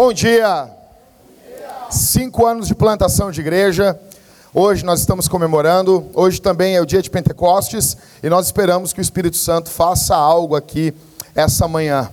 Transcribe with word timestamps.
Bom 0.00 0.12
dia. 0.12 0.70
Cinco 1.90 2.46
anos 2.46 2.68
de 2.68 2.74
plantação 2.76 3.32
de 3.32 3.40
igreja. 3.40 3.98
Hoje 4.54 4.84
nós 4.84 5.00
estamos 5.00 5.26
comemorando. 5.26 6.08
Hoje 6.14 6.40
também 6.40 6.76
é 6.76 6.80
o 6.80 6.86
dia 6.86 7.02
de 7.02 7.10
Pentecostes 7.10 7.96
e 8.22 8.28
nós 8.28 8.46
esperamos 8.46 8.92
que 8.92 9.00
o 9.00 9.02
Espírito 9.02 9.36
Santo 9.36 9.68
faça 9.68 10.14
algo 10.14 10.54
aqui 10.54 10.94
essa 11.34 11.66
manhã. 11.66 12.08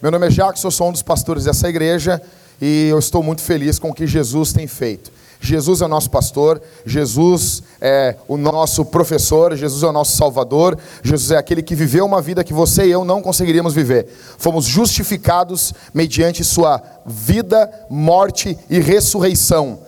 Meu 0.00 0.12
nome 0.12 0.28
é 0.28 0.30
Jackson, 0.30 0.70
sou 0.70 0.90
um 0.90 0.92
dos 0.92 1.02
pastores 1.02 1.42
dessa 1.42 1.68
igreja 1.68 2.22
e 2.62 2.90
eu 2.90 2.98
estou 3.00 3.24
muito 3.24 3.42
feliz 3.42 3.80
com 3.80 3.90
o 3.90 3.92
que 3.92 4.06
Jesus 4.06 4.52
tem 4.52 4.68
feito. 4.68 5.10
Jesus 5.46 5.80
é 5.80 5.84
o 5.84 5.88
nosso 5.88 6.10
pastor, 6.10 6.60
Jesus 6.84 7.62
é 7.80 8.16
o 8.26 8.36
nosso 8.36 8.84
professor, 8.84 9.56
Jesus 9.56 9.82
é 9.82 9.86
o 9.86 9.92
nosso 9.92 10.16
salvador, 10.16 10.76
Jesus 11.02 11.30
é 11.30 11.36
aquele 11.36 11.62
que 11.62 11.74
viveu 11.74 12.04
uma 12.04 12.20
vida 12.20 12.42
que 12.42 12.52
você 12.52 12.86
e 12.86 12.90
eu 12.90 13.04
não 13.04 13.22
conseguiríamos 13.22 13.72
viver. 13.72 14.08
Fomos 14.38 14.64
justificados 14.64 15.72
mediante 15.94 16.42
sua 16.42 16.82
vida, 17.06 17.70
morte 17.88 18.58
e 18.68 18.80
ressurreição. 18.80 19.78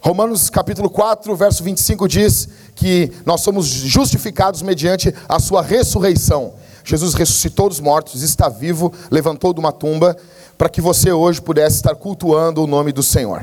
Romanos 0.00 0.50
capítulo 0.50 0.90
4, 0.90 1.34
verso 1.36 1.62
25 1.62 2.08
diz 2.08 2.48
que 2.74 3.12
nós 3.24 3.40
somos 3.40 3.66
justificados 3.66 4.60
mediante 4.62 5.14
a 5.28 5.38
sua 5.38 5.62
ressurreição. 5.62 6.54
Jesus 6.84 7.14
ressuscitou 7.14 7.68
dos 7.68 7.80
mortos, 7.80 8.22
está 8.22 8.48
vivo, 8.48 8.92
levantou 9.10 9.52
de 9.52 9.60
uma 9.60 9.72
tumba, 9.72 10.16
para 10.56 10.68
que 10.68 10.80
você 10.80 11.12
hoje 11.12 11.40
pudesse 11.40 11.76
estar 11.76 11.94
cultuando 11.94 12.62
o 12.62 12.66
nome 12.66 12.92
do 12.92 13.02
Senhor. 13.02 13.42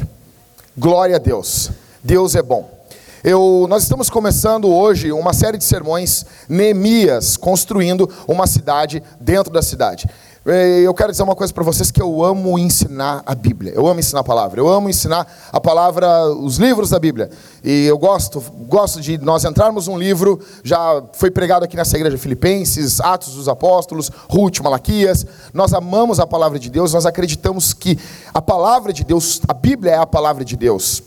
Glória 0.76 1.18
a 1.18 1.20
Deus. 1.20 1.70
Deus 2.04 2.34
é 2.36 2.42
bom. 2.42 2.68
Eu, 3.24 3.68
nós 3.70 3.84
estamos 3.84 4.10
começando 4.10 4.68
hoje 4.68 5.12
uma 5.12 5.32
série 5.32 5.56
de 5.58 5.64
sermões, 5.64 6.26
Neemias, 6.50 7.38
construindo 7.38 8.10
uma 8.28 8.48
cidade 8.48 9.02
dentro 9.20 9.54
da 9.54 9.62
cidade. 9.62 10.08
Eu 10.46 10.94
quero 10.94 11.10
dizer 11.10 11.24
uma 11.24 11.38
coisa 11.38 11.54
para 11.54 11.64
vocês 11.64 11.90
que 11.90 12.02
eu 12.02 12.22
amo 12.22 12.60
ensinar 12.60 13.24
a 13.26 13.34
Bíblia. 13.34 13.72
Eu 13.74 13.88
amo 13.88 14.02
ensinar 14.02 14.20
a 14.20 14.24
palavra. 14.26 14.60
Eu 14.60 14.68
amo 14.68 14.90
ensinar 14.90 15.26
a 15.50 15.62
palavra, 15.62 16.28
os 16.34 16.58
livros 16.58 16.90
da 16.90 17.00
Bíblia. 17.00 17.30
E 17.64 17.86
eu 17.86 17.98
gosto, 17.98 18.42
gosto 18.68 19.00
de 19.00 19.18
nós 19.20 19.46
entrarmos 19.46 19.88
um 19.88 19.98
livro, 19.98 20.38
já 20.62 21.02
foi 21.14 21.32
pregado 21.32 21.64
aqui 21.64 21.78
nessa 21.78 21.96
igreja 21.96 22.18
Filipenses, 22.18 23.00
Atos 23.00 23.36
dos 23.36 23.48
Apóstolos, 23.48 24.12
Ruth, 24.30 24.60
Malaquias. 24.60 25.26
Nós 25.54 25.74
amamos 25.74 26.20
a 26.20 26.28
palavra 26.28 26.60
de 26.60 26.70
Deus, 26.70 26.92
nós 26.92 27.06
acreditamos 27.06 27.74
que 27.74 27.98
a 28.34 28.42
palavra 28.42 28.92
de 28.92 29.06
Deus, 29.06 29.40
a 29.48 29.54
Bíblia 29.54 29.94
é 29.94 29.98
a 29.98 30.06
palavra 30.06 30.44
de 30.44 30.58
Deus. 30.58 31.02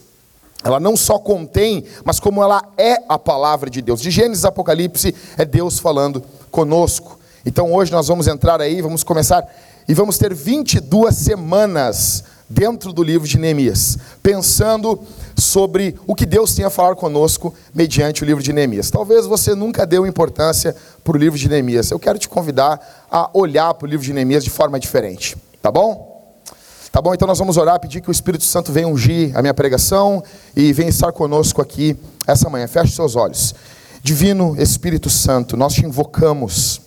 Ela 0.63 0.79
não 0.79 0.97
só 0.97 1.19
contém, 1.19 1.85
mas 2.03 2.19
como 2.19 2.41
ela 2.41 2.63
é 2.75 3.03
a 3.07 3.19
palavra 3.19 3.69
de 3.69 3.83
Deus. 3.83 4.01
De 4.01 4.09
Gênesis 4.09 4.45
a 4.45 4.47
Apocalipse 4.47 5.13
é 5.37 5.45
Deus 5.45 5.77
falando 5.77 6.23
conosco. 6.49 7.16
Então 7.47 7.71
hoje 7.71 7.93
nós 7.93 8.09
vamos 8.09 8.27
entrar 8.27 8.59
aí, 8.59 8.81
vamos 8.81 9.05
começar 9.05 9.41
e 9.87 9.93
vamos 9.93 10.17
ter 10.17 10.33
22 10.33 11.15
semanas 11.15 12.25
dentro 12.49 12.91
do 12.91 13.01
livro 13.01 13.25
de 13.25 13.39
Neemias, 13.39 13.97
pensando 14.21 14.99
sobre 15.33 15.95
o 16.05 16.13
que 16.13 16.25
Deus 16.25 16.53
tem 16.53 16.65
a 16.65 16.69
falar 16.69 16.97
conosco 16.97 17.53
mediante 17.73 18.21
o 18.21 18.25
livro 18.25 18.43
de 18.43 18.51
Neemias. 18.51 18.91
Talvez 18.91 19.25
você 19.25 19.55
nunca 19.55 19.85
deu 19.85 20.05
importância 20.05 20.75
para 21.05 21.15
o 21.15 21.17
livro 21.17 21.39
de 21.39 21.47
Neemias. 21.47 21.89
Eu 21.89 21.97
quero 21.97 22.19
te 22.19 22.27
convidar 22.27 23.07
a 23.09 23.29
olhar 23.33 23.73
para 23.75 23.85
o 23.85 23.89
livro 23.89 24.05
de 24.05 24.11
Neemias 24.11 24.43
de 24.43 24.49
forma 24.49 24.77
diferente, 24.77 25.37
tá 25.61 25.71
bom? 25.71 26.35
Tá 26.91 27.01
bom? 27.01 27.13
Então 27.13 27.29
nós 27.29 27.39
vamos 27.39 27.55
orar, 27.55 27.79
pedir 27.79 28.01
que 28.01 28.09
o 28.09 28.11
Espírito 28.11 28.43
Santo 28.43 28.73
venha 28.73 28.89
ungir 28.89 29.31
a 29.33 29.41
minha 29.41 29.53
pregação 29.53 30.21
e 30.53 30.73
venha 30.73 30.89
estar 30.89 31.13
conosco 31.13 31.61
aqui 31.61 31.95
essa 32.27 32.49
manhã. 32.49 32.67
Feche 32.67 32.93
seus 32.93 33.15
olhos. 33.15 33.55
Divino 34.03 34.53
Espírito 34.61 35.09
Santo, 35.09 35.55
nós 35.55 35.73
te 35.73 35.85
invocamos 35.85 36.86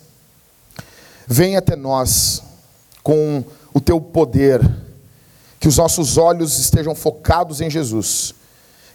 Vem 1.32 1.56
até 1.56 1.76
nós 1.76 2.42
com 3.04 3.44
o 3.72 3.80
teu 3.80 4.00
poder, 4.00 4.68
que 5.60 5.68
os 5.68 5.76
nossos 5.76 6.18
olhos 6.18 6.58
estejam 6.58 6.92
focados 6.92 7.60
em 7.60 7.70
Jesus, 7.70 8.34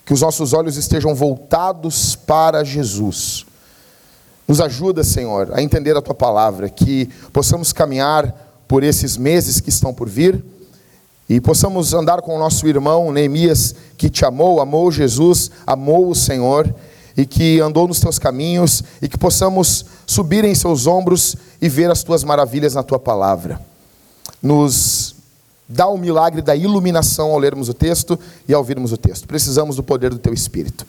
que 0.05 0.11
os 0.11 0.19
nossos 0.19 0.51
olhos 0.51 0.75
estejam 0.75 1.15
voltados 1.15 2.13
para 2.13 2.61
Jesus. 2.65 3.45
Nos 4.45 4.59
ajuda, 4.59 5.01
Senhor, 5.01 5.49
a 5.53 5.61
entender 5.61 5.95
a 5.95 6.01
tua 6.01 6.13
palavra, 6.13 6.67
que 6.67 7.05
possamos 7.31 7.71
caminhar 7.71 8.35
por 8.67 8.83
esses 8.83 9.15
meses 9.15 9.61
que 9.61 9.69
estão 9.69 9.93
por 9.93 10.09
vir 10.09 10.43
e 11.29 11.39
possamos 11.39 11.93
andar 11.93 12.21
com 12.21 12.35
o 12.35 12.39
nosso 12.39 12.67
irmão 12.67 13.13
Neemias, 13.13 13.73
que 13.97 14.09
te 14.09 14.25
amou, 14.25 14.59
amou 14.59 14.91
Jesus, 14.91 15.51
amou 15.65 16.09
o 16.09 16.15
Senhor 16.15 16.75
e 17.17 17.25
que 17.25 17.59
andou 17.59 17.87
nos 17.87 17.99
teus 17.99 18.19
caminhos 18.19 18.83
e 19.01 19.07
que 19.07 19.17
possamos 19.17 19.85
subir 20.05 20.43
em 20.43 20.53
seus 20.53 20.85
ombros 20.87 21.35
e 21.61 21.69
ver 21.69 21.89
as 21.89 22.03
tuas 22.03 22.23
maravilhas 22.23 22.73
na 22.73 22.83
tua 22.83 22.99
palavra. 22.99 23.59
Nos 24.41 25.15
dá 25.67 25.87
o 25.87 25.97
milagre 25.97 26.41
da 26.41 26.55
iluminação 26.55 27.31
ao 27.31 27.39
lermos 27.39 27.69
o 27.69 27.73
texto 27.73 28.19
e 28.47 28.53
ao 28.53 28.59
ouvirmos 28.59 28.91
o 28.91 28.97
texto. 28.97 29.27
Precisamos 29.27 29.75
do 29.75 29.83
poder 29.83 30.11
do 30.11 30.19
teu 30.19 30.33
espírito. 30.33 30.85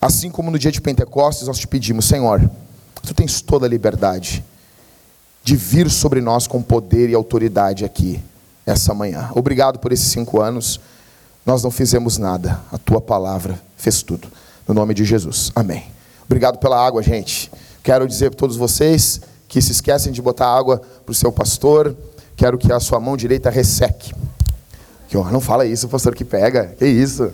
Assim 0.00 0.30
como 0.30 0.50
no 0.50 0.58
dia 0.58 0.70
de 0.70 0.80
Pentecostes 0.80 1.46
nós 1.46 1.58
te 1.58 1.66
pedimos, 1.66 2.06
Senhor, 2.06 2.48
tu 3.02 3.14
tens 3.14 3.40
toda 3.40 3.66
a 3.66 3.68
liberdade 3.68 4.44
de 5.42 5.56
vir 5.56 5.90
sobre 5.90 6.20
nós 6.20 6.46
com 6.46 6.62
poder 6.62 7.10
e 7.10 7.14
autoridade 7.14 7.84
aqui 7.84 8.20
essa 8.64 8.94
manhã. 8.94 9.30
Obrigado 9.34 9.78
por 9.78 9.92
esses 9.92 10.06
cinco 10.06 10.40
anos. 10.40 10.80
Nós 11.44 11.62
não 11.62 11.70
fizemos 11.70 12.16
nada, 12.16 12.60
a 12.72 12.78
tua 12.78 13.00
palavra 13.00 13.60
fez 13.76 14.02
tudo. 14.02 14.28
No 14.66 14.74
nome 14.74 14.94
de 14.94 15.04
Jesus. 15.04 15.52
Amém. 15.54 15.84
Obrigado 16.24 16.58
pela 16.58 16.84
água, 16.84 17.02
gente. 17.02 17.50
Quero 17.82 18.08
dizer 18.08 18.30
para 18.30 18.38
todos 18.38 18.56
vocês 18.56 19.20
que 19.46 19.60
se 19.60 19.72
esquecem 19.72 20.12
de 20.12 20.22
botar 20.22 20.48
água 20.48 20.80
para 21.04 21.12
o 21.12 21.14
seu 21.14 21.30
pastor. 21.30 21.94
Quero 22.36 22.56
que 22.56 22.72
a 22.72 22.80
sua 22.80 22.98
mão 22.98 23.16
direita 23.16 23.50
resseque. 23.50 24.14
Que, 25.08 25.16
ó, 25.16 25.30
não 25.30 25.40
fala 25.40 25.66
isso, 25.66 25.88
pastor 25.88 26.14
que 26.14 26.24
pega. 26.24 26.74
Que 26.78 26.86
isso? 26.86 27.30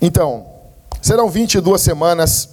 Então, 0.00 0.44
serão 1.00 1.30
22 1.30 1.80
semanas 1.80 2.48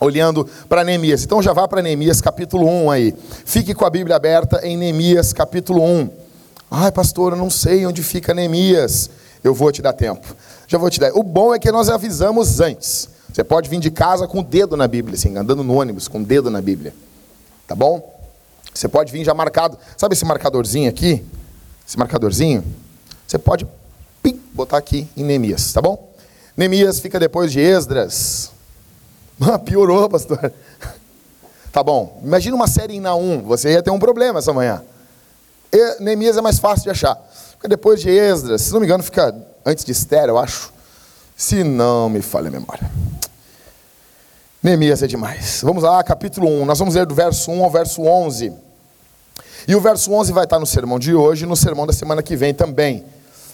olhando 0.00 0.48
para 0.68 0.84
Neemias. 0.84 1.24
Então 1.24 1.42
já 1.42 1.52
vá 1.52 1.66
para 1.66 1.82
Neemias 1.82 2.20
capítulo 2.20 2.66
1 2.66 2.90
aí. 2.90 3.14
Fique 3.44 3.74
com 3.74 3.84
a 3.84 3.90
Bíblia 3.90 4.14
aberta 4.14 4.64
em 4.64 4.76
Neemias 4.76 5.32
capítulo 5.32 5.82
1. 5.82 6.27
Ai, 6.70 6.92
pastor, 6.92 7.32
eu 7.32 7.38
não 7.38 7.48
sei 7.50 7.86
onde 7.86 8.02
fica 8.02 8.34
Neemias. 8.34 9.10
Eu 9.42 9.54
vou 9.54 9.72
te 9.72 9.80
dar 9.80 9.92
tempo. 9.92 10.36
Já 10.66 10.76
vou 10.76 10.90
te 10.90 11.00
dar. 11.00 11.12
O 11.14 11.22
bom 11.22 11.54
é 11.54 11.58
que 11.58 11.70
nós 11.72 11.88
avisamos 11.88 12.60
antes. 12.60 13.08
Você 13.32 13.42
pode 13.42 13.70
vir 13.70 13.80
de 13.80 13.90
casa 13.90 14.26
com 14.26 14.40
o 14.40 14.42
dedo 14.42 14.76
na 14.76 14.88
Bíblia, 14.88 15.14
assim, 15.14 15.36
andando 15.36 15.62
no 15.62 15.74
ônibus 15.74 16.08
com 16.08 16.20
o 16.20 16.24
dedo 16.24 16.50
na 16.50 16.60
Bíblia. 16.60 16.94
Tá 17.66 17.74
bom? 17.74 18.18
Você 18.74 18.88
pode 18.88 19.12
vir 19.12 19.24
já 19.24 19.32
marcado. 19.32 19.78
Sabe 19.96 20.14
esse 20.14 20.24
marcadorzinho 20.24 20.88
aqui? 20.88 21.24
Esse 21.86 21.98
marcadorzinho? 21.98 22.64
Você 23.26 23.38
pode 23.38 23.66
pim, 24.22 24.40
botar 24.52 24.78
aqui 24.78 25.08
em 25.16 25.24
Neemias, 25.24 25.72
tá 25.72 25.80
bom? 25.80 26.12
Neemias 26.56 27.00
fica 27.00 27.18
depois 27.20 27.52
de 27.52 27.60
Esdras. 27.60 28.50
Ah, 29.40 29.58
piorou, 29.58 30.08
pastor. 30.08 30.52
Tá 31.70 31.82
bom. 31.82 32.18
Imagina 32.24 32.56
uma 32.56 32.66
série 32.66 32.96
em 32.96 33.00
Naum. 33.00 33.42
Você 33.42 33.70
ia 33.72 33.82
ter 33.82 33.90
um 33.90 33.98
problema 33.98 34.38
essa 34.38 34.54
manhã. 34.54 34.82
Neemias 36.00 36.36
é 36.36 36.40
mais 36.40 36.58
fácil 36.58 36.84
de 36.84 36.90
achar. 36.90 37.16
Fica 37.52 37.68
depois 37.68 38.00
de 38.00 38.10
Esdras, 38.10 38.62
se 38.62 38.72
não 38.72 38.80
me 38.80 38.86
engano, 38.86 39.02
fica 39.02 39.34
antes 39.64 39.84
de 39.84 39.92
Esther, 39.92 40.28
eu 40.28 40.38
acho. 40.38 40.72
Se 41.36 41.62
não 41.62 42.08
me 42.08 42.22
falha 42.22 42.48
a 42.48 42.50
memória. 42.50 42.90
Neemias 44.62 45.02
é 45.02 45.06
demais. 45.06 45.60
Vamos 45.62 45.82
lá, 45.82 46.02
capítulo 46.02 46.48
1. 46.48 46.64
Nós 46.64 46.78
vamos 46.78 46.94
ler 46.94 47.06
do 47.06 47.14
verso 47.14 47.50
1 47.50 47.62
ao 47.64 47.70
verso 47.70 48.02
11. 48.02 48.52
E 49.66 49.74
o 49.74 49.80
verso 49.80 50.12
11 50.12 50.32
vai 50.32 50.44
estar 50.44 50.58
no 50.58 50.66
sermão 50.66 50.98
de 50.98 51.14
hoje 51.14 51.44
e 51.44 51.46
no 51.46 51.54
sermão 51.54 51.86
da 51.86 51.92
semana 51.92 52.22
que 52.22 52.34
vem 52.34 52.52
também. 52.52 53.04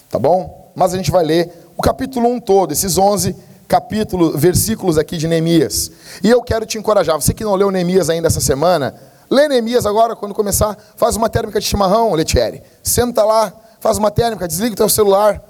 Tá 0.09 0.17
bom? 0.17 0.71
Mas 0.75 0.93
a 0.93 0.97
gente 0.97 1.11
vai 1.11 1.23
ler 1.23 1.51
o 1.77 1.81
capítulo 1.81 2.27
1 2.29 2.39
todo, 2.39 2.71
esses 2.71 2.97
11 2.97 3.35
capítulos, 3.67 4.39
versículos 4.39 4.97
aqui 4.97 5.17
de 5.17 5.27
Neemias. 5.27 5.91
E 6.23 6.29
eu 6.29 6.41
quero 6.41 6.65
te 6.65 6.77
encorajar, 6.77 7.19
você 7.19 7.33
que 7.33 7.43
não 7.43 7.55
leu 7.55 7.69
Neemias 7.69 8.09
ainda 8.09 8.27
essa 8.27 8.41
semana, 8.41 8.95
Lê 9.29 9.47
Neemias 9.47 9.85
agora, 9.85 10.15
quando 10.15 10.33
começar, 10.33 10.77
faz 10.95 11.15
uma 11.15 11.29
térmica 11.29 11.59
de 11.59 11.65
chimarrão, 11.65 12.13
Letieri. 12.13 12.61
Senta 12.83 13.23
lá, 13.23 13.51
faz 13.79 13.97
uma 13.97 14.11
térmica, 14.11 14.47
desliga 14.47 14.73
o 14.73 14.77
teu 14.77 14.89
celular, 14.89 15.41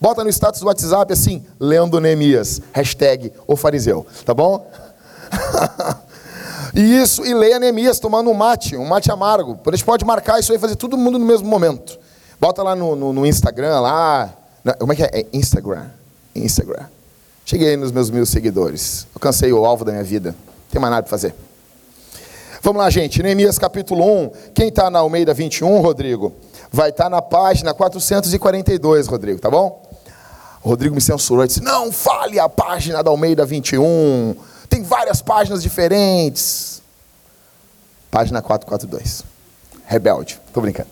bota 0.00 0.22
no 0.22 0.30
status 0.30 0.60
do 0.60 0.66
WhatsApp 0.66 1.12
assim, 1.12 1.44
lendo 1.58 2.00
Neemias, 2.00 2.60
hashtag 2.72 3.32
o 3.46 3.56
fariseu, 3.56 4.06
tá 4.24 4.34
bom? 4.34 4.68
e 6.74 6.80
isso, 6.80 7.24
e 7.24 7.34
leia 7.34 7.58
Neemias 7.58 7.98
tomando 7.98 8.30
um 8.30 8.34
mate, 8.34 8.76
um 8.76 8.86
mate 8.86 9.10
amargo. 9.10 9.58
A 9.66 9.70
gente 9.70 9.84
pode 9.84 10.04
marcar 10.04 10.38
isso 10.38 10.52
aí, 10.52 10.58
fazer 10.58 10.76
todo 10.76 10.96
mundo 10.96 11.18
no 11.18 11.26
mesmo 11.26 11.48
momento. 11.48 11.98
Bota 12.40 12.62
lá 12.62 12.74
no, 12.74 12.94
no, 12.96 13.12
no 13.12 13.26
Instagram, 13.26 13.80
lá, 13.80 14.32
como 14.78 14.92
é 14.92 14.96
que 14.96 15.02
é? 15.02 15.10
é? 15.12 15.26
Instagram, 15.32 15.86
Instagram. 16.34 16.86
Cheguei 17.44 17.76
nos 17.76 17.92
meus 17.92 18.10
mil 18.10 18.24
seguidores, 18.24 19.06
alcancei 19.14 19.52
o 19.52 19.64
alvo 19.64 19.84
da 19.84 19.92
minha 19.92 20.04
vida, 20.04 20.30
não 20.30 20.70
tem 20.70 20.80
mais 20.80 20.90
nada 20.90 21.02
para 21.02 21.10
fazer. 21.10 21.34
Vamos 22.64 22.80
lá, 22.80 22.88
gente. 22.88 23.22
Neemias 23.22 23.58
capítulo 23.58 24.02
1. 24.02 24.30
Quem 24.54 24.68
está 24.68 24.88
na 24.88 25.00
Almeida 25.00 25.34
21, 25.34 25.82
Rodrigo? 25.82 26.32
Vai 26.72 26.88
estar 26.88 27.04
tá 27.04 27.10
na 27.10 27.20
página 27.20 27.74
442, 27.74 29.06
Rodrigo, 29.06 29.38
tá 29.38 29.50
bom? 29.50 29.82
O 30.62 30.70
Rodrigo 30.70 30.94
me 30.94 31.00
censurou 31.02 31.44
e 31.44 31.46
disse: 31.46 31.62
Não 31.62 31.92
fale 31.92 32.38
a 32.38 32.48
página 32.48 33.02
da 33.02 33.10
Almeida 33.10 33.44
21. 33.44 34.34
Tem 34.66 34.82
várias 34.82 35.20
páginas 35.20 35.62
diferentes. 35.62 36.80
Página 38.10 38.40
442. 38.40 39.24
Rebelde. 39.84 40.40
Estou 40.46 40.62
brincando. 40.62 40.88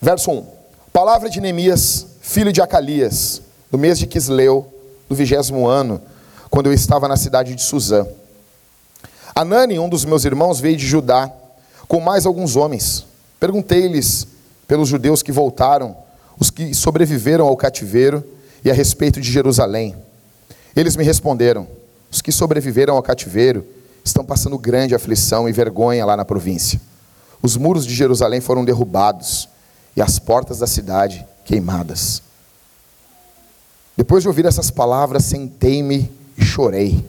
Verso 0.00 0.30
1. 0.30 0.46
Palavra 0.92 1.28
de 1.28 1.40
Neemias, 1.40 2.06
filho 2.20 2.52
de 2.52 2.62
Acalias, 2.62 3.42
no 3.68 3.76
mês 3.76 3.98
de 3.98 4.06
Quisleu, 4.06 4.72
do 5.08 5.16
vigésimo 5.16 5.66
ano, 5.66 6.00
quando 6.50 6.66
eu 6.66 6.72
estava 6.72 7.08
na 7.08 7.16
cidade 7.16 7.52
de 7.56 7.62
Suzã. 7.62 8.06
Anani, 9.34 9.78
um 9.78 9.88
dos 9.88 10.04
meus 10.04 10.24
irmãos, 10.24 10.60
veio 10.60 10.76
de 10.76 10.86
Judá, 10.86 11.30
com 11.88 12.00
mais 12.00 12.26
alguns 12.26 12.56
homens. 12.56 13.06
Perguntei-lhes 13.40 14.26
pelos 14.66 14.88
judeus 14.88 15.22
que 15.22 15.32
voltaram, 15.32 15.96
os 16.38 16.50
que 16.50 16.74
sobreviveram 16.74 17.46
ao 17.46 17.56
cativeiro, 17.56 18.24
e 18.64 18.70
a 18.70 18.74
respeito 18.74 19.20
de 19.20 19.30
Jerusalém. 19.30 19.96
Eles 20.74 20.96
me 20.96 21.04
responderam: 21.04 21.66
os 22.10 22.20
que 22.20 22.30
sobreviveram 22.30 22.94
ao 22.94 23.02
cativeiro 23.02 23.66
estão 24.04 24.24
passando 24.24 24.58
grande 24.58 24.94
aflição 24.94 25.48
e 25.48 25.52
vergonha 25.52 26.04
lá 26.04 26.16
na 26.16 26.24
província. 26.24 26.80
Os 27.42 27.56
muros 27.56 27.84
de 27.84 27.94
Jerusalém 27.94 28.40
foram 28.40 28.64
derrubados 28.64 29.48
e 29.96 30.02
as 30.02 30.18
portas 30.18 30.58
da 30.58 30.66
cidade 30.66 31.26
queimadas. 31.44 32.22
Depois 33.96 34.22
de 34.22 34.28
ouvir 34.28 34.46
essas 34.46 34.70
palavras, 34.70 35.24
sentei-me 35.24 36.10
e 36.38 36.44
chorei. 36.44 37.04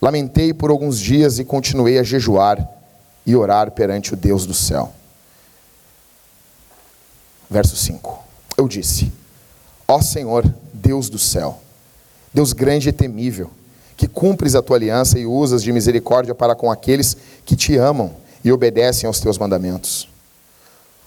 Lamentei 0.00 0.54
por 0.54 0.70
alguns 0.70 0.98
dias 0.98 1.38
e 1.38 1.44
continuei 1.44 1.98
a 1.98 2.02
jejuar 2.02 2.66
e 3.26 3.34
orar 3.34 3.72
perante 3.72 4.14
o 4.14 4.16
Deus 4.16 4.46
do 4.46 4.54
céu. 4.54 4.92
Verso 7.50 7.76
5. 7.76 8.18
Eu 8.56 8.68
disse: 8.68 9.12
Ó 9.86 10.00
Senhor, 10.00 10.44
Deus 10.72 11.08
do 11.08 11.18
céu, 11.18 11.60
Deus 12.32 12.52
grande 12.52 12.90
e 12.90 12.92
temível, 12.92 13.50
que 13.96 14.06
cumpres 14.06 14.54
a 14.54 14.62
tua 14.62 14.76
aliança 14.76 15.18
e 15.18 15.26
usas 15.26 15.62
de 15.62 15.72
misericórdia 15.72 16.34
para 16.34 16.54
com 16.54 16.70
aqueles 16.70 17.16
que 17.44 17.56
te 17.56 17.76
amam 17.76 18.12
e 18.44 18.52
obedecem 18.52 19.06
aos 19.06 19.18
teus 19.18 19.38
mandamentos. 19.38 20.08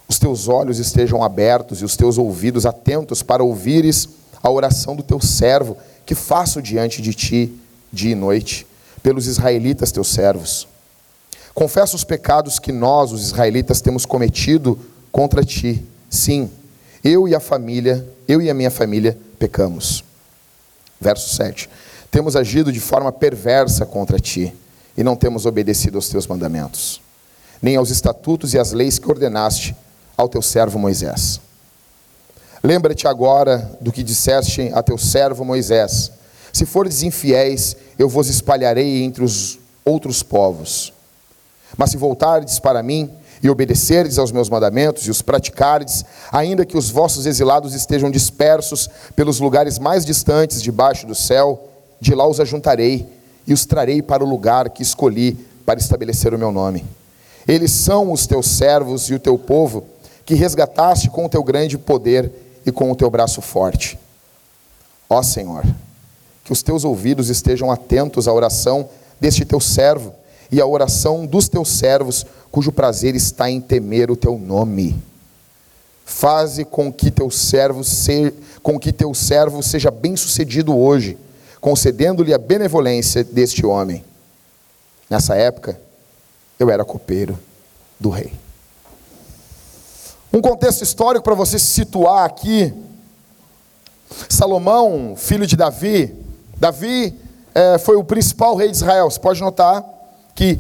Os 0.10 0.20
teus 0.20 0.50
olhos 0.50 0.78
estejam 0.78 1.24
abertos 1.24 1.82
e 1.82 1.86
os 1.86 1.96
teus 1.96 2.18
ouvidos 2.18 2.66
atentos 2.66 3.24
para 3.24 3.44
ouvires 3.44 4.10
a 4.44 4.50
oração 4.50 4.96
do 4.96 5.04
teu 5.04 5.22
servo, 5.22 5.78
que 6.06 6.14
faço 6.14 6.62
diante 6.62 7.02
de 7.02 7.14
ti 7.14 7.58
dia 7.94 8.12
e 8.12 8.16
noite, 8.16 8.68
pelos 9.02 9.28
israelitas 9.28 9.92
teus 9.92 10.10
servos. 10.10 10.68
Confesso 11.54 11.96
os 11.96 12.04
pecados 12.04 12.60
que 12.60 12.72
nós, 12.72 13.12
os 13.12 13.24
israelitas, 13.24 13.82
temos 13.82 14.06
cometido 14.06 14.80
contra 15.12 15.44
ti. 15.44 15.84
Sim, 16.10 16.50
eu 17.04 17.28
e 17.28 17.36
a 17.36 17.40
família, 17.40 18.08
eu 18.28 18.42
e 18.42 18.50
a 18.50 18.54
minha 18.54 18.72
família 18.72 19.18
pecamos. 19.38 20.04
Verso 21.00 21.36
7 21.36 21.70
temos 22.12 22.36
agido 22.36 22.74
de 22.74 22.82
forma 22.82 23.10
perversa 23.10 23.86
contra 23.86 24.20
ti 24.20 24.54
e 24.98 25.04
não 25.04 25.16
temos 25.16 25.46
obedecido 25.46 25.98
aos 25.98 26.10
teus 26.10 26.28
mandamentos, 26.28 27.02
nem 27.62 27.78
aos 27.78 27.90
estatutos 27.90 28.54
e 28.54 28.60
às 28.60 28.74
leis 28.74 29.00
que 29.00 29.10
ordenaste 29.10 29.74
ao 30.18 30.28
teu 30.28 30.42
servo 30.42 30.78
Moisés. 30.78 31.40
Lembra-te 32.62 33.08
agora 33.08 33.72
do 33.80 33.94
que 33.94 34.04
disseste 34.04 34.70
a 34.74 34.84
teu 34.84 34.98
servo 34.98 35.46
Moisés: 35.46 36.12
Se 36.54 36.66
fordes 36.66 37.04
infiéis, 37.04 37.76
eu 37.98 38.10
vos 38.10 38.28
espalharei 38.28 39.04
entre 39.04 39.24
os 39.24 39.60
outros 39.86 40.22
povos. 40.22 40.94
Mas 41.78 41.92
se 41.92 41.98
voltardes 41.98 42.60
para 42.60 42.84
mim 42.84 43.10
e 43.42 43.50
obedecerdes 43.50 44.20
aos 44.20 44.32
meus 44.32 44.50
mandamentos 44.50 45.08
e 45.08 45.12
os 45.12 45.22
praticardes, 45.22 46.06
ainda 46.32 46.66
que 46.66 46.78
os 46.78 46.90
vossos 46.90 47.26
exilados 47.26 47.74
estejam 47.74 48.12
dispersos 48.12 48.90
pelos 49.16 49.40
lugares 49.40 49.80
mais 49.80 50.06
distantes 50.06 50.62
debaixo 50.62 51.08
do 51.08 51.16
céu, 51.16 51.68
de 52.00 52.14
lá 52.14 52.28
os 52.28 52.40
ajuntarei 52.40 53.08
e 53.48 53.54
os 53.54 53.66
trarei 53.66 54.02
para 54.02 54.24
o 54.24 54.30
lugar 54.30 54.70
que 54.70 54.84
escolhi 54.84 55.34
para 55.66 55.80
estabelecer 55.80 56.34
o 56.34 56.38
meu 56.38 56.52
nome. 56.52 56.86
Eles 57.48 57.72
são 57.72 58.12
os 58.12 58.28
teus 58.28 58.48
servos 58.48 59.10
e 59.10 59.16
o 59.16 59.20
teu 59.20 59.38
povo, 59.38 59.86
que 60.26 60.36
resgataste 60.36 61.10
com 61.10 61.26
o 61.26 61.30
teu 61.30 61.44
grande 61.44 61.78
poder 61.78 62.32
e 62.66 62.72
com 62.72 62.92
o 62.92 62.96
teu 62.96 63.10
braço 63.10 63.42
forte. 63.42 63.98
Ó 65.10 65.22
Senhor, 65.24 65.66
que 66.44 66.52
os 66.52 66.64
teus 66.64 66.84
ouvidos 66.84 67.30
estejam 67.30 67.72
atentos 67.72 68.28
à 68.28 68.34
oração 68.34 68.90
deste 69.20 69.46
teu 69.46 69.60
servo 69.60 70.14
e 70.52 70.60
à 70.60 70.66
oração 70.66 71.26
dos 71.26 71.48
teus 71.48 71.70
servos, 71.70 72.26
cujo 72.52 72.72
prazer 72.72 73.16
está 73.16 73.50
em 73.50 73.62
temer 73.62 74.12
o 74.12 74.16
teu 74.16 74.38
nome. 74.38 75.02
Faze 76.06 76.66
com 76.66 76.92
que 76.92 77.10
teu 77.10 77.32
servo 77.32 77.84
seja, 77.84 78.34
com 78.62 78.80
que 78.80 78.92
teu 78.92 79.14
servo 79.14 79.64
seja 79.64 79.90
bem-sucedido 79.90 80.78
hoje 80.78 81.18
concedendo-lhe 81.62 82.34
a 82.34 82.40
benevolência 82.40 83.24
deste 83.24 83.64
homem. 83.66 84.04
Nessa 85.08 85.36
época, 85.36 85.80
eu 86.60 86.70
era 86.72 86.84
copeiro 86.84 87.38
do 88.00 88.10
rei. 88.10 88.34
Um 90.34 90.42
contexto 90.42 90.82
histórico 90.82 91.24
para 91.24 91.36
você 91.36 91.60
se 91.60 91.68
situar 91.68 92.26
aqui. 92.26 92.74
Salomão, 94.28 95.14
filho 95.16 95.46
de 95.46 95.56
Davi, 95.56 96.14
Davi 96.62 97.20
é, 97.56 97.80
foi 97.80 97.96
o 97.96 98.04
principal 98.04 98.56
rei 98.56 98.70
de 98.70 98.76
Israel. 98.76 99.10
Você 99.10 99.20
pode 99.20 99.42
notar 99.42 99.84
que 100.36 100.60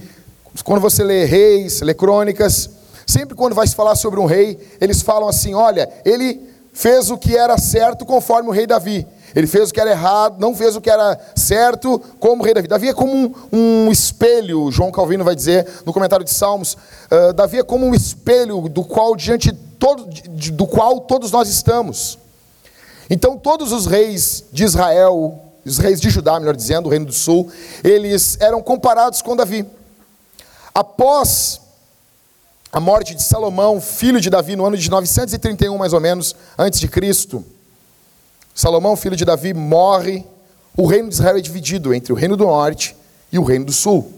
quando 0.63 0.81
você 0.81 1.03
lê 1.03 1.25
reis, 1.25 1.79
lê 1.81 1.93
crônicas, 1.93 2.71
sempre 3.05 3.35
quando 3.35 3.53
vai 3.53 3.67
se 3.67 3.75
falar 3.75 3.95
sobre 3.95 4.19
um 4.19 4.25
rei, 4.25 4.57
eles 4.81 5.03
falam 5.03 5.29
assim: 5.29 5.53
olha, 5.53 5.87
ele 6.03 6.41
fez 6.73 7.11
o 7.11 7.17
que 7.19 7.37
era 7.37 7.55
certo 7.59 8.03
conforme 8.03 8.49
o 8.49 8.51
rei 8.51 8.65
Davi. 8.65 9.05
Ele 9.35 9.45
fez 9.45 9.69
o 9.69 9.73
que 9.73 9.79
era 9.79 9.91
errado, 9.91 10.39
não 10.39 10.55
fez 10.55 10.75
o 10.75 10.81
que 10.81 10.89
era 10.89 11.19
certo, 11.35 12.01
como 12.19 12.41
o 12.41 12.45
rei 12.45 12.55
Davi. 12.55 12.67
Davi 12.67 12.89
é 12.89 12.93
como 12.93 13.13
um, 13.13 13.33
um 13.53 13.91
espelho, 13.91 14.71
João 14.71 14.91
Calvino 14.91 15.23
vai 15.23 15.35
dizer 15.35 15.67
no 15.85 15.93
comentário 15.93 16.25
de 16.25 16.31
Salmos. 16.31 16.73
Uh, 17.11 17.31
Davi 17.31 17.59
é 17.59 17.63
como 17.63 17.85
um 17.85 17.93
espelho 17.93 18.67
do 18.67 18.83
qual 18.83 19.15
diante 19.15 19.51
todo, 19.51 20.09
do 20.51 20.65
qual 20.65 20.99
todos 21.01 21.31
nós 21.31 21.47
estamos. 21.47 22.17
Então 23.07 23.37
todos 23.37 23.71
os 23.71 23.85
reis 23.85 24.45
de 24.51 24.63
Israel, 24.63 25.50
os 25.65 25.77
reis 25.77 26.01
de 26.01 26.09
Judá, 26.09 26.39
melhor 26.39 26.55
dizendo, 26.55 26.87
o 26.87 26.89
reino 26.89 27.05
do 27.05 27.13
sul, 27.13 27.51
eles 27.83 28.37
eram 28.39 28.61
comparados 28.61 29.21
com 29.21 29.35
Davi. 29.35 29.65
Após 30.73 31.61
a 32.71 32.79
morte 32.79 33.13
de 33.13 33.21
Salomão, 33.21 33.81
filho 33.81 34.21
de 34.21 34.29
Davi, 34.29 34.55
no 34.55 34.65
ano 34.65 34.77
de 34.77 34.89
931 34.89 35.77
mais 35.77 35.93
ou 35.93 35.99
menos 35.99 36.35
antes 36.57 36.79
de 36.79 36.87
Cristo, 36.87 37.43
Salomão, 38.53 38.95
filho 38.95 39.15
de 39.15 39.25
Davi, 39.25 39.53
morre. 39.53 40.25
O 40.75 40.85
reino 40.85 41.09
de 41.09 41.15
Israel 41.15 41.37
é 41.37 41.41
dividido 41.41 41.93
entre 41.93 42.13
o 42.13 42.15
reino 42.15 42.37
do 42.37 42.45
norte 42.45 42.95
e 43.31 43.37
o 43.37 43.43
reino 43.43 43.65
do 43.65 43.73
sul. 43.73 44.13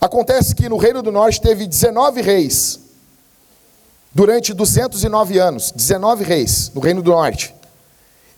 Acontece 0.00 0.54
que 0.54 0.68
no 0.68 0.76
reino 0.76 1.02
do 1.02 1.10
norte 1.12 1.40
teve 1.40 1.66
19 1.66 2.22
reis, 2.22 2.78
durante 4.14 4.54
209 4.54 5.38
anos, 5.38 5.72
19 5.72 6.24
reis 6.24 6.70
no 6.74 6.80
reino 6.80 7.02
do 7.02 7.10
norte, 7.10 7.54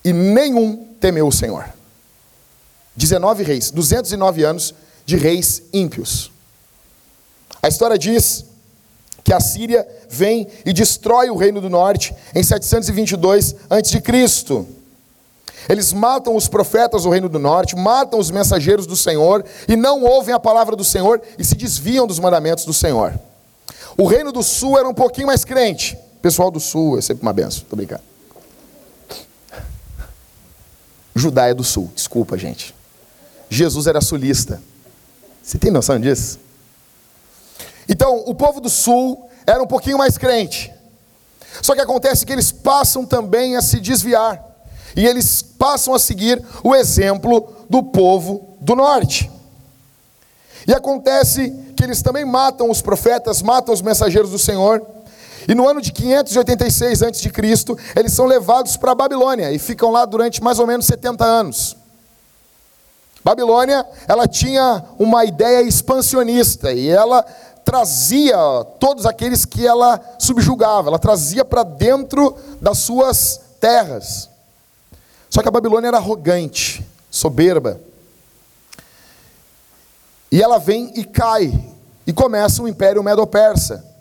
e 0.05 0.13
nenhum 0.13 0.87
temeu 1.01 1.29
o 1.29 1.33
Senhor. 1.33 1.65
19 2.97 3.43
reis, 3.43 3.71
209 3.71 4.45
anos 4.45 4.75
de 5.05 5.17
reis 5.17 5.63
ímpios. 5.73 6.31
A 7.63 7.69
história 7.69 7.99
diz 7.99 8.45
que 9.25 9.33
a 9.33 9.41
Síria 9.41 9.87
vem 10.09 10.49
e 10.65 10.73
destrói 10.73 11.31
o 11.31 11.37
reino 11.37 11.61
do 11.61 11.71
norte 11.71 12.15
em 12.35 12.43
722 12.43 13.55
a.C. 13.71 14.03
Eles 15.69 15.93
matam 15.93 16.35
os 16.35 16.49
profetas 16.49 17.05
do 17.05 17.11
reino 17.11 17.29
do 17.29 17.39
norte, 17.39 17.77
matam 17.77 18.19
os 18.19 18.31
mensageiros 18.31 18.85
do 18.85 18.97
Senhor 18.97 19.45
e 19.69 19.77
não 19.77 20.03
ouvem 20.03 20.35
a 20.35 20.41
palavra 20.41 20.75
do 20.75 20.85
Senhor 20.85 21.23
e 21.39 21.45
se 21.45 21.55
desviam 21.55 22.07
dos 22.07 22.19
mandamentos 22.19 22.65
do 22.65 22.73
Senhor. 22.73 23.19
O 23.97 24.07
reino 24.07 24.33
do 24.33 24.43
sul 24.43 24.79
era 24.79 24.89
um 24.89 24.95
pouquinho 24.95 25.29
mais 25.29 25.45
crente. 25.45 25.97
pessoal 26.21 26.51
do 26.51 26.59
sul 26.59 26.99
é 26.99 27.01
sempre 27.01 27.23
uma 27.23 27.33
benção, 27.33 27.65
tô 27.69 27.77
brincando. 27.77 28.12
Judá 31.15 31.47
é 31.47 31.55
do 31.55 31.65
sul, 31.65 31.91
desculpa, 31.95 32.39
gente. 32.39 32.75
Jesus 33.51 33.87
era 33.87 34.01
sulista. 34.01 34.63
Você 35.43 35.59
tem 35.59 35.71
noção 35.71 36.01
disso? 36.01 36.39
Então, 37.89 38.23
o 38.27 38.35
povo 38.35 38.61
do 38.61 38.71
sul 38.71 39.29
era 39.47 39.63
um 39.63 39.67
pouquinho 39.67 39.99
mais 39.99 40.17
crente. 40.17 40.73
Só 41.61 41.75
que 41.75 41.81
acontece 41.81 42.25
que 42.25 42.33
eles 42.33 42.51
passam 42.51 43.05
também 43.05 43.57
a 43.57 43.63
se 43.63 43.81
desviar. 43.81 44.43
E 44.97 45.07
eles 45.07 45.43
passam 45.43 45.95
a 45.95 45.99
seguir 45.99 46.43
o 46.63 46.75
exemplo 46.75 47.53
do 47.69 47.83
povo 47.83 48.57
do 48.61 48.75
norte. 48.75 49.31
E 50.67 50.73
acontece 50.73 51.51
que 51.77 51.83
eles 51.83 52.03
também 52.03 52.25
matam 52.25 52.71
os 52.71 52.81
profetas, 52.81 53.43
matam 53.43 53.75
os 53.75 53.83
mensageiros 53.83 54.31
do 54.31 54.39
Senhor. 54.39 54.85
E 55.49 55.55
no 55.55 55.69
ano 55.69 55.81
de 55.81 55.93
586 55.93 57.03
a.C., 57.03 57.31
eles 57.97 58.13
são 58.13 58.27
levados 58.27 58.77
para 58.77 58.93
a 58.93 58.95
Babilônia 58.95 59.53
e 59.53 59.59
ficam 59.59 59.91
lá 59.91 60.05
durante 60.05 60.43
mais 60.43 60.59
ou 60.59 60.67
menos 60.67 60.87
70 60.87 61.25
anos. 61.25 61.77
Babilônia, 63.25 63.87
ela 64.09 64.27
tinha 64.27 64.85
uma 64.99 65.25
ideia 65.25 65.63
expansionista 65.63 66.73
e 66.73 66.89
ela 66.89 67.25
trazia 67.65 68.37
todos 68.81 69.07
aqueles 69.07 69.45
que 69.45 69.67
ela 69.67 70.01
subjugava, 70.19 70.89
ela 70.89 70.99
trazia 70.99 71.45
para 71.45 71.63
dentro 71.63 72.37
das 72.61 72.79
suas 72.79 73.41
terras. 73.61 74.29
Só 75.31 75.41
que 75.41 75.49
a 75.49 75.53
Babilônia 75.53 75.89
era 75.89 75.97
arrogante, 75.97 76.87
soberba. 77.11 77.81
E 80.31 80.43
ela 80.43 80.59
vem 80.59 80.93
e 80.95 81.05
cai. 81.05 81.53
E 82.07 82.13
começa 82.13 82.63
o 82.63 82.69
Império 82.69 83.03
Medo-Persa. 83.03 83.92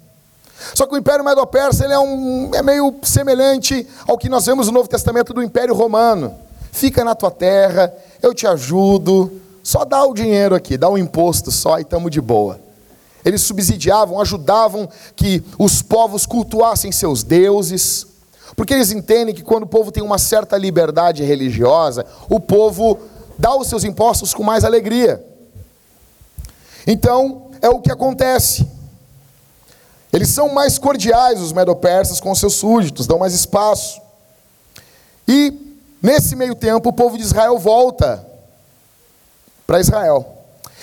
Só 0.74 0.86
que 0.86 0.94
o 0.94 0.98
Império 0.98 1.24
Medo-Persa 1.24 1.86
ele 1.86 1.94
é, 1.94 2.00
um, 2.00 2.52
é 2.54 2.62
meio 2.62 2.96
semelhante 3.04 3.88
ao 4.08 4.18
que 4.18 4.30
nós 4.30 4.46
vemos 4.46 4.68
no 4.68 4.74
Novo 4.74 4.88
Testamento 4.88 5.34
do 5.34 5.44
Império 5.44 5.74
Romano. 5.74 6.34
Fica 6.72 7.04
na 7.04 7.16
tua 7.16 7.32
terra, 7.32 7.94
eu 8.22 8.34
te 8.34 8.48
ajudo, 8.48 9.42
só 9.64 9.84
dá 9.84 10.04
o 10.04 10.14
dinheiro 10.14 10.56
aqui, 10.56 10.78
dá 10.78 10.90
o 10.90 10.98
imposto 10.98 11.52
só 11.52 11.78
e 11.78 11.82
estamos 11.82 12.12
de 12.12 12.22
boa. 12.22 12.60
Eles 13.24 13.42
subsidiavam, 13.42 14.20
ajudavam 14.20 14.90
que 15.16 15.44
os 15.60 15.82
povos 15.82 16.26
cultuassem 16.26 16.92
seus 16.92 17.24
deuses, 17.24 18.08
porque 18.56 18.74
eles 18.74 18.92
entendem 18.92 19.36
que 19.36 19.44
quando 19.44 19.64
o 19.64 19.68
povo 19.68 19.92
tem 19.92 20.04
uma 20.04 20.18
certa 20.18 20.58
liberdade 20.58 21.24
religiosa, 21.24 22.06
o 22.30 22.40
povo 22.40 22.98
dá 23.38 23.56
os 23.56 23.68
seus 23.68 23.84
impostos 23.84 24.34
com 24.34 24.44
mais 24.44 24.64
alegria. 24.64 25.24
Então, 26.88 27.52
é 27.62 27.70
o 27.70 27.80
que 27.80 27.92
acontece. 27.92 28.68
Eles 30.14 30.30
são 30.30 30.54
mais 30.54 30.78
cordiais, 30.78 31.40
os 31.40 31.54
medo-persas, 31.54 32.20
com 32.20 32.34
seus 32.36 32.54
súditos, 32.56 33.08
dão 33.08 33.18
mais 33.18 33.34
espaço. 33.34 34.02
E, 35.28 35.54
nesse 36.02 36.36
meio 36.36 36.54
tempo, 36.54 36.90
o 36.90 36.94
povo 36.94 37.18
de 37.18 37.24
Israel 37.24 37.58
volta 37.58 38.26
para 39.66 39.80
Israel. 39.80 40.38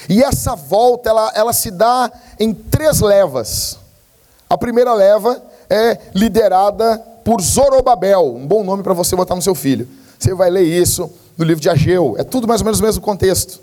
E 0.09 0.23
essa 0.23 0.55
volta, 0.55 1.11
ela, 1.11 1.33
ela 1.35 1.53
se 1.53 1.71
dá 1.71 2.11
em 2.41 2.55
três 2.55 3.01
levas. 3.01 3.79
A 4.49 4.57
primeira 4.57 4.95
leva 4.95 5.43
é 5.69 5.99
liderada 6.15 6.99
por 7.23 7.43
Zorobabel, 7.43 8.35
um 8.35 8.47
bom 8.47 8.65
nome 8.65 8.83
para 8.83 8.95
você 8.95 9.15
botar 9.15 9.35
no 9.35 9.43
seu 9.43 9.55
filho. 9.55 9.87
Você 10.19 10.33
vai 10.33 10.49
ler 10.49 10.63
isso 10.63 11.11
no 11.37 11.45
livro 11.45 11.61
de 11.61 11.69
Ageu, 11.69 12.17
é 12.19 12.25
tudo 12.25 12.49
mais 12.49 12.63
ou 12.63 12.65
menos 12.65 12.81
o 12.81 12.83
mesmo 12.83 13.03
contexto. 13.03 13.61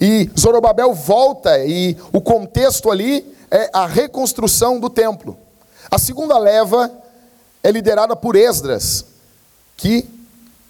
E 0.00 0.28
Zorobabel 0.38 0.92
volta, 0.92 1.64
e 1.64 1.96
o 2.12 2.20
contexto 2.20 2.90
ali 2.90 3.24
é 3.50 3.68
a 3.72 3.86
reconstrução 3.86 4.78
do 4.78 4.88
templo. 4.88 5.36
A 5.90 5.98
segunda 5.98 6.38
leva 6.38 6.90
é 7.62 7.70
liderada 7.70 8.14
por 8.14 8.36
Esdras, 8.36 9.04
que 9.76 10.08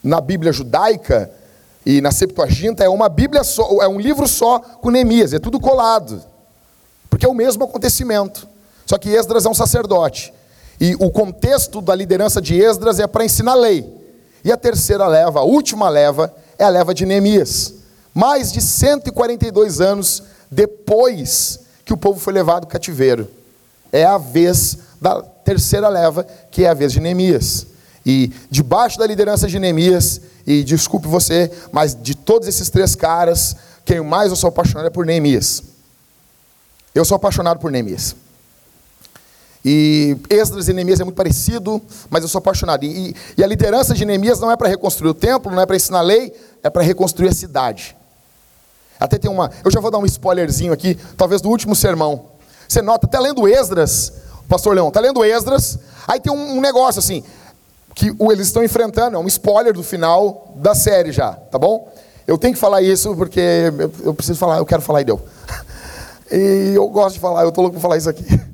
na 0.03 0.21
Bíblia 0.21 0.53
judaica 0.53 1.31
e 1.85 2.01
na 2.01 2.11
Septuaginta 2.11 2.85
é 2.85 2.89
uma 2.89 3.09
Bíblia 3.09 3.45
só, 3.45 3.83
é 3.83 3.89
um 3.89 4.01
livro 4.01 4.27
só 4.27 4.59
com 4.59 4.91
Neemias, 4.91 5.35
é 5.35 5.39
tudo 5.39 5.61
colado. 5.61 6.23
Porque 7.09 7.27
é 7.27 7.29
o 7.29 7.35
mesmo 7.35 7.65
acontecimento. 7.65 8.49
Só 8.87 8.97
que 8.97 9.11
Esdras 9.11 9.45
é 9.45 9.49
um 9.49 9.55
sacerdote. 9.55 10.33
E 10.81 10.95
o 10.99 11.11
contexto 11.11 11.81
da 11.81 11.95
liderança 11.95 12.41
de 12.41 12.59
Esdras 12.59 12.99
é 12.99 13.07
para 13.07 13.25
ensinar 13.25 13.53
a 13.53 13.57
lei. 13.57 13.87
E 14.43 14.51
a 14.51 14.57
terceira 14.57 15.07
leva, 15.07 15.41
a 15.41 15.45
última 15.45 15.89
leva, 15.89 16.35
é 16.59 16.65
a 16.65 16.69
leva 16.69 16.95
de 16.95 17.05
Neemias. 17.05 17.75
Mais 18.15 18.51
de 18.53 18.61
142 18.61 19.81
anos 19.81 20.23
depois 20.51 21.61
que 21.91 21.95
o 21.95 21.97
povo 21.97 22.21
foi 22.21 22.33
levado 22.33 22.69
cativeiro. 22.69 23.29
É 23.91 24.05
a 24.05 24.17
vez 24.17 24.79
da 25.01 25.21
terceira 25.23 25.89
leva, 25.89 26.25
que 26.49 26.65
é 26.65 26.69
a 26.69 26.75
vez 26.75 26.93
de 26.93 27.01
Neemias. 27.01 27.67
E 28.07 28.33
debaixo 28.49 28.97
da 28.97 29.05
liderança 29.05 29.49
de 29.49 29.59
Neemias, 29.59 30.21
e 30.47 30.63
desculpe 30.63 31.09
você, 31.09 31.51
mas 31.73 32.01
de 32.01 32.15
todos 32.15 32.47
esses 32.47 32.71
três 32.71 32.95
caras, 32.95 33.57
quem 33.85 34.01
mais 34.03 34.31
eu 34.31 34.37
sou 34.37 34.47
apaixonado 34.47 34.87
é 34.87 34.91
por 34.91 35.05
Neemias. 35.05 35.65
Eu 36.95 37.05
sou 37.05 37.17
apaixonado 37.17 37.59
por 37.59 37.73
Neemias. 37.73 38.15
E 39.65 40.17
Esdras 40.31 40.69
e 40.69 40.73
Neemias 40.73 41.01
é 41.01 41.05
muito 41.05 41.17
parecido, 41.17 41.83
mas 42.09 42.23
eu 42.23 42.29
sou 42.29 42.39
apaixonado. 42.39 42.85
E, 42.85 43.17
e 43.37 43.43
a 43.43 43.47
liderança 43.49 43.95
de 43.95 44.05
Neemias 44.05 44.39
não 44.39 44.49
é 44.49 44.57
para 44.57 44.69
reconstruir 44.69 45.11
o 45.11 45.15
templo, 45.15 45.51
não 45.51 45.61
é 45.61 45.67
para 45.67 45.75
ensinar 45.75 45.99
a 45.99 46.03
lei, 46.03 46.33
é 46.63 46.71
para 46.71 46.85
reconstruir 46.85 47.31
a 47.31 47.35
cidade. 47.35 47.97
Até 49.01 49.17
tem 49.17 49.31
uma. 49.31 49.51
Eu 49.65 49.71
já 49.71 49.81
vou 49.81 49.91
dar 49.91 49.99
um 49.99 50.05
spoilerzinho 50.05 50.73
aqui, 50.73 50.97
talvez 51.17 51.41
do 51.41 51.49
último 51.49 51.75
sermão. 51.75 52.27
Você 52.69 52.83
nota, 52.83 53.07
até 53.07 53.19
lendo 53.19 53.49
Esdras, 53.49 54.13
pastor 54.47 54.75
Leão, 54.75 54.89
está 54.89 55.01
lendo 55.01 55.25
Esdras, 55.25 55.79
aí 56.07 56.21
tem 56.21 56.33
um, 56.33 56.59
um 56.59 56.61
negócio 56.61 56.99
assim, 56.99 57.25
que 57.95 58.15
eles 58.21 58.47
estão 58.47 58.63
enfrentando, 58.63 59.17
é 59.17 59.19
um 59.19 59.27
spoiler 59.27 59.73
do 59.73 59.83
final 59.83 60.53
da 60.57 60.75
série 60.75 61.11
já, 61.11 61.33
tá 61.33 61.59
bom? 61.59 61.91
Eu 62.27 62.39
tenho 62.39 62.55
que 62.55 62.61
falar 62.61 62.83
isso 62.83 63.17
porque 63.17 63.41
eu 64.03 64.15
preciso 64.15 64.39
falar, 64.39 64.59
eu 64.59 64.67
quero 64.67 64.83
falar 64.83 65.01
e 65.01 65.05
deu. 65.05 65.21
E 66.33 66.75
eu 66.77 66.87
gosto 66.89 67.15
de 67.15 67.21
falar, 67.21 67.43
eu 67.43 67.49
estou 67.49 67.63
louco 67.63 67.75
para 67.75 67.83
falar 67.83 67.97
isso 67.97 68.09
aqui. 68.09 68.25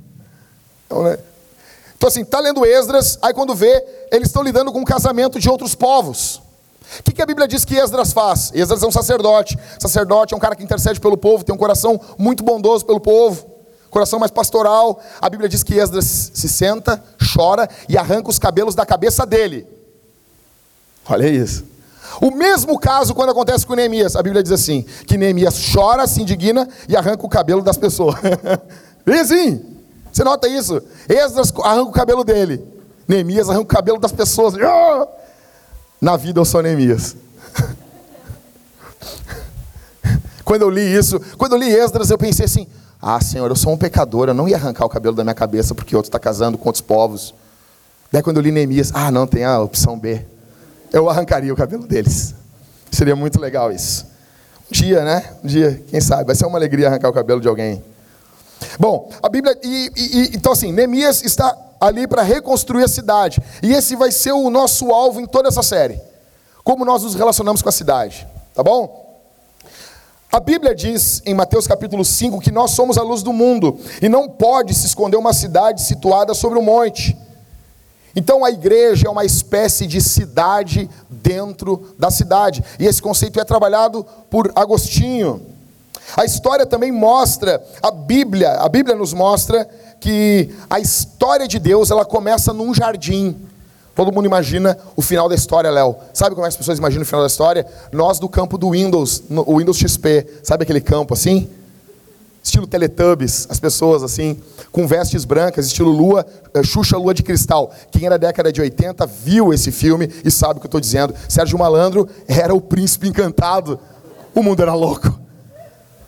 Então, 0.86 1.02
né? 1.02 1.18
então, 1.96 2.08
assim, 2.08 2.22
está 2.22 2.38
lendo 2.38 2.64
Esdras, 2.64 3.18
aí 3.20 3.34
quando 3.34 3.56
vê, 3.56 3.84
eles 4.12 4.28
estão 4.28 4.40
lidando 4.40 4.72
com 4.72 4.80
o 4.80 4.84
casamento 4.84 5.40
de 5.40 5.50
outros 5.50 5.74
povos. 5.74 6.40
O 7.00 7.02
que, 7.02 7.12
que, 7.12 7.22
a 7.22 7.26
Bíblia 7.26 7.48
diz 7.48 7.64
que 7.64 7.76
Esdras 7.76 8.12
faz? 8.12 8.52
Esdras 8.54 8.82
é 8.82 8.86
um 8.86 8.90
sacerdote. 8.90 9.58
Sacerdote 9.78 10.34
é 10.34 10.36
um 10.36 10.40
cara 10.40 10.54
que 10.54 10.62
intercede 10.62 11.00
pelo 11.00 11.16
povo, 11.16 11.44
tem 11.44 11.54
um 11.54 11.58
coração 11.58 12.00
muito 12.16 12.44
bondoso 12.44 12.86
pelo 12.86 13.00
povo, 13.00 13.46
coração 13.90 14.18
mais 14.18 14.30
pastoral. 14.30 15.00
A 15.20 15.28
Bíblia 15.28 15.48
diz 15.48 15.62
que 15.62 15.74
Esdras 15.74 16.30
se 16.32 16.48
senta, 16.48 17.02
chora 17.34 17.68
e 17.88 17.98
arranca 17.98 18.30
os 18.30 18.38
cabelos 18.38 18.74
da 18.74 18.86
cabeça 18.86 19.26
dele. 19.26 19.66
Olha 21.08 21.28
isso. 21.28 21.64
O 22.20 22.30
mesmo 22.30 22.78
caso 22.78 23.14
quando 23.14 23.30
acontece 23.30 23.66
com 23.66 23.74
Neemias. 23.74 24.16
A 24.16 24.22
Bíblia 24.22 24.42
diz 24.42 24.52
assim: 24.52 24.82
que 25.06 25.16
Neemias 25.16 25.72
chora, 25.72 26.06
se 26.06 26.22
indigna 26.22 26.68
e 26.88 26.96
arranca 26.96 27.26
o 27.26 27.28
cabelo 27.28 27.62
das 27.62 27.76
pessoas. 27.76 28.16
e 29.06 29.24
sim. 29.24 29.76
Você 30.12 30.24
nota 30.24 30.48
isso? 30.48 30.82
Esdras 31.08 31.52
arranca 31.62 31.90
o 31.90 31.92
cabelo 31.92 32.24
dele. 32.24 32.64
Neemias 33.06 33.50
arranca 33.50 33.64
o 33.64 33.66
cabelo 33.66 33.98
das 33.98 34.12
pessoas. 34.12 34.54
Ah! 34.54 35.06
Na 36.00 36.16
vida 36.16 36.40
eu 36.40 36.44
sou 36.44 36.62
Neemias. 36.62 37.16
quando 40.44 40.62
eu 40.62 40.70
li 40.70 40.82
isso, 40.82 41.20
quando 41.38 41.52
eu 41.52 41.58
li 41.58 41.70
Esdras, 41.70 42.10
eu 42.10 42.18
pensei 42.18 42.44
assim: 42.44 42.66
Ah, 43.00 43.20
Senhor, 43.20 43.50
eu 43.50 43.56
sou 43.56 43.72
um 43.72 43.78
pecador, 43.78 44.28
eu 44.28 44.34
não 44.34 44.48
ia 44.48 44.56
arrancar 44.56 44.84
o 44.84 44.88
cabelo 44.88 45.16
da 45.16 45.24
minha 45.24 45.34
cabeça 45.34 45.74
porque 45.74 45.96
outro 45.96 46.08
está 46.08 46.18
casando 46.18 46.58
com 46.58 46.68
outros 46.68 46.82
povos. 46.82 47.34
Daí 48.12 48.22
quando 48.22 48.36
eu 48.36 48.42
li 48.42 48.52
Neemias, 48.52 48.92
ah, 48.94 49.10
não, 49.10 49.26
tem 49.26 49.44
a 49.44 49.60
opção 49.60 49.98
B. 49.98 50.24
Eu 50.92 51.10
arrancaria 51.10 51.52
o 51.52 51.56
cabelo 51.56 51.86
deles. 51.86 52.34
Seria 52.90 53.16
muito 53.16 53.40
legal 53.40 53.72
isso. 53.72 54.06
Um 54.70 54.72
dia, 54.72 55.04
né? 55.04 55.32
Um 55.42 55.46
dia, 55.46 55.82
quem 55.88 56.00
sabe, 56.00 56.24
vai 56.24 56.34
ser 56.34 56.46
uma 56.46 56.58
alegria 56.58 56.88
arrancar 56.88 57.08
o 57.08 57.12
cabelo 57.12 57.40
de 57.40 57.48
alguém. 57.48 57.82
Bom, 58.78 59.10
a 59.22 59.28
Bíblia. 59.28 59.58
E, 59.62 59.90
e, 59.96 60.36
então, 60.36 60.52
assim, 60.52 60.72
Neemias 60.72 61.24
está 61.24 61.56
ali 61.80 62.06
para 62.06 62.22
reconstruir 62.22 62.84
a 62.84 62.88
cidade. 62.88 63.40
E 63.62 63.72
esse 63.72 63.96
vai 63.96 64.10
ser 64.10 64.32
o 64.32 64.50
nosso 64.50 64.90
alvo 64.92 65.20
em 65.20 65.26
toda 65.26 65.48
essa 65.48 65.62
série. 65.62 66.00
Como 66.64 66.84
nós 66.84 67.02
nos 67.02 67.14
relacionamos 67.14 67.62
com 67.62 67.68
a 67.68 67.72
cidade. 67.72 68.26
Tá 68.54 68.62
bom? 68.62 69.04
A 70.32 70.40
Bíblia 70.40 70.74
diz 70.74 71.22
em 71.24 71.34
Mateus 71.34 71.66
capítulo 71.66 72.04
5 72.04 72.40
que 72.40 72.50
nós 72.50 72.72
somos 72.72 72.98
a 72.98 73.02
luz 73.02 73.22
do 73.22 73.32
mundo 73.32 73.78
e 74.02 74.08
não 74.08 74.28
pode 74.28 74.74
se 74.74 74.86
esconder 74.86 75.16
uma 75.16 75.32
cidade 75.32 75.82
situada 75.82 76.34
sobre 76.34 76.58
um 76.58 76.62
monte. 76.62 77.16
Então 78.14 78.44
a 78.44 78.50
igreja 78.50 79.08
é 79.08 79.10
uma 79.10 79.24
espécie 79.24 79.86
de 79.86 80.00
cidade 80.00 80.90
dentro 81.08 81.94
da 81.98 82.10
cidade. 82.10 82.64
E 82.78 82.86
esse 82.86 83.00
conceito 83.00 83.38
é 83.38 83.44
trabalhado 83.44 84.04
por 84.28 84.50
Agostinho. 84.54 85.40
A 86.16 86.24
história 86.24 86.64
também 86.64 86.92
mostra, 86.92 87.62
a 87.82 87.90
Bíblia, 87.90 88.52
a 88.52 88.68
Bíblia 88.68 88.94
nos 88.94 89.12
mostra 89.12 89.68
que 90.06 90.50
a 90.70 90.78
história 90.78 91.48
de 91.48 91.58
Deus, 91.58 91.90
ela 91.90 92.04
começa 92.04 92.52
num 92.52 92.72
jardim. 92.72 93.34
Todo 93.92 94.12
mundo 94.12 94.24
imagina 94.24 94.78
o 94.94 95.02
final 95.02 95.28
da 95.28 95.34
história, 95.34 95.68
Léo. 95.68 95.96
Sabe 96.14 96.36
como 96.36 96.46
é 96.46 96.48
que 96.48 96.52
as 96.52 96.56
pessoas 96.56 96.78
imaginam 96.78 97.02
o 97.02 97.06
final 97.06 97.22
da 97.22 97.26
história? 97.26 97.66
Nós 97.90 98.20
do 98.20 98.28
campo 98.28 98.56
do 98.56 98.70
Windows, 98.70 99.24
o 99.28 99.58
Windows 99.58 99.76
XP. 99.76 100.24
Sabe 100.44 100.62
aquele 100.62 100.80
campo 100.80 101.12
assim? 101.12 101.48
Estilo 102.40 102.68
Teletubbies, 102.68 103.48
as 103.50 103.58
pessoas 103.58 104.04
assim, 104.04 104.40
com 104.70 104.86
vestes 104.86 105.24
brancas, 105.24 105.66
estilo 105.66 105.90
Lua, 105.90 106.24
eh, 106.54 106.62
Xuxa 106.62 106.96
Lua 106.96 107.12
de 107.12 107.24
Cristal. 107.24 107.72
Quem 107.90 108.06
era 108.06 108.16
da 108.16 108.28
década 108.28 108.52
de 108.52 108.60
80 108.60 109.04
viu 109.06 109.52
esse 109.52 109.72
filme 109.72 110.08
e 110.24 110.30
sabe 110.30 110.58
o 110.58 110.60
que 110.60 110.66
eu 110.66 110.68
estou 110.68 110.80
dizendo. 110.80 111.12
Sérgio 111.28 111.58
Malandro 111.58 112.08
era 112.28 112.54
o 112.54 112.60
príncipe 112.60 113.08
encantado. 113.08 113.76
O 114.32 114.40
mundo 114.40 114.62
era 114.62 114.72
louco. 114.72 115.18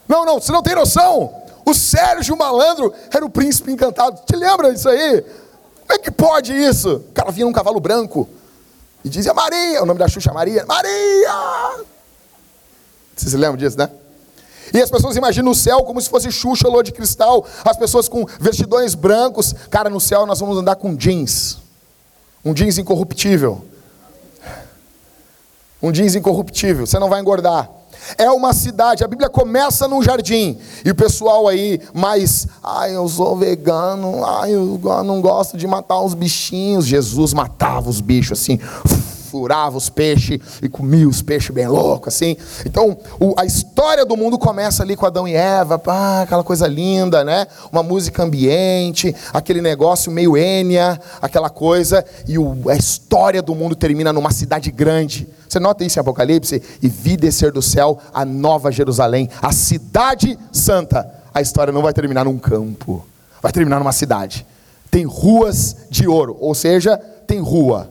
Não, 0.06 0.24
não, 0.24 0.40
você 0.40 0.52
não 0.52 0.62
tem 0.62 0.76
noção. 0.76 1.47
O 1.68 1.74
Sérgio 1.74 2.34
Malandro 2.34 2.94
era 3.12 3.22
o 3.22 3.28
príncipe 3.28 3.70
encantado. 3.70 4.22
Te 4.24 4.34
lembra 4.34 4.72
disso 4.72 4.88
aí? 4.88 5.20
Como 5.20 5.92
é 5.92 5.98
que 5.98 6.10
pode 6.10 6.50
isso? 6.50 6.96
O 7.10 7.12
cara 7.12 7.30
vinha 7.30 7.44
num 7.44 7.52
cavalo 7.52 7.78
branco 7.78 8.26
e 9.04 9.08
dizia 9.10 9.34
Maria, 9.34 9.82
o 9.82 9.86
nome 9.86 9.98
da 9.98 10.08
Xuxa 10.08 10.32
Maria, 10.32 10.64
Maria! 10.66 11.84
Você 13.14 13.28
se 13.28 13.36
lembra 13.36 13.58
disso, 13.58 13.76
né? 13.76 13.90
E 14.72 14.80
as 14.80 14.90
pessoas 14.90 15.14
imaginam 15.16 15.52
o 15.52 15.54
céu 15.54 15.82
como 15.82 16.00
se 16.00 16.08
fosse 16.08 16.32
Xuxa, 16.32 16.68
lua 16.68 16.82
de 16.82 16.90
cristal, 16.90 17.46
as 17.62 17.76
pessoas 17.76 18.08
com 18.08 18.24
vestidões 18.40 18.94
brancos. 18.94 19.54
Cara, 19.68 19.90
no 19.90 20.00
céu 20.00 20.24
nós 20.24 20.40
vamos 20.40 20.56
andar 20.56 20.76
com 20.76 20.96
jeans. 20.96 21.58
Um 22.42 22.54
jeans 22.54 22.78
incorruptível. 22.78 23.62
Um 25.82 25.92
jeans 25.92 26.14
incorruptível, 26.14 26.86
você 26.86 26.98
não 26.98 27.10
vai 27.10 27.20
engordar. 27.20 27.77
É 28.16 28.30
uma 28.30 28.52
cidade, 28.52 29.04
a 29.04 29.08
Bíblia 29.08 29.28
começa 29.28 29.86
num 29.88 30.02
jardim. 30.02 30.58
E 30.84 30.90
o 30.90 30.94
pessoal 30.94 31.48
aí 31.48 31.80
mais, 31.92 32.46
ai, 32.62 32.96
eu 32.96 33.08
sou 33.08 33.36
vegano, 33.36 34.24
ai, 34.24 34.52
eu 34.52 34.80
não 35.04 35.20
gosto 35.20 35.56
de 35.56 35.66
matar 35.66 36.00
os 36.00 36.14
bichinhos. 36.14 36.86
Jesus 36.86 37.32
matava 37.32 37.88
os 37.90 38.00
bichos 38.00 38.40
assim. 38.40 38.58
Furava 39.28 39.76
os 39.76 39.90
peixes 39.90 40.40
e 40.62 40.68
comia 40.68 41.06
os 41.06 41.20
peixes 41.20 41.50
bem 41.50 41.68
louco, 41.68 42.08
assim. 42.08 42.36
Então, 42.64 42.96
o, 43.20 43.34
a 43.36 43.44
história 43.44 44.04
do 44.04 44.16
mundo 44.16 44.38
começa 44.38 44.82
ali 44.82 44.96
com 44.96 45.04
Adão 45.04 45.28
e 45.28 45.34
Eva, 45.34 45.78
pá, 45.78 46.22
aquela 46.22 46.42
coisa 46.42 46.66
linda, 46.66 47.22
né? 47.22 47.46
Uma 47.70 47.82
música 47.82 48.22
ambiente, 48.22 49.14
aquele 49.32 49.60
negócio 49.60 50.10
meio 50.10 50.36
Enya, 50.36 50.98
aquela 51.20 51.50
coisa, 51.50 52.04
e 52.26 52.38
o, 52.38 52.68
a 52.70 52.74
história 52.74 53.42
do 53.42 53.54
mundo 53.54 53.76
termina 53.76 54.12
numa 54.12 54.32
cidade 54.32 54.70
grande. 54.70 55.28
Você 55.48 55.60
nota 55.60 55.84
isso 55.84 55.98
em 55.98 56.00
Apocalipse? 56.00 56.62
E 56.82 56.88
vi 56.88 57.16
descer 57.16 57.52
do 57.52 57.62
céu 57.62 57.98
a 58.12 58.24
nova 58.24 58.72
Jerusalém, 58.72 59.28
a 59.42 59.52
cidade 59.52 60.38
santa. 60.50 61.08
A 61.34 61.40
história 61.42 61.72
não 61.72 61.82
vai 61.82 61.92
terminar 61.92 62.24
num 62.24 62.38
campo, 62.38 63.04
vai 63.42 63.52
terminar 63.52 63.78
numa 63.78 63.92
cidade. 63.92 64.46
Tem 64.90 65.04
ruas 65.04 65.76
de 65.90 66.08
ouro, 66.08 66.36
ou 66.40 66.54
seja, 66.54 66.96
tem 67.26 67.40
rua 67.40 67.90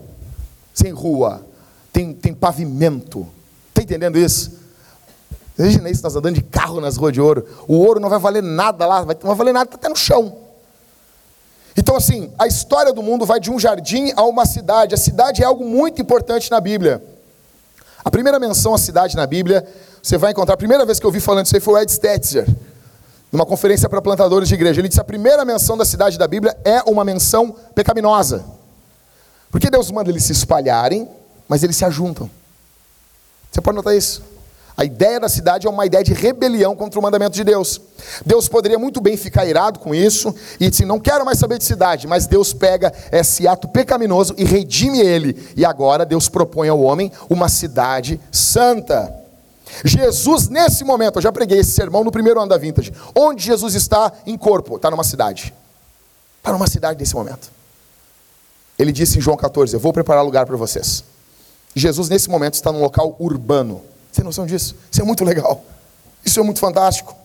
sem 0.77 0.91
rua, 0.91 1.43
tem, 1.91 2.13
tem 2.13 2.33
pavimento. 2.33 3.27
Está 3.69 3.81
entendendo 3.81 4.17
isso? 4.17 4.51
Imagina 5.57 5.89
isso, 5.89 6.03
nós 6.03 6.15
andando 6.15 6.35
de 6.35 6.43
carro 6.43 6.79
nas 6.79 6.97
ruas 6.97 7.11
de 7.11 7.19
ouro. 7.19 7.47
O 7.67 7.77
ouro 7.77 7.99
não 7.99 8.09
vai 8.09 8.19
valer 8.19 8.43
nada 8.43 8.85
lá, 8.85 8.99
não 8.99 9.05
vai 9.05 9.35
valer 9.35 9.53
nada, 9.53 9.65
está 9.65 9.75
até 9.75 9.89
no 9.89 9.95
chão. 9.95 10.37
Então, 11.75 11.95
assim, 11.95 12.31
a 12.37 12.45
história 12.45 12.93
do 12.93 13.01
mundo 13.01 13.25
vai 13.25 13.39
de 13.39 13.49
um 13.49 13.59
jardim 13.59 14.11
a 14.15 14.23
uma 14.23 14.45
cidade. 14.45 14.93
A 14.93 14.97
cidade 14.97 15.41
é 15.41 15.45
algo 15.45 15.65
muito 15.65 15.99
importante 15.99 16.51
na 16.51 16.61
Bíblia. 16.61 17.03
A 18.05 18.11
primeira 18.11 18.39
menção 18.39 18.75
à 18.75 18.77
cidade 18.77 19.15
na 19.15 19.25
Bíblia, 19.25 19.67
você 20.01 20.15
vai 20.15 20.31
encontrar, 20.31 20.53
a 20.53 20.57
primeira 20.57 20.85
vez 20.85 20.99
que 20.99 21.05
eu 21.07 21.11
vi 21.11 21.19
falando 21.19 21.47
isso 21.47 21.55
aí 21.55 21.61
foi 21.61 21.73
o 21.73 21.77
Ed 21.79 21.91
Stetzer, 21.91 22.47
numa 23.31 23.47
conferência 23.47 23.89
para 23.89 23.99
plantadores 23.99 24.47
de 24.47 24.53
igreja. 24.53 24.79
Ele 24.79 24.87
disse: 24.87 25.01
a 25.01 25.03
primeira 25.03 25.43
menção 25.43 25.75
da 25.75 25.85
cidade 25.85 26.19
da 26.19 26.27
Bíblia 26.27 26.55
é 26.63 26.83
uma 26.83 27.03
menção 27.03 27.55
pecaminosa. 27.73 28.56
Porque 29.51 29.69
Deus 29.69 29.91
manda 29.91 30.09
eles 30.09 30.23
se 30.23 30.31
espalharem, 30.31 31.07
mas 31.47 31.63
eles 31.63 31.75
se 31.75 31.85
ajuntam. 31.85 32.29
Você 33.51 33.61
pode 33.61 33.75
notar 33.75 33.95
isso? 33.95 34.21
A 34.77 34.85
ideia 34.85 35.19
da 35.19 35.27
cidade 35.27 35.65
é 35.65 35.69
uma 35.69 35.87
ideia 35.87 36.03
de 36.03 36.13
rebelião 36.13 36.75
contra 36.75 36.99
o 36.99 37.01
mandamento 37.01 37.35
de 37.35 37.43
Deus. 37.43 37.81
Deus 38.23 38.47
poderia 38.47 38.77
muito 38.77 39.01
bem 39.01 39.17
ficar 39.17 39.43
irado 39.43 39.79
com 39.79 39.95
isso 39.95 40.35
e 40.59 40.69
dizer: 40.69 40.85
não 40.85 40.99
quero 40.99 41.25
mais 41.25 41.39
saber 41.39 41.57
de 41.57 41.63
cidade, 41.63 42.05
mas 42.05 42.27
Deus 42.27 42.53
pega 42.53 42.93
esse 43.11 43.47
ato 43.47 43.67
pecaminoso 43.67 44.35
e 44.37 44.43
redime 44.43 44.99
ele. 44.99 45.51
E 45.55 45.65
agora 45.65 46.05
Deus 46.05 46.29
propõe 46.29 46.69
ao 46.69 46.79
homem 46.79 47.11
uma 47.27 47.49
cidade 47.49 48.21
santa. 48.31 49.11
Jesus, 49.83 50.47
nesse 50.47 50.83
momento, 50.83 51.17
eu 51.17 51.23
já 51.23 51.31
preguei 51.31 51.59
esse 51.59 51.71
sermão 51.71 52.03
no 52.03 52.11
primeiro 52.11 52.39
ano 52.39 52.49
da 52.49 52.57
Vintage. 52.57 52.93
Onde 53.15 53.43
Jesus 53.43 53.73
está 53.73 54.13
em 54.27 54.37
corpo? 54.37 54.75
Está 54.75 54.91
numa 54.91 55.03
cidade. 55.03 55.51
Está 56.37 56.51
numa 56.51 56.67
cidade 56.67 56.99
nesse 56.99 57.15
momento. 57.15 57.56
Ele 58.77 58.91
disse 58.91 59.17
em 59.17 59.21
João 59.21 59.37
14: 59.37 59.73
Eu 59.73 59.79
vou 59.79 59.93
preparar 59.93 60.23
lugar 60.23 60.45
para 60.45 60.55
vocês. 60.55 61.03
Jesus, 61.75 62.09
nesse 62.09 62.29
momento, 62.29 62.55
está 62.55 62.71
num 62.71 62.81
local 62.81 63.15
urbano. 63.19 63.81
Você 64.11 64.21
tem 64.21 64.25
noção 64.25 64.45
disso? 64.45 64.75
Isso 64.91 65.01
é 65.01 65.05
muito 65.05 65.23
legal. 65.23 65.63
Isso 66.25 66.39
é 66.39 66.43
muito 66.43 66.59
fantástico. 66.59 67.15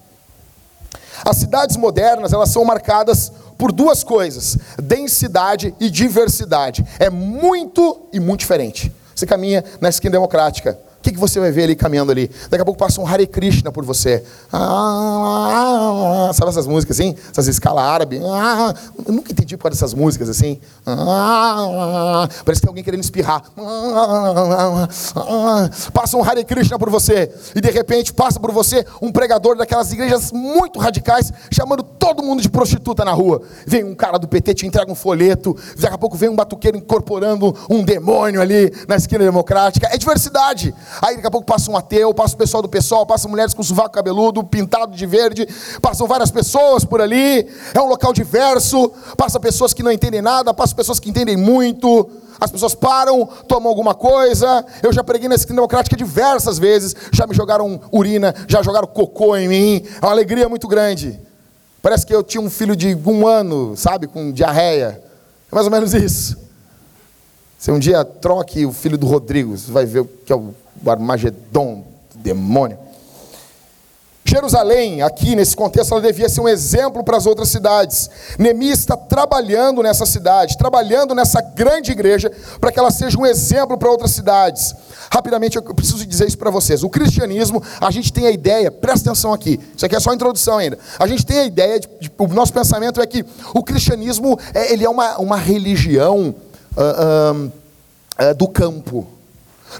As 1.24 1.36
cidades 1.36 1.76
modernas, 1.76 2.32
elas 2.32 2.48
são 2.48 2.64
marcadas 2.64 3.32
por 3.56 3.72
duas 3.72 4.02
coisas: 4.02 4.58
densidade 4.80 5.74
e 5.78 5.88
diversidade. 5.90 6.84
É 6.98 7.08
muito 7.08 8.08
e 8.12 8.20
muito 8.20 8.40
diferente. 8.40 8.92
Você 9.14 9.26
caminha 9.26 9.64
na 9.80 9.88
esquina 9.88 10.12
democrática, 10.12 10.78
o 11.02 11.04
que, 11.04 11.10
que 11.10 11.18
você 11.18 11.40
vai 11.40 11.50
ver 11.50 11.64
ali 11.64 11.74
caminhando 11.74 12.12
ali? 12.12 12.30
Daqui 12.48 12.62
a 12.62 12.64
pouco 12.64 12.78
passa 12.78 13.00
um 13.00 13.06
Hare 13.06 13.26
Krishna 13.26 13.72
por 13.72 13.84
você. 13.84 14.22
Ah, 14.52 16.30
sabe 16.32 16.48
essas 16.48 16.64
músicas 16.64 17.00
assim? 17.00 17.16
Essas 17.28 17.48
escalas 17.48 17.82
árabes. 17.82 18.22
Ah, 18.24 18.72
eu 19.04 19.12
nunca 19.12 19.32
entendi 19.32 19.56
por 19.56 19.68
dessas 19.68 19.94
músicas 19.94 20.28
assim. 20.28 20.60
Ah, 20.86 22.28
parece 22.44 22.60
que 22.60 22.66
tem 22.66 22.70
alguém 22.70 22.84
querendo 22.84 23.02
espirrar. 23.02 23.42
Passa 25.92 26.16
um 26.16 26.22
Hare 26.22 26.44
Krishna 26.44 26.78
por 26.78 26.88
você. 26.88 27.34
E 27.56 27.60
de 27.60 27.70
repente 27.72 28.14
passa 28.14 28.38
por 28.38 28.52
você 28.52 28.86
um 29.00 29.10
pregador 29.10 29.56
daquelas 29.56 29.92
igrejas 29.92 30.30
muito 30.30 30.78
radicais, 30.78 31.32
chamando 31.50 31.82
todo 31.82 32.22
mundo 32.22 32.40
de 32.40 32.48
prostituta 32.48 33.04
na 33.04 33.12
rua. 33.12 33.42
Vem 33.66 33.82
um 33.82 33.96
cara 33.96 34.18
do 34.18 34.28
PT, 34.28 34.54
te 34.54 34.66
entrega 34.68 34.92
um 34.92 34.94
folheto. 34.94 35.56
Daqui 35.80 35.96
a 35.96 35.98
pouco 35.98 36.16
vem 36.16 36.28
um 36.28 36.36
batuqueiro 36.36 36.76
incorporando 36.76 37.56
um 37.68 37.82
demônio 37.82 38.40
ali 38.40 38.72
na 38.86 38.94
esquina 38.94 39.24
democrática. 39.24 39.88
É 39.90 39.98
diversidade. 39.98 40.72
Aí 41.00 41.16
daqui 41.16 41.26
a 41.26 41.30
pouco 41.30 41.46
passa 41.46 41.70
um 41.70 41.76
ateu, 41.76 42.12
passa 42.12 42.34
o 42.34 42.38
pessoal 42.38 42.62
do 42.62 42.68
pessoal, 42.68 43.06
passa 43.06 43.28
mulheres 43.28 43.54
com 43.54 43.62
sovaco 43.62 43.90
cabeludo, 43.90 44.44
pintado 44.44 44.94
de 44.94 45.06
verde, 45.06 45.46
passam 45.80 46.06
várias 46.06 46.30
pessoas 46.30 46.84
por 46.84 47.00
ali. 47.00 47.48
É 47.72 47.80
um 47.80 47.86
local 47.86 48.12
diverso, 48.12 48.92
passa 49.16 49.40
pessoas 49.40 49.72
que 49.72 49.82
não 49.82 49.90
entendem 49.90 50.20
nada, 50.20 50.52
passa 50.52 50.74
pessoas 50.74 50.98
que 50.98 51.08
entendem 51.10 51.36
muito. 51.36 52.10
As 52.40 52.50
pessoas 52.50 52.74
param, 52.74 53.26
tomam 53.46 53.68
alguma 53.68 53.94
coisa. 53.94 54.66
Eu 54.82 54.92
já 54.92 55.04
preguei 55.04 55.28
na 55.28 55.36
esquina 55.36 55.56
democrática 55.56 55.96
diversas 55.96 56.58
vezes. 56.58 56.94
Já 57.12 57.26
me 57.26 57.34
jogaram 57.34 57.80
urina, 57.92 58.34
já 58.48 58.62
jogaram 58.62 58.86
cocô 58.86 59.36
em 59.36 59.48
mim. 59.48 59.86
É 60.00 60.04
uma 60.04 60.10
alegria 60.10 60.48
muito 60.48 60.66
grande. 60.66 61.20
Parece 61.80 62.04
que 62.04 62.14
eu 62.14 62.22
tinha 62.22 62.40
um 62.40 62.50
filho 62.50 62.74
de 62.74 62.96
um 63.06 63.26
ano, 63.26 63.76
sabe, 63.76 64.06
com 64.06 64.32
diarreia. 64.32 65.02
É 65.50 65.54
mais 65.54 65.66
ou 65.66 65.72
menos 65.72 65.94
isso. 65.94 66.36
Se 67.58 67.70
um 67.70 67.78
dia 67.78 68.04
troque 68.04 68.66
o 68.66 68.72
filho 68.72 68.98
do 68.98 69.06
Rodrigo, 69.06 69.56
você 69.56 69.70
vai 69.70 69.86
ver 69.86 70.00
o 70.00 70.04
que 70.04 70.32
é 70.32 70.36
o 70.36 70.52
o 70.84 70.90
Armagedon, 70.90 71.84
demônio. 72.14 72.78
Jerusalém, 74.24 75.02
aqui 75.02 75.34
nesse 75.36 75.54
contexto, 75.54 75.92
ela 75.92 76.00
devia 76.00 76.28
ser 76.28 76.40
um 76.40 76.48
exemplo 76.48 77.04
para 77.04 77.18
as 77.18 77.26
outras 77.26 77.48
cidades. 77.48 78.08
Neemias 78.38 78.78
está 78.78 78.96
trabalhando 78.96 79.82
nessa 79.82 80.06
cidade, 80.06 80.56
trabalhando 80.56 81.14
nessa 81.14 81.42
grande 81.42 81.92
igreja, 81.92 82.30
para 82.58 82.72
que 82.72 82.78
ela 82.78 82.90
seja 82.90 83.18
um 83.18 83.26
exemplo 83.26 83.76
para 83.76 83.90
outras 83.90 84.12
cidades. 84.12 84.74
Rapidamente, 85.10 85.56
eu 85.56 85.62
preciso 85.74 86.06
dizer 86.06 86.28
isso 86.28 86.38
para 86.38 86.50
vocês. 86.50 86.82
O 86.82 86.88
cristianismo, 86.88 87.62
a 87.78 87.90
gente 87.90 88.10
tem 88.10 88.26
a 88.26 88.30
ideia, 88.30 88.70
presta 88.70 89.10
atenção 89.10 89.34
aqui, 89.34 89.60
isso 89.76 89.84
aqui 89.84 89.96
é 89.96 90.00
só 90.00 90.14
introdução 90.14 90.56
ainda. 90.56 90.78
A 90.98 91.06
gente 91.06 91.26
tem 91.26 91.40
a 91.40 91.44
ideia, 91.44 91.80
de, 91.80 91.88
de, 92.00 92.10
o 92.16 92.28
nosso 92.28 92.54
pensamento 92.54 93.02
é 93.02 93.06
que 93.06 93.26
o 93.52 93.62
cristianismo 93.62 94.38
é, 94.54 94.72
ele 94.72 94.84
é 94.84 94.88
uma, 94.88 95.18
uma 95.18 95.36
religião 95.36 96.34
uh, 96.74 97.34
uh, 97.34 97.52
uh, 98.30 98.34
do 98.34 98.48
campo. 98.48 99.06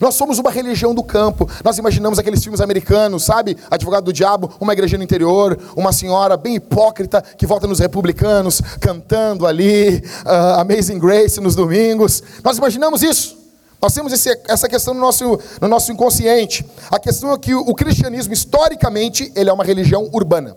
Nós 0.01 0.15
somos 0.15 0.39
uma 0.39 0.51
religião 0.51 0.95
do 0.95 1.03
campo. 1.03 1.49
Nós 1.65 1.79
imaginamos 1.79 2.19
aqueles 2.19 2.43
filmes 2.43 2.61
americanos, 2.61 3.25
sabe? 3.25 3.57
Advogado 3.71 4.05
do 4.05 4.13
Diabo, 4.13 4.53
uma 4.61 4.73
igreja 4.73 4.97
no 4.97 5.05
interior, 5.05 5.59
uma 5.77 5.93
senhora 5.93 6.37
bem 6.37 6.57
hipócrita 6.57 7.23
que 7.23 7.47
volta 7.47 7.67
nos 7.67 7.79
republicanos, 7.79 8.61
cantando 8.81 9.47
ali, 9.47 10.03
uh, 10.25 10.61
Amazing 10.61 10.99
Grace 10.99 11.41
nos 11.41 11.55
domingos. 11.55 12.23
Nós 12.43 12.59
imaginamos 12.59 13.03
isso. 13.03 13.41
Nós 13.81 13.93
temos 13.93 14.13
esse, 14.13 14.31
essa 14.47 14.69
questão 14.69 14.95
no 14.95 15.01
nosso, 15.01 15.41
no 15.61 15.67
nosso 15.67 15.91
inconsciente. 15.91 16.65
A 16.91 17.01
questão 17.01 17.33
é 17.33 17.39
que 17.39 17.53
o, 17.53 17.61
o 17.61 17.75
cristianismo, 17.75 18.33
historicamente, 18.33 19.33
ele 19.35 19.51
é 19.51 19.53
uma 19.53 19.65
religião 19.65 20.09
urbana. 20.13 20.57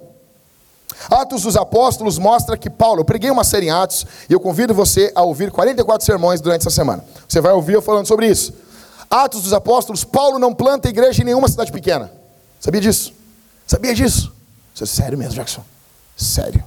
Atos 1.10 1.44
dos 1.44 1.56
Apóstolos 1.56 2.18
mostra 2.18 2.58
que 2.58 2.70
Paulo, 2.70 3.02
eu 3.02 3.06
preguei 3.06 3.30
uma 3.30 3.44
série 3.44 3.68
em 3.68 3.72
Atos 3.72 4.06
e 4.30 4.34
eu 4.34 4.40
convido 4.40 4.74
você 4.74 5.12
a 5.16 5.24
ouvir 5.24 5.52
44 5.52 6.06
sermões 6.06 6.42
durante 6.42 6.62
essa 6.62 6.70
semana. 6.70 7.04
Você 7.28 7.42
vai 7.42 7.52
ouvir 7.52 7.74
eu 7.74 7.82
falando 7.82 8.08
sobre 8.08 8.28
isso. 8.28 8.54
Atos 9.10 9.44
dos 9.44 9.54
Apóstolos, 9.54 10.04
Paulo 10.04 10.40
não 10.40 10.54
planta 10.54 10.90
igreja 10.90 11.22
em 11.22 11.26
nenhuma 11.26 11.48
cidade 11.48 11.72
pequena. 11.72 12.12
Sabia 12.60 12.82
disso? 12.82 13.14
Sabia 13.68 13.94
disso? 13.94 14.34
Isso 14.74 14.84
é 14.84 14.88
sério 14.88 15.18
mesmo, 15.18 15.36
Jackson? 15.36 15.64
Sério. 16.16 16.64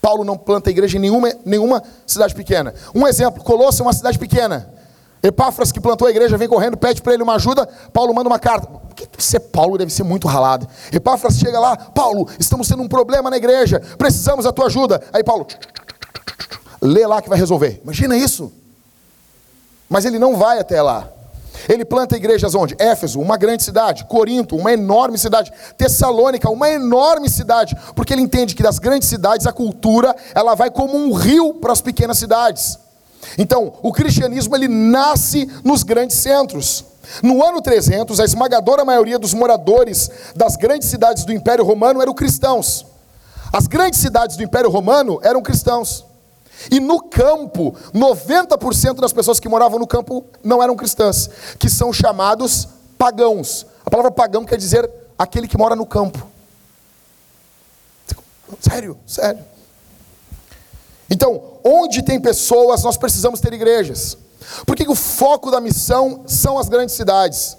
Paulo 0.00 0.24
não 0.24 0.36
planta 0.36 0.70
igreja 0.70 0.96
em 0.96 1.00
nenhuma, 1.00 1.32
nenhuma 1.44 1.82
cidade 2.06 2.34
pequena. 2.34 2.74
Um 2.94 3.06
exemplo, 3.06 3.42
Colosso 3.42 3.82
é 3.82 3.86
uma 3.86 3.92
cidade 3.92 4.18
pequena. 4.18 4.72
Epáfras, 5.22 5.72
que 5.72 5.80
plantou 5.80 6.06
a 6.06 6.10
igreja, 6.10 6.36
vem 6.36 6.48
correndo, 6.48 6.76
pede 6.76 7.02
para 7.02 7.12
ele 7.12 7.22
uma 7.22 7.34
ajuda. 7.34 7.66
Paulo 7.92 8.14
manda 8.14 8.28
uma 8.28 8.38
carta. 8.38 8.68
Ser 9.18 9.40
Paulo 9.40 9.76
deve 9.76 9.92
ser 9.92 10.04
muito 10.04 10.28
ralado. 10.28 10.68
Epáfras 10.92 11.38
chega 11.38 11.58
lá, 11.58 11.76
Paulo, 11.76 12.28
estamos 12.38 12.68
tendo 12.68 12.82
um 12.82 12.88
problema 12.88 13.28
na 13.28 13.36
igreja, 13.36 13.80
precisamos 13.98 14.44
da 14.44 14.52
tua 14.52 14.66
ajuda. 14.66 15.02
Aí 15.12 15.24
Paulo, 15.24 15.46
lê 16.80 17.04
lá 17.06 17.20
que 17.20 17.28
vai 17.28 17.38
resolver. 17.38 17.80
Imagina 17.82 18.16
isso. 18.16 18.52
Mas 19.88 20.04
ele 20.04 20.18
não 20.18 20.36
vai 20.36 20.60
até 20.60 20.80
lá. 20.80 21.08
Ele 21.68 21.84
planta 21.84 22.16
igrejas 22.16 22.54
onde? 22.54 22.76
Éfeso, 22.78 23.20
uma 23.20 23.36
grande 23.36 23.62
cidade, 23.62 24.04
Corinto, 24.04 24.56
uma 24.56 24.72
enorme 24.72 25.16
cidade, 25.16 25.52
Tessalônica, 25.76 26.50
uma 26.50 26.68
enorme 26.68 27.28
cidade, 27.30 27.76
porque 27.94 28.12
ele 28.12 28.22
entende 28.22 28.54
que 28.54 28.62
das 28.62 28.78
grandes 28.78 29.08
cidades 29.08 29.46
a 29.46 29.52
cultura, 29.52 30.14
ela 30.34 30.54
vai 30.54 30.70
como 30.70 30.96
um 30.96 31.12
rio 31.12 31.54
para 31.54 31.72
as 31.72 31.80
pequenas 31.80 32.18
cidades. 32.18 32.78
Então, 33.36 33.72
o 33.82 33.92
cristianismo 33.92 34.54
ele 34.54 34.68
nasce 34.68 35.50
nos 35.64 35.82
grandes 35.82 36.16
centros. 36.16 36.84
No 37.22 37.44
ano 37.44 37.60
300, 37.62 38.20
a 38.20 38.24
esmagadora 38.24 38.84
maioria 38.84 39.18
dos 39.18 39.32
moradores 39.32 40.10
das 40.36 40.56
grandes 40.56 40.88
cidades 40.88 41.24
do 41.24 41.32
Império 41.32 41.64
Romano 41.64 42.02
eram 42.02 42.14
cristãos. 42.14 42.86
As 43.52 43.66
grandes 43.66 44.00
cidades 44.00 44.36
do 44.36 44.42
Império 44.42 44.70
Romano 44.70 45.18
eram 45.22 45.42
cristãos. 45.42 46.04
E 46.70 46.80
no 46.80 47.00
campo, 47.00 47.74
90% 47.94 49.00
das 49.00 49.12
pessoas 49.12 49.38
que 49.38 49.48
moravam 49.48 49.78
no 49.78 49.86
campo 49.86 50.24
não 50.42 50.62
eram 50.62 50.76
cristãs, 50.76 51.30
que 51.58 51.68
são 51.68 51.92
chamados 51.92 52.68
pagãos. 52.98 53.66
A 53.84 53.90
palavra 53.90 54.10
pagão 54.10 54.44
quer 54.44 54.56
dizer 54.56 54.90
aquele 55.18 55.46
que 55.46 55.56
mora 55.56 55.76
no 55.76 55.86
campo. 55.86 56.26
Sério, 58.60 58.98
sério. 59.06 59.44
Então, 61.10 61.58
onde 61.64 62.02
tem 62.02 62.20
pessoas, 62.20 62.82
nós 62.82 62.96
precisamos 62.96 63.40
ter 63.40 63.52
igrejas. 63.52 64.16
Por 64.66 64.76
que, 64.76 64.88
o 64.88 64.94
foco 64.94 65.50
da 65.50 65.60
missão 65.60 66.24
são 66.26 66.58
as 66.58 66.68
grandes 66.68 66.94
cidades? 66.94 67.56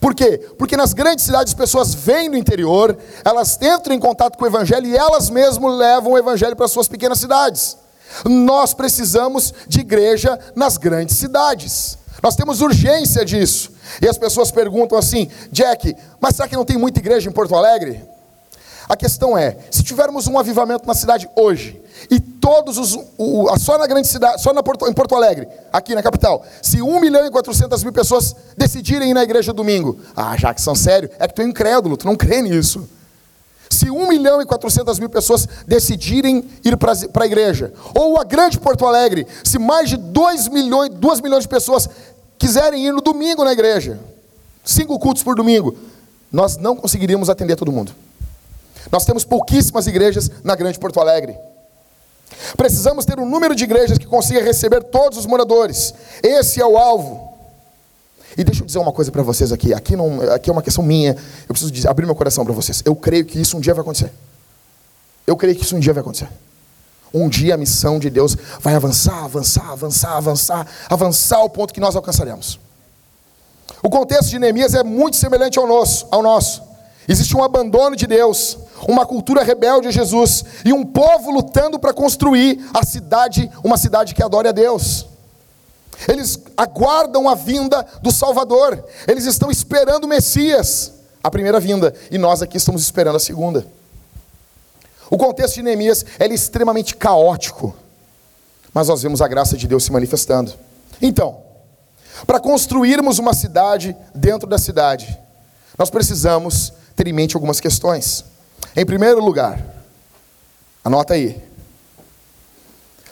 Por 0.00 0.14
quê? 0.14 0.38
Porque 0.58 0.76
nas 0.76 0.92
grandes 0.92 1.24
cidades 1.24 1.52
as 1.52 1.58
pessoas 1.58 1.94
vêm 1.94 2.30
do 2.30 2.36
interior, 2.36 2.96
elas 3.24 3.58
entram 3.60 3.94
em 3.94 3.98
contato 3.98 4.36
com 4.36 4.44
o 4.44 4.46
evangelho 4.46 4.86
e 4.86 4.96
elas 4.96 5.30
mesmas 5.30 5.74
levam 5.74 6.12
o 6.12 6.18
evangelho 6.18 6.54
para 6.54 6.68
suas 6.68 6.88
pequenas 6.88 7.18
cidades. 7.18 7.76
Nós 8.24 8.74
precisamos 8.74 9.52
de 9.66 9.80
igreja 9.80 10.38
nas 10.54 10.76
grandes 10.76 11.16
cidades. 11.16 11.98
Nós 12.22 12.34
temos 12.34 12.60
urgência 12.60 13.24
disso. 13.24 13.70
E 14.02 14.08
as 14.08 14.18
pessoas 14.18 14.50
perguntam 14.50 14.98
assim: 14.98 15.28
Jack, 15.52 15.96
mas 16.20 16.36
será 16.36 16.48
que 16.48 16.56
não 16.56 16.64
tem 16.64 16.76
muita 16.76 16.98
igreja 16.98 17.28
em 17.28 17.32
Porto 17.32 17.54
Alegre? 17.54 18.02
A 18.88 18.96
questão 18.96 19.36
é: 19.36 19.56
se 19.70 19.82
tivermos 19.82 20.26
um 20.26 20.38
avivamento 20.38 20.86
na 20.86 20.94
cidade 20.94 21.28
hoje, 21.36 21.80
e 22.10 22.18
todos 22.18 22.78
os. 22.78 22.98
O, 23.16 23.56
só 23.58 23.76
na 23.76 23.86
grande 23.86 24.08
cidade, 24.08 24.42
só 24.42 24.52
Porto, 24.62 24.88
em 24.88 24.92
Porto 24.92 25.14
Alegre, 25.14 25.46
aqui 25.72 25.94
na 25.94 26.02
capital, 26.02 26.44
se 26.62 26.80
1 26.80 27.00
milhão 27.00 27.26
e 27.26 27.30
400 27.30 27.82
mil 27.82 27.92
pessoas 27.92 28.34
decidirem 28.56 29.10
ir 29.10 29.14
na 29.14 29.22
igreja 29.22 29.52
domingo, 29.52 30.00
ah, 30.16 30.34
são 30.56 30.74
sério, 30.74 31.10
é 31.18 31.28
que 31.28 31.34
tu 31.34 31.42
é 31.42 31.44
incrédulo, 31.44 31.96
tu 31.96 32.06
não 32.06 32.16
crê 32.16 32.40
nisso. 32.40 32.88
Se 33.78 33.88
1 33.88 34.08
milhão 34.08 34.42
e 34.42 34.44
400 34.44 34.98
mil 34.98 35.08
pessoas 35.08 35.46
decidirem 35.64 36.44
ir 36.64 36.76
para 36.76 37.22
a 37.22 37.26
igreja, 37.26 37.72
ou 37.94 38.20
a 38.20 38.24
grande 38.24 38.58
Porto 38.58 38.84
Alegre, 38.84 39.24
se 39.44 39.56
mais 39.56 39.88
de 39.88 39.96
2 39.96 40.48
milhões, 40.48 40.90
2 40.90 41.20
milhões 41.20 41.44
de 41.44 41.48
pessoas 41.48 41.88
quiserem 42.36 42.84
ir 42.84 42.92
no 42.92 43.00
domingo 43.00 43.44
na 43.44 43.52
igreja, 43.52 43.96
cinco 44.64 44.98
cultos 44.98 45.22
por 45.22 45.36
domingo, 45.36 45.76
nós 46.32 46.56
não 46.56 46.74
conseguiríamos 46.74 47.30
atender 47.30 47.54
todo 47.54 47.70
mundo. 47.70 47.94
Nós 48.90 49.04
temos 49.04 49.24
pouquíssimas 49.24 49.86
igrejas 49.86 50.28
na 50.42 50.56
Grande 50.56 50.76
Porto 50.76 50.98
Alegre. 50.98 51.36
Precisamos 52.56 53.04
ter 53.04 53.20
um 53.20 53.28
número 53.28 53.54
de 53.54 53.62
igrejas 53.62 53.96
que 53.96 54.06
consiga 54.06 54.42
receber 54.42 54.82
todos 54.82 55.18
os 55.18 55.26
moradores. 55.26 55.94
Esse 56.20 56.60
é 56.60 56.66
o 56.66 56.76
alvo. 56.76 57.27
E 58.38 58.44
deixa 58.44 58.62
eu 58.62 58.66
dizer 58.66 58.78
uma 58.78 58.92
coisa 58.92 59.10
para 59.10 59.20
vocês 59.20 59.50
aqui. 59.50 59.74
Aqui, 59.74 59.96
não, 59.96 60.20
aqui 60.30 60.48
é 60.48 60.52
uma 60.52 60.62
questão 60.62 60.84
minha. 60.84 61.10
Eu 61.10 61.48
preciso 61.48 61.72
dizer, 61.72 61.88
abrir 61.88 62.06
meu 62.06 62.14
coração 62.14 62.44
para 62.44 62.54
vocês. 62.54 62.80
Eu 62.84 62.94
creio 62.94 63.24
que 63.24 63.40
isso 63.40 63.56
um 63.56 63.60
dia 63.60 63.74
vai 63.74 63.82
acontecer. 63.82 64.12
Eu 65.26 65.36
creio 65.36 65.56
que 65.56 65.64
isso 65.64 65.74
um 65.74 65.80
dia 65.80 65.92
vai 65.92 66.02
acontecer. 66.02 66.28
Um 67.12 67.28
dia 67.28 67.54
a 67.54 67.56
missão 67.56 67.98
de 67.98 68.08
Deus 68.08 68.36
vai 68.60 68.76
avançar, 68.76 69.24
avançar, 69.24 69.72
avançar, 69.72 70.16
avançar, 70.16 70.66
avançar 70.88 71.38
ao 71.38 71.50
ponto 71.50 71.74
que 71.74 71.80
nós 71.80 71.96
alcançaremos. 71.96 72.60
O 73.82 73.90
contexto 73.90 74.30
de 74.30 74.38
Neemias 74.38 74.72
é 74.72 74.84
muito 74.84 75.16
semelhante 75.16 75.58
ao 75.58 75.66
nosso. 75.66 76.06
Ao 76.08 76.22
nosso. 76.22 76.62
Existe 77.08 77.36
um 77.36 77.42
abandono 77.42 77.96
de 77.96 78.06
Deus, 78.06 78.56
uma 78.86 79.04
cultura 79.04 79.42
rebelde 79.42 79.88
a 79.88 79.90
Jesus 79.90 80.44
e 80.64 80.72
um 80.72 80.84
povo 80.84 81.32
lutando 81.32 81.76
para 81.76 81.92
construir 81.92 82.64
a 82.72 82.86
cidade, 82.86 83.50
uma 83.64 83.76
cidade 83.76 84.14
que 84.14 84.22
adore 84.22 84.46
a 84.46 84.52
Deus. 84.52 85.07
Eles 86.06 86.38
aguardam 86.56 87.28
a 87.28 87.34
vinda 87.34 87.84
do 88.02 88.12
Salvador, 88.12 88.84
eles 89.06 89.24
estão 89.24 89.50
esperando 89.50 90.04
o 90.04 90.08
Messias, 90.08 90.92
a 91.22 91.30
primeira 91.30 91.58
vinda, 91.58 91.92
e 92.10 92.18
nós 92.18 92.42
aqui 92.42 92.56
estamos 92.56 92.82
esperando 92.82 93.16
a 93.16 93.20
segunda. 93.20 93.66
O 95.10 95.16
contexto 95.16 95.54
de 95.54 95.62
Neemias 95.62 96.04
é 96.18 96.26
extremamente 96.26 96.94
caótico, 96.94 97.74
mas 98.72 98.88
nós 98.88 99.02
vemos 99.02 99.20
a 99.20 99.26
graça 99.26 99.56
de 99.56 99.66
Deus 99.66 99.84
se 99.84 99.90
manifestando. 99.90 100.52
Então, 101.00 101.40
para 102.26 102.38
construirmos 102.38 103.18
uma 103.18 103.32
cidade 103.32 103.96
dentro 104.14 104.48
da 104.48 104.58
cidade, 104.58 105.18
nós 105.76 105.90
precisamos 105.90 106.72
ter 106.94 107.06
em 107.06 107.12
mente 107.12 107.36
algumas 107.36 107.60
questões. 107.60 108.24
Em 108.76 108.84
primeiro 108.84 109.24
lugar, 109.24 109.60
anota 110.84 111.14
aí. 111.14 111.42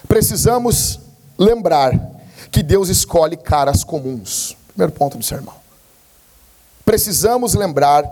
Precisamos 0.07 1.01
lembrar 1.38 2.15
que 2.50 2.62
Deus 2.62 2.88
escolhe 2.88 3.37
caras 3.37 3.85
comuns. 3.85 4.56
Primeiro 4.68 4.92
ponto 4.92 5.16
do 5.18 5.24
sermão. 5.24 5.54
Precisamos 6.85 7.54
lembrar 7.54 8.04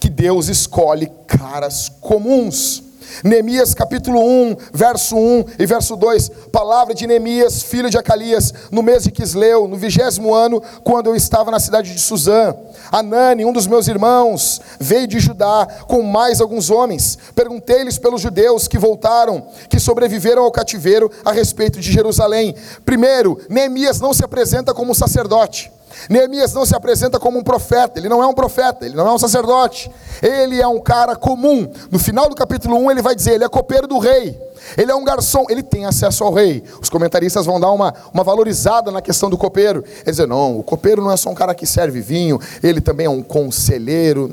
que 0.00 0.08
Deus 0.08 0.48
escolhe 0.48 1.10
caras 1.26 1.90
comuns. 2.00 2.82
Neemias 3.24 3.74
capítulo 3.74 4.20
1, 4.20 4.56
verso 4.72 5.16
1 5.16 5.44
e 5.58 5.66
verso 5.66 5.96
2, 5.96 6.28
palavra 6.52 6.94
de 6.94 7.06
Neemias, 7.06 7.62
filho 7.62 7.90
de 7.90 7.98
Acalias, 7.98 8.52
no 8.70 8.82
mês 8.82 9.04
de 9.04 9.10
Quisleu, 9.10 9.68
no 9.68 9.76
vigésimo 9.76 10.34
ano, 10.34 10.62
quando 10.82 11.08
eu 11.08 11.16
estava 11.16 11.50
na 11.50 11.60
cidade 11.60 11.92
de 11.92 12.00
Suzã. 12.00 12.54
Anani, 12.90 13.44
um 13.44 13.52
dos 13.52 13.66
meus 13.66 13.88
irmãos, 13.88 14.60
veio 14.78 15.06
de 15.06 15.20
Judá 15.20 15.66
com 15.86 16.02
mais 16.02 16.40
alguns 16.40 16.70
homens. 16.70 17.18
Perguntei-lhes 17.34 17.98
pelos 17.98 18.20
judeus 18.20 18.66
que 18.66 18.78
voltaram, 18.78 19.46
que 19.68 19.78
sobreviveram 19.78 20.42
ao 20.42 20.50
cativeiro 20.50 21.10
a 21.24 21.32
respeito 21.32 21.80
de 21.80 21.92
Jerusalém. 21.92 22.54
Primeiro, 22.84 23.38
Neemias 23.48 24.00
não 24.00 24.14
se 24.14 24.24
apresenta 24.24 24.74
como 24.74 24.94
sacerdote. 24.94 25.70
Neemias 26.08 26.52
não 26.52 26.64
se 26.64 26.74
apresenta 26.74 27.18
como 27.18 27.38
um 27.38 27.42
profeta, 27.42 27.98
ele 27.98 28.08
não 28.08 28.22
é 28.22 28.26
um 28.26 28.34
profeta, 28.34 28.86
ele 28.86 28.94
não 28.94 29.06
é 29.06 29.12
um 29.12 29.18
sacerdote, 29.18 29.90
ele 30.22 30.60
é 30.60 30.66
um 30.66 30.80
cara 30.80 31.16
comum. 31.16 31.70
No 31.90 31.98
final 31.98 32.28
do 32.28 32.34
capítulo 32.34 32.76
1 32.76 32.90
ele 32.90 33.02
vai 33.02 33.14
dizer: 33.14 33.34
ele 33.34 33.44
é 33.44 33.48
copeiro 33.48 33.86
do 33.86 33.98
rei, 33.98 34.40
ele 34.76 34.90
é 34.90 34.94
um 34.94 35.04
garçom, 35.04 35.44
ele 35.48 35.62
tem 35.62 35.86
acesso 35.86 36.24
ao 36.24 36.32
rei. 36.32 36.62
Os 36.80 36.88
comentaristas 36.88 37.46
vão 37.46 37.60
dar 37.60 37.70
uma, 37.70 37.94
uma 38.12 38.24
valorizada 38.24 38.90
na 38.90 39.00
questão 39.00 39.28
do 39.28 39.36
copeiro. 39.36 39.84
Eles 40.04 40.16
dizem: 40.16 40.26
não, 40.26 40.58
o 40.58 40.62
copeiro 40.62 41.02
não 41.02 41.12
é 41.12 41.16
só 41.16 41.30
um 41.30 41.34
cara 41.34 41.54
que 41.54 41.66
serve 41.66 42.00
vinho, 42.00 42.40
ele 42.62 42.80
também 42.80 43.06
é 43.06 43.10
um 43.10 43.22
conselheiro. 43.22 44.30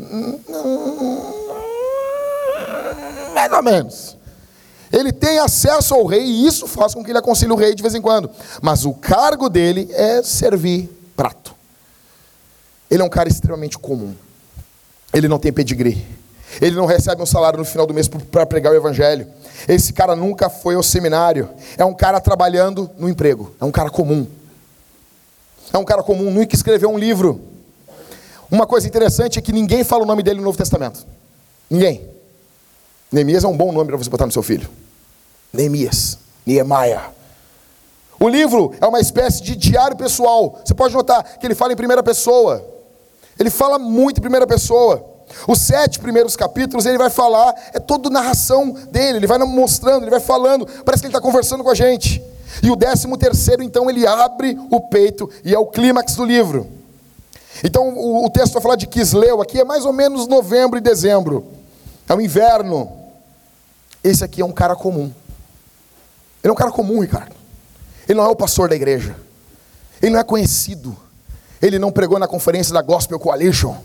Mais 3.33 3.51
ou 3.51 3.63
menos. 3.63 4.17
Ele 4.91 5.11
tem 5.11 5.37
acesso 5.37 5.93
ao 5.93 6.05
rei 6.05 6.23
e 6.23 6.47
isso 6.47 6.65
faz 6.65 6.93
com 6.93 7.03
que 7.03 7.11
ele 7.11 7.17
aconselhe 7.17 7.51
o 7.51 7.55
rei 7.55 7.75
de 7.75 7.83
vez 7.83 7.93
em 7.93 8.01
quando. 8.01 8.29
Mas 8.61 8.85
o 8.85 8.93
cargo 8.93 9.49
dele 9.49 9.89
é 9.91 10.23
servir 10.23 10.96
prato. 11.17 11.53
Ele 12.89 13.01
é 13.01 13.05
um 13.05 13.09
cara 13.09 13.27
extremamente 13.27 13.77
comum. 13.77 14.15
Ele 15.13 15.27
não 15.27 15.39
tem 15.39 15.51
pedigree. 15.51 16.05
Ele 16.61 16.75
não 16.75 16.85
recebe 16.85 17.21
um 17.21 17.25
salário 17.25 17.59
no 17.59 17.65
final 17.65 17.85
do 17.85 17.93
mês 17.93 18.07
para 18.07 18.45
pregar 18.45 18.71
o 18.71 18.75
evangelho. 18.75 19.27
Esse 19.67 19.91
cara 19.91 20.15
nunca 20.15 20.49
foi 20.49 20.75
ao 20.75 20.83
seminário. 20.83 21.49
É 21.77 21.83
um 21.83 21.93
cara 21.93 22.21
trabalhando 22.21 22.89
no 22.97 23.09
emprego. 23.09 23.53
É 23.59 23.65
um 23.65 23.71
cara 23.71 23.89
comum. 23.89 24.25
É 25.73 25.77
um 25.77 25.83
cara 25.83 26.01
comum, 26.01 26.31
nunca 26.31 26.55
escreveu 26.55 26.89
um 26.89 26.97
livro. 26.97 27.41
Uma 28.49 28.65
coisa 28.65 28.87
interessante 28.87 29.37
é 29.37 29.41
que 29.41 29.51
ninguém 29.51 29.83
fala 29.83 30.03
o 30.03 30.05
nome 30.05 30.23
dele 30.23 30.37
no 30.37 30.45
Novo 30.45 30.57
Testamento. 30.57 31.05
Ninguém. 31.69 32.07
Neemias 33.11 33.43
é 33.43 33.47
um 33.47 33.57
bom 33.57 33.73
nome 33.73 33.87
para 33.87 33.97
você 33.97 34.09
botar 34.09 34.25
no 34.25 34.31
seu 34.31 34.43
filho. 34.43 34.69
Neemias, 35.51 36.17
Niemeia. 36.45 37.16
O 38.19 38.27
livro 38.27 38.73
é 38.81 38.85
uma 38.85 38.99
espécie 38.99 39.41
de 39.43 39.55
diário 39.55 39.95
pessoal. 39.95 40.59
Você 40.63 40.73
pode 40.73 40.93
notar 40.93 41.23
que 41.37 41.45
ele 41.45 41.55
fala 41.55 41.73
em 41.73 41.75
primeira 41.75 42.01
pessoa. 42.01 42.65
Ele 43.39 43.49
fala 43.49 43.77
muito 43.77 44.17
em 44.17 44.21
primeira 44.21 44.47
pessoa. 44.47 45.03
Os 45.47 45.59
sete 45.59 45.99
primeiros 45.99 46.35
capítulos 46.35 46.85
ele 46.85 46.97
vai 46.97 47.09
falar, 47.09 47.53
é 47.73 47.79
toda 47.79 48.09
narração 48.09 48.71
dele, 48.89 49.19
ele 49.19 49.27
vai 49.27 49.37
mostrando, 49.39 50.03
ele 50.03 50.09
vai 50.09 50.21
falando, 50.21 50.65
parece 50.85 51.01
que 51.01 51.07
ele 51.07 51.15
está 51.15 51.21
conversando 51.21 51.63
com 51.63 51.69
a 51.69 51.75
gente. 51.75 52.23
E 52.63 52.71
o 52.71 52.75
décimo 52.75 53.17
terceiro, 53.17 53.61
então, 53.61 53.89
ele 53.89 54.07
abre 54.07 54.57
o 54.71 54.79
peito 54.79 55.29
e 55.43 55.53
é 55.53 55.59
o 55.59 55.65
clímax 55.65 56.15
do 56.15 56.25
livro. 56.25 56.67
Então 57.63 57.89
o, 57.89 58.25
o 58.25 58.29
texto 58.29 58.53
vai 58.53 58.61
falar 58.61 58.75
de 58.75 58.87
Quisleu, 58.87 59.41
aqui 59.41 59.59
é 59.59 59.63
mais 59.63 59.85
ou 59.85 59.93
menos 59.93 60.27
novembro 60.27 60.77
e 60.77 60.81
dezembro. 60.81 61.45
É 62.07 62.13
o 62.13 62.21
inverno. 62.21 62.91
Esse 64.03 64.23
aqui 64.23 64.41
é 64.41 64.45
um 64.45 64.51
cara 64.51 64.75
comum. 64.75 65.11
Ele 66.43 66.49
é 66.49 66.51
um 66.51 66.55
cara 66.55 66.71
comum, 66.71 66.99
Ricardo. 66.99 67.36
Ele 68.07 68.17
não 68.17 68.25
é 68.25 68.29
o 68.29 68.35
pastor 68.35 68.69
da 68.69 68.75
igreja. 68.75 69.15
Ele 70.01 70.13
não 70.13 70.19
é 70.19 70.23
conhecido. 70.23 70.95
Ele 71.61 71.79
não 71.79 71.91
pregou 71.91 72.19
na 72.19 72.27
conferência 72.27 72.73
da 72.73 72.81
Gospel 72.81 73.19
Coalition. 73.19 73.75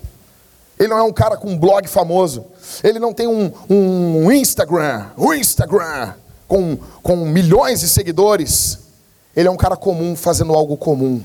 Ele 0.78 0.88
não 0.88 0.98
é 0.98 1.02
um 1.02 1.12
cara 1.12 1.36
com 1.36 1.48
um 1.48 1.58
blog 1.58 1.86
famoso. 1.88 2.44
Ele 2.82 2.98
não 2.98 3.12
tem 3.12 3.26
um, 3.26 3.52
um 3.68 4.30
Instagram, 4.32 5.06
um 5.16 5.32
Instagram 5.32 6.14
com, 6.46 6.76
com 7.02 7.16
milhões 7.16 7.80
de 7.80 7.88
seguidores. 7.88 8.78
Ele 9.34 9.48
é 9.48 9.50
um 9.50 9.56
cara 9.56 9.76
comum 9.76 10.14
fazendo 10.14 10.52
algo 10.52 10.76
comum. 10.76 11.22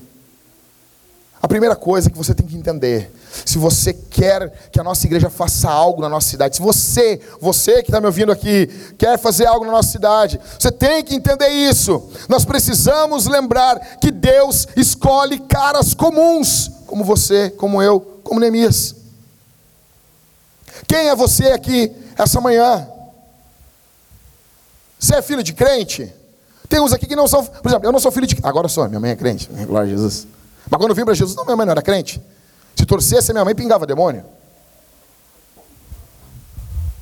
A 1.41 1.47
primeira 1.47 1.75
coisa 1.75 2.10
que 2.10 2.17
você 2.17 2.33
tem 2.33 2.45
que 2.45 2.55
entender, 2.55 3.12
se 3.45 3.57
você 3.57 3.93
quer 3.93 4.69
que 4.71 4.79
a 4.79 4.83
nossa 4.83 5.05
igreja 5.05 5.29
faça 5.29 5.69
algo 5.69 6.01
na 6.01 6.09
nossa 6.09 6.27
cidade, 6.29 6.57
se 6.57 6.61
você, 6.61 7.19
você 7.39 7.83
que 7.83 7.89
está 7.89 7.99
me 7.99 8.07
ouvindo 8.07 8.31
aqui, 8.31 8.67
quer 8.97 9.17
fazer 9.17 9.45
algo 9.45 9.65
na 9.65 9.71
nossa 9.71 9.89
cidade, 9.89 10.39
você 10.59 10.71
tem 10.71 11.03
que 11.03 11.15
entender 11.15 11.49
isso. 11.49 12.09
Nós 12.27 12.45
precisamos 12.45 13.27
lembrar 13.27 13.79
que 13.99 14.11
Deus 14.11 14.67
escolhe 14.75 15.39
caras 15.39 15.93
comuns, 15.93 16.71
como 16.85 17.03
você, 17.03 17.49
como 17.51 17.81
eu, 17.81 17.99
como 18.23 18.39
Neemias. 18.39 18.95
Quem 20.87 21.09
é 21.09 21.15
você 21.15 21.47
aqui 21.47 21.91
essa 22.17 22.39
manhã? 22.39 22.87
Você 24.99 25.15
é 25.15 25.21
filho 25.21 25.43
de 25.43 25.53
crente? 25.53 26.13
Tem 26.67 26.79
uns 26.81 26.91
aqui 26.91 27.05
que 27.05 27.15
não 27.15 27.27
são, 27.27 27.45
por 27.45 27.69
exemplo, 27.69 27.87
eu 27.87 27.91
não 27.91 27.99
sou 27.99 28.11
filho 28.11 28.27
de, 28.27 28.37
agora 28.43 28.67
sou, 28.67 28.87
minha 28.89 28.99
mãe 28.99 29.11
é 29.11 29.15
crente, 29.15 29.47
glória 29.65 29.87
a 29.87 29.95
Jesus. 29.95 30.27
Mas 30.69 30.77
quando 30.77 30.89
eu 30.89 30.95
vim 30.95 31.05
para 31.05 31.13
Jesus, 31.13 31.35
não, 31.35 31.45
minha 31.45 31.55
mãe 31.55 31.65
não 31.65 31.71
era 31.71 31.81
crente. 31.81 32.21
Se 32.77 32.85
torcesse, 32.85 33.33
minha 33.33 33.43
mãe 33.43 33.55
pingava 33.55 33.87
demônio. 33.87 34.23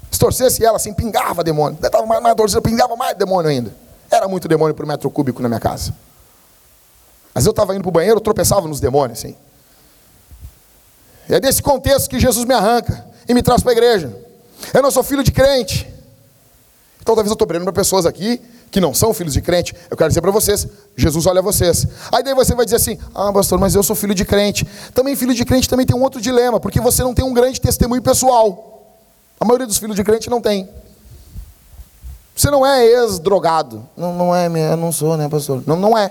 Se 0.09 0.17
torcesse 0.17 0.63
ela 0.63 0.77
assim, 0.77 0.93
pingava 0.93 1.43
demônio. 1.43 1.77
Estava 1.83 2.05
mais, 2.05 2.23
mais 2.23 2.35
torcida, 2.35 2.61
pingava 2.61 2.95
mais 2.95 3.17
demônio 3.17 3.51
ainda. 3.51 3.75
Era 4.09 4.27
muito 4.29 4.47
demônio 4.47 4.73
por 4.73 4.85
metro 4.85 5.09
cúbico 5.09 5.41
na 5.41 5.49
minha 5.49 5.59
casa. 5.59 5.93
Mas 7.33 7.45
eu 7.45 7.49
estava 7.49 7.75
indo 7.75 7.81
para 7.81 7.89
o 7.89 7.91
banheiro, 7.91 8.17
eu 8.17 8.21
tropeçava 8.21 8.65
nos 8.65 8.79
demônios, 8.79 9.19
assim. 9.19 9.35
É 11.27 11.39
desse 11.39 11.61
contexto 11.61 12.09
que 12.09 12.19
Jesus 12.19 12.45
me 12.45 12.53
arranca 12.53 13.05
e 13.27 13.33
me 13.33 13.43
traz 13.43 13.61
para 13.61 13.71
a 13.71 13.73
igreja. 13.73 14.15
Eu 14.73 14.81
não 14.81 14.89
sou 14.89 15.03
filho 15.03 15.23
de 15.23 15.33
crente. 15.33 15.93
Então 17.05 17.13
talvez 17.13 17.29
eu 17.29 17.33
estou 17.33 17.45
pregando 17.45 17.71
para 17.71 17.83
pessoas 17.83 18.07
aqui 18.07 18.41
que 18.71 18.81
não 18.81 18.91
são 18.91 19.13
filhos 19.13 19.31
de 19.31 19.39
crente. 19.39 19.75
Eu 19.91 19.95
quero 19.95 20.09
dizer 20.09 20.21
para 20.21 20.31
vocês, 20.31 20.67
Jesus 20.97 21.27
olha 21.27 21.39
vocês. 21.39 21.85
Aí 22.11 22.23
daí 22.23 22.33
você 22.33 22.55
vai 22.55 22.65
dizer 22.65 22.77
assim: 22.77 22.97
"Ah, 23.13 23.31
pastor, 23.31 23.59
mas 23.59 23.75
eu 23.75 23.83
sou 23.83 23.95
filho 23.95 24.15
de 24.15 24.25
crente". 24.25 24.67
Também 24.91 25.15
filho 25.15 25.31
de 25.31 25.45
crente 25.45 25.69
também 25.69 25.85
tem 25.85 25.95
um 25.95 26.01
outro 26.01 26.19
dilema, 26.19 26.59
porque 26.59 26.81
você 26.81 27.03
não 27.03 27.13
tem 27.13 27.23
um 27.23 27.31
grande 27.31 27.61
testemunho 27.61 28.01
pessoal. 28.01 28.87
A 29.39 29.45
maioria 29.45 29.67
dos 29.67 29.77
filhos 29.77 29.95
de 29.95 30.03
crente 30.03 30.31
não 30.31 30.41
tem. 30.41 30.67
Você 32.35 32.49
não 32.49 32.65
é 32.65 32.83
ex-drogado. 32.83 33.87
Não, 33.95 34.11
não 34.11 34.35
é, 34.35 34.47
eu 34.47 34.75
não 34.75 34.91
sou, 34.91 35.15
né, 35.15 35.29
pastor? 35.29 35.61
Não, 35.67 35.75
não 35.75 35.95
é. 35.95 36.09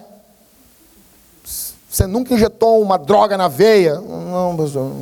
Você 1.90 2.06
nunca 2.06 2.32
injetou 2.32 2.80
uma 2.80 2.96
droga 2.96 3.36
na 3.36 3.48
veia? 3.48 3.96
Não, 3.96 4.56
pastor. 4.56 4.92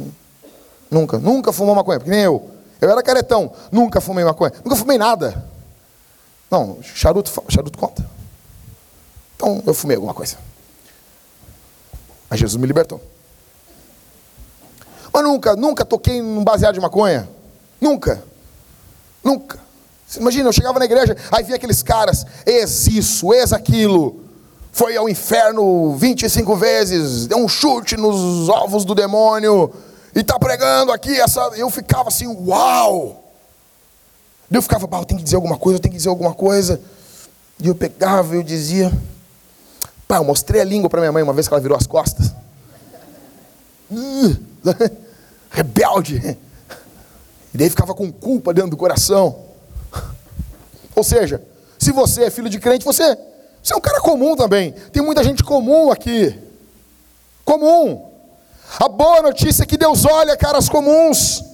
Nunca. 0.90 1.18
Nunca 1.18 1.52
fumou 1.52 1.74
maconha, 1.74 1.98
porque 1.98 2.10
nem 2.10 2.22
eu. 2.22 2.48
Eu 2.80 2.88
era 2.90 3.02
caretão. 3.02 3.52
Nunca 3.70 4.00
fumei 4.00 4.24
maconha. 4.24 4.54
Nunca 4.64 4.74
fumei 4.74 4.96
nada. 4.96 5.51
Não, 6.52 6.82
charuto, 6.82 7.32
charuto 7.48 7.78
conta. 7.78 8.06
Então 9.34 9.62
eu 9.66 9.72
fumei 9.72 9.96
alguma 9.96 10.12
coisa. 10.12 10.36
Mas 12.28 12.38
Jesus 12.38 12.60
me 12.60 12.66
libertou. 12.66 13.00
Mas 15.10 15.24
nunca, 15.24 15.56
nunca 15.56 15.82
toquei 15.82 16.20
num 16.20 16.44
baseado 16.44 16.74
de 16.74 16.80
maconha. 16.80 17.26
Nunca. 17.80 18.22
Nunca. 19.24 19.58
Imagina, 20.14 20.50
eu 20.50 20.52
chegava 20.52 20.78
na 20.78 20.84
igreja, 20.84 21.16
aí 21.30 21.42
via 21.42 21.56
aqueles 21.56 21.82
caras, 21.82 22.26
ex 22.44 22.86
isso, 22.86 23.32
ex 23.32 23.54
aquilo. 23.54 24.20
Foi 24.72 24.94
ao 24.94 25.08
inferno 25.08 25.96
25 25.96 26.54
vezes, 26.54 27.26
deu 27.26 27.38
um 27.38 27.48
chute 27.48 27.96
nos 27.96 28.50
ovos 28.50 28.84
do 28.84 28.94
demônio, 28.94 29.72
e 30.14 30.20
está 30.20 30.38
pregando 30.38 30.92
aqui 30.92 31.18
essa. 31.18 31.40
Eu 31.56 31.70
ficava 31.70 32.08
assim, 32.08 32.26
uau! 32.26 33.21
Eu 34.52 34.60
ficava, 34.60 34.84
eu 34.84 35.04
tenho 35.04 35.18
que 35.18 35.24
dizer 35.24 35.36
alguma 35.36 35.56
coisa, 35.56 35.76
eu 35.78 35.80
tenho 35.80 35.92
que 35.92 35.96
dizer 35.96 36.10
alguma 36.10 36.34
coisa. 36.34 36.80
E 37.58 37.68
eu 37.68 37.74
pegava 37.74 38.34
e 38.34 38.38
eu 38.38 38.42
dizia. 38.42 38.92
Pá, 40.06 40.16
eu 40.16 40.24
mostrei 40.24 40.60
a 40.60 40.64
língua 40.64 40.90
para 40.90 41.00
minha 41.00 41.12
mãe 41.12 41.22
uma 41.22 41.32
vez 41.32 41.48
que 41.48 41.54
ela 41.54 41.60
virou 41.60 41.76
as 41.76 41.86
costas. 41.86 42.32
Rebelde. 45.50 46.38
E 47.54 47.58
daí 47.58 47.70
ficava 47.70 47.94
com 47.94 48.12
culpa 48.12 48.52
dentro 48.52 48.70
do 48.70 48.76
coração. 48.76 49.38
Ou 50.94 51.02
seja, 51.02 51.42
se 51.78 51.92
você 51.92 52.24
é 52.24 52.30
filho 52.30 52.50
de 52.50 52.58
crente, 52.58 52.84
você, 52.84 53.16
você 53.62 53.72
é 53.72 53.76
um 53.76 53.80
cara 53.80 54.00
comum 54.00 54.36
também. 54.36 54.72
Tem 54.92 55.02
muita 55.02 55.24
gente 55.24 55.42
comum 55.42 55.90
aqui. 55.90 56.38
Comum. 57.44 58.10
A 58.78 58.88
boa 58.88 59.22
notícia 59.22 59.62
é 59.62 59.66
que 59.66 59.76
Deus 59.76 60.04
olha 60.04 60.36
caras 60.36 60.68
comuns. 60.68 61.51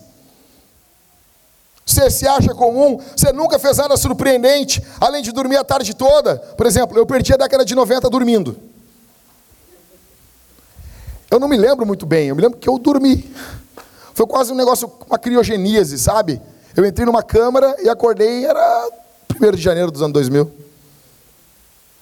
Você 1.98 2.11
se 2.11 2.28
acha 2.28 2.54
comum, 2.54 3.00
você 3.16 3.32
nunca 3.32 3.58
fez 3.58 3.76
nada 3.76 3.96
surpreendente, 3.96 4.80
além 5.00 5.20
de 5.20 5.32
dormir 5.32 5.56
a 5.56 5.64
tarde 5.64 5.92
toda. 5.94 6.37
Por 6.37 6.64
exemplo, 6.64 6.96
eu 6.96 7.04
perdi 7.04 7.34
a 7.34 7.37
década 7.37 7.64
de 7.64 7.74
90 7.74 8.08
dormindo. 8.08 8.56
Eu 11.28 11.40
não 11.40 11.48
me 11.48 11.56
lembro 11.56 11.84
muito 11.84 12.06
bem, 12.06 12.28
eu 12.28 12.37
me 12.37 12.42
lembro 12.42 12.56
que 12.56 12.68
eu 12.68 12.78
dormi. 12.78 13.28
Foi 14.14 14.26
quase 14.28 14.52
um 14.52 14.54
negócio, 14.54 14.90
uma 15.08 15.18
criogeníase, 15.18 15.98
sabe? 15.98 16.40
Eu 16.76 16.87
entrei 16.87 17.04
numa 17.04 17.22
câmara 17.22 17.74
e 17.82 17.88
acordei, 17.88 18.46
era 18.46 18.90
1 19.34 19.56
de 19.56 19.61
janeiro 19.61 19.90
dos 19.90 20.00
anos 20.00 20.12
2000. 20.12 20.48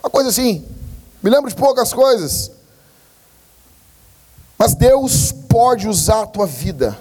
Uma 0.04 0.10
coisa 0.10 0.28
assim. 0.28 0.62
Me 1.22 1.30
lembro 1.30 1.48
de 1.48 1.56
poucas 1.56 1.94
coisas. 1.94 2.50
Mas 4.58 4.74
Deus 4.74 5.32
pode 5.32 5.88
usar 5.88 6.22
a 6.22 6.26
tua 6.26 6.46
vida. 6.46 6.96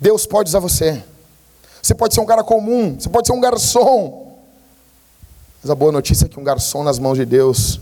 Deus 0.00 0.26
pode 0.26 0.48
usar 0.48 0.58
você. 0.58 1.04
Você 1.86 1.94
pode 1.94 2.14
ser 2.14 2.20
um 2.20 2.26
cara 2.26 2.42
comum, 2.42 2.96
você 2.98 3.08
pode 3.08 3.28
ser 3.28 3.32
um 3.32 3.38
garçom. 3.38 4.40
Mas 5.62 5.70
a 5.70 5.74
boa 5.76 5.92
notícia 5.92 6.24
é 6.24 6.28
que 6.28 6.40
um 6.40 6.42
garçom 6.42 6.82
nas 6.82 6.98
mãos 6.98 7.16
de 7.16 7.24
Deus 7.24 7.80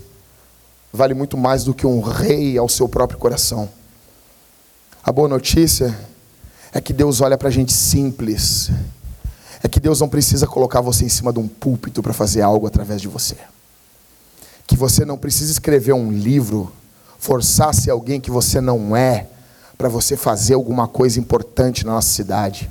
vale 0.93 1.15
muito 1.15 1.35
mais 1.35 1.63
do 1.63 1.73
que 1.73 1.87
um 1.87 2.01
rei 2.01 2.55
ao 2.55 2.69
seu 2.69 2.87
próprio 2.87 3.17
coração. 3.17 3.67
A 5.03 5.11
boa 5.11 5.27
notícia 5.27 5.97
é 6.71 6.79
que 6.79 6.93
Deus 6.93 7.19
olha 7.19 7.35
para 7.35 7.47
a 7.47 7.51
gente 7.51 7.73
simples. 7.73 8.69
É 9.63 9.67
que 9.67 9.79
Deus 9.79 10.01
não 10.01 10.07
precisa 10.07 10.45
colocar 10.45 10.81
você 10.81 11.05
em 11.05 11.09
cima 11.09 11.33
de 11.33 11.39
um 11.39 11.47
púlpito 11.47 12.03
para 12.03 12.13
fazer 12.13 12.43
algo 12.43 12.67
através 12.67 13.01
de 13.01 13.07
você. 13.07 13.37
Que 14.67 14.77
você 14.77 15.03
não 15.03 15.17
precisa 15.17 15.51
escrever 15.51 15.93
um 15.93 16.11
livro 16.11 16.71
forçar-se 17.17 17.89
alguém 17.89 18.21
que 18.21 18.29
você 18.29 18.61
não 18.61 18.95
é 18.95 19.25
para 19.75 19.89
você 19.89 20.15
fazer 20.15 20.53
alguma 20.53 20.87
coisa 20.87 21.19
importante 21.19 21.83
na 21.83 21.93
nossa 21.93 22.09
cidade. 22.09 22.69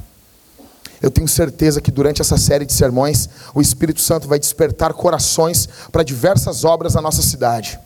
Eu 1.02 1.10
tenho 1.10 1.28
certeza 1.28 1.80
que 1.80 1.90
durante 1.90 2.20
essa 2.20 2.36
série 2.36 2.64
de 2.64 2.72
sermões, 2.72 3.28
o 3.54 3.60
Espírito 3.60 4.00
Santo 4.00 4.26
vai 4.26 4.38
despertar 4.38 4.92
corações 4.94 5.68
para 5.92 6.02
diversas 6.02 6.64
obras 6.64 6.94
na 6.94 7.00
nossa 7.00 7.22
cidade. 7.22 7.78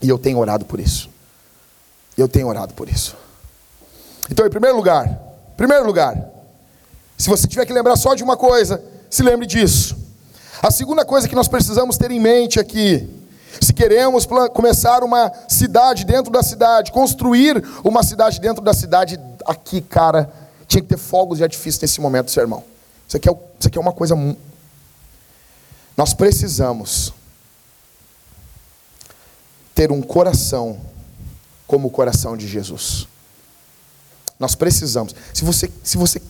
E 0.00 0.08
eu 0.08 0.18
tenho 0.18 0.38
orado 0.38 0.64
por 0.64 0.80
isso. 0.80 1.08
Eu 2.16 2.28
tenho 2.28 2.48
orado 2.48 2.74
por 2.74 2.88
isso. 2.88 3.16
Então, 4.30 4.46
em 4.46 4.50
primeiro 4.50 4.76
lugar, 4.76 5.20
primeiro 5.56 5.86
lugar, 5.86 6.16
se 7.16 7.28
você 7.28 7.46
tiver 7.46 7.64
que 7.66 7.72
lembrar 7.72 7.96
só 7.96 8.14
de 8.14 8.22
uma 8.22 8.36
coisa, 8.36 8.82
se 9.08 9.22
lembre 9.22 9.46
disso. 9.46 9.96
A 10.62 10.70
segunda 10.70 11.04
coisa 11.04 11.28
que 11.28 11.34
nós 11.34 11.48
precisamos 11.48 11.96
ter 11.96 12.10
em 12.10 12.20
mente 12.20 12.58
aqui 12.58 13.08
se 13.60 13.72
queremos 13.72 14.26
começar 14.54 15.04
uma 15.04 15.30
cidade 15.48 16.04
dentro 16.04 16.32
da 16.32 16.42
cidade, 16.42 16.90
construir 16.90 17.62
uma 17.84 18.02
cidade 18.02 18.40
dentro 18.40 18.62
da 18.62 18.72
cidade, 18.72 19.20
aqui, 19.46 19.80
cara, 19.80 20.32
tinha 20.72 20.82
que 20.82 20.88
ter 20.88 20.96
fogos 20.96 21.36
de 21.36 21.44
artifício 21.44 21.80
nesse 21.82 22.00
momento 22.00 22.26
do 22.26 22.30
sermão. 22.30 22.64
Isso 23.06 23.16
aqui 23.18 23.28
é, 23.28 23.32
isso 23.32 23.68
aqui 23.68 23.76
é 23.76 23.80
uma 23.80 23.92
coisa. 23.92 24.14
Nós 25.94 26.14
precisamos 26.14 27.12
ter 29.74 29.92
um 29.92 30.00
coração 30.00 30.80
como 31.66 31.88
o 31.88 31.90
coração 31.90 32.36
de 32.38 32.48
Jesus. 32.48 33.06
Nós 34.38 34.54
precisamos. 34.54 35.14
Se 35.34 35.44
você, 35.44 35.70
se 35.84 35.98
você 35.98 36.22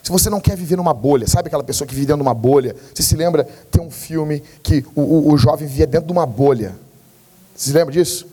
se 0.00 0.12
você 0.12 0.30
não 0.30 0.40
quer 0.40 0.56
viver 0.56 0.76
numa 0.76 0.94
bolha, 0.94 1.26
sabe 1.26 1.48
aquela 1.48 1.64
pessoa 1.64 1.86
que 1.86 1.92
vive 1.92 2.06
dentro 2.06 2.22
de 2.22 2.26
uma 2.26 2.32
bolha? 2.32 2.74
Você 2.94 3.02
se 3.02 3.16
lembra? 3.16 3.44
Tem 3.44 3.82
um 3.82 3.90
filme 3.90 4.40
que 4.62 4.86
o, 4.94 5.00
o, 5.02 5.32
o 5.32 5.36
jovem 5.36 5.66
vivia 5.66 5.86
dentro 5.86 6.06
de 6.06 6.12
uma 6.12 6.24
bolha. 6.24 6.74
Você 7.54 7.70
se 7.70 7.76
lembra 7.76 7.92
disso? 7.92 8.26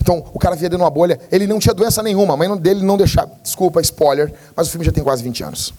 Então, 0.00 0.24
o 0.32 0.38
cara 0.38 0.54
vivia 0.54 0.68
dentro 0.68 0.78
de 0.78 0.84
uma 0.84 0.90
bolha, 0.90 1.20
ele 1.30 1.46
não 1.46 1.58
tinha 1.58 1.74
doença 1.74 2.02
nenhuma, 2.02 2.34
a 2.34 2.36
mãe 2.36 2.56
dele 2.56 2.84
não 2.84 2.96
deixava. 2.96 3.30
Desculpa, 3.42 3.80
spoiler, 3.80 4.32
mas 4.56 4.68
o 4.68 4.70
filme 4.70 4.84
já 4.84 4.92
tem 4.92 5.02
quase 5.02 5.22
20 5.22 5.44
anos. 5.44 5.74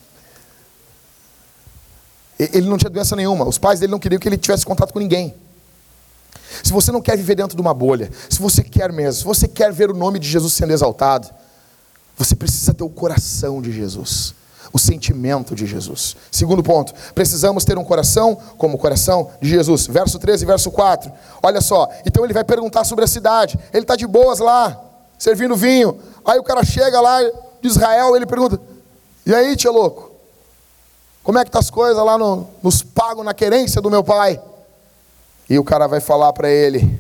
Ele 2.40 2.68
não 2.68 2.78
tinha 2.78 2.90
doença 2.90 3.16
nenhuma, 3.16 3.48
os 3.48 3.58
pais 3.58 3.80
dele 3.80 3.92
não 3.92 4.00
queriam 4.00 4.20
que 4.20 4.28
ele 4.28 4.38
tivesse 4.38 4.66
contato 4.66 4.92
com 4.92 5.00
ninguém. 5.00 5.34
Se 6.64 6.72
você 6.72 6.92
não 6.92 7.02
quer 7.02 7.18
viver 7.18 7.36
dentro 7.36 7.56
de 7.56 7.62
uma 7.62 7.74
bolha, 7.74 8.10
se 8.30 8.40
você 8.40 8.64
quer 8.64 8.92
mesmo, 8.92 9.20
se 9.20 9.24
você 9.26 9.48
quer 9.48 9.72
ver 9.72 9.90
o 9.90 9.94
nome 9.94 10.20
de 10.20 10.28
Jesus 10.28 10.54
sendo 10.54 10.74
exaltado, 10.74 11.30
você 12.18 12.36
precisa 12.36 12.74
ter 12.74 12.84
o 12.84 12.90
coração 12.90 13.62
de 13.62 13.72
Jesus 13.72 14.36
o 14.74 14.80
sentimento 14.80 15.54
de 15.54 15.68
Jesus. 15.68 16.18
Segundo 16.32 16.64
ponto, 16.64 16.94
precisamos 17.14 17.64
ter 17.64 17.78
um 17.78 17.84
coração 17.84 18.36
como 18.58 18.76
o 18.76 18.80
coração 18.80 19.30
de 19.40 19.48
Jesus. 19.48 19.86
Verso 19.86 20.18
13 20.18 20.44
e 20.44 20.48
verso 20.48 20.72
4. 20.72 21.12
Olha 21.44 21.62
só, 21.62 21.88
então 22.04 22.26
ele 22.26 22.34
vai 22.34 22.44
perguntar 22.44 22.84
sobre 22.84 23.06
a 23.06 23.08
cidade. 23.08 23.60
Ele 23.72 23.84
está 23.84 23.96
de 23.96 24.08
boas 24.08 24.40
lá, 24.40 24.82
servindo 25.20 25.56
vinho. 25.56 26.00
Aí 26.26 26.40
o 26.40 26.44
cara 26.44 26.66
chega 26.66 27.00
lá 27.00 27.22
de 27.22 27.68
Israel, 27.68 28.16
ele 28.16 28.26
pergunta: 28.26 28.60
E 29.24 29.34
aí, 29.34 29.56
tia 29.56 29.70
louco? 29.70 30.12
Como 31.24 31.38
é 31.38 31.46
que 31.46 31.52
tá 31.52 31.60
as 31.60 31.70
coisas 31.70 32.04
lá 32.04 32.18
no, 32.18 32.48
nos 32.62 32.82
pagos 32.82 33.24
na 33.24 33.34
querência 33.34 33.80
do 33.80 33.92
meu 33.92 34.04
pai? 34.04 34.42
E 35.48 35.60
o 35.60 35.64
cara 35.64 35.86
vai 35.86 36.00
falar 36.00 36.34
para 36.34 36.50
ele: 36.50 37.00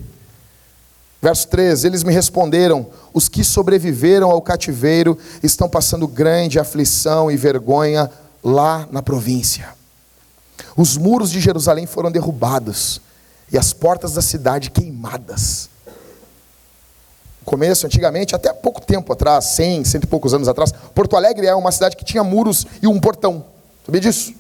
Verso 1.24 1.48
13: 1.48 1.88
Eles 1.88 2.04
me 2.04 2.12
responderam: 2.12 2.86
Os 3.14 3.30
que 3.30 3.46
sobreviveram 3.46 4.30
ao 4.30 4.42
cativeiro 4.42 5.18
estão 5.42 5.70
passando 5.70 6.06
grande 6.06 6.60
aflição 6.60 7.32
e 7.32 7.38
vergonha 7.38 8.12
lá 8.44 8.86
na 8.92 9.02
província. 9.02 9.70
Os 10.76 10.98
muros 10.98 11.32
de 11.32 11.40
Jerusalém 11.40 11.86
foram 11.86 12.12
derrubados 12.12 13.00
e 13.50 13.58
as 13.58 13.72
portas 13.72 14.12
da 14.16 14.22
cidade 14.22 14.70
queimadas. 14.70 15.70
No 17.40 17.46
começo, 17.46 17.86
antigamente, 17.86 18.36
até 18.36 18.52
pouco 18.52 18.82
tempo 18.82 19.14
atrás, 19.14 19.46
100, 19.46 19.86
cento 19.86 20.04
e 20.04 20.08
poucos 20.08 20.34
anos 20.34 20.50
atrás, 20.50 20.74
Porto 20.94 21.16
Alegre 21.16 21.48
é 21.48 21.56
uma 21.56 21.72
cidade 21.72 21.96
que 21.96 22.04
tinha 22.04 22.24
muros 22.24 22.68
e 22.82 22.88
um 22.88 23.00
portão. 23.00 23.46
Sabia 23.86 24.02
disso? 24.02 24.34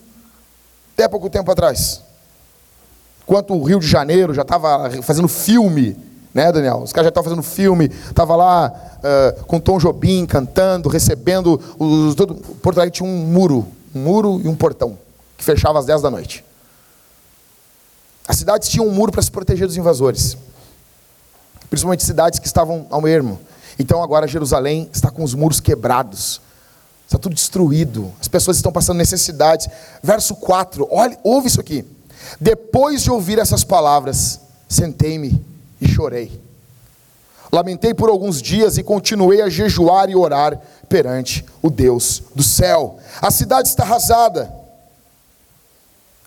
Até 0.95 1.07
pouco 1.07 1.29
tempo 1.29 1.49
atrás. 1.49 2.01
Enquanto 3.23 3.53
o 3.53 3.63
Rio 3.63 3.79
de 3.79 3.87
Janeiro 3.87 4.33
já 4.33 4.41
estava 4.41 5.01
fazendo 5.01 5.29
filme 5.29 6.11
né, 6.33 6.51
Daniel? 6.51 6.79
Os 6.79 6.91
caras 6.91 7.05
já 7.05 7.09
estavam 7.09 7.29
fazendo 7.29 7.43
filme, 7.43 7.85
estava 7.85 8.35
lá 8.35 8.73
uh, 8.97 9.45
com 9.45 9.59
Tom 9.59 9.77
Jobim 9.77 10.25
cantando, 10.25 10.89
recebendo. 10.89 11.61
Os, 11.77 12.15
todo, 12.15 12.35
Porto 12.35 12.77
Alegre 12.77 12.95
tinha 12.95 13.07
um 13.07 13.17
muro, 13.25 13.67
um 13.93 13.99
muro 13.99 14.41
e 14.43 14.47
um 14.47 14.55
portão, 14.55 14.97
que 15.37 15.43
fechava 15.43 15.79
às 15.79 15.85
10 15.85 16.01
da 16.01 16.09
noite. 16.09 16.43
As 18.27 18.37
cidades 18.37 18.69
tinham 18.69 18.87
um 18.87 18.91
muro 18.91 19.11
para 19.11 19.21
se 19.21 19.29
proteger 19.29 19.67
dos 19.67 19.77
invasores. 19.77 20.37
principalmente 21.69 22.03
cidades 22.03 22.39
que 22.39 22.47
estavam 22.47 22.87
ao 22.89 23.07
ermo. 23.07 23.39
Então 23.77 24.01
agora 24.01 24.27
Jerusalém 24.27 24.89
está 24.93 25.11
com 25.11 25.23
os 25.23 25.33
muros 25.33 25.59
quebrados, 25.59 26.39
está 27.05 27.17
tudo 27.17 27.33
destruído, 27.33 28.11
as 28.21 28.27
pessoas 28.27 28.57
estão 28.57 28.71
passando 28.71 28.97
necessidades. 28.97 29.67
Verso 30.01 30.35
4, 30.35 30.87
olha, 30.91 31.17
ouve 31.23 31.47
isso 31.47 31.59
aqui. 31.59 31.85
Depois 32.39 33.03
de 33.03 33.11
ouvir 33.11 33.37
essas 33.39 33.63
palavras, 33.63 34.39
sentei-me 34.69 35.52
e 35.83 35.87
chorei. 35.87 36.41
Lamentei 37.51 37.93
por 37.93 38.09
alguns 38.09 38.41
dias 38.41 38.79
e 38.79 38.83
continuei 38.83 39.41
a 39.41 39.49
jejuar 39.49 40.09
e 40.09 40.15
orar 40.15 40.59
perante 40.89 41.45
o 41.61 41.69
Deus 41.69 42.23
do 42.33 42.41
céu. 42.41 42.97
A 43.21 43.29
cidade 43.29 43.67
está 43.67 43.83
arrasada, 43.83 44.51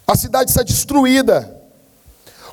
a 0.07 0.15
cidade 0.15 0.51
está 0.51 0.63
destruída. 0.63 1.53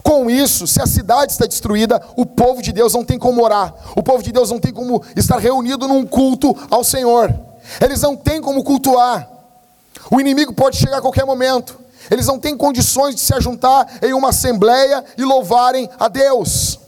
Com 0.02 0.30
isso, 0.30 0.66
se 0.66 0.82
a 0.82 0.88
cidade 0.88 1.32
está 1.32 1.46
destruída, 1.46 2.02
o 2.18 2.26
povo 2.26 2.62
de 2.62 2.74
Deus 2.74 2.94
não 2.94 3.06
tem 3.06 3.18
como 3.18 3.44
orar, 3.44 3.74
o 3.96 4.04
povo 4.04 4.24
de 4.24 4.32
Deus 4.32 4.50
não 4.50 4.60
tem 4.60 4.74
como 4.74 5.02
estar 5.16 5.38
reunido 5.38 5.88
num 5.88 6.06
culto 6.06 6.54
ao 6.70 6.84
Senhor, 6.84 7.34
eles 7.80 8.02
não 8.02 8.16
têm 8.18 8.42
como 8.42 8.64
cultuar, 8.64 9.30
o 10.12 10.20
inimigo 10.20 10.52
pode 10.52 10.76
chegar 10.76 10.98
a 10.98 11.02
qualquer 11.02 11.26
momento, 11.26 11.80
eles 12.12 12.28
não 12.28 12.38
têm 12.38 12.58
condições 12.58 13.16
de 13.16 13.22
se 13.22 13.34
ajuntar 13.34 13.88
em 14.02 14.14
uma 14.14 14.30
assembleia 14.30 15.06
e 15.18 15.24
louvarem 15.24 15.90
a 15.98 16.10
Deus. 16.10 16.83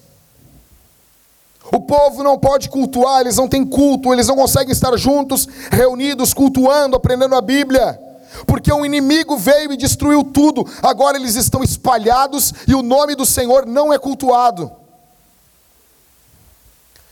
O 1.71 1.79
povo 1.79 2.23
não 2.23 2.37
pode 2.37 2.69
cultuar, 2.69 3.21
eles 3.21 3.37
não 3.37 3.47
têm 3.47 3.65
culto, 3.65 4.13
eles 4.13 4.27
não 4.27 4.35
conseguem 4.35 4.71
estar 4.71 4.95
juntos, 4.97 5.47
reunidos, 5.71 6.33
cultuando, 6.33 6.95
aprendendo 6.95 7.35
a 7.35 7.41
Bíblia 7.41 7.99
porque 8.45 8.71
o 8.71 8.85
inimigo 8.85 9.37
veio 9.37 9.71
e 9.71 9.77
destruiu 9.77 10.23
tudo, 10.23 10.67
agora 10.81 11.17
eles 11.17 11.35
estão 11.35 11.63
espalhados 11.63 12.53
e 12.67 12.75
o 12.75 12.81
nome 12.81 13.15
do 13.15 13.25
Senhor 13.25 13.65
não 13.65 13.93
é 13.93 13.97
cultuado. 13.97 14.71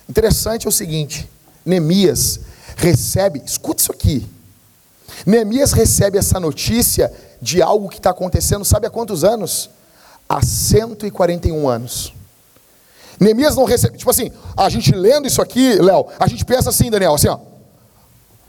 Interessante 0.09 0.65
é 0.65 0.69
o 0.69 0.71
seguinte: 0.71 1.29
Neemias 1.65 2.39
recebe, 2.75 3.41
escuta 3.45 3.81
isso 3.81 3.91
aqui. 3.91 4.27
Neemias 5.25 5.71
recebe 5.71 6.17
essa 6.17 6.39
notícia 6.39 7.13
de 7.41 7.61
algo 7.61 7.89
que 7.89 7.97
está 7.97 8.09
acontecendo, 8.09 8.65
sabe 8.65 8.87
há 8.87 8.89
quantos 8.89 9.23
anos? 9.23 9.69
Há 10.27 10.41
141 10.41 11.67
anos. 11.67 12.13
Neemias 13.19 13.55
não 13.55 13.63
recebe, 13.63 13.97
tipo 13.97 14.09
assim, 14.09 14.31
a 14.55 14.69
gente 14.69 14.93
lendo 14.93 15.27
isso 15.27 15.41
aqui, 15.41 15.75
Léo, 15.75 16.07
a 16.19 16.27
gente 16.27 16.43
pensa 16.45 16.69
assim, 16.69 16.89
Daniel, 16.89 17.13
assim, 17.13 17.27
ó, 17.27 17.37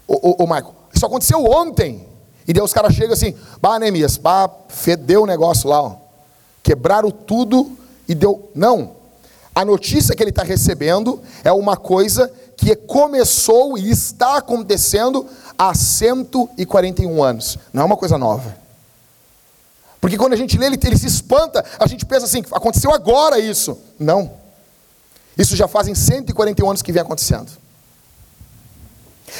ô, 0.07 0.29
ô, 0.29 0.43
ô 0.43 0.47
Marco, 0.47 0.73
isso 0.93 1.05
aconteceu 1.05 1.43
ontem. 1.43 2.07
E 2.47 2.53
daí 2.53 2.63
os 2.63 2.73
caras 2.73 2.93
chegam 2.93 3.13
assim, 3.13 3.33
bah, 3.61 3.79
Neemias, 3.79 4.17
bah, 4.17 4.49
fedeu 4.67 5.23
o 5.23 5.25
negócio 5.25 5.69
lá, 5.69 5.81
ó. 5.81 5.95
Quebraram 6.61 7.11
tudo 7.11 7.77
e 8.07 8.15
deu. 8.15 8.49
Não. 8.53 8.91
A 9.53 9.63
notícia 9.63 10.15
que 10.15 10.21
ele 10.21 10.31
está 10.31 10.43
recebendo 10.43 11.21
é 11.43 11.51
uma 11.51 11.77
coisa 11.77 12.31
que 12.57 12.75
começou 12.75 13.77
e 13.77 13.89
está 13.89 14.37
acontecendo 14.37 15.25
há 15.57 15.73
141 15.73 17.23
anos. 17.23 17.57
Não 17.71 17.83
é 17.83 17.85
uma 17.85 17.97
coisa 17.97 18.17
nova. 18.17 18.55
Porque 19.99 20.17
quando 20.17 20.33
a 20.33 20.37
gente 20.37 20.57
lê, 20.57 20.67
ele, 20.67 20.79
ele 20.83 20.97
se 20.97 21.07
espanta, 21.07 21.63
a 21.79 21.87
gente 21.87 22.05
pensa 22.05 22.25
assim, 22.25 22.43
aconteceu 22.51 22.91
agora 22.93 23.39
isso. 23.39 23.77
Não. 23.97 24.31
Isso 25.37 25.55
já 25.55 25.67
fazem 25.67 25.93
141 25.93 26.69
anos 26.69 26.81
que 26.81 26.91
vem 26.91 27.01
acontecendo. 27.01 27.51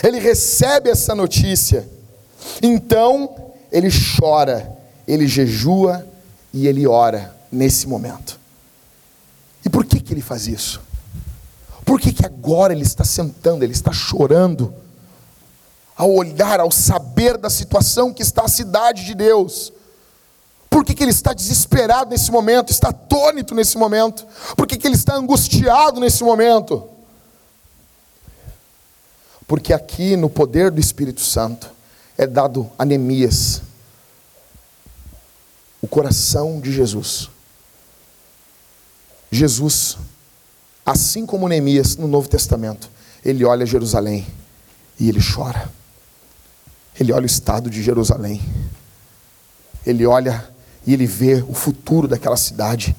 Ele 0.04 0.20
recebe 0.20 0.90
essa 0.90 1.16
notícia 1.16 1.88
então 2.62 3.54
ele 3.72 3.90
chora, 3.92 4.78
ele 5.08 5.28
jejua 5.28 6.06
e 6.54 6.68
ele 6.68 6.88
ora 6.88 7.36
nesse 7.52 7.88
momento. 7.88 8.40
E 9.64 9.70
por 9.70 9.86
que, 9.86 10.00
que 10.00 10.14
ele 10.14 10.22
faz 10.22 10.48
isso? 10.48 10.82
Por 11.84 12.00
que, 12.00 12.14
que 12.14 12.26
agora 12.26 12.74
ele 12.74 12.84
está 12.84 13.04
sentando, 13.04 13.64
ele 13.64 13.74
está 13.74 13.92
chorando, 13.92 14.74
ao 15.96 16.12
olhar, 16.12 16.60
ao 16.60 16.72
saber 16.72 17.38
da 17.38 17.50
situação 17.50 18.14
que 18.14 18.22
está 18.22 18.44
a 18.44 18.50
cidade 18.50 19.06
de 19.06 19.16
Deus? 19.16 19.72
Por 20.76 20.84
que, 20.84 20.94
que 20.94 21.06
ele 21.06 21.12
está 21.12 21.32
desesperado 21.32 22.10
nesse 22.10 22.30
momento, 22.30 22.70
está 22.70 22.90
atônito 22.90 23.56
nesse 23.56 23.78
momento? 23.78 24.28
Por 24.58 24.68
que, 24.68 24.76
que 24.76 24.86
ele 24.86 24.98
está 24.98 25.16
angustiado 25.16 26.02
nesse 26.02 26.22
momento? 26.22 26.84
Porque 29.48 29.72
aqui 29.72 30.18
no 30.18 30.30
poder 30.30 30.70
do 30.72 30.82
Espírito 30.82 31.22
Santo, 31.22 31.72
é 32.18 32.28
dado 32.28 32.70
a 32.78 32.84
Neemias 32.84 33.62
o 35.82 35.88
coração 35.88 36.60
de 36.60 36.74
Jesus. 36.74 37.30
Jesus, 39.32 39.98
assim 40.86 41.26
como 41.26 41.48
Neemias 41.48 41.96
no 41.96 42.06
Novo 42.06 42.28
Testamento, 42.28 42.92
ele 43.24 43.46
olha 43.46 43.66
Jerusalém 43.66 44.28
e 45.00 45.08
ele 45.08 45.22
chora. 45.24 45.72
Ele 47.00 47.14
olha 47.14 47.24
o 47.24 47.26
estado 47.26 47.70
de 47.70 47.82
Jerusalém. 47.82 48.42
Ele 49.86 50.06
olha 50.06 50.54
e 50.86 50.94
ele 50.94 51.06
vê 51.06 51.44
o 51.48 51.54
futuro 51.54 52.08
daquela 52.08 52.38
cidade. 52.38 52.96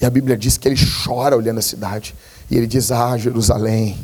E 0.00 0.06
a 0.06 0.10
Bíblia 0.10 0.36
diz 0.36 0.56
que 0.56 0.68
ele 0.68 0.76
chora 1.04 1.36
olhando 1.36 1.58
a 1.58 1.62
cidade. 1.62 2.14
E 2.50 2.56
ele 2.56 2.66
diz: 2.66 2.90
Ah, 2.90 3.16
Jerusalém, 3.16 3.98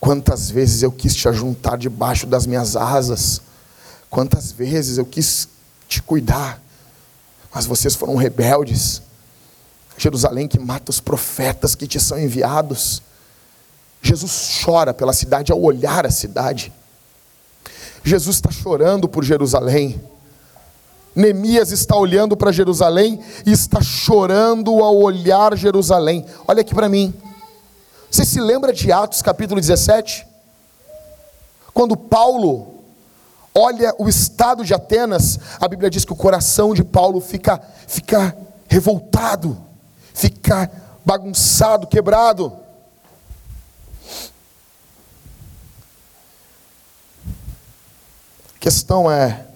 Quantas 0.00 0.50
vezes 0.50 0.82
eu 0.82 0.92
quis 0.92 1.14
te 1.14 1.28
ajuntar 1.28 1.76
debaixo 1.76 2.26
das 2.26 2.46
minhas 2.46 2.76
asas, 2.76 3.40
quantas 4.08 4.52
vezes 4.52 4.96
eu 4.96 5.04
quis 5.04 5.48
te 5.88 6.00
cuidar, 6.00 6.62
mas 7.52 7.66
vocês 7.66 7.94
foram 7.94 8.14
rebeldes. 8.14 9.02
Jerusalém 9.96 10.46
que 10.46 10.60
mata 10.60 10.90
os 10.90 11.00
profetas 11.00 11.74
que 11.74 11.86
te 11.86 11.98
são 11.98 12.18
enviados. 12.18 13.02
Jesus 14.00 14.60
chora 14.62 14.94
pela 14.94 15.12
cidade 15.12 15.50
ao 15.50 15.60
olhar 15.60 16.06
a 16.06 16.10
cidade. 16.10 16.72
Jesus 18.04 18.36
está 18.36 18.52
chorando 18.52 19.08
por 19.08 19.24
Jerusalém. 19.24 20.00
Neemias 21.14 21.72
está 21.72 21.96
olhando 21.96 22.36
para 22.36 22.52
Jerusalém 22.52 23.20
e 23.44 23.52
está 23.52 23.80
chorando 23.80 24.82
ao 24.82 24.96
olhar 24.96 25.56
Jerusalém. 25.56 26.24
Olha 26.46 26.60
aqui 26.60 26.74
para 26.74 26.88
mim. 26.88 27.12
Você 28.10 28.24
se 28.24 28.40
lembra 28.40 28.72
de 28.72 28.90
Atos 28.90 29.20
capítulo 29.20 29.60
17? 29.60 30.26
Quando 31.74 31.96
Paulo 31.96 32.74
olha 33.54 33.94
o 33.98 34.08
estado 34.08 34.64
de 34.64 34.72
Atenas, 34.72 35.38
a 35.60 35.68
Bíblia 35.68 35.90
diz 35.90 36.04
que 36.04 36.12
o 36.12 36.16
coração 36.16 36.74
de 36.74 36.84
Paulo 36.84 37.20
fica, 37.20 37.60
fica 37.86 38.36
revoltado, 38.68 39.58
fica 40.14 40.70
bagunçado, 41.04 41.86
quebrado. 41.86 42.52
A 48.54 48.58
questão 48.60 49.10
é, 49.10 49.47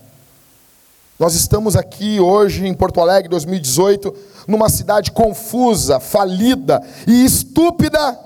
nós 1.22 1.36
estamos 1.36 1.76
aqui 1.76 2.18
hoje 2.18 2.66
em 2.66 2.74
Porto 2.74 3.00
Alegre, 3.00 3.28
2018, 3.28 4.12
numa 4.48 4.68
cidade 4.68 5.12
confusa, 5.12 6.00
falida 6.00 6.82
e 7.06 7.24
estúpida 7.24 8.18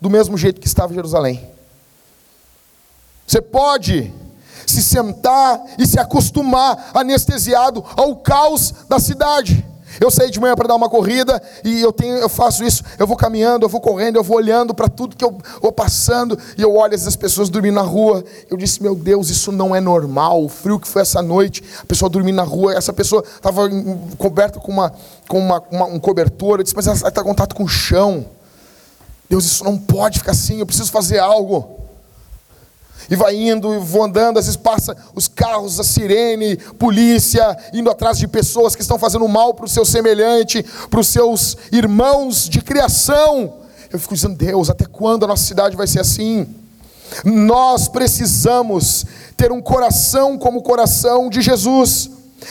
do 0.00 0.08
mesmo 0.08 0.38
jeito 0.38 0.60
que 0.60 0.68
estava 0.68 0.94
Jerusalém. 0.94 1.44
Você 3.26 3.42
pode 3.42 4.14
se 4.64 4.80
sentar 4.80 5.60
e 5.76 5.84
se 5.88 5.98
acostumar 5.98 6.92
anestesiado 6.94 7.84
ao 7.96 8.14
caos 8.14 8.72
da 8.88 9.00
cidade. 9.00 9.66
Eu 10.00 10.10
saí 10.10 10.30
de 10.30 10.40
manhã 10.40 10.54
para 10.54 10.68
dar 10.68 10.74
uma 10.74 10.88
corrida 10.88 11.42
e 11.64 11.80
eu 11.80 11.92
tenho, 11.92 12.16
eu 12.16 12.28
faço 12.28 12.64
isso, 12.64 12.82
eu 12.98 13.06
vou 13.06 13.16
caminhando, 13.16 13.64
eu 13.64 13.68
vou 13.68 13.80
correndo, 13.80 14.16
eu 14.16 14.22
vou 14.22 14.36
olhando 14.36 14.74
para 14.74 14.88
tudo 14.88 15.16
que 15.16 15.24
eu 15.24 15.36
vou 15.60 15.72
passando 15.72 16.38
e 16.56 16.62
eu 16.62 16.74
olho 16.74 16.94
as 16.94 17.16
pessoas 17.16 17.48
dormindo 17.48 17.74
na 17.74 17.82
rua. 17.82 18.24
Eu 18.50 18.56
disse, 18.56 18.82
meu 18.82 18.94
Deus, 18.94 19.30
isso 19.30 19.50
não 19.52 19.74
é 19.74 19.80
normal. 19.80 20.44
O 20.44 20.48
frio 20.48 20.78
que 20.78 20.88
foi 20.88 21.02
essa 21.02 21.22
noite, 21.22 21.62
a 21.80 21.86
pessoa 21.86 22.08
dormindo 22.08 22.36
na 22.36 22.44
rua, 22.44 22.74
essa 22.74 22.92
pessoa 22.92 23.24
estava 23.24 23.68
coberta 24.18 24.58
com 24.58 24.72
uma, 24.72 24.92
com 25.28 25.38
uma, 25.38 25.62
uma 25.70 25.84
um 25.86 25.98
cobertor. 25.98 26.58
Eu 26.58 26.62
disse, 26.62 26.76
mas 26.76 26.86
ela 26.86 26.96
está 26.96 27.20
em 27.20 27.24
contato 27.24 27.54
com 27.54 27.64
o 27.64 27.68
chão. 27.68 28.26
Deus, 29.28 29.44
isso 29.44 29.64
não 29.64 29.76
pode 29.76 30.18
ficar 30.18 30.32
assim, 30.32 30.60
eu 30.60 30.66
preciso 30.66 30.90
fazer 30.90 31.18
algo. 31.18 31.85
E 33.10 33.16
vai 33.16 33.36
indo, 33.36 33.74
e 33.74 33.78
vou 33.78 34.02
andando, 34.02 34.38
às 34.38 34.46
vezes 34.46 34.56
passa 34.56 34.96
os 35.14 35.28
carros, 35.28 35.78
a 35.78 35.84
sirene, 35.84 36.56
polícia, 36.56 37.56
indo 37.72 37.90
atrás 37.90 38.18
de 38.18 38.26
pessoas 38.26 38.74
que 38.74 38.82
estão 38.82 38.98
fazendo 38.98 39.26
mal 39.28 39.54
para 39.54 39.66
o 39.66 39.68
seu 39.68 39.84
semelhante, 39.84 40.64
para 40.90 41.00
os 41.00 41.08
seus 41.08 41.56
irmãos 41.70 42.48
de 42.48 42.60
criação. 42.60 43.54
Eu 43.92 43.98
fico 43.98 44.14
dizendo, 44.14 44.34
Deus, 44.34 44.68
até 44.68 44.84
quando 44.84 45.24
a 45.24 45.28
nossa 45.28 45.44
cidade 45.44 45.76
vai 45.76 45.86
ser 45.86 46.00
assim? 46.00 46.46
Nós 47.24 47.88
precisamos 47.88 49.06
ter 49.36 49.52
um 49.52 49.60
coração 49.60 50.36
como 50.36 50.58
o 50.58 50.62
coração 50.62 51.30
de 51.30 51.40
Jesus. 51.40 52.10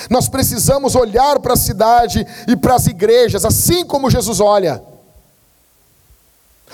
Nós 0.09 0.29
precisamos 0.29 0.95
olhar 0.95 1.39
para 1.39 1.53
a 1.53 1.57
cidade 1.57 2.25
e 2.47 2.55
para 2.55 2.75
as 2.75 2.87
igrejas, 2.87 3.43
assim 3.45 3.85
como 3.85 4.09
Jesus 4.09 4.39
olha. 4.39 4.81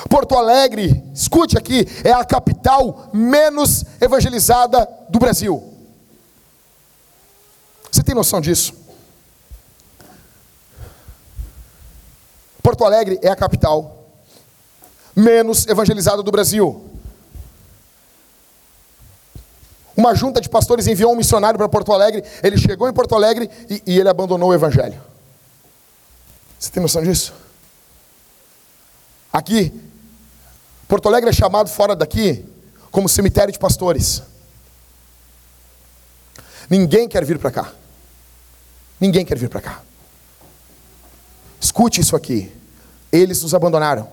Porto 0.10 0.36
Alegre, 0.36 1.04
escute 1.14 1.58
aqui, 1.58 1.86
é 2.04 2.12
a 2.12 2.26
capital 2.26 3.10
menos 3.14 3.84
evangelizada 4.00 4.88
do 5.10 5.20
Brasil. 5.20 5.72
Você 7.92 8.02
tem 8.04 8.16
noção 8.16 8.40
disso? 8.40 8.74
Porto 12.64 12.86
Alegre 12.86 13.20
é 13.22 13.30
a 13.30 13.36
capital 13.36 14.08
menos 15.16 15.68
evangelizada 15.68 16.24
do 16.24 16.32
Brasil. 16.32 16.90
Uma 19.96 20.16
junta 20.16 20.40
de 20.40 20.48
pastores 20.48 20.88
enviou 20.88 21.12
um 21.12 21.18
missionário 21.18 21.58
para 21.58 21.68
Porto 21.68 21.92
Alegre, 21.92 22.24
ele 22.42 22.58
chegou 22.58 22.88
em 22.88 22.94
Porto 22.94 23.14
Alegre 23.14 23.50
e, 23.70 23.84
e 23.86 24.00
ele 24.00 24.10
abandonou 24.10 24.50
o 24.50 24.54
evangelho. 24.54 25.02
Você 26.58 26.72
tem 26.72 26.82
noção 26.82 27.04
disso? 27.04 27.34
Aqui, 29.34 29.74
Porto 30.92 31.08
Alegre 31.08 31.30
é 31.30 31.34
chamado 31.34 31.70
fora 31.70 31.96
daqui 31.96 32.44
como 32.92 33.08
cemitério 33.08 33.50
de 33.50 33.58
pastores. 33.58 34.22
Ninguém 36.70 37.08
quer 37.08 37.24
vir 37.24 37.40
para 37.40 37.50
cá. 37.50 37.74
Ninguém 39.00 39.24
quer 39.24 39.38
vir 39.38 39.48
para 39.48 39.62
cá. 39.62 39.82
Escute 41.62 42.02
isso 42.02 42.14
aqui. 42.14 42.52
Eles 43.10 43.42
nos 43.42 43.54
abandonaram. 43.54 44.06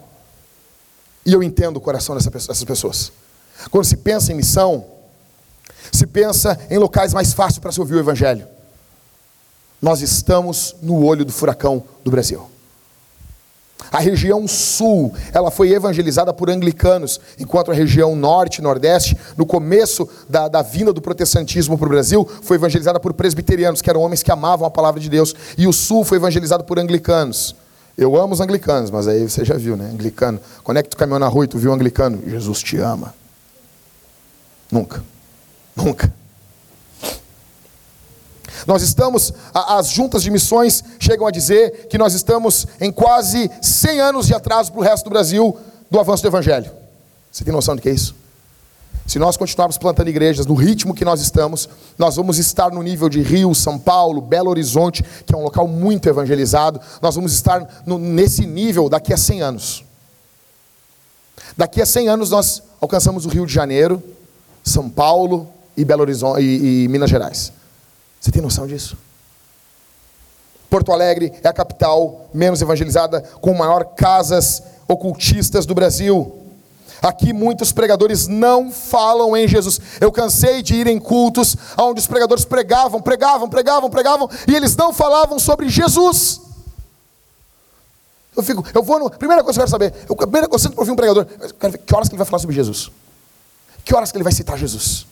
E 1.27 1.33
eu 1.33 1.43
entendo 1.43 1.79
o 1.79 1.81
coração 1.81 2.15
dessas 2.15 2.63
pessoas. 2.63 3.11
Quando 3.73 3.85
se 3.85 3.97
pensa 3.97 4.31
em 4.31 4.37
missão, 4.37 4.87
se 5.93 6.07
pensa 6.07 6.57
em 6.71 6.79
locais 6.79 7.13
mais 7.13 7.33
fáceis 7.33 7.59
para 7.59 7.73
se 7.73 7.81
ouvir 7.81 7.97
o 7.97 7.99
Evangelho. 7.99 8.47
Nós 9.83 10.01
estamos 10.01 10.77
no 10.81 11.05
olho 11.05 11.25
do 11.25 11.33
furacão 11.33 11.83
do 12.05 12.11
Brasil. 12.13 12.49
A 13.91 13.99
região 14.01 14.47
sul, 14.47 15.13
ela 15.33 15.51
foi 15.51 15.73
evangelizada 15.73 16.33
por 16.33 16.51
anglicanos, 16.51 17.21
enquanto 17.39 17.71
a 17.71 17.75
região 17.75 18.15
norte 18.15 18.59
e 18.59 18.63
nordeste, 18.63 19.17
no 19.37 19.47
começo 19.47 20.09
da, 20.29 20.49
da 20.49 20.63
vinda 20.63 20.93
do 20.93 21.01
protestantismo 21.01 21.79
para 21.79 21.87
o 21.87 21.91
Brasil, 21.91 22.29
foi 22.43 22.57
evangelizada 22.57 23.01
por 23.01 23.13
presbiterianos, 23.13 23.81
que 23.81 23.91
eram 23.91 24.01
homens 24.01 24.23
que 24.23 24.31
amavam 24.31 24.67
a 24.67 24.71
palavra 24.71 25.01
de 25.01 25.09
Deus, 25.09 25.35
e 25.57 25.67
o 25.67 25.73
sul 25.73 26.05
foi 26.05 26.19
evangelizado 26.19 26.65
por 26.65 26.79
anglicanos. 26.79 27.55
Eu 27.97 28.17
amo 28.17 28.33
os 28.33 28.41
anglicanos, 28.41 28.91
mas 28.93 29.09
aí 29.09 29.29
você 29.29 29.45
já 29.45 29.57
viu, 29.57 29.77
né? 29.77 29.91
Anglicano. 29.93 30.41
Quando 30.63 30.77
é 30.77 30.83
que 30.85 30.89
tu 30.89 30.97
caminhou 30.97 31.19
na 31.19 31.27
rua 31.27 31.47
e 31.47 31.49
tu 31.49 31.59
viu 31.59 31.73
um 31.73 31.75
anglicano? 31.75 32.23
Jesus 32.25 32.63
te 32.63 32.77
ama. 32.77 33.13
Nunca. 34.71 35.03
Nunca. 35.75 36.13
Nós 38.67 38.83
estamos, 38.83 39.33
as 39.55 39.89
juntas 39.89 40.23
de 40.23 40.31
missões 40.31 40.83
chegam 40.99 41.27
a 41.27 41.31
dizer 41.31 41.87
que 41.89 41.99
nós 41.99 42.15
estamos 42.15 42.67
em 42.81 42.93
quase 42.93 43.51
100 43.63 44.01
anos 44.01 44.27
de 44.27 44.35
atraso 44.35 44.73
para 44.73 44.81
o 44.81 44.85
resto 44.85 45.05
do 45.05 45.11
Brasil 45.11 45.57
do 45.91 45.99
avanço 45.99 46.23
do 46.23 46.29
Evangelho. 46.29 46.71
Você 47.31 47.45
tem 47.45 47.53
noção 47.53 47.77
do 47.77 47.83
que 47.83 47.89
é 47.89 47.93
isso? 47.93 48.15
Se 49.07 49.19
nós 49.19 49.39
continuarmos 49.39 49.79
plantando 49.79 50.09
igrejas 50.09 50.45
no 50.45 50.55
ritmo 50.55 50.95
que 50.95 51.03
nós 51.05 51.23
estamos, 51.23 51.67
nós 51.97 52.17
vamos 52.17 52.39
estar 52.39 52.71
no 52.71 52.83
nível 52.83 53.09
de 53.09 53.23
Rio, 53.23 53.55
São 53.55 53.79
Paulo, 53.79 54.21
Belo 54.21 54.51
Horizonte, 54.51 55.03
que 55.25 55.35
é 55.35 55.39
um 55.39 55.45
local 55.45 55.67
muito 55.67 56.11
evangelizado, 56.11 56.79
nós 57.01 57.15
vamos 57.15 57.33
estar 57.33 57.83
no, 57.87 57.99
nesse 57.99 58.45
nível 58.45 58.87
daqui 58.87 59.15
a 59.15 59.17
100 59.17 59.41
anos. 59.41 59.85
Daqui 61.57 61.81
a 61.81 61.87
100 61.87 62.09
anos 62.09 62.31
nós 62.31 62.63
alcançamos 62.83 63.25
o 63.25 63.31
Rio 63.31 63.47
de 63.47 63.53
Janeiro, 63.53 64.03
São 64.63 64.91
Paulo 64.91 65.49
e 65.75 65.87
Belo 65.87 66.03
Horizonte 66.03 66.43
e, 66.43 66.85
e 66.85 66.89
Minas 66.89 67.09
Gerais. 67.09 67.51
Você 68.29 68.33
tem 68.33 68.43
noção 68.43 68.67
disso? 68.67 68.95
Porto 70.69 70.93
Alegre 70.93 71.33
é 71.43 71.49
a 71.49 71.53
capital 71.53 72.29
menos 72.35 72.61
evangelizada, 72.61 73.23
com 73.41 73.55
maior 73.55 73.87
casas 73.97 74.63
ocultistas 74.87 75.65
do 75.65 75.75
Brasil. 75.75 76.39
Aqui 77.01 77.33
muitos 77.33 77.73
pregadores 77.73 78.27
não 78.27 78.71
falam 78.71 79.35
em 79.35 79.49
Jesus. 79.49 79.81
Eu 79.99 80.13
cansei 80.13 80.61
de 80.61 80.75
ir 80.75 80.87
em 80.89 80.99
cultos 80.99 81.57
onde 81.79 82.01
os 82.01 82.07
pregadores 82.07 82.45
pregavam, 82.45 83.01
pregavam, 83.01 83.49
pregavam, 83.49 83.89
pregavam, 83.89 84.29
e 84.47 84.55
eles 84.55 84.77
não 84.77 84.93
falavam 84.93 85.39
sobre 85.39 85.71
Jesus. 85.71 86.39
Eu 88.37 88.43
fico, 88.43 88.63
eu 88.75 88.83
vou 88.83 88.99
no. 88.99 89.09
Primeira 89.09 89.43
coisa 89.43 89.59
que 89.59 89.63
eu 89.63 89.67
quero 89.67 89.71
saber, 89.71 90.07
eu, 90.07 90.15
primeira 90.15 90.49
coisa 90.49 90.69
que 90.69 90.75
eu 90.75 90.81
ouvir 90.81 90.93
um 90.93 90.97
pregador, 90.97 91.27
eu 91.41 91.55
quero 91.55 91.73
ver 91.73 91.79
que 91.79 91.95
horas 91.95 92.11
que 92.11 92.15
ele 92.15 92.19
vai 92.19 92.27
falar 92.27 92.41
sobre 92.41 92.55
Jesus. 92.55 92.91
Que 93.87 93.95
horas 93.95 94.13
que 94.13 94.19
ele 94.19 94.25
vai 94.25 94.35
citar 94.35 94.59
Jesus. 94.59 95.07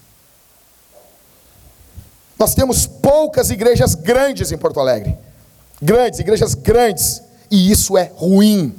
Nós 2.38 2.54
temos 2.54 2.86
poucas 2.86 3.50
igrejas 3.50 3.94
grandes 3.94 4.52
em 4.52 4.58
Porto 4.58 4.78
Alegre. 4.78 5.16
Grandes, 5.80 6.20
igrejas 6.20 6.54
grandes. 6.54 7.22
E 7.50 7.70
isso 7.70 7.96
é 7.96 8.10
ruim. 8.14 8.74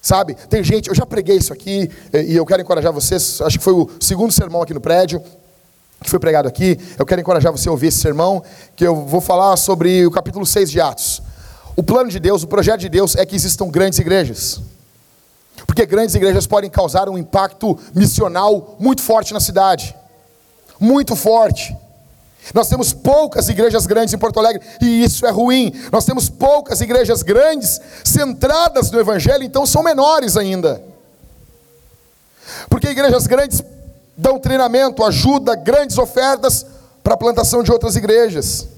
Sabe? 0.00 0.34
Tem 0.34 0.62
gente, 0.62 0.88
eu 0.88 0.94
já 0.94 1.04
preguei 1.04 1.36
isso 1.36 1.52
aqui, 1.52 1.90
e 2.12 2.36
eu 2.36 2.46
quero 2.46 2.62
encorajar 2.62 2.92
vocês. 2.92 3.40
Acho 3.40 3.58
que 3.58 3.64
foi 3.64 3.72
o 3.72 3.90
segundo 4.00 4.32
sermão 4.32 4.62
aqui 4.62 4.72
no 4.72 4.80
prédio, 4.80 5.20
que 6.00 6.08
foi 6.08 6.20
pregado 6.20 6.46
aqui. 6.46 6.78
Eu 6.98 7.04
quero 7.04 7.20
encorajar 7.20 7.50
você 7.50 7.68
a 7.68 7.72
ouvir 7.72 7.88
esse 7.88 7.98
sermão, 7.98 8.42
que 8.76 8.86
eu 8.86 8.94
vou 8.94 9.20
falar 9.20 9.56
sobre 9.56 10.06
o 10.06 10.10
capítulo 10.10 10.46
6 10.46 10.70
de 10.70 10.80
Atos. 10.80 11.22
O 11.74 11.82
plano 11.82 12.08
de 12.08 12.20
Deus, 12.20 12.42
o 12.42 12.46
projeto 12.46 12.80
de 12.80 12.88
Deus 12.88 13.16
é 13.16 13.26
que 13.26 13.34
existam 13.34 13.68
grandes 13.68 13.98
igrejas. 13.98 14.60
Porque 15.66 15.84
grandes 15.84 16.14
igrejas 16.14 16.46
podem 16.46 16.70
causar 16.70 17.08
um 17.08 17.18
impacto 17.18 17.78
missional 17.94 18.76
muito 18.78 19.02
forte 19.02 19.34
na 19.34 19.40
cidade. 19.40 19.94
Muito 20.78 21.16
forte. 21.16 21.76
Nós 22.54 22.68
temos 22.68 22.92
poucas 22.92 23.48
igrejas 23.48 23.86
grandes 23.86 24.14
em 24.14 24.18
Porto 24.18 24.38
Alegre 24.38 24.66
e 24.80 25.02
isso 25.02 25.26
é 25.26 25.30
ruim. 25.30 25.72
Nós 25.90 26.04
temos 26.04 26.28
poucas 26.28 26.80
igrejas 26.80 27.22
grandes 27.22 27.80
centradas 28.04 28.90
no 28.90 29.00
Evangelho, 29.00 29.42
então 29.42 29.66
são 29.66 29.82
menores 29.82 30.36
ainda. 30.36 30.82
Porque 32.68 32.88
igrejas 32.88 33.26
grandes 33.26 33.62
dão 34.16 34.38
treinamento, 34.38 35.04
ajuda, 35.04 35.54
grandes 35.54 35.98
ofertas 35.98 36.64
para 37.02 37.14
a 37.14 37.18
plantação 37.18 37.62
de 37.62 37.72
outras 37.72 37.96
igrejas. 37.96 38.68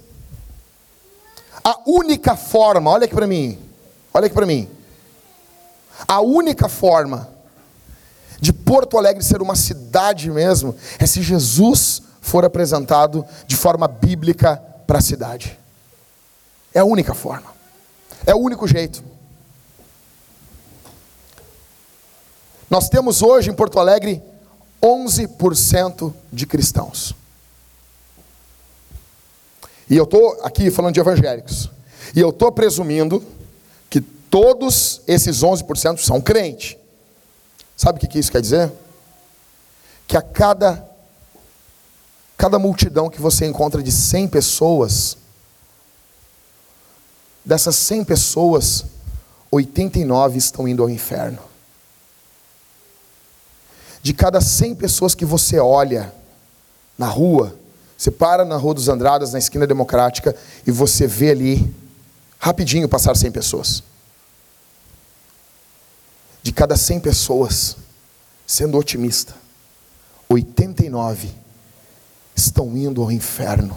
A 1.62 1.78
única 1.86 2.36
forma, 2.36 2.90
olha 2.90 3.04
aqui 3.04 3.14
para 3.14 3.26
mim, 3.26 3.58
olha 4.12 4.26
aqui 4.26 4.34
para 4.34 4.46
mim. 4.46 4.68
A 6.06 6.20
única 6.20 6.68
forma 6.68 7.28
de 8.40 8.52
Porto 8.52 8.96
Alegre 8.96 9.22
ser 9.22 9.42
uma 9.42 9.56
cidade 9.56 10.30
mesmo 10.30 10.74
é 10.98 11.06
se 11.06 11.22
Jesus 11.22 12.02
for 12.28 12.44
apresentado 12.44 13.24
de 13.46 13.56
forma 13.56 13.88
bíblica 13.88 14.62
para 14.86 14.98
a 14.98 15.02
cidade. 15.02 15.58
É 16.74 16.80
a 16.80 16.84
única 16.84 17.14
forma. 17.14 17.50
É 18.26 18.34
o 18.34 18.38
único 18.38 18.68
jeito. 18.68 19.02
Nós 22.68 22.88
temos 22.90 23.22
hoje 23.22 23.48
em 23.50 23.54
Porto 23.54 23.80
Alegre 23.80 24.22
11% 24.82 26.12
de 26.30 26.46
cristãos. 26.46 27.14
E 29.88 29.96
eu 29.96 30.04
estou 30.04 30.38
aqui 30.42 30.70
falando 30.70 30.92
de 30.92 31.00
evangélicos. 31.00 31.70
E 32.14 32.20
eu 32.20 32.28
estou 32.28 32.52
presumindo 32.52 33.24
que 33.88 34.02
todos 34.02 35.00
esses 35.06 35.42
11% 35.42 35.98
são 35.98 36.20
crentes. 36.20 36.76
Sabe 37.74 38.04
o 38.04 38.08
que 38.08 38.18
isso 38.18 38.30
quer 38.30 38.42
dizer? 38.42 38.70
Que 40.06 40.16
a 40.16 40.22
cada 40.22 40.87
Cada 42.38 42.56
multidão 42.56 43.10
que 43.10 43.20
você 43.20 43.46
encontra 43.46 43.82
de 43.82 43.90
100 43.90 44.28
pessoas, 44.28 45.18
dessas 47.44 47.74
100 47.74 48.04
pessoas, 48.04 48.84
89 49.50 50.38
estão 50.38 50.68
indo 50.68 50.80
ao 50.80 50.88
inferno. 50.88 51.40
De 54.00 54.14
cada 54.14 54.40
100 54.40 54.76
pessoas 54.76 55.16
que 55.16 55.24
você 55.24 55.58
olha 55.58 56.14
na 56.96 57.08
rua, 57.08 57.56
você 57.96 58.12
para 58.12 58.44
na 58.44 58.56
Rua 58.56 58.74
dos 58.74 58.88
Andradas, 58.88 59.32
na 59.32 59.40
esquina 59.40 59.66
democrática, 59.66 60.36
e 60.64 60.70
você 60.70 61.08
vê 61.08 61.32
ali, 61.32 61.74
rapidinho, 62.38 62.88
passar 62.88 63.16
100 63.16 63.32
pessoas. 63.32 63.82
De 66.40 66.52
cada 66.52 66.76
100 66.76 67.00
pessoas, 67.00 67.76
sendo 68.46 68.78
otimista, 68.78 69.34
89 70.28 71.37
estão 72.38 72.76
indo 72.76 73.02
ao 73.02 73.10
inferno. 73.10 73.76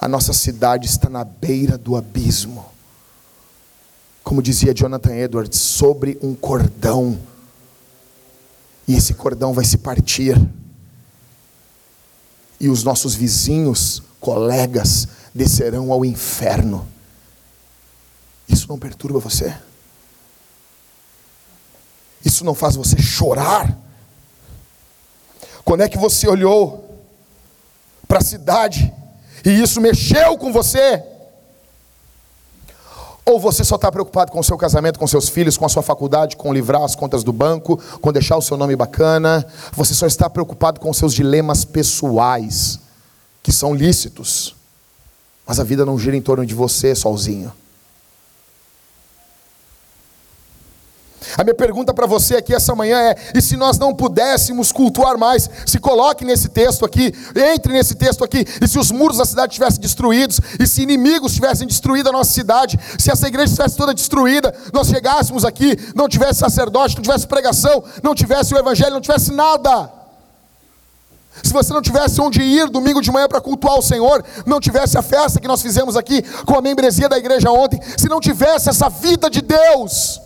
A 0.00 0.06
nossa 0.06 0.32
cidade 0.32 0.86
está 0.86 1.08
na 1.08 1.24
beira 1.24 1.76
do 1.76 1.96
abismo. 1.96 2.64
Como 4.22 4.42
dizia 4.42 4.74
Jonathan 4.74 5.14
Edwards, 5.14 5.58
sobre 5.58 6.18
um 6.22 6.34
cordão. 6.34 7.18
E 8.86 8.94
esse 8.94 9.14
cordão 9.14 9.52
vai 9.52 9.64
se 9.64 9.78
partir. 9.78 10.36
E 12.60 12.68
os 12.68 12.84
nossos 12.84 13.14
vizinhos, 13.14 14.02
colegas, 14.20 15.08
descerão 15.34 15.90
ao 15.90 16.04
inferno. 16.04 16.86
Isso 18.48 18.68
não 18.68 18.78
perturba 18.78 19.18
você? 19.18 19.56
Isso 22.24 22.44
não 22.44 22.54
faz 22.54 22.76
você 22.76 23.00
chorar? 23.00 23.87
Quando 25.68 25.82
é 25.82 25.88
que 25.90 25.98
você 25.98 26.26
olhou 26.26 26.82
para 28.08 28.20
a 28.20 28.22
cidade 28.22 28.90
e 29.44 29.50
isso 29.50 29.82
mexeu 29.82 30.38
com 30.38 30.50
você? 30.50 31.04
Ou 33.22 33.38
você 33.38 33.62
só 33.62 33.76
está 33.76 33.92
preocupado 33.92 34.32
com 34.32 34.40
o 34.40 34.42
seu 34.42 34.56
casamento, 34.56 34.98
com 34.98 35.06
seus 35.06 35.28
filhos, 35.28 35.58
com 35.58 35.66
a 35.66 35.68
sua 35.68 35.82
faculdade, 35.82 36.38
com 36.38 36.54
livrar 36.54 36.82
as 36.82 36.94
contas 36.94 37.22
do 37.22 37.34
banco, 37.34 37.76
com 38.00 38.10
deixar 38.10 38.38
o 38.38 38.40
seu 38.40 38.56
nome 38.56 38.74
bacana? 38.74 39.46
Você 39.74 39.92
só 39.92 40.06
está 40.06 40.30
preocupado 40.30 40.80
com 40.80 40.90
seus 40.94 41.12
dilemas 41.12 41.66
pessoais, 41.66 42.78
que 43.42 43.52
são 43.52 43.74
lícitos. 43.74 44.56
Mas 45.46 45.60
a 45.60 45.64
vida 45.64 45.84
não 45.84 45.98
gira 45.98 46.16
em 46.16 46.22
torno 46.22 46.46
de 46.46 46.54
você 46.54 46.94
sozinho. 46.94 47.52
A 51.36 51.44
minha 51.44 51.54
pergunta 51.54 51.92
para 51.92 52.06
você 52.06 52.36
aqui 52.36 52.54
essa 52.54 52.74
manhã 52.74 52.98
é: 52.98 53.16
e 53.34 53.42
se 53.42 53.56
nós 53.56 53.78
não 53.78 53.94
pudéssemos 53.94 54.72
cultuar 54.72 55.18
mais? 55.18 55.48
Se 55.66 55.78
coloque 55.78 56.24
nesse 56.24 56.48
texto 56.48 56.84
aqui, 56.84 57.12
entre 57.54 57.72
nesse 57.72 57.94
texto 57.94 58.24
aqui, 58.24 58.44
e 58.60 58.68
se 58.68 58.78
os 58.78 58.90
muros 58.90 59.18
da 59.18 59.24
cidade 59.24 59.52
tivessem 59.52 59.80
destruídos, 59.80 60.40
e 60.58 60.66
se 60.66 60.82
inimigos 60.82 61.34
tivessem 61.34 61.66
destruído 61.66 62.08
a 62.08 62.12
nossa 62.12 62.32
cidade, 62.32 62.78
se 62.98 63.10
essa 63.10 63.28
igreja 63.28 63.52
estivesse 63.52 63.76
toda 63.76 63.92
destruída, 63.92 64.54
nós 64.72 64.88
chegássemos 64.88 65.44
aqui, 65.44 65.76
não 65.94 66.08
tivesse 66.08 66.40
sacerdote, 66.40 66.96
não 66.96 67.02
tivesse 67.02 67.26
pregação, 67.26 67.82
não 68.02 68.14
tivesse 68.14 68.54
o 68.54 68.58
evangelho, 68.58 68.94
não 68.94 69.00
tivesse 69.00 69.32
nada. 69.32 69.98
Se 71.42 71.52
você 71.52 71.72
não 71.72 71.82
tivesse 71.82 72.20
onde 72.20 72.42
ir 72.42 72.68
domingo 72.68 73.00
de 73.00 73.10
manhã 73.12 73.28
para 73.28 73.40
cultuar 73.40 73.78
o 73.78 73.82
Senhor, 73.82 74.24
não 74.44 74.60
tivesse 74.60 74.98
a 74.98 75.02
festa 75.02 75.40
que 75.40 75.46
nós 75.46 75.62
fizemos 75.62 75.96
aqui 75.96 76.22
com 76.44 76.56
a 76.56 76.62
membresia 76.62 77.08
da 77.08 77.18
igreja 77.18 77.50
ontem, 77.50 77.80
se 77.96 78.08
não 78.08 78.20
tivesse 78.20 78.68
essa 78.68 78.88
vida 78.88 79.30
de 79.30 79.40
Deus, 79.40 80.20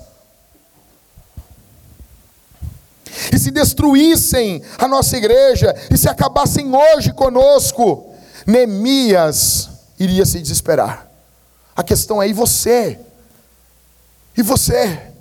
e 3.32 3.38
se 3.38 3.50
destruíssem 3.50 4.62
a 4.78 4.88
nossa 4.88 5.16
igreja, 5.16 5.74
e 5.90 5.96
se 5.96 6.08
acabassem 6.08 6.70
hoje 6.74 7.12
conosco, 7.12 8.06
Neemias 8.46 9.68
iria 9.98 10.26
se 10.26 10.40
desesperar. 10.40 11.08
A 11.76 11.82
questão 11.82 12.22
é: 12.22 12.28
e 12.28 12.32
você? 12.32 12.98
E 14.36 14.42
você? 14.42 15.12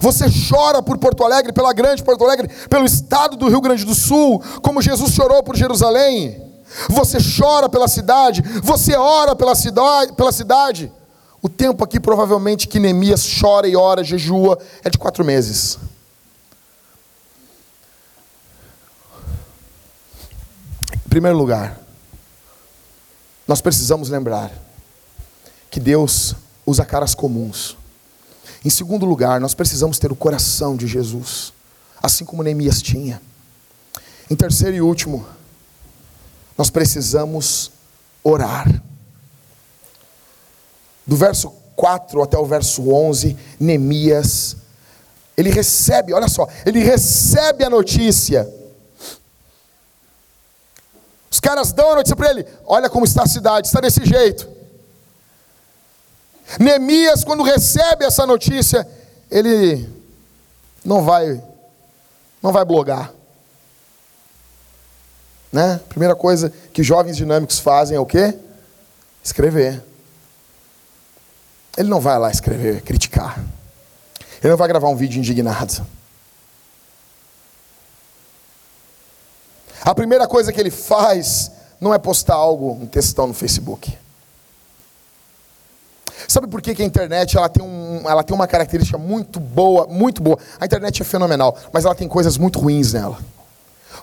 Você 0.00 0.24
chora 0.48 0.82
por 0.82 0.96
Porto 0.98 1.24
Alegre, 1.24 1.52
pela 1.52 1.72
grande 1.72 2.02
Porto 2.02 2.24
Alegre, 2.24 2.48
pelo 2.68 2.86
estado 2.86 3.36
do 3.36 3.48
Rio 3.48 3.60
Grande 3.60 3.84
do 3.84 3.94
Sul, 3.94 4.42
como 4.62 4.80
Jesus 4.80 5.12
chorou 5.12 5.42
por 5.42 5.56
Jerusalém. 5.56 6.40
Você 6.88 7.18
chora 7.20 7.68
pela 7.68 7.86
cidade, 7.86 8.42
você 8.62 8.96
ora 8.96 9.36
pela 9.36 9.54
cidade, 9.54 10.12
pela 10.14 10.32
cidade. 10.32 10.90
O 11.42 11.48
tempo 11.48 11.84
aqui, 11.84 12.00
provavelmente, 12.00 12.68
que 12.68 12.78
Neemias 12.78 13.26
chora 13.40 13.68
e 13.68 13.76
ora, 13.76 14.02
jejua, 14.02 14.58
é 14.82 14.88
de 14.88 14.96
quatro 14.96 15.24
meses. 15.24 15.78
Primeiro 21.12 21.36
lugar, 21.36 21.78
nós 23.46 23.60
precisamos 23.60 24.08
lembrar 24.08 24.50
que 25.70 25.78
Deus 25.78 26.34
usa 26.64 26.86
caras 26.86 27.14
comuns. 27.14 27.76
Em 28.64 28.70
segundo 28.70 29.04
lugar, 29.04 29.38
nós 29.38 29.52
precisamos 29.52 29.98
ter 29.98 30.10
o 30.10 30.16
coração 30.16 30.74
de 30.74 30.86
Jesus, 30.86 31.52
assim 32.02 32.24
como 32.24 32.42
Neemias 32.42 32.80
tinha. 32.80 33.20
Em 34.30 34.34
terceiro 34.34 34.74
e 34.74 34.80
último, 34.80 35.26
nós 36.56 36.70
precisamos 36.70 37.70
orar. 38.24 38.82
Do 41.06 41.14
verso 41.14 41.50
4 41.76 42.22
até 42.22 42.38
o 42.38 42.46
verso 42.46 42.88
11, 42.90 43.36
Neemias, 43.60 44.56
ele 45.36 45.50
recebe, 45.50 46.14
olha 46.14 46.28
só, 46.28 46.48
ele 46.64 46.78
recebe 46.82 47.64
a 47.64 47.68
notícia 47.68 48.50
caras 51.42 51.72
dão 51.72 51.90
a 51.90 51.96
notícia 51.96 52.16
para 52.16 52.30
ele: 52.30 52.46
olha 52.64 52.88
como 52.88 53.04
está 53.04 53.24
a 53.24 53.28
cidade, 53.28 53.66
está 53.66 53.80
desse 53.80 54.06
jeito. 54.06 54.48
Neemias, 56.58 57.24
quando 57.24 57.42
recebe 57.42 58.04
essa 58.04 58.24
notícia, 58.26 58.88
ele 59.30 59.88
não 60.84 61.02
vai, 61.02 61.42
não 62.42 62.52
vai 62.52 62.64
blogar. 62.64 63.12
Né? 65.50 65.80
Primeira 65.88 66.14
coisa 66.14 66.52
que 66.72 66.82
jovens 66.82 67.16
dinâmicos 67.16 67.58
fazem 67.58 67.96
é 67.96 68.00
o 68.00 68.06
quê? 68.06 68.34
Escrever. 69.22 69.82
Ele 71.76 71.88
não 71.88 72.00
vai 72.00 72.18
lá 72.18 72.30
escrever, 72.30 72.82
criticar. 72.82 73.38
Ele 74.42 74.50
não 74.50 74.56
vai 74.56 74.68
gravar 74.68 74.88
um 74.88 74.96
vídeo 74.96 75.18
indignado. 75.18 75.86
A 79.84 79.94
primeira 79.94 80.28
coisa 80.28 80.52
que 80.52 80.60
ele 80.60 80.70
faz 80.70 81.50
não 81.80 81.92
é 81.92 81.98
postar 81.98 82.34
algo, 82.34 82.72
um 82.80 82.86
textão 82.86 83.26
no 83.26 83.34
Facebook. 83.34 83.98
Sabe 86.28 86.46
por 86.46 86.62
que, 86.62 86.74
que 86.74 86.82
a 86.82 86.86
internet 86.86 87.36
ela 87.36 87.48
tem, 87.48 87.64
um, 87.64 88.08
ela 88.08 88.22
tem 88.22 88.34
uma 88.34 88.46
característica 88.46 88.96
muito 88.96 89.40
boa, 89.40 89.88
muito 89.88 90.22
boa? 90.22 90.38
A 90.60 90.64
internet 90.64 91.02
é 91.02 91.04
fenomenal, 91.04 91.56
mas 91.72 91.84
ela 91.84 91.94
tem 91.94 92.06
coisas 92.06 92.38
muito 92.38 92.60
ruins 92.60 92.92
nela. 92.92 93.18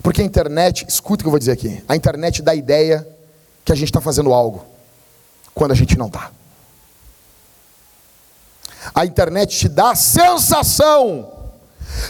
Porque 0.03 0.21
a 0.21 0.25
internet, 0.25 0.85
escuta 0.87 1.21
o 1.21 1.23
que 1.23 1.27
eu 1.27 1.31
vou 1.31 1.39
dizer 1.39 1.53
aqui, 1.53 1.81
a 1.87 1.95
internet 1.95 2.41
dá 2.41 2.51
a 2.51 2.55
ideia 2.55 3.07
que 3.63 3.71
a 3.71 3.75
gente 3.75 3.87
está 3.87 4.01
fazendo 4.01 4.33
algo, 4.33 4.65
quando 5.55 5.71
a 5.71 5.75
gente 5.75 5.97
não 5.97 6.07
está. 6.07 6.29
A 8.93 9.05
internet 9.05 9.57
te 9.57 9.69
dá 9.69 9.91
a 9.91 9.95
sensação 9.95 11.31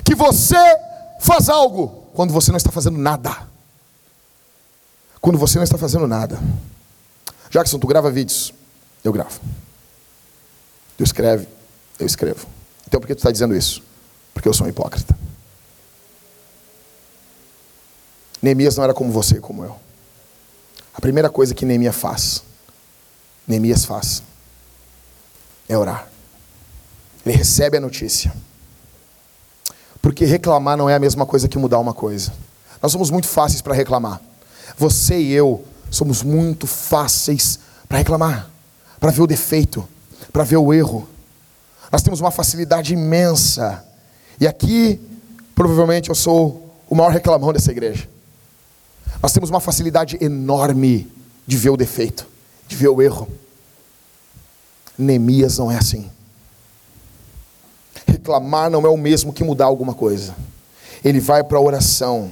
que 0.04 0.16
você 0.16 0.58
faz 1.20 1.50
algo, 1.50 2.06
quando 2.16 2.34
você 2.34 2.52
não 2.52 2.58
está 2.58 2.72
fazendo 2.72 2.98
nada 2.98 3.49
quando 5.22 5.38
você 5.38 5.58
não 5.58 5.64
está 5.64 5.78
fazendo 5.78 6.08
nada. 6.08 6.40
Jackson, 7.50 7.80
tu 7.80 7.88
grava 7.88 8.12
vídeos? 8.12 8.54
Eu 9.04 9.12
gravo. 9.12 9.40
Tu 10.98 11.04
escreve? 11.04 11.48
Eu 12.00 12.06
escrevo. 12.06 12.48
Então 12.88 13.00
por 13.00 13.08
que 13.08 13.16
tu 13.16 13.20
está 13.20 13.32
dizendo 13.32 13.56
isso? 13.56 13.82
Porque 14.34 14.48
eu 14.48 14.54
sou 14.54 14.68
um 14.68 14.70
hipócrita. 14.70 15.18
Neemias 18.42 18.78
não 18.78 18.84
era 18.84 18.94
como 18.94 19.12
você 19.12 19.40
como 19.40 19.64
eu. 19.64 19.76
A 20.94 21.02
primeira 21.02 21.30
coisa 21.30 21.54
que 21.54 21.66
Neemias 21.66 21.96
faz, 21.96 22.44
Neemias 23.48 23.86
faz, 23.86 24.24
é 25.68 25.78
orar. 25.78 26.08
Ele 27.26 27.36
recebe 27.36 27.78
a 27.78 27.82
notícia. 27.82 28.34
Porque 30.02 30.26
reclamar 30.26 30.78
não 30.78 30.90
é 30.90 30.96
a 30.96 31.00
mesma 31.00 31.26
coisa 31.26 31.48
que 31.48 31.58
mudar 31.58 31.80
uma 31.80 31.94
coisa. 31.94 32.34
Nós 32.82 32.92
somos 32.92 33.10
muito 33.10 33.28
fáceis 33.28 33.62
para 33.62 33.74
reclamar. 33.74 34.22
Você 34.78 35.20
e 35.20 35.32
eu 35.32 35.64
somos 35.90 36.24
muito 36.24 36.68
fáceis 36.68 37.60
para 37.88 37.98
reclamar, 37.98 38.50
para 39.00 39.12
ver 39.12 39.22
o 39.22 39.28
defeito, 39.28 39.88
para 40.32 40.44
ver 40.44 40.58
o 40.58 40.74
erro. 40.74 41.08
Nós 41.92 42.02
temos 42.02 42.20
uma 42.20 42.32
facilidade 42.32 42.94
imensa. 42.94 43.84
E 44.40 44.48
aqui, 44.48 45.00
provavelmente, 45.56 46.10
eu 46.10 46.16
sou 46.16 46.76
o 46.88 46.96
maior 46.96 47.12
reclamão 47.12 47.52
dessa 47.52 47.72
igreja. 47.72 48.08
Nós 49.22 49.34
temos 49.34 49.50
uma 49.50 49.60
facilidade 49.60 50.18
enorme 50.22 51.12
de 51.46 51.58
ver 51.58 51.72
o 51.72 51.78
defeito, 51.78 52.28
de 52.68 52.76
ver 52.76 52.90
o 52.90 53.02
erro. 53.02 53.28
Neemias 54.98 55.58
não 55.58 55.72
é 55.72 55.78
assim. 55.78 56.10
Reclamar 58.06 58.70
não 58.70 58.86
é 58.86 58.90
o 58.90 58.98
mesmo 58.98 59.34
que 59.34 59.44
mudar 59.44 59.66
alguma 59.66 59.94
coisa. 59.94 60.36
Ele 61.04 61.20
vai 61.20 61.44
para 61.44 61.58
a 61.58 61.62
oração 61.62 62.32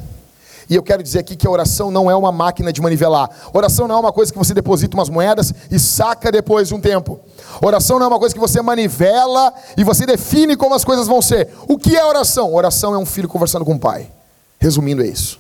e 0.70 0.76
eu 0.76 0.84
quero 0.84 1.02
dizer 1.02 1.20
aqui 1.20 1.36
que 1.36 1.48
a 1.48 1.50
oração 1.50 1.90
não 1.90 2.12
é 2.12 2.16
uma 2.16 2.32
máquina 2.32 2.74
de 2.74 2.82
manivelar. 2.82 3.30
Oração 3.54 3.88
não 3.88 3.96
é 3.96 4.00
uma 4.00 4.12
coisa 4.12 4.32
que 4.32 4.38
você 4.38 4.54
deposita 4.54 4.98
umas 4.98 5.10
moedas 5.10 5.54
e 5.72 5.80
saca 5.80 6.30
depois 6.30 6.68
de 6.68 6.74
um 6.74 6.82
tempo. 6.82 7.20
Oração 7.62 7.98
não 7.98 8.08
é 8.08 8.10
uma 8.10 8.20
coisa 8.20 8.36
que 8.36 8.42
você 8.42 8.62
manivela 8.62 9.54
e 9.78 9.84
você 9.84 10.06
define 10.06 10.58
como 10.58 10.76
as 10.76 10.84
coisas 10.84 11.08
vão 11.08 11.22
ser. 11.22 11.50
O 11.68 11.78
que 11.78 11.96
é 11.96 12.04
oração? 12.04 12.54
Oração 12.54 12.94
é 12.94 12.98
um 12.98 13.06
filho 13.06 13.30
conversando 13.30 13.64
com 13.64 13.76
o 13.76 13.80
pai. 13.80 14.12
Resumindo, 14.60 15.02
é 15.02 15.08
isso. 15.08 15.40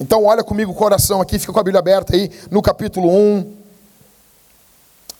Então, 0.00 0.24
olha 0.24 0.42
comigo 0.42 0.72
o 0.72 0.74
coração 0.74 1.20
aqui, 1.20 1.38
fica 1.38 1.52
com 1.52 1.60
a 1.60 1.62
Bíblia 1.62 1.80
aberta 1.80 2.14
aí, 2.14 2.30
no 2.50 2.62
capítulo 2.62 3.10
1, 3.10 3.56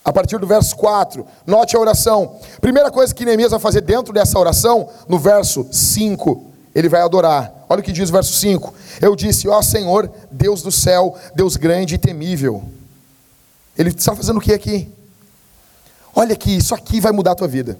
a 0.05 0.13
partir 0.13 0.39
do 0.39 0.47
verso 0.47 0.75
4. 0.77 1.27
Note 1.47 1.77
a 1.77 1.81
oração. 1.81 2.37
Primeira 2.61 2.91
coisa 2.91 3.15
que 3.15 3.25
Neemias 3.25 3.51
vai 3.51 3.61
fazer 3.61 3.83
dentro 3.83 4.13
dessa 4.13 4.39
oração, 4.39 4.89
no 5.09 5.19
verso 5.19 5.67
5, 5.71 6.54
ele 6.75 6.89
vai 6.89 7.01
adorar. 7.01 7.65
Olha 7.69 7.81
o 7.81 7.83
que 7.83 7.93
diz 7.93 8.09
o 8.11 8.13
verso 8.13 8.33
5. 8.33 8.75
Eu 9.01 9.15
disse, 9.15 9.49
ó 9.49 9.63
Senhor, 9.63 10.11
Deus 10.31 10.63
do 10.63 10.73
céu, 10.73 11.17
Deus 11.35 11.57
grande 11.57 11.95
e 11.95 11.99
temível. 11.99 12.65
Ele 13.77 13.91
está 13.91 14.15
fazendo 14.15 14.39
o 14.39 14.41
que 14.41 14.53
aqui? 14.53 14.91
Olha 16.15 16.33
aqui, 16.33 16.57
isso 16.57 16.75
aqui 16.75 17.01
vai 17.01 17.13
mudar 17.13 17.33
a 17.33 17.37
tua 17.37 17.49
vida. 17.49 17.79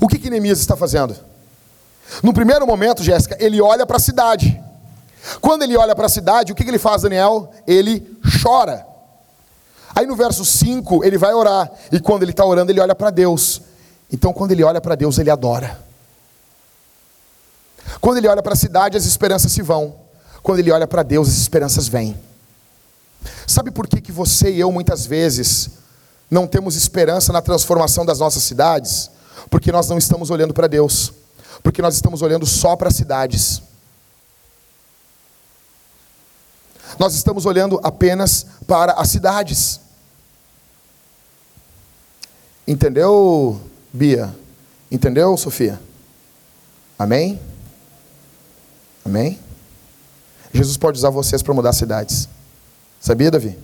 O 0.00 0.06
que 0.06 0.18
que 0.18 0.30
Neemias 0.30 0.60
está 0.60 0.76
fazendo? 0.76 1.16
No 2.22 2.32
primeiro 2.32 2.66
momento, 2.66 3.02
Jéssica, 3.02 3.36
ele 3.40 3.60
olha 3.60 3.86
para 3.86 3.96
a 3.96 4.00
cidade. 4.00 4.60
Quando 5.40 5.62
ele 5.62 5.76
olha 5.76 5.94
para 5.94 6.06
a 6.06 6.08
cidade, 6.08 6.52
o 6.52 6.54
que, 6.54 6.64
que 6.64 6.70
ele 6.70 6.78
faz, 6.78 7.02
Daniel? 7.02 7.52
Ele 7.66 8.18
chora. 8.42 8.86
Aí 9.94 10.06
no 10.06 10.16
verso 10.16 10.44
5, 10.44 11.04
ele 11.04 11.18
vai 11.18 11.34
orar. 11.34 11.70
E 11.90 12.00
quando 12.00 12.22
ele 12.22 12.30
está 12.30 12.44
orando, 12.44 12.70
ele 12.70 12.80
olha 12.80 12.94
para 12.94 13.10
Deus. 13.10 13.60
Então, 14.10 14.32
quando 14.32 14.52
ele 14.52 14.62
olha 14.62 14.80
para 14.80 14.94
Deus, 14.94 15.18
ele 15.18 15.30
adora. 15.30 15.87
Quando 18.00 18.18
ele 18.18 18.28
olha 18.28 18.42
para 18.42 18.52
a 18.52 18.56
cidade, 18.56 18.96
as 18.96 19.04
esperanças 19.04 19.52
se 19.52 19.62
vão. 19.62 19.94
Quando 20.42 20.60
ele 20.60 20.70
olha 20.70 20.86
para 20.86 21.02
Deus, 21.02 21.28
as 21.28 21.36
esperanças 21.36 21.88
vêm. 21.88 22.16
Sabe 23.46 23.70
por 23.70 23.86
que, 23.86 24.00
que 24.00 24.12
você 24.12 24.50
e 24.50 24.60
eu 24.60 24.70
muitas 24.70 25.04
vezes 25.04 25.70
não 26.30 26.46
temos 26.46 26.76
esperança 26.76 27.32
na 27.32 27.42
transformação 27.42 28.06
das 28.06 28.18
nossas 28.18 28.42
cidades? 28.42 29.10
Porque 29.50 29.72
nós 29.72 29.88
não 29.88 29.98
estamos 29.98 30.30
olhando 30.30 30.54
para 30.54 30.66
Deus. 30.66 31.12
Porque 31.62 31.82
nós 31.82 31.94
estamos 31.94 32.22
olhando 32.22 32.46
só 32.46 32.76
para 32.76 32.88
as 32.88 32.94
cidades. 32.94 33.62
Nós 36.98 37.14
estamos 37.14 37.46
olhando 37.46 37.80
apenas 37.82 38.46
para 38.66 38.92
as 38.92 39.08
cidades. 39.08 39.80
Entendeu, 42.66 43.60
Bia? 43.92 44.34
Entendeu, 44.90 45.36
Sofia? 45.36 45.80
Amém? 46.98 47.40
Amém? 49.08 49.38
Jesus 50.52 50.76
pode 50.76 50.98
usar 50.98 51.08
vocês 51.08 51.42
para 51.42 51.54
mudar 51.54 51.72
cidades. 51.72 52.28
Sabia, 53.00 53.30
Davi? 53.30 53.58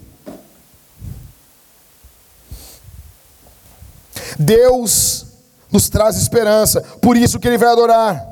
Deus 4.38 5.26
nos 5.70 5.90
traz 5.90 6.16
esperança, 6.16 6.80
por 7.02 7.14
isso 7.14 7.38
que 7.38 7.46
Ele 7.46 7.58
vai 7.58 7.68
adorar. 7.68 8.26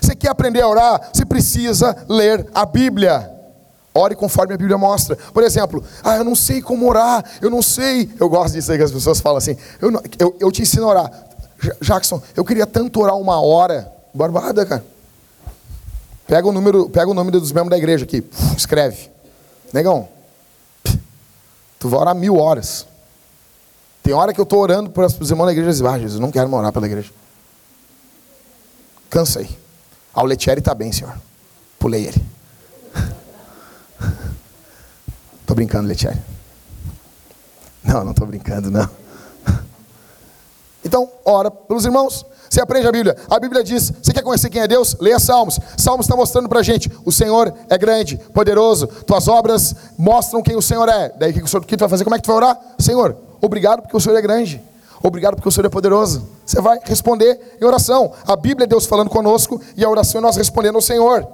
Você 0.00 0.14
quer 0.14 0.28
aprender 0.28 0.60
a 0.60 0.68
orar? 0.68 1.10
Você 1.12 1.24
precisa 1.24 1.96
ler 2.08 2.46
a 2.54 2.64
Bíblia. 2.64 3.28
Ore 3.92 4.14
conforme 4.14 4.54
a 4.54 4.56
Bíblia 4.56 4.78
mostra. 4.78 5.16
Por 5.16 5.42
exemplo, 5.42 5.82
ah, 6.04 6.16
eu 6.16 6.22
não 6.22 6.36
sei 6.36 6.62
como 6.62 6.88
orar, 6.88 7.24
eu 7.42 7.50
não 7.50 7.60
sei. 7.60 8.08
Eu 8.20 8.28
gosto 8.28 8.54
disso 8.54 8.70
aí 8.70 8.78
que 8.78 8.84
as 8.84 8.92
pessoas 8.92 9.20
falam 9.20 9.38
assim. 9.38 9.56
Eu, 9.82 9.90
não, 9.90 10.00
eu, 10.16 10.36
eu 10.38 10.52
te 10.52 10.62
ensino 10.62 10.86
a 10.86 10.90
orar. 10.90 11.12
Jackson, 11.80 12.22
eu 12.36 12.44
queria 12.44 12.68
tanto 12.68 13.00
orar 13.00 13.16
uma 13.16 13.40
hora. 13.40 13.92
Barbada, 14.14 14.64
cara. 14.64 14.99
Pega 16.30 16.46
o 16.46 16.52
número, 16.52 16.88
pega 16.88 17.10
o 17.10 17.14
nome 17.14 17.32
dos 17.32 17.50
membros 17.50 17.70
da 17.70 17.76
igreja 17.76 18.04
aqui, 18.04 18.24
escreve. 18.56 19.10
Negão, 19.72 20.08
tu 21.76 21.88
vai 21.88 21.98
orar 21.98 22.14
mil 22.14 22.36
horas. 22.36 22.86
Tem 24.00 24.14
hora 24.14 24.32
que 24.32 24.40
eu 24.40 24.44
estou 24.44 24.60
orando 24.60 24.90
para 24.90 25.06
os 25.06 25.28
irmãos 25.28 25.46
da 25.46 25.50
igreja 25.50 25.70
e 25.70 25.72
dizem, 25.72 25.88
ah, 25.88 25.98
Jesus, 25.98 26.20
não 26.20 26.30
quero 26.30 26.54
orar 26.54 26.72
pela 26.72 26.86
igreja. 26.86 27.10
Cansei. 29.10 29.58
Ah, 30.14 30.22
o 30.22 30.24
Letieri 30.24 30.60
está 30.60 30.72
bem, 30.72 30.92
senhor. 30.92 31.12
Pulei 31.80 32.06
ele. 32.06 32.24
Estou 35.40 35.56
brincando, 35.56 35.88
Letieri. 35.88 36.22
Não, 37.82 38.04
não 38.04 38.12
estou 38.12 38.28
brincando, 38.28 38.70
não. 38.70 38.88
Então, 40.84 41.10
ora 41.24 41.50
pelos 41.50 41.84
irmãos. 41.84 42.24
Você 42.50 42.60
aprende 42.60 42.88
a 42.88 42.90
Bíblia. 42.90 43.16
A 43.30 43.38
Bíblia 43.38 43.62
diz: 43.62 43.92
você 44.02 44.12
quer 44.12 44.22
conhecer 44.22 44.50
quem 44.50 44.60
é 44.60 44.66
Deus? 44.66 44.96
Leia 45.00 45.20
Salmos. 45.20 45.60
Salmos 45.76 46.04
está 46.04 46.16
mostrando 46.16 46.48
para 46.48 46.58
a 46.58 46.62
gente: 46.64 46.90
o 47.04 47.12
Senhor 47.12 47.54
é 47.68 47.78
grande, 47.78 48.16
poderoso. 48.34 48.88
Tuas 48.88 49.28
obras 49.28 49.72
mostram 49.96 50.42
quem 50.42 50.56
o 50.56 50.62
Senhor 50.62 50.88
é. 50.88 51.12
Daí 51.16 51.30
o 51.30 51.34
que, 51.34 51.42
o 51.44 51.46
Senhor, 51.46 51.64
que 51.64 51.76
tu 51.76 51.80
vai 51.80 51.88
fazer? 51.88 52.02
Como 52.02 52.16
é 52.16 52.18
que 52.18 52.24
tu 52.24 52.26
vai 52.26 52.36
orar? 52.36 52.60
Senhor, 52.76 53.16
obrigado 53.40 53.82
porque 53.82 53.96
o 53.96 54.00
Senhor 54.00 54.16
é 54.16 54.20
grande. 54.20 54.60
Obrigado 55.00 55.36
porque 55.36 55.48
o 55.48 55.52
Senhor 55.52 55.66
é 55.66 55.70
poderoso. 55.70 56.28
Você 56.44 56.60
vai 56.60 56.80
responder 56.82 57.56
em 57.60 57.64
oração. 57.64 58.12
A 58.26 58.34
Bíblia 58.34 58.64
é 58.64 58.68
Deus 58.68 58.84
falando 58.84 59.08
conosco 59.08 59.60
e 59.76 59.84
a 59.84 59.88
oração 59.88 60.18
é 60.18 60.22
nós 60.22 60.36
respondendo 60.36 60.74
ao 60.74 60.82
Senhor. 60.82 61.26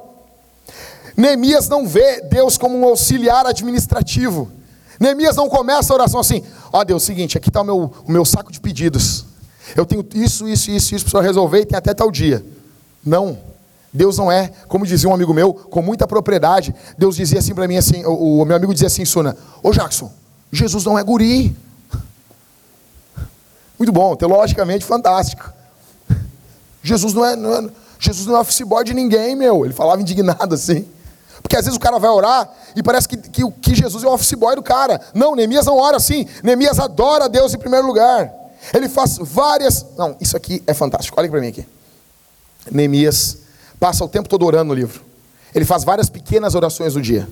Neemias 1.16 1.66
não 1.66 1.88
vê 1.88 2.20
Deus 2.20 2.58
como 2.58 2.78
um 2.78 2.84
auxiliar 2.84 3.46
administrativo. 3.46 4.50
Neemias 5.00 5.34
não 5.34 5.48
começa 5.48 5.94
a 5.94 5.96
oração 5.96 6.20
assim: 6.20 6.44
ó 6.70 6.80
oh, 6.80 6.84
Deus, 6.84 7.02
seguinte, 7.02 7.38
aqui 7.38 7.48
está 7.48 7.62
o 7.62 7.64
meu, 7.64 7.92
o 8.06 8.12
meu 8.12 8.24
saco 8.24 8.52
de 8.52 8.60
pedidos. 8.60 9.25
Eu 9.74 9.86
tenho 9.86 10.06
isso, 10.14 10.48
isso, 10.48 10.70
isso, 10.70 10.94
isso 10.94 11.10
para 11.10 11.20
resolver 11.20 11.60
e 11.60 11.66
tem 11.66 11.76
até 11.76 11.94
tal 11.94 12.10
dia. 12.10 12.44
Não. 13.04 13.38
Deus 13.92 14.18
não 14.18 14.30
é, 14.30 14.52
como 14.68 14.86
dizia 14.86 15.08
um 15.08 15.14
amigo 15.14 15.32
meu, 15.32 15.54
com 15.54 15.80
muita 15.80 16.06
propriedade. 16.06 16.74
Deus 16.98 17.16
dizia 17.16 17.38
assim 17.38 17.54
para 17.54 17.66
mim, 17.66 17.76
assim, 17.76 18.04
o, 18.04 18.42
o, 18.42 18.44
meu 18.44 18.56
amigo 18.56 18.74
dizia 18.74 18.88
assim, 18.88 19.04
Suna, 19.04 19.36
ô 19.62 19.72
Jackson, 19.72 20.12
Jesus 20.52 20.84
não 20.84 20.98
é 20.98 21.02
guri. 21.02 21.56
Muito 23.78 23.92
bom, 23.92 24.14
teologicamente 24.14 24.84
fantástico. 24.84 25.50
Jesus 26.82 27.14
não 27.14 27.24
é, 27.24 27.36
não 27.36 27.52
é, 27.54 27.70
Jesus 27.98 28.26
não 28.26 28.36
é 28.36 28.40
office 28.40 28.60
boy 28.60 28.84
de 28.84 28.92
ninguém, 28.92 29.34
meu. 29.34 29.64
Ele 29.64 29.72
falava 29.72 30.00
indignado 30.00 30.54
assim. 30.54 30.86
Porque 31.40 31.56
às 31.56 31.64
vezes 31.64 31.76
o 31.76 31.80
cara 31.80 31.98
vai 31.98 32.10
orar 32.10 32.50
e 32.74 32.82
parece 32.82 33.08
que, 33.08 33.16
que, 33.16 33.50
que 33.62 33.74
Jesus 33.74 34.02
é 34.02 34.06
o 34.06 34.12
office 34.12 34.34
boy 34.34 34.56
do 34.56 34.62
cara. 34.62 35.00
Não, 35.14 35.34
Neemias 35.34 35.64
não 35.64 35.78
ora 35.78 35.96
assim. 35.96 36.26
Neemias 36.42 36.78
adora 36.78 37.28
Deus 37.28 37.54
em 37.54 37.58
primeiro 37.58 37.86
lugar. 37.86 38.32
Ele 38.72 38.88
faz 38.88 39.18
várias. 39.18 39.84
Não, 39.96 40.16
isso 40.20 40.36
aqui 40.36 40.62
é 40.66 40.74
fantástico. 40.74 41.18
Olha 41.18 41.28
para 41.28 41.40
mim 41.40 41.48
aqui. 41.48 41.66
Neemias 42.70 43.38
passa 43.78 44.04
o 44.04 44.08
tempo 44.08 44.28
todo 44.28 44.44
orando 44.44 44.64
no 44.64 44.74
livro. 44.74 45.02
Ele 45.54 45.64
faz 45.64 45.84
várias 45.84 46.08
pequenas 46.08 46.54
orações 46.54 46.94
no 46.94 47.02
dia. 47.02 47.28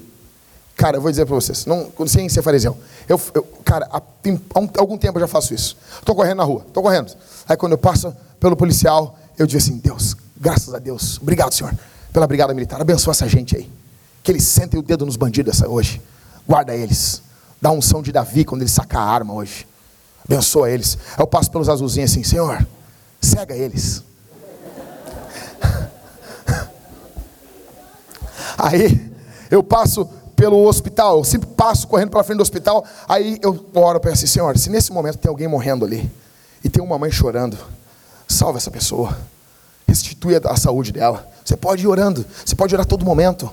Cara, 0.76 0.97
eu 0.97 1.01
vou 1.01 1.11
dizer 1.11 1.24
para 1.24 1.35
vocês, 1.35 1.66
não, 1.66 1.91
sem 2.07 2.28
ser 2.28 2.43
fariseu. 2.43 2.76
Eu, 3.09 3.20
eu, 3.32 3.43
cara, 3.64 3.89
há, 3.93 3.99
há 3.99 4.59
um, 4.59 4.68
algum 4.76 4.99
tempo 4.99 5.18
eu 5.18 5.20
já 5.20 5.28
faço 5.28 5.55
isso. 5.55 5.76
Estou 5.99 6.14
correndo 6.14 6.39
na 6.39 6.45
rua, 6.45 6.64
estou 6.66 6.82
correndo. 6.82 7.12
Aí 7.49 7.57
quando 7.57 7.72
eu 7.72 7.78
passo 7.78 8.14
pelo 8.41 8.57
policial, 8.57 9.16
eu 9.39 9.47
digo 9.47 9.59
assim: 9.59 9.78
Deus, 9.78 10.16
graças 10.37 10.74
a 10.74 10.78
Deus, 10.78 11.18
obrigado, 11.20 11.53
Senhor, 11.53 11.72
pela 12.12 12.26
brigada 12.26 12.53
militar. 12.53 12.80
Abençoa 12.80 13.12
essa 13.12 13.28
gente 13.28 13.57
aí. 13.57 13.70
Que 14.22 14.32
eles 14.32 14.45
sentem 14.45 14.80
o 14.80 14.82
dedo 14.82 15.07
nos 15.07 15.16
bandidos 15.16 15.55
essa, 15.55 15.68
hoje. 15.68 16.01
Guarda 16.47 16.74
eles. 16.74 17.22
Dá 17.61 17.70
unção 17.70 18.03
de 18.03 18.11
Davi 18.11 18.45
quando 18.45 18.62
ele 18.62 18.70
sacar 18.70 19.03
a 19.03 19.11
arma 19.11 19.32
hoje. 19.32 19.66
Abençoa 20.25 20.70
eles. 20.70 20.97
Eu 21.18 21.27
passo 21.27 21.51
pelos 21.51 21.68
azulzinhos 21.68 22.11
assim, 22.11 22.25
Senhor, 22.25 22.66
cega 23.20 23.55
eles. 23.55 24.03
Aí 28.57 29.12
eu 29.51 29.62
passo 29.62 30.09
pelo 30.35 30.66
hospital, 30.66 31.18
eu 31.18 31.25
sempre 31.25 31.49
passo 31.49 31.87
correndo 31.87 32.11
pela 32.11 32.25
frente 32.25 32.39
do 32.39 32.43
hospital, 32.43 32.85
aí 33.09 33.39
eu 33.41 33.64
oro 33.72 34.01
para 34.01 34.12
assim, 34.12 34.27
Senhor, 34.27 34.59
se 34.59 34.68
nesse 34.68 34.93
momento 34.93 35.16
tem 35.16 35.29
alguém 35.29 35.47
morrendo 35.47 35.85
ali, 35.85 36.11
e 36.62 36.68
tem 36.68 36.83
uma 36.83 36.99
mãe 36.99 37.09
chorando, 37.09 37.57
salva 38.27 38.59
essa 38.59 38.68
pessoa, 38.68 39.16
restitui 39.87 40.35
a, 40.35 40.57
saúde 40.57 40.91
dela. 40.91 41.25
Você 41.45 41.57
pode 41.57 41.85
ir 41.85 41.87
orando, 41.87 42.27
você 42.45 42.57
pode 42.57 42.75
orar 42.75 42.85
todo 42.85 43.05
momento. 43.05 43.49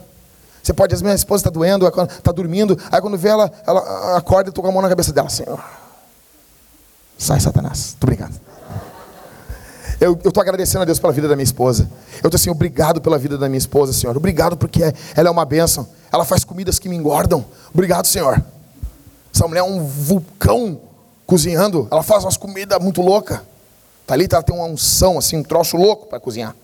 Você 0.64 0.74
pode, 0.74 0.96
a 0.96 0.98
minha 0.98 1.14
esposa 1.14 1.42
está 1.42 1.52
doendo, 1.52 1.88
está 1.88 2.32
dormindo, 2.32 2.76
aí 2.92 3.00
quando 3.00 3.16
vê 3.16 3.30
ela, 3.30 3.52
ela 3.66 4.18
acorda 4.18 4.50
e 4.50 4.54
toca 4.54 4.68
a 4.68 4.72
mão 4.72 4.82
na 4.82 4.90
cabeça 4.90 5.14
dela, 5.14 5.30
Senhor 5.30 5.64
Sai, 7.22 7.40
Satanás. 7.40 7.90
Estou 7.90 8.08
brincando. 8.08 8.34
Eu 10.00 10.14
estou 10.14 10.42
agradecendo 10.42 10.82
a 10.82 10.86
Deus 10.86 10.98
pela 10.98 11.14
vida 11.14 11.28
da 11.28 11.36
minha 11.36 11.44
esposa. 11.44 11.88
Eu 12.14 12.30
estou 12.30 12.36
assim, 12.36 12.50
obrigado 12.50 13.00
pela 13.00 13.20
vida 13.20 13.38
da 13.38 13.48
minha 13.48 13.60
esposa, 13.60 13.94
Senhor. 13.94 14.18
Obrigado 14.18 14.58
porque 14.58 14.82
ela 15.16 15.28
é 15.28 15.32
uma 15.32 15.46
bênção. 15.46 15.88
Ela 16.12 16.26
faz 16.26 16.44
comidas 16.44 16.80
que 16.80 16.90
me 16.90 16.96
engordam. 16.96 17.46
Obrigado, 17.72 18.08
Senhor. 18.08 18.44
Essa 19.32 19.48
mulher 19.48 19.60
é 19.60 19.64
um 19.64 19.86
vulcão 19.86 20.82
cozinhando. 21.28 21.88
Ela 21.92 22.02
faz 22.02 22.24
umas 22.24 22.38
comidas 22.38 22.82
muito 22.82 23.04
loucas. 23.04 23.40
Tá 24.08 24.16
ali, 24.16 24.28
ela 24.30 24.42
tem 24.42 24.56
uma 24.56 24.66
unção, 24.66 25.20
assim, 25.20 25.38
um 25.38 25.44
troço 25.44 25.78
louco 25.78 26.08
para 26.08 26.20
cozinhar. 26.20 26.56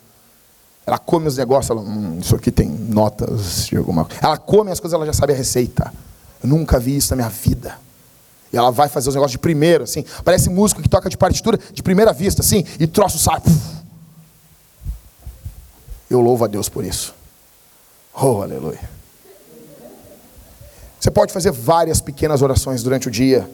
Ela 0.88 0.98
come 0.98 1.28
os 1.28 1.38
negócios, 1.38 1.70
ela, 1.70 1.82
hum, 1.82 2.18
isso 2.20 2.36
aqui 2.36 2.52
tem 2.52 2.68
notas 2.68 3.68
de 3.68 3.78
alguma 3.78 4.06
coisa. 4.06 4.20
Ela 4.24 4.38
come 4.38 4.72
as 4.72 4.80
coisas, 4.80 4.96
ela 4.96 5.06
já 5.06 5.14
sabe 5.14 5.34
a 5.34 5.36
receita. 5.36 5.94
Eu 6.44 6.50
nunca 6.50 6.80
vi 6.80 6.98
isso 6.98 7.12
na 7.12 7.18
minha 7.18 7.30
vida. 7.30 7.78
E 8.52 8.58
ela 8.58 8.72
vai 8.72 8.88
fazer 8.88 9.10
os 9.10 9.16
negócios 9.16 9.34
de 9.34 9.40
primeiro, 9.40 9.84
assim. 9.84 10.06
Parece 10.24 10.50
músico 10.50 10.82
que 10.82 10.90
toca 10.90 11.10
de 11.10 11.18
partitura 11.18 11.60
de 11.74 11.84
primeira 11.84 12.14
vista, 12.14 12.42
assim, 12.42 12.64
e 12.80 12.88
troço 12.88 13.18
sai. 13.18 13.42
Eu 16.10 16.22
louvo 16.22 16.46
a 16.46 16.48
Deus 16.48 16.70
por 16.70 16.86
isso. 16.86 17.14
Oh, 18.14 18.42
aleluia. 18.42 18.90
Você 21.00 21.12
pode 21.12 21.32
fazer 21.32 21.52
várias 21.52 22.02
pequenas 22.02 22.42
orações 22.42 22.82
durante 22.82 23.08
o 23.08 23.12
dia. 23.12 23.50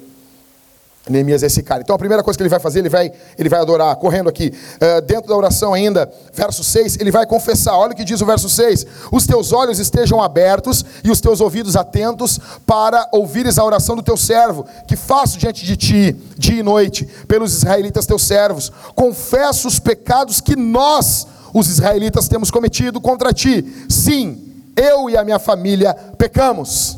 Neemias 1.10 1.44
é 1.44 1.48
esse 1.48 1.62
cara. 1.62 1.82
Então 1.82 1.94
a 1.94 2.00
primeira 2.00 2.24
coisa 2.24 2.38
que 2.38 2.44
ele 2.44 2.50
vai 2.50 2.62
fazer, 2.62 2.80
ele 2.80 2.90
vai, 2.90 3.12
ele 3.38 3.50
vai 3.50 3.60
adorar, 3.60 3.94
correndo 3.98 4.30
aqui. 4.30 4.54
Uh, 4.76 5.02
dentro 5.02 5.28
da 5.28 5.36
oração 5.36 5.74
ainda, 5.74 6.10
verso 6.32 6.64
6, 6.64 6.98
ele 6.98 7.12
vai 7.12 7.26
confessar. 7.26 7.78
Olha 7.78 7.92
o 7.92 7.96
que 7.96 8.06
diz 8.06 8.22
o 8.22 8.26
verso 8.26 8.50
6: 8.50 8.86
Os 9.12 9.28
teus 9.28 9.52
olhos 9.52 9.80
estejam 9.80 10.24
abertos 10.24 10.86
e 11.04 11.12
os 11.12 11.20
teus 11.20 11.42
ouvidos 11.42 11.76
atentos 11.76 12.40
para 12.66 13.10
ouvires 13.12 13.58
a 13.58 13.66
oração 13.66 13.98
do 13.98 14.02
teu 14.02 14.16
servo, 14.16 14.66
que 14.88 14.96
faço 14.96 15.38
diante 15.38 15.66
de 15.66 15.76
ti, 15.76 16.16
dia 16.38 16.62
e 16.62 16.64
noite, 16.64 17.06
pelos 17.28 17.54
israelitas 17.54 18.06
teus 18.06 18.24
servos. 18.24 18.72
Confesso 18.96 19.68
os 19.68 19.80
pecados 19.80 20.40
que 20.40 20.56
nós, 20.56 21.28
os 21.54 21.68
israelitas, 21.68 22.30
temos 22.30 22.50
cometido 22.50 23.02
contra 23.02 23.34
ti. 23.34 23.86
Sim, 23.90 24.42
eu 24.74 25.10
e 25.10 25.18
a 25.18 25.26
minha 25.26 25.40
família 25.40 25.94
pecamos. 26.18 26.98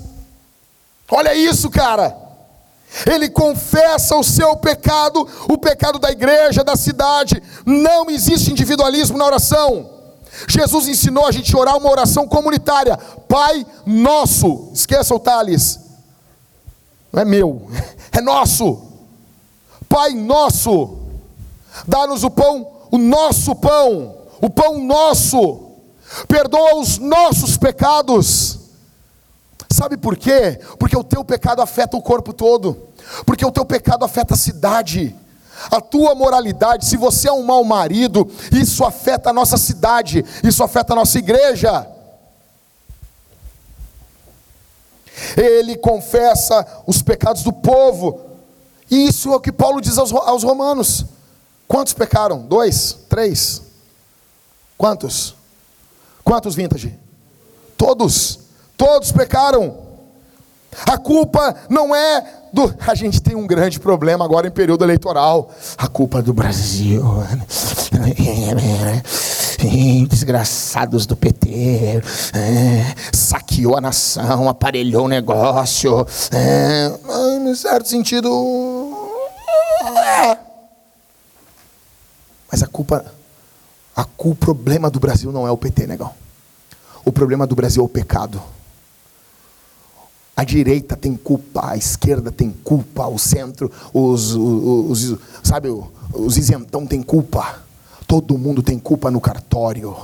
Olha 1.09 1.33
isso, 1.33 1.71
cara 1.71 2.24
ele 3.05 3.29
confessa 3.29 4.15
o 4.15 4.23
seu 4.23 4.55
pecado, 4.55 5.27
o 5.49 5.57
pecado 5.57 5.99
da 5.99 6.11
igreja, 6.11 6.63
da 6.63 6.75
cidade. 6.75 7.41
Não 7.65 8.09
existe 8.09 8.51
individualismo 8.51 9.17
na 9.17 9.25
oração. 9.25 9.89
Jesus 10.47 10.87
ensinou 10.87 11.25
a 11.25 11.31
gente 11.31 11.53
a 11.55 11.59
orar 11.59 11.77
uma 11.77 11.89
oração 11.89 12.27
comunitária. 12.27 12.97
Pai 13.27 13.65
nosso. 13.85 14.69
Esqueça 14.73 15.13
o 15.13 15.19
Thales. 15.19 15.79
Não 17.11 17.21
é 17.21 17.25
meu, 17.25 17.67
é 18.11 18.21
nosso. 18.21 18.81
Pai 19.89 20.11
nosso. 20.11 20.99
Dá-nos 21.87 22.23
o 22.23 22.29
pão, 22.29 22.67
o 22.91 22.97
nosso 22.97 23.55
pão, 23.55 24.15
o 24.41 24.49
pão 24.49 24.79
nosso. 24.79 25.71
Perdoa 26.27 26.75
os 26.75 26.97
nossos 26.97 27.57
pecados 27.57 28.54
Sabe 29.75 29.97
por 29.97 30.15
quê? 30.15 30.57
Porque 30.79 30.95
o 30.95 31.03
teu 31.03 31.21
pecado 31.21 31.61
afeta 31.61 31.97
o 31.97 32.01
corpo 32.01 32.31
todo. 32.31 32.87
Porque 33.25 33.45
o 33.45 33.51
teu 33.51 33.65
pecado 33.65 34.05
afeta 34.05 34.33
a 34.33 34.37
cidade. 34.37 35.13
A 35.69 35.81
tua 35.81 36.15
moralidade, 36.15 36.85
se 36.85 36.95
você 36.95 37.27
é 37.27 37.31
um 37.33 37.43
mau 37.43 37.61
marido, 37.65 38.25
isso 38.53 38.85
afeta 38.85 39.31
a 39.31 39.33
nossa 39.33 39.57
cidade, 39.57 40.23
isso 40.41 40.63
afeta 40.63 40.93
a 40.93 40.95
nossa 40.95 41.17
igreja. 41.17 41.85
Ele 45.35 45.75
confessa 45.75 46.65
os 46.87 47.01
pecados 47.01 47.43
do 47.43 47.51
povo, 47.51 48.21
e 48.89 49.07
isso 49.07 49.33
é 49.33 49.35
o 49.35 49.41
que 49.41 49.51
Paulo 49.51 49.81
diz 49.81 49.97
aos, 49.97 50.13
aos 50.13 50.43
romanos. 50.43 51.05
Quantos 51.67 51.93
pecaram? 51.93 52.43
Dois? 52.43 52.97
Três? 53.09 53.61
Quantos? 54.77 55.35
Quantos 56.23 56.55
vintage? 56.55 56.97
Todos. 57.77 58.44
Todos 58.77 59.11
pecaram. 59.11 59.85
A 60.85 60.97
culpa 60.97 61.55
não 61.69 61.95
é 61.95 62.23
do. 62.51 62.73
A 62.85 62.93
gente 62.93 63.21
tem 63.21 63.35
um 63.35 63.47
grande 63.47 63.79
problema 63.79 64.25
agora 64.25 64.47
em 64.47 64.51
período 64.51 64.83
eleitoral. 64.83 65.49
A 65.77 65.87
culpa 65.87 66.19
é 66.19 66.21
do 66.21 66.33
Brasil. 66.33 67.01
Desgraçados 70.09 71.05
do 71.05 71.15
PT. 71.15 72.01
Saqueou 73.13 73.77
a 73.77 73.81
nação, 73.81 74.49
aparelhou 74.49 75.05
o 75.05 75.09
negócio. 75.09 76.05
Em 77.41 77.55
certo 77.55 77.87
sentido. 77.87 78.29
É. 79.97 80.37
Mas 82.51 82.61
a 82.63 82.67
culpa. 82.67 83.05
A 83.95 84.05
o 84.17 84.33
problema 84.33 84.89
do 84.89 84.99
Brasil 84.99 85.31
não 85.31 85.47
é 85.47 85.51
o 85.51 85.57
PT, 85.57 85.85
negão. 85.85 86.11
O 87.05 87.11
problema 87.11 87.45
do 87.45 87.55
Brasil 87.55 87.83
é 87.83 87.85
o 87.85 87.89
pecado. 87.89 88.41
A 90.35 90.43
direita 90.43 90.97
tem 90.97 91.15
culpa, 91.15 91.71
a 91.71 91.77
esquerda 91.77 92.31
tem 92.31 92.51
culpa, 92.63 93.07
o 93.07 93.17
centro, 93.17 93.71
os, 93.93 94.33
os, 94.33 95.11
os 95.11 95.19
sabe, 95.41 95.69
os 96.13 96.37
isentão 96.37 96.85
tem 96.85 97.01
culpa. 97.01 97.63
Todo 98.05 98.37
mundo 98.37 98.61
tem 98.61 98.77
culpa 98.77 99.09
no 99.09 99.21
cartório, 99.21 99.95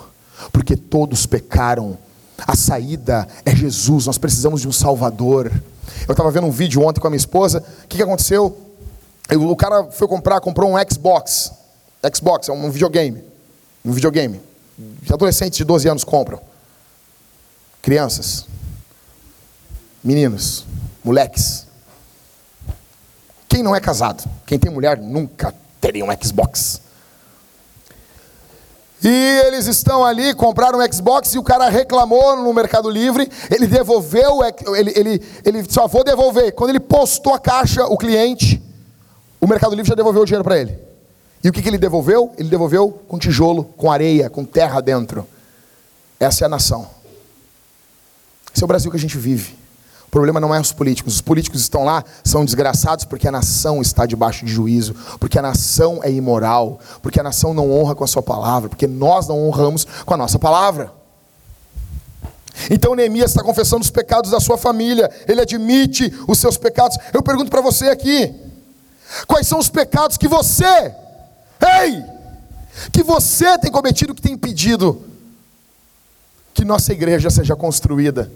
porque 0.52 0.76
todos 0.78 1.26
pecaram. 1.26 1.98
A 2.48 2.56
saída 2.56 3.28
é 3.46 3.56
Jesus, 3.56 4.08
nós 4.08 4.18
precisamos 4.18 4.62
de 4.62 4.68
um 4.68 4.72
Salvador. 4.72 5.52
Eu 6.08 6.14
estava 6.14 6.32
vendo 6.32 6.48
um 6.48 6.52
vídeo 6.52 6.82
ontem 6.82 7.00
com 7.00 7.08
a 7.08 7.10
minha 7.10 7.18
esposa, 7.18 7.64
o 7.84 7.88
que, 7.88 7.98
que 7.98 8.04
aconteceu? 8.04 8.58
O 9.30 9.56
cara 9.56 9.86
foi 9.92 10.08
comprar, 10.08 10.40
comprou 10.40 10.74
um 10.74 10.76
Xbox. 10.90 11.52
Xbox 12.14 12.50
é 12.50 12.52
um 12.52 12.72
videogame. 12.72 13.24
Um 13.84 13.92
videogame. 13.92 14.42
Adolescentes 15.12 15.58
de 15.58 15.64
12 15.64 15.88
anos 15.88 16.04
compram. 16.04 16.40
Crianças, 17.82 18.46
meninos, 20.04 20.66
moleques. 21.04 21.68
Quem 23.48 23.62
não 23.62 23.76
é 23.76 23.80
casado, 23.80 24.24
quem 24.46 24.58
tem 24.58 24.72
mulher, 24.72 24.98
nunca 24.98 25.54
teria 25.80 26.06
um 26.06 26.24
Xbox. 26.24 26.82
E 29.04 29.42
eles 29.48 29.66
estão 29.66 30.06
ali, 30.06 30.34
compraram 30.34 30.80
um 30.80 30.94
Xbox 30.94 31.34
e 31.34 31.40
o 31.40 31.44
cara 31.44 31.68
reclamou 31.70 32.36
no 32.36 32.54
Mercado 32.54 32.90
Livre, 32.90 33.28
ele 33.50 33.66
devolveu, 33.66 34.40
ele, 34.76 34.94
ele, 34.96 35.24
ele 35.44 35.66
só 35.68 35.88
vou 35.88 36.04
devolver. 36.04 36.54
Quando 36.54 36.70
ele 36.70 36.80
postou 36.80 37.34
a 37.34 37.40
caixa, 37.40 37.84
o 37.86 37.98
cliente, 37.98 38.62
o 39.40 39.48
Mercado 39.48 39.74
Livre 39.74 39.90
já 39.90 39.96
devolveu 39.96 40.22
o 40.22 40.26
dinheiro 40.26 40.44
para 40.44 40.60
ele. 40.60 40.78
E 41.44 41.50
o 41.50 41.52
que, 41.52 41.64
que 41.64 41.68
ele 41.68 41.80
devolveu? 41.80 42.32
Ele 42.38 42.48
devolveu 42.48 43.02
com 43.08 43.18
tijolo, 43.18 43.64
com 43.76 43.92
areia, 43.92 44.30
com 44.30 44.46
terra 44.46 44.80
dentro. 44.80 45.28
Essa 46.20 46.44
é 46.44 46.46
a 46.46 46.50
nação. 46.50 46.88
Esse 48.54 48.64
é 48.64 48.66
o 48.66 48.68
Brasil 48.68 48.92
que 48.92 48.98
a 48.98 49.00
gente 49.00 49.18
vive. 49.18 49.61
O 50.12 50.18
problema 50.20 50.42
não 50.42 50.54
é 50.54 50.60
os 50.60 50.74
políticos. 50.74 51.16
Os 51.16 51.22
políticos 51.22 51.62
estão 51.62 51.86
lá, 51.86 52.04
são 52.22 52.44
desgraçados 52.44 53.06
porque 53.06 53.30
a 53.30 53.32
nação 53.32 53.82
está 53.82 54.06
debaixo 54.06 54.46
de 54.46 54.52
juízo, 54.52 54.94
porque 55.18 55.40
a 55.40 55.42
nação 55.42 56.02
é 56.04 56.12
imoral, 56.12 56.82
porque 57.02 57.18
a 57.18 57.24
nação 57.24 57.54
não 57.54 57.72
honra 57.72 57.96
com 57.96 58.04
a 58.04 58.08
sua 58.08 58.22
palavra, 58.22 58.68
porque 58.68 58.88
nós 58.88 59.30
não 59.30 59.48
honramos 59.48 59.88
com 60.06 60.14
a 60.14 60.18
nossa 60.18 60.38
palavra. 60.38 60.92
Então 62.70 62.94
Neemias 62.94 63.32
está 63.32 63.42
confessando 63.42 63.84
os 63.84 63.90
pecados 63.90 64.32
da 64.32 64.42
sua 64.42 64.58
família, 64.58 65.10
ele 65.30 65.40
admite 65.40 66.14
os 66.28 66.40
seus 66.40 66.58
pecados. 66.58 66.98
Eu 67.14 67.24
pergunto 67.24 67.50
para 67.50 67.62
você 67.62 67.88
aqui: 67.88 68.36
quais 69.26 69.48
são 69.48 69.60
os 69.60 69.70
pecados 69.70 70.18
que 70.18 70.28
você, 70.28 70.94
ei, 71.86 72.04
que 72.92 73.02
você 73.02 73.58
tem 73.60 73.72
cometido 73.72 74.14
que 74.14 74.22
tem 74.22 74.34
impedido 74.34 75.04
que 76.54 76.66
nossa 76.66 76.92
igreja 76.92 77.30
seja 77.30 77.56
construída, 77.56 78.30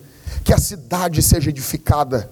que 0.44 0.54
a 0.54 0.58
cidade 0.58 1.22
seja 1.22 1.50
edificada, 1.50 2.30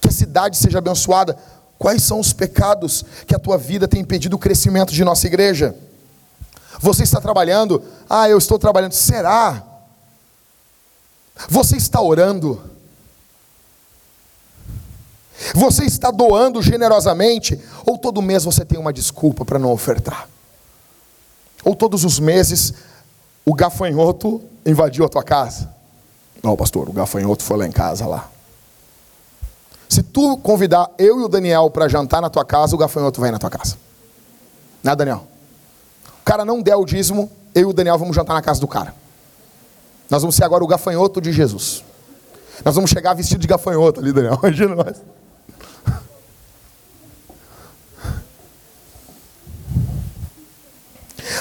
que 0.00 0.08
a 0.08 0.12
cidade 0.12 0.56
seja 0.56 0.78
abençoada. 0.78 1.36
Quais 1.78 2.02
são 2.02 2.18
os 2.18 2.32
pecados 2.32 3.04
que 3.26 3.34
a 3.34 3.38
tua 3.38 3.58
vida 3.58 3.86
tem 3.86 4.00
impedido 4.00 4.36
o 4.36 4.38
crescimento 4.38 4.92
de 4.92 5.04
nossa 5.04 5.26
igreja? 5.26 5.74
Você 6.80 7.02
está 7.02 7.20
trabalhando? 7.20 7.82
Ah, 8.08 8.28
eu 8.28 8.38
estou 8.38 8.58
trabalhando. 8.58 8.92
Será? 8.92 9.62
Você 11.48 11.76
está 11.76 12.00
orando? 12.00 12.62
Você 15.54 15.84
está 15.84 16.10
doando 16.10 16.62
generosamente? 16.62 17.60
Ou 17.84 17.98
todo 17.98 18.22
mês 18.22 18.44
você 18.44 18.64
tem 18.64 18.78
uma 18.78 18.92
desculpa 18.92 19.44
para 19.44 19.58
não 19.58 19.70
ofertar? 19.70 20.28
Ou 21.62 21.74
todos 21.74 22.04
os 22.04 22.18
meses 22.18 22.72
o 23.44 23.54
gafanhoto 23.54 24.42
invadiu 24.64 25.04
a 25.04 25.08
tua 25.08 25.22
casa? 25.22 25.75
Não, 26.42 26.56
pastor, 26.56 26.88
o 26.88 26.92
gafanhoto 26.92 27.42
foi 27.42 27.56
lá 27.56 27.66
em 27.66 27.72
casa 27.72 28.06
lá. 28.06 28.30
Se 29.88 30.02
tu 30.02 30.36
convidar 30.38 30.90
eu 30.98 31.20
e 31.20 31.24
o 31.24 31.28
Daniel 31.28 31.70
para 31.70 31.88
jantar 31.88 32.20
na 32.20 32.28
tua 32.28 32.44
casa, 32.44 32.74
o 32.74 32.78
gafanhoto 32.78 33.20
vem 33.20 33.30
na 33.30 33.38
tua 33.38 33.50
casa. 33.50 33.76
Né, 34.82 34.94
Daniel? 34.94 35.26
O 36.20 36.24
cara 36.24 36.44
não 36.44 36.60
der 36.60 36.76
o 36.76 36.84
dízimo, 36.84 37.30
eu 37.54 37.62
e 37.62 37.64
o 37.66 37.72
Daniel 37.72 37.98
vamos 37.98 38.14
jantar 38.14 38.34
na 38.34 38.42
casa 38.42 38.60
do 38.60 38.68
cara. 38.68 38.94
Nós 40.10 40.22
vamos 40.22 40.36
ser 40.36 40.44
agora 40.44 40.62
o 40.62 40.66
gafanhoto 40.66 41.20
de 41.20 41.32
Jesus. 41.32 41.84
Nós 42.64 42.74
vamos 42.74 42.90
chegar 42.90 43.14
vestido 43.14 43.40
de 43.40 43.46
gafanhoto 43.46 44.00
ali, 44.00 44.12
Daniel. 44.12 44.38
Imagina 44.42 44.74
nós. 44.74 44.96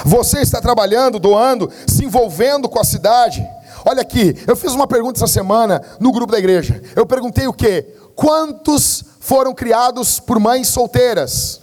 Você 0.04 0.40
está 0.40 0.62
trabalhando, 0.62 1.20
doando, 1.20 1.72
se 1.88 2.06
envolvendo 2.06 2.70
com 2.70 2.80
a 2.80 2.84
cidade. 2.84 3.46
Olha 3.88 4.02
aqui, 4.02 4.36
eu 4.48 4.56
fiz 4.56 4.74
uma 4.74 4.88
pergunta 4.88 5.20
essa 5.20 5.32
semana 5.32 5.80
no 6.00 6.12
grupo 6.12 6.32
da 6.32 6.40
igreja. 6.40 6.82
Eu 6.96 7.06
perguntei 7.06 7.46
o 7.48 7.54
quê? 7.54 7.86
Quantos 8.16 9.04
foram 9.20 9.54
criados 9.54 10.20
por 10.20 10.40
mães 10.40 10.70
solteiras? 10.70 11.62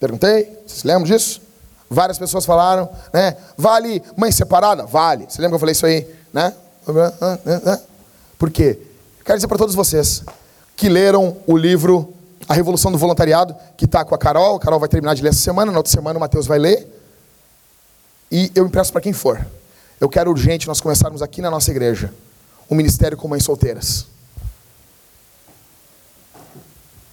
Perguntei, 0.00 0.44
vocês 0.66 0.82
lembram 0.82 1.04
disso? 1.04 1.42
Várias 1.90 2.18
pessoas 2.18 2.46
falaram, 2.46 2.88
né? 3.12 3.36
Vale 3.54 4.02
mãe 4.16 4.32
separada? 4.32 4.86
Vale. 4.86 5.26
Você 5.28 5.42
lembra 5.42 5.50
que 5.50 5.54
eu 5.56 5.60
falei 5.60 5.72
isso 5.72 5.84
aí, 5.84 6.06
né? 6.32 6.54
Por 8.38 8.50
quê? 8.50 8.78
Quero 9.22 9.36
dizer 9.36 9.46
para 9.46 9.58
todos 9.58 9.74
vocês 9.74 10.24
que 10.74 10.88
leram 10.88 11.36
o 11.46 11.54
livro 11.54 12.14
A 12.48 12.54
Revolução 12.54 12.90
do 12.90 12.96
Voluntariado, 12.96 13.54
que 13.76 13.84
está 13.84 14.06
com 14.06 14.14
a 14.14 14.18
Carol. 14.18 14.56
A 14.56 14.60
Carol 14.60 14.80
vai 14.80 14.88
terminar 14.88 15.14
de 15.14 15.22
ler 15.22 15.28
essa 15.28 15.40
semana, 15.40 15.70
na 15.70 15.78
outra 15.78 15.92
semana 15.92 16.16
o 16.16 16.20
Mateus 16.20 16.46
vai 16.46 16.58
ler. 16.58 16.88
E 18.32 18.50
eu 18.54 18.66
empresto 18.66 18.92
para 18.92 19.02
quem 19.02 19.12
for. 19.12 19.46
Eu 20.00 20.08
quero 20.08 20.30
urgente 20.30 20.66
nós 20.66 20.80
começarmos 20.80 21.22
aqui 21.22 21.40
na 21.40 21.50
nossa 21.50 21.70
igreja 21.70 22.12
um 22.70 22.74
ministério 22.74 23.16
com 23.16 23.28
mães 23.28 23.44
solteiras. 23.44 24.06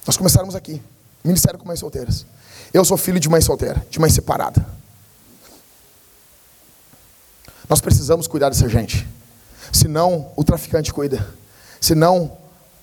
Nós 0.06 0.16
começarmos 0.16 0.54
aqui, 0.54 0.82
ministério 1.22 1.58
com 1.58 1.66
mães 1.66 1.80
solteiras. 1.80 2.26
Eu 2.72 2.84
sou 2.84 2.96
filho 2.96 3.18
de 3.18 3.28
mãe 3.28 3.40
solteira, 3.40 3.86
de 3.88 3.98
mãe 3.98 4.10
separada. 4.10 4.66
Nós 7.68 7.80
precisamos 7.80 8.26
cuidar 8.26 8.50
dessa 8.50 8.68
gente. 8.68 9.08
Senão 9.72 10.30
o 10.36 10.44
traficante 10.44 10.92
cuida. 10.92 11.26
Senão 11.80 12.36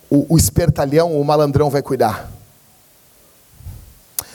o, 0.09 0.33
o 0.33 0.37
espertalhão, 0.37 1.19
o 1.19 1.23
malandrão 1.23 1.69
vai 1.69 1.83
cuidar. 1.83 2.31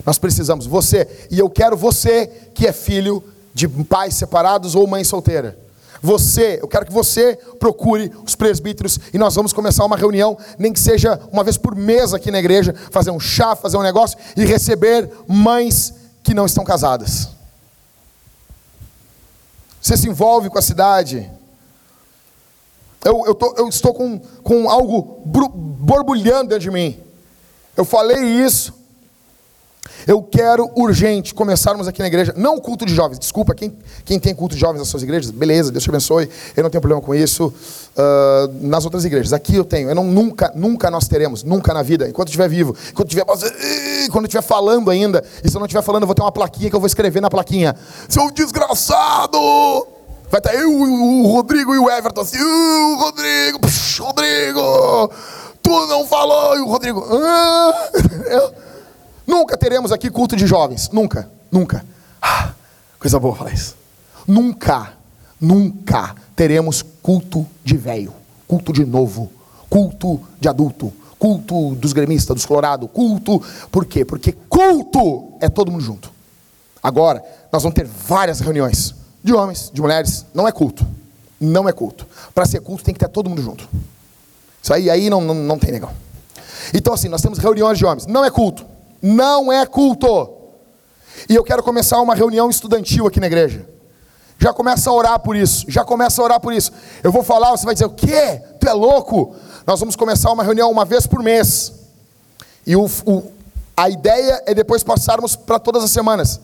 Nós 0.04 0.18
precisamos, 0.18 0.66
você, 0.66 1.26
e 1.30 1.38
eu 1.38 1.50
quero 1.50 1.76
você 1.76 2.26
que 2.54 2.66
é 2.68 2.72
filho 2.72 3.24
de 3.56 3.66
pais 3.66 4.14
separados 4.14 4.74
ou 4.74 4.86
mãe 4.86 5.02
solteira. 5.02 5.58
Você, 6.02 6.58
eu 6.60 6.68
quero 6.68 6.84
que 6.84 6.92
você 6.92 7.36
procure 7.58 8.12
os 8.22 8.34
presbíteros 8.34 9.00
e 9.14 9.16
nós 9.16 9.34
vamos 9.34 9.50
começar 9.50 9.82
uma 9.86 9.96
reunião, 9.96 10.36
nem 10.58 10.70
que 10.70 10.78
seja 10.78 11.18
uma 11.32 11.42
vez 11.42 11.56
por 11.56 11.74
mês 11.74 12.12
aqui 12.12 12.30
na 12.30 12.38
igreja, 12.38 12.74
fazer 12.90 13.10
um 13.10 13.18
chá, 13.18 13.56
fazer 13.56 13.78
um 13.78 13.82
negócio 13.82 14.18
e 14.36 14.44
receber 14.44 15.10
mães 15.26 15.94
que 16.22 16.34
não 16.34 16.44
estão 16.44 16.64
casadas. 16.64 17.30
Você 19.80 19.96
se 19.96 20.06
envolve 20.06 20.50
com 20.50 20.58
a 20.58 20.62
cidade. 20.62 21.30
Eu, 23.02 23.24
eu, 23.24 23.34
tô, 23.34 23.54
eu 23.56 23.68
estou 23.68 23.94
com, 23.94 24.18
com 24.42 24.68
algo 24.68 25.22
borbulhando 25.24 26.50
dentro 26.50 26.64
de 26.64 26.70
mim. 26.70 27.00
Eu 27.74 27.86
falei 27.86 28.22
isso 28.22 28.74
eu 30.06 30.22
quero 30.22 30.70
urgente 30.76 31.34
começarmos 31.34 31.88
aqui 31.88 32.00
na 32.00 32.06
igreja, 32.06 32.32
não 32.36 32.56
o 32.56 32.60
culto 32.60 32.86
de 32.86 32.94
jovens, 32.94 33.18
desculpa, 33.18 33.54
quem, 33.54 33.76
quem 34.04 34.20
tem 34.20 34.34
culto 34.34 34.54
de 34.54 34.60
jovens 34.60 34.78
nas 34.78 34.88
suas 34.88 35.02
igrejas, 35.02 35.30
beleza, 35.30 35.72
Deus 35.72 35.82
te 35.82 35.90
abençoe, 35.90 36.30
eu 36.56 36.62
não 36.62 36.70
tenho 36.70 36.80
problema 36.80 37.02
com 37.02 37.14
isso. 37.14 37.52
Uh, 37.96 38.66
nas 38.66 38.84
outras 38.84 39.04
igrejas, 39.04 39.32
aqui 39.32 39.56
eu 39.56 39.64
tenho, 39.64 39.88
eu 39.88 39.94
não, 39.94 40.04
nunca, 40.04 40.52
nunca 40.54 40.90
nós 40.90 41.08
teremos, 41.08 41.42
nunca 41.42 41.74
na 41.74 41.82
vida, 41.82 42.08
enquanto 42.08 42.28
estiver 42.28 42.48
vivo, 42.48 42.76
enquanto 42.90 43.08
estiver, 43.08 43.24
quando 44.10 44.26
estiver 44.26 44.42
falando 44.42 44.90
ainda, 44.90 45.24
e 45.42 45.48
se 45.48 45.56
eu 45.56 45.58
não 45.58 45.66
estiver 45.66 45.82
falando, 45.82 46.02
eu 46.02 46.06
vou 46.06 46.14
ter 46.14 46.22
uma 46.22 46.30
plaquinha 46.30 46.70
que 46.70 46.76
eu 46.76 46.80
vou 46.80 46.86
escrever 46.86 47.20
na 47.20 47.30
plaquinha: 47.30 47.74
Seu 48.08 48.30
desgraçado! 48.30 49.38
Vai 50.30 50.40
estar 50.40 50.54
eu, 50.54 50.70
o 50.70 51.26
Rodrigo 51.28 51.74
e 51.74 51.78
o 51.78 51.88
Everton 51.88 52.20
assim, 52.20 52.36
Rodrigo, 52.96 53.60
psh, 53.60 54.00
Rodrigo, 54.00 55.10
tu 55.62 55.86
não 55.86 56.04
falou, 56.06 56.58
e 56.58 56.60
o 56.60 56.66
Rodrigo, 56.66 57.06
ah, 57.10 57.90
eu, 58.28 58.52
Nunca 59.26 59.56
teremos 59.56 59.90
aqui 59.92 60.10
culto 60.10 60.36
de 60.36 60.46
jovens. 60.46 60.90
Nunca, 60.90 61.28
nunca. 61.50 61.84
Ah, 62.22 62.52
coisa 62.98 63.18
boa 63.18 63.34
falar 63.34 63.52
isso. 63.52 63.76
Nunca, 64.26 64.92
nunca 65.40 66.14
teremos 66.34 66.82
culto 67.02 67.46
de 67.64 67.76
velho, 67.76 68.12
culto 68.46 68.72
de 68.72 68.84
novo, 68.84 69.30
culto 69.68 70.20
de 70.40 70.48
adulto, 70.48 70.92
culto 71.18 71.74
dos 71.74 71.92
gremistas, 71.92 72.34
dos 72.34 72.46
colorados, 72.46 72.88
culto. 72.92 73.42
Por 73.70 73.84
quê? 73.84 74.04
Porque 74.04 74.32
culto 74.32 75.32
é 75.40 75.48
todo 75.48 75.70
mundo 75.70 75.82
junto. 75.82 76.10
Agora, 76.82 77.22
nós 77.52 77.62
vamos 77.62 77.74
ter 77.74 77.86
várias 77.86 78.40
reuniões 78.40 78.94
de 79.22 79.32
homens, 79.32 79.70
de 79.72 79.80
mulheres. 79.80 80.24
Não 80.32 80.46
é 80.46 80.52
culto. 80.52 80.86
Não 81.40 81.68
é 81.68 81.72
culto. 81.72 82.06
Para 82.34 82.46
ser 82.46 82.60
culto 82.60 82.84
tem 82.84 82.94
que 82.94 83.00
ter 83.00 83.08
todo 83.08 83.28
mundo 83.28 83.42
junto. 83.42 83.68
Isso 84.62 84.72
aí, 84.72 84.88
aí 84.88 85.10
não, 85.10 85.20
não, 85.20 85.34
não 85.34 85.58
tem 85.58 85.70
legal. 85.70 85.92
Então, 86.72 86.92
assim, 86.92 87.08
nós 87.08 87.20
temos 87.22 87.38
reuniões 87.38 87.78
de 87.78 87.84
homens. 87.84 88.06
Não 88.06 88.24
é 88.24 88.30
culto. 88.30 88.64
Não 89.06 89.52
é 89.52 89.64
culto. 89.64 90.32
E 91.28 91.34
eu 91.36 91.44
quero 91.44 91.62
começar 91.62 92.00
uma 92.00 92.12
reunião 92.12 92.50
estudantil 92.50 93.06
aqui 93.06 93.20
na 93.20 93.28
igreja. 93.28 93.64
Já 94.36 94.52
começa 94.52 94.90
a 94.90 94.92
orar 94.92 95.20
por 95.20 95.36
isso. 95.36 95.64
Já 95.68 95.84
começa 95.84 96.20
a 96.20 96.24
orar 96.24 96.40
por 96.40 96.52
isso. 96.52 96.72
Eu 97.04 97.12
vou 97.12 97.22
falar, 97.22 97.52
você 97.52 97.64
vai 97.64 97.74
dizer, 97.74 97.86
o 97.86 97.90
quê? 97.90 98.42
Tu 98.58 98.68
é 98.68 98.72
louco? 98.72 99.36
Nós 99.64 99.78
vamos 99.78 99.94
começar 99.94 100.32
uma 100.32 100.42
reunião 100.42 100.68
uma 100.72 100.84
vez 100.84 101.06
por 101.06 101.22
mês. 101.22 101.72
E 102.66 102.74
o, 102.74 102.86
o, 103.06 103.22
a 103.76 103.88
ideia 103.88 104.42
é 104.44 104.52
depois 104.52 104.82
passarmos 104.82 105.36
para 105.36 105.60
todas 105.60 105.84
as 105.84 105.92
semanas. 105.92 106.40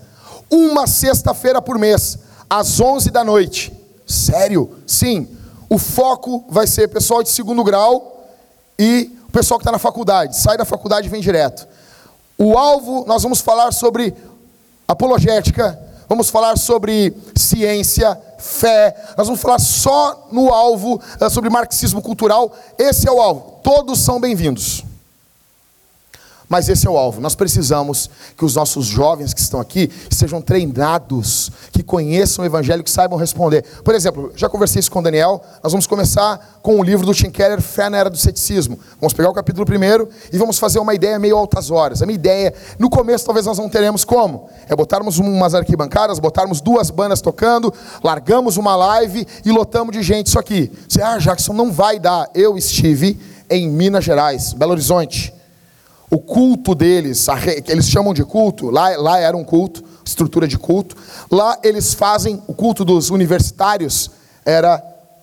Uma 0.48 0.86
sexta-feira 0.86 1.60
por 1.60 1.80
mês, 1.80 2.16
às 2.48 2.78
11 2.78 3.10
da 3.10 3.24
noite. 3.24 3.72
Sério? 4.06 4.70
Sim. 4.86 5.28
O 5.68 5.78
foco 5.78 6.44
vai 6.48 6.68
ser 6.68 6.86
pessoal 6.88 7.24
de 7.24 7.28
segundo 7.28 7.64
grau 7.64 8.24
e 8.78 9.18
o 9.28 9.32
pessoal 9.32 9.58
que 9.58 9.62
está 9.62 9.72
na 9.72 9.80
faculdade. 9.80 10.36
Sai 10.36 10.56
da 10.56 10.64
faculdade 10.64 11.08
e 11.08 11.10
vem 11.10 11.20
direto. 11.20 11.66
O 12.44 12.58
alvo, 12.58 13.04
nós 13.06 13.22
vamos 13.22 13.40
falar 13.40 13.72
sobre 13.72 14.12
apologética, 14.88 15.78
vamos 16.08 16.28
falar 16.28 16.58
sobre 16.58 17.16
ciência, 17.36 18.20
fé, 18.36 18.96
nós 19.16 19.28
vamos 19.28 19.40
falar 19.40 19.60
só 19.60 20.26
no 20.32 20.52
alvo 20.52 21.00
eh, 21.20 21.30
sobre 21.30 21.48
marxismo 21.48 22.02
cultural. 22.02 22.52
Esse 22.76 23.06
é 23.06 23.12
o 23.12 23.20
alvo. 23.22 23.60
Todos 23.62 24.00
são 24.00 24.20
bem-vindos. 24.20 24.82
Mas 26.52 26.68
esse 26.68 26.86
é 26.86 26.90
o 26.90 26.98
alvo. 26.98 27.18
Nós 27.18 27.34
precisamos 27.34 28.10
que 28.36 28.44
os 28.44 28.56
nossos 28.56 28.84
jovens 28.84 29.32
que 29.32 29.40
estão 29.40 29.58
aqui 29.58 29.90
sejam 30.10 30.42
treinados, 30.42 31.50
que 31.72 31.82
conheçam 31.82 32.42
o 32.42 32.46
evangelho, 32.46 32.84
que 32.84 32.90
saibam 32.90 33.18
responder. 33.18 33.64
Por 33.82 33.94
exemplo, 33.94 34.30
já 34.36 34.50
conversei 34.50 34.80
isso 34.80 34.90
com 34.90 34.98
o 34.98 35.02
Daniel. 35.02 35.42
Nós 35.62 35.72
vamos 35.72 35.86
começar 35.86 36.58
com 36.60 36.78
o 36.78 36.82
livro 36.82 37.06
do 37.06 37.14
Tim 37.14 37.30
Keller, 37.30 37.62
Fé 37.62 37.88
na 37.88 37.96
Era 37.96 38.10
do 38.10 38.18
Ceticismo. 38.18 38.78
Vamos 39.00 39.14
pegar 39.14 39.30
o 39.30 39.32
capítulo 39.32 39.64
primeiro 39.64 40.10
e 40.30 40.36
vamos 40.36 40.58
fazer 40.58 40.78
uma 40.78 40.92
ideia 40.92 41.18
meio 41.18 41.38
altas 41.38 41.70
horas. 41.70 42.02
A 42.02 42.06
minha 42.06 42.16
ideia, 42.16 42.52
no 42.78 42.90
começo 42.90 43.24
talvez 43.24 43.46
nós 43.46 43.56
não 43.56 43.70
teremos 43.70 44.04
como. 44.04 44.50
É 44.68 44.76
botarmos 44.76 45.18
umas 45.18 45.54
arquibancadas, 45.54 46.18
botarmos 46.18 46.60
duas 46.60 46.90
bandas 46.90 47.22
tocando, 47.22 47.72
largamos 48.04 48.58
uma 48.58 48.76
live 48.76 49.26
e 49.42 49.50
lotamos 49.50 49.96
de 49.96 50.02
gente 50.02 50.26
isso 50.26 50.38
aqui. 50.38 50.70
Você, 50.86 51.00
ah, 51.00 51.16
Jackson, 51.16 51.54
não 51.54 51.72
vai 51.72 51.98
dar. 51.98 52.28
Eu 52.34 52.58
estive 52.58 53.18
em 53.48 53.70
Minas 53.70 54.04
Gerais, 54.04 54.52
Belo 54.52 54.72
Horizonte 54.72 55.32
o 56.12 56.18
culto 56.18 56.74
deles, 56.74 57.26
que 57.64 57.72
eles 57.72 57.88
chamam 57.88 58.12
de 58.12 58.22
culto, 58.22 58.68
lá, 58.68 58.94
lá 58.98 59.18
era 59.18 59.34
um 59.34 59.42
culto, 59.42 59.82
estrutura 60.04 60.46
de 60.46 60.58
culto. 60.58 60.94
Lá 61.30 61.58
eles 61.64 61.94
fazem, 61.94 62.42
o 62.46 62.52
culto 62.52 62.84
dos 62.84 63.08
universitários 63.08 64.10
era 64.44 64.76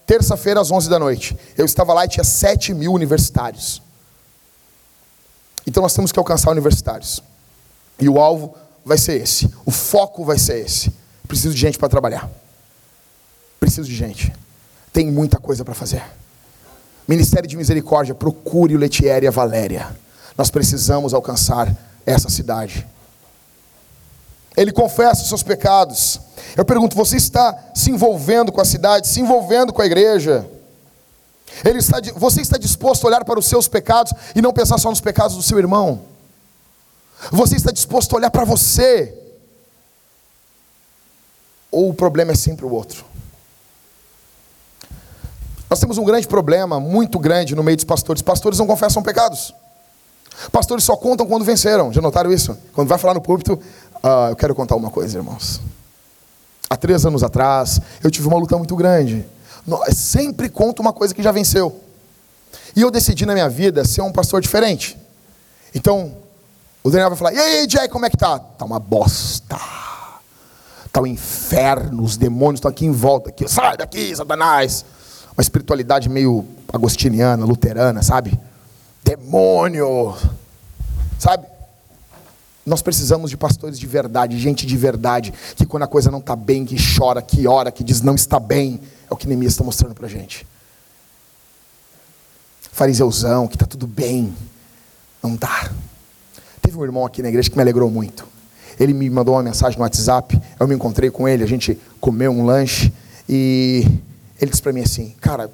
terça-feira 0.07 0.59
às 0.59 0.71
11 0.71 0.89
da 0.89 0.97
noite. 0.97 1.37
Eu 1.55 1.63
estava 1.63 1.93
lá 1.93 2.05
e 2.05 2.07
tinha 2.07 2.23
7 2.23 2.73
mil 2.73 2.91
universitários. 2.91 3.83
Então 5.67 5.83
nós 5.83 5.93
temos 5.93 6.11
que 6.11 6.17
alcançar 6.17 6.49
universitários. 6.49 7.21
E 7.99 8.09
o 8.09 8.19
alvo 8.19 8.55
vai 8.83 8.97
ser 8.97 9.21
esse. 9.21 9.47
O 9.67 9.69
foco 9.71 10.25
vai 10.25 10.39
ser 10.39 10.65
esse. 10.65 10.91
Preciso 11.27 11.53
de 11.53 11.61
gente 11.61 11.77
para 11.77 11.87
trabalhar. 11.87 12.27
Preciso 13.59 13.87
de 13.87 13.95
gente. 13.95 14.33
Tem 14.91 15.05
muita 15.11 15.37
coisa 15.37 15.63
para 15.63 15.75
fazer. 15.75 16.01
Ministério 17.07 17.47
de 17.47 17.55
Misericórdia, 17.55 18.15
procure 18.15 18.75
o 18.75 18.79
Letieri 18.79 19.25
e 19.25 19.27
a 19.27 19.31
Valéria. 19.31 19.95
Nós 20.39 20.49
precisamos 20.49 21.13
alcançar 21.13 21.75
essa 22.05 22.29
cidade. 22.29 22.87
Ele 24.55 24.71
confessa 24.71 25.21
os 25.21 25.27
seus 25.27 25.43
pecados. 25.43 26.17
Eu 26.55 26.63
pergunto: 26.63 26.95
você 26.95 27.17
está 27.17 27.71
se 27.75 27.91
envolvendo 27.91 28.49
com 28.49 28.61
a 28.61 28.65
cidade, 28.65 29.09
se 29.09 29.19
envolvendo 29.19 29.73
com 29.73 29.81
a 29.81 29.85
igreja? 29.85 30.49
Ele 31.65 31.79
está, 31.79 31.97
você 32.15 32.39
está 32.39 32.57
disposto 32.57 33.03
a 33.03 33.07
olhar 33.09 33.25
para 33.25 33.37
os 33.37 33.47
seus 33.47 33.67
pecados 33.67 34.13
e 34.33 34.41
não 34.41 34.53
pensar 34.53 34.77
só 34.77 34.89
nos 34.89 35.01
pecados 35.01 35.35
do 35.35 35.43
seu 35.43 35.59
irmão? 35.59 36.03
Você 37.33 37.57
está 37.57 37.69
disposto 37.69 38.13
a 38.13 38.19
olhar 38.19 38.31
para 38.31 38.45
você? 38.45 39.13
Ou 41.69 41.89
o 41.89 41.93
problema 41.93 42.31
é 42.31 42.35
sempre 42.35 42.65
o 42.65 42.71
outro? 42.71 43.03
Nós 45.69 45.81
temos 45.81 45.97
um 45.97 46.05
grande 46.05 46.29
problema, 46.29 46.79
muito 46.79 47.19
grande, 47.19 47.55
no 47.55 47.61
meio 47.61 47.75
dos 47.75 47.83
pastores. 47.83 48.21
Pastores 48.21 48.57
não 48.57 48.65
confessam 48.65 49.03
pecados. 49.03 49.53
Pastores 50.51 50.83
só 50.83 50.95
contam 50.95 51.25
quando 51.25 51.43
venceram. 51.43 51.91
Já 51.91 52.01
notaram 52.01 52.31
isso? 52.31 52.57
Quando 52.73 52.87
vai 52.87 52.97
falar 52.97 53.13
no 53.13 53.21
púlpito, 53.21 53.53
uh, 53.53 54.29
eu 54.29 54.35
quero 54.35 54.55
contar 54.55 54.75
uma 54.75 54.89
coisa, 54.89 55.17
irmãos. 55.17 55.59
Há 56.69 56.77
três 56.77 57.05
anos 57.05 57.23
atrás, 57.23 57.81
eu 58.03 58.09
tive 58.09 58.27
uma 58.27 58.37
luta 58.37 58.57
muito 58.57 58.75
grande. 58.75 59.25
Sempre 59.93 60.49
conto 60.49 60.81
uma 60.81 60.93
coisa 60.93 61.13
que 61.13 61.21
já 61.21 61.31
venceu. 61.31 61.79
E 62.75 62.81
eu 62.81 62.89
decidi 62.89 63.25
na 63.25 63.33
minha 63.33 63.49
vida 63.49 63.83
ser 63.83 64.01
um 64.01 64.11
pastor 64.11 64.41
diferente. 64.41 64.97
Então, 65.73 66.13
o 66.83 66.89
Daniel 66.89 67.09
vai 67.09 67.17
falar: 67.17 67.33
E 67.33 67.39
aí, 67.39 67.67
Jay, 67.69 67.87
como 67.89 68.05
é 68.05 68.09
que 68.09 68.17
tá? 68.17 68.39
Tá 68.39 68.65
uma 68.65 68.79
bosta. 68.79 69.59
Tá 70.91 71.01
o 71.01 71.03
um 71.03 71.07
inferno, 71.07 72.03
os 72.03 72.17
demônios 72.17 72.59
estão 72.59 72.71
aqui 72.71 72.85
em 72.85 72.91
volta. 72.91 73.29
Aqui. 73.29 73.47
Sai 73.47 73.77
daqui, 73.77 74.15
Satanás. 74.15 74.85
Uma 75.37 75.41
espiritualidade 75.41 76.09
meio 76.09 76.45
agostiniana, 76.71 77.45
luterana, 77.45 78.01
sabe? 78.01 78.39
Demônio. 79.09 80.15
Sabe? 81.17 81.47
Nós 82.65 82.81
precisamos 82.81 83.31
de 83.31 83.37
pastores 83.37 83.79
de 83.79 83.87
verdade, 83.87 84.37
gente 84.37 84.65
de 84.65 84.77
verdade, 84.77 85.33
que 85.55 85.65
quando 85.65 85.83
a 85.83 85.87
coisa 85.87 86.11
não 86.11 86.19
está 86.19 86.35
bem, 86.35 86.65
que 86.65 86.75
chora, 86.97 87.21
que 87.21 87.47
ora, 87.47 87.71
que 87.71 87.83
diz 87.83 88.01
não 88.01 88.13
está 88.13 88.39
bem. 88.39 88.79
É 89.09 89.13
o 89.13 89.17
que 89.17 89.27
Neemias 89.27 89.53
está 89.53 89.63
mostrando 89.63 89.95
para 89.95 90.05
a 90.05 90.09
gente. 90.09 90.45
Fariseuzão, 92.71 93.47
que 93.47 93.55
está 93.55 93.65
tudo 93.65 93.87
bem. 93.87 94.33
Não 95.23 95.35
dá. 95.35 95.71
Teve 96.61 96.77
um 96.77 96.83
irmão 96.83 97.05
aqui 97.05 97.23
na 97.23 97.29
igreja 97.29 97.49
que 97.49 97.55
me 97.55 97.63
alegrou 97.63 97.89
muito. 97.89 98.27
Ele 98.79 98.93
me 98.93 99.09
mandou 99.09 99.35
uma 99.35 99.43
mensagem 99.43 99.77
no 99.77 99.83
WhatsApp, 99.83 100.39
eu 100.59 100.67
me 100.67 100.75
encontrei 100.75 101.09
com 101.09 101.27
ele, 101.27 101.43
a 101.43 101.47
gente 101.47 101.77
comeu 101.99 102.31
um 102.31 102.45
lanche, 102.45 102.93
e 103.27 103.85
ele 104.39 104.51
disse 104.51 104.61
para 104.61 104.71
mim 104.71 104.81
assim, 104.81 105.13
cara, 105.19 105.51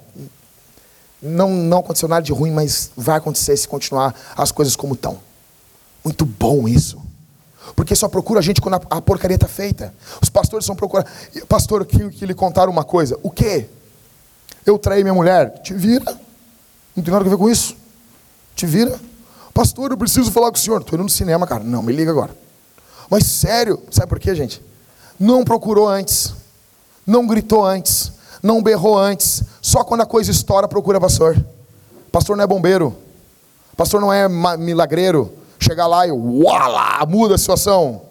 não, 1.26 1.50
não 1.50 1.80
aconteceu 1.80 2.08
nada 2.08 2.22
de 2.22 2.32
ruim, 2.32 2.52
mas 2.52 2.92
vai 2.96 3.18
acontecer 3.18 3.58
se 3.58 3.68
continuar 3.68 4.14
as 4.38 4.52
coisas 4.52 4.76
como 4.76 4.94
estão. 4.94 5.20
Muito 6.04 6.26
bom 6.26 6.68
isso. 6.68 7.02
Porque 7.76 7.96
só 7.96 8.08
procura 8.08 8.40
a 8.40 8.44
gente 8.44 8.62
quando 8.62 8.76
a, 8.90 9.02
porcaria 9.02 9.36
está 9.36 9.48
feita. 9.48 9.94
Os 10.22 10.30
pastores 10.30 10.66
são 10.66 10.76
procurar. 10.76 11.06
Pastor, 11.50 11.86
que, 11.86 12.10
que 12.10 12.26
lhe 12.26 12.34
contaram 12.34 12.72
uma 12.72 12.84
coisa. 12.84 13.18
O 13.24 13.32
quê? 13.32 13.68
Eu 14.66 14.78
traí 14.78 15.04
minha 15.04 15.14
mulher. 15.14 15.62
Te 15.62 15.74
vira. 15.74 16.06
Não 16.96 17.04
tem 17.04 17.12
nada 17.12 17.26
a 17.26 17.30
ver 17.30 17.38
com 17.38 17.50
isso. 17.50 17.76
Te 18.56 18.68
vira. 18.68 19.00
Pastor, 19.54 19.92
eu 19.92 19.98
preciso 19.98 20.32
falar 20.32 20.52
com 20.52 20.58
o 20.58 20.60
senhor. 20.60 20.82
Estou 20.82 20.96
indo 20.96 21.04
no 21.04 21.10
cinema, 21.10 21.48
cara. 21.48 21.64
Não, 21.64 21.82
me 21.82 21.92
liga 21.92 22.12
agora. 22.12 22.38
Mas 23.10 23.26
sério, 23.26 23.82
sabe 23.90 24.08
por 24.08 24.20
quê, 24.20 24.36
gente? 24.36 24.62
Não 25.20 25.44
procurou 25.44 25.88
antes. 25.88 26.34
Não 27.06 27.26
gritou 27.26 27.66
antes 27.66 28.12
não 28.46 28.62
berrou 28.62 28.98
antes. 28.98 29.44
Só 29.62 29.84
quando 29.84 30.02
a 30.02 30.06
coisa 30.06 30.30
estoura, 30.30 30.68
procura 30.68 31.02
pastor. 31.02 31.36
Pastor 32.12 32.38
não 32.38 32.44
é 32.44 32.48
bombeiro. 32.48 32.96
Pastor 33.76 34.00
não 34.00 34.14
é 34.14 34.30
milagreiro. 34.56 35.34
Chegar 35.60 35.88
lá 35.88 36.06
e 36.06 36.12
uala, 36.12 37.04
muda 37.08 37.36
a 37.36 37.38
situação. 37.38 38.04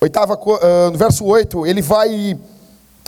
Oitava, 0.00 0.34
uh, 0.34 0.90
no 0.90 0.96
verso 0.96 1.24
8, 1.24 1.66
ele 1.66 1.82
vai, 1.82 2.38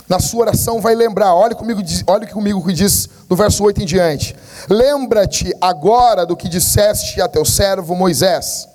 na 0.07 0.19
sua 0.19 0.41
oração, 0.41 0.81
vai 0.81 0.93
lembrar. 0.93 1.33
Olha 1.33 1.55
comigo, 1.55 1.81
olha 2.05 2.27
comigo 2.27 2.59
o 2.59 2.65
que 2.65 2.73
diz 2.73 3.09
no 3.29 3.35
verso 3.35 3.63
8 3.63 3.81
em 3.81 3.85
diante. 3.85 4.35
Lembra-te 4.69 5.51
agora 5.61 6.25
do 6.25 6.35
que 6.35 6.49
disseste 6.49 7.21
a 7.21 7.27
teu 7.27 7.45
servo 7.45 7.95
Moisés 7.95 8.67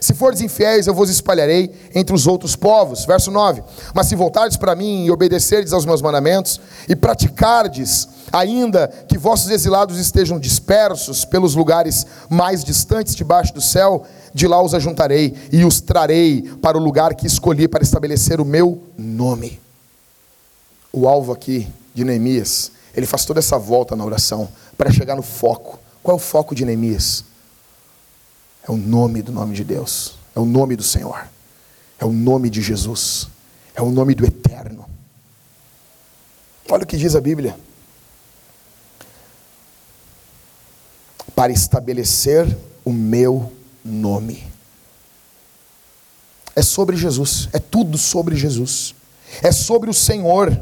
se 0.00 0.14
fordes 0.14 0.40
infiéis, 0.40 0.86
eu 0.86 0.94
vos 0.94 1.10
espalharei 1.10 1.70
entre 1.94 2.14
os 2.14 2.26
outros 2.26 2.56
povos. 2.56 3.04
Verso 3.04 3.30
9. 3.30 3.62
Mas 3.94 4.06
se 4.06 4.16
voltardes 4.16 4.56
para 4.56 4.74
mim 4.74 5.04
e 5.04 5.10
obedecerdes 5.10 5.72
aos 5.72 5.84
meus 5.84 6.00
mandamentos, 6.00 6.60
e 6.88 6.96
praticardes, 6.96 8.08
ainda 8.32 8.88
que 9.06 9.18
vossos 9.18 9.50
exilados 9.50 9.98
estejam 9.98 10.38
dispersos 10.38 11.24
pelos 11.24 11.54
lugares 11.54 12.06
mais 12.30 12.64
distantes 12.64 13.14
debaixo 13.14 13.52
do 13.52 13.60
céu, 13.60 14.06
de 14.32 14.46
lá 14.46 14.62
os 14.62 14.74
ajuntarei 14.74 15.34
e 15.52 15.64
os 15.64 15.80
trarei 15.80 16.42
para 16.62 16.78
o 16.78 16.80
lugar 16.80 17.14
que 17.14 17.26
escolhi 17.26 17.68
para 17.68 17.82
estabelecer 17.82 18.40
o 18.40 18.44
meu 18.44 18.82
nome. 18.96 19.60
O 20.92 21.06
alvo 21.06 21.32
aqui 21.32 21.68
de 21.94 22.04
Neemias, 22.04 22.72
ele 22.94 23.06
faz 23.06 23.24
toda 23.24 23.38
essa 23.38 23.58
volta 23.58 23.94
na 23.94 24.04
oração 24.04 24.48
para 24.78 24.90
chegar 24.90 25.14
no 25.14 25.22
foco. 25.22 25.78
Qual 26.02 26.16
é 26.16 26.20
o 26.20 26.22
foco 26.22 26.54
de 26.54 26.64
Neemias? 26.64 27.24
É 28.70 28.72
o 28.72 28.76
nome 28.76 29.20
do 29.20 29.32
nome 29.32 29.52
de 29.52 29.64
Deus. 29.64 30.14
É 30.32 30.38
o 30.38 30.44
nome 30.44 30.76
do 30.76 30.82
Senhor. 30.84 31.26
É 31.98 32.04
o 32.04 32.12
nome 32.12 32.48
de 32.48 32.62
Jesus. 32.62 33.26
É 33.74 33.82
o 33.82 33.90
nome 33.90 34.14
do 34.14 34.24
Eterno. 34.24 34.88
Olha 36.70 36.84
o 36.84 36.86
que 36.86 36.96
diz 36.96 37.16
a 37.16 37.20
Bíblia. 37.20 37.58
Para 41.34 41.50
estabelecer 41.50 42.46
o 42.84 42.92
meu 42.92 43.52
nome. 43.84 44.46
É 46.54 46.62
sobre 46.62 46.96
Jesus. 46.96 47.48
É 47.52 47.58
tudo 47.58 47.98
sobre 47.98 48.36
Jesus. 48.36 48.94
É 49.42 49.50
sobre 49.50 49.90
o 49.90 49.94
Senhor. 49.94 50.56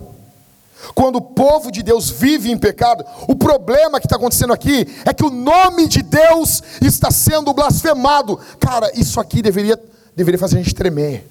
Quando 0.95 1.16
o 1.16 1.20
povo 1.20 1.70
de 1.70 1.83
Deus 1.83 2.11
vive 2.11 2.51
em 2.51 2.59
pecado, 2.59 3.05
o 3.26 3.35
problema 3.35 3.99
que 4.01 4.07
está 4.07 4.16
acontecendo 4.16 4.53
aqui 4.53 4.87
é 5.05 5.12
que 5.12 5.24
o 5.24 5.31
nome 5.31 5.89
de 5.89 6.03
Deus 6.03 6.62
está 6.81 7.11
sendo 7.11 7.53
blasfemado. 7.53 8.39
Cara, 8.61 8.91
isso 8.95 9.20
aqui 9.20 9.43
deveria, 9.43 9.81
deveria 10.14 10.39
fazer 10.39 10.57
a 10.57 10.62
gente 10.62 10.74
tremer. 10.74 11.29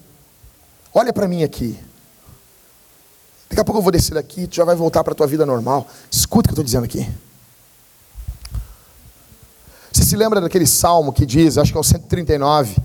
Olha 0.92 1.12
para 1.12 1.26
mim 1.26 1.42
aqui. 1.42 1.78
Daqui 3.48 3.60
a 3.60 3.64
pouco 3.64 3.78
eu 3.78 3.82
vou 3.82 3.92
descer 3.92 4.14
daqui, 4.14 4.46
tu 4.46 4.56
já 4.56 4.64
vai 4.64 4.76
voltar 4.76 5.02
para 5.02 5.12
a 5.12 5.16
tua 5.16 5.26
vida 5.26 5.46
normal. 5.46 5.86
Escuta 6.10 6.40
o 6.40 6.42
que 6.48 6.50
eu 6.50 6.62
estou 6.62 6.64
dizendo 6.64 6.84
aqui. 6.84 7.08
Você 9.90 10.04
se 10.04 10.16
lembra 10.16 10.40
daquele 10.40 10.66
salmo 10.66 11.12
que 11.12 11.24
diz, 11.24 11.56
acho 11.56 11.72
que 11.72 11.78
é 11.78 11.80
o 11.80 11.84
139, 11.84 12.76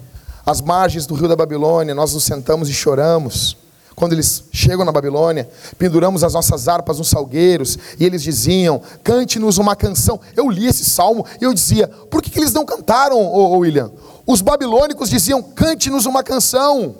às 0.45 0.61
margens 0.61 1.05
do 1.05 1.13
rio 1.13 1.27
da 1.27 1.35
Babilônia, 1.35 1.93
nós 1.93 2.13
nos 2.13 2.23
sentamos 2.23 2.69
e 2.69 2.73
choramos 2.73 3.57
quando 3.95 4.13
eles 4.13 4.45
chegam 4.51 4.85
na 4.85 4.91
Babilônia, 4.91 5.49
penduramos 5.77 6.23
as 6.23 6.33
nossas 6.33 6.67
harpas 6.67 6.97
nos 6.97 7.09
salgueiros, 7.09 7.77
e 7.99 8.05
eles 8.05 8.23
diziam: 8.23 8.81
cante-nos 9.03 9.57
uma 9.57 9.75
canção. 9.75 10.19
Eu 10.35 10.49
li 10.49 10.67
esse 10.67 10.83
salmo 10.85 11.25
e 11.39 11.43
eu 11.43 11.53
dizia: 11.53 11.87
por 11.87 12.21
que, 12.21 12.29
que 12.29 12.39
eles 12.39 12.53
não 12.53 12.65
cantaram, 12.65 13.17
ô, 13.17 13.53
ô 13.53 13.57
William? 13.59 13.91
Os 14.25 14.41
babilônicos 14.41 15.09
diziam: 15.09 15.41
cante-nos 15.41 16.05
uma 16.05 16.23
canção. 16.23 16.95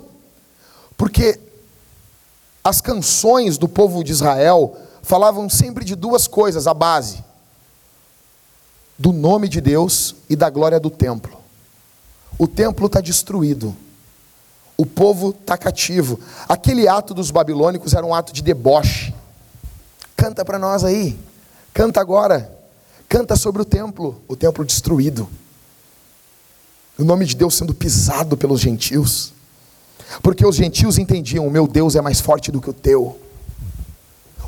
Porque 0.96 1.40
as 2.62 2.80
canções 2.80 3.58
do 3.58 3.68
povo 3.68 4.04
de 4.04 4.12
Israel 4.12 4.76
falavam 5.02 5.50
sempre 5.50 5.84
de 5.84 5.96
duas 5.96 6.28
coisas, 6.28 6.66
a 6.66 6.74
base: 6.74 7.24
do 8.96 9.12
nome 9.12 9.48
de 9.48 9.60
Deus 9.60 10.14
e 10.30 10.36
da 10.36 10.48
glória 10.48 10.78
do 10.78 10.90
templo. 10.90 11.38
O 12.38 12.46
templo 12.46 12.86
está 12.86 13.00
destruído 13.00 13.76
o 14.76 14.84
povo 14.84 15.30
está 15.30 15.56
cativo. 15.56 16.18
Aquele 16.48 16.88
ato 16.88 17.14
dos 17.14 17.30
babilônicos 17.30 17.94
era 17.94 18.04
um 18.04 18.14
ato 18.14 18.32
de 18.32 18.42
deboche. 18.42 19.14
Canta 20.16 20.44
para 20.44 20.58
nós 20.58 20.82
aí. 20.84 21.18
Canta 21.72 22.00
agora. 22.00 22.50
Canta 23.08 23.36
sobre 23.36 23.62
o 23.62 23.64
templo, 23.64 24.20
o 24.26 24.34
templo 24.34 24.64
destruído. 24.64 25.28
O 26.98 27.04
nome 27.04 27.24
de 27.24 27.36
Deus 27.36 27.54
sendo 27.54 27.74
pisado 27.74 28.36
pelos 28.36 28.60
gentios. 28.60 29.32
Porque 30.22 30.44
os 30.44 30.56
gentios 30.56 30.98
entendiam: 30.98 31.46
o 31.46 31.50
meu 31.50 31.68
Deus 31.68 31.94
é 31.94 32.00
mais 32.00 32.20
forte 32.20 32.50
do 32.50 32.60
que 32.60 32.70
o 32.70 32.72
teu. 32.72 33.18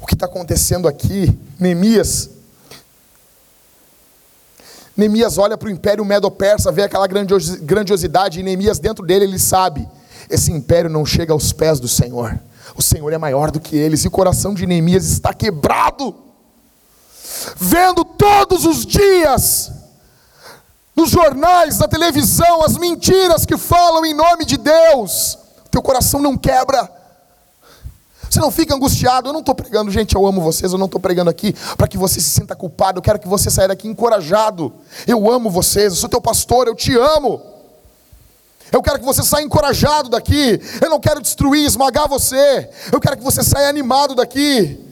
O 0.01 0.07
que 0.07 0.14
está 0.14 0.27
acontecendo 0.27 0.89
aqui, 0.89 1.37
Neemias. 1.59 2.31
Neemias 4.97 5.37
olha 5.37 5.59
para 5.59 5.68
o 5.68 5.70
império 5.70 6.05
medo-persa, 6.05 6.72
vê 6.72 6.83
aquela 6.83 7.07
grandiosidade, 7.07 8.41
e 8.41 8.43
Neemias 8.43 8.79
dentro 8.79 9.05
dele, 9.05 9.27
ele 9.27 9.39
sabe 9.39 9.87
esse 10.29 10.53
império 10.53 10.91
não 10.91 11.05
chega 11.05 11.33
aos 11.33 11.53
pés 11.53 11.81
do 11.81 11.89
Senhor. 11.89 12.39
O 12.77 12.83
Senhor 12.83 13.12
é 13.12 13.18
maior 13.18 13.51
do 13.51 13.61
que 13.61 13.77
eles, 13.77 14.05
e 14.05 14.09
o 14.09 14.11
coração 14.11 14.53
de 14.53 14.66
Neemias 14.66 15.07
está 15.07 15.33
quebrado, 15.33 16.14
vendo 17.57 18.05
todos 18.05 18.64
os 18.64 18.85
dias, 18.85 19.70
nos 20.95 21.11
jornais, 21.11 21.79
na 21.79 21.87
televisão, 21.87 22.62
as 22.62 22.77
mentiras 22.77 23.45
que 23.45 23.57
falam 23.57 24.05
em 24.05 24.14
nome 24.14 24.45
de 24.45 24.57
Deus, 24.57 25.39
teu 25.70 25.83
coração 25.83 26.20
não 26.20 26.37
quebra. 26.37 26.91
Você 28.31 28.41
não 28.41 28.51
fica 28.51 28.74
angustiado. 28.74 29.29
Eu 29.29 29.33
não 29.33 29.41
estou 29.41 29.55
pregando, 29.55 29.91
gente, 29.91 30.14
eu 30.14 30.27
amo 30.27 30.41
vocês. 30.41 30.72
Eu 30.72 30.79
não 30.79 30.87
estou 30.87 31.01
pregando 31.01 31.31
aqui 31.31 31.55
para 31.77 31.87
que 31.87 31.97
você 31.97 32.20
se 32.20 32.29
sinta 32.29 32.57
culpado. 32.57 32.99
Eu 32.99 33.03
quero 33.03 33.18
que 33.18 33.29
você 33.29 33.51
saia 33.51 33.68
daqui 33.68 33.89
encorajado. 33.89 34.72
Eu 35.07 35.31
amo 35.31 35.49
vocês. 35.49 35.93
Eu 35.93 35.97
sou 35.97 36.09
teu 36.09 36.20
pastor. 36.20 36.66
Eu 36.66 36.74
te 36.74 36.95
amo. 36.97 37.41
Eu 38.73 38.83
quero 38.83 38.99
que 38.99 39.05
você 39.05 39.23
saia 39.23 39.45
encorajado 39.45 40.09
daqui. 40.09 40.61
Eu 40.81 40.91
não 40.91 41.01
quero 41.01 41.21
destruir, 41.21 41.64
esmagar 41.64 42.09
você. 42.09 42.69
Eu 42.93 43.01
quero 43.01 43.17
que 43.17 43.25
você 43.25 43.43
saia 43.43 43.69
animado 43.69 44.14
daqui. 44.14 44.85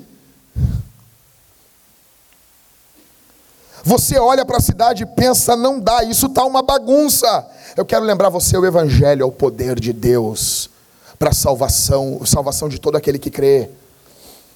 Você 3.84 4.18
olha 4.18 4.46
para 4.46 4.56
a 4.56 4.62
cidade 4.62 5.02
e 5.02 5.06
pensa, 5.06 5.54
não 5.54 5.78
dá, 5.78 6.02
isso 6.04 6.26
está 6.26 6.42
uma 6.44 6.62
bagunça. 6.62 7.46
Eu 7.76 7.84
quero 7.84 8.04
lembrar 8.04 8.30
você: 8.30 8.56
o 8.56 8.64
Evangelho 8.64 9.22
é 9.22 9.26
o 9.26 9.32
poder 9.32 9.78
de 9.78 9.92
Deus 9.92 10.70
para 11.18 11.30
a 11.30 11.34
salvação, 11.34 12.20
salvação 12.24 12.68
de 12.68 12.80
todo 12.80 12.96
aquele 12.96 13.18
que 13.18 13.30
crê. 13.30 13.68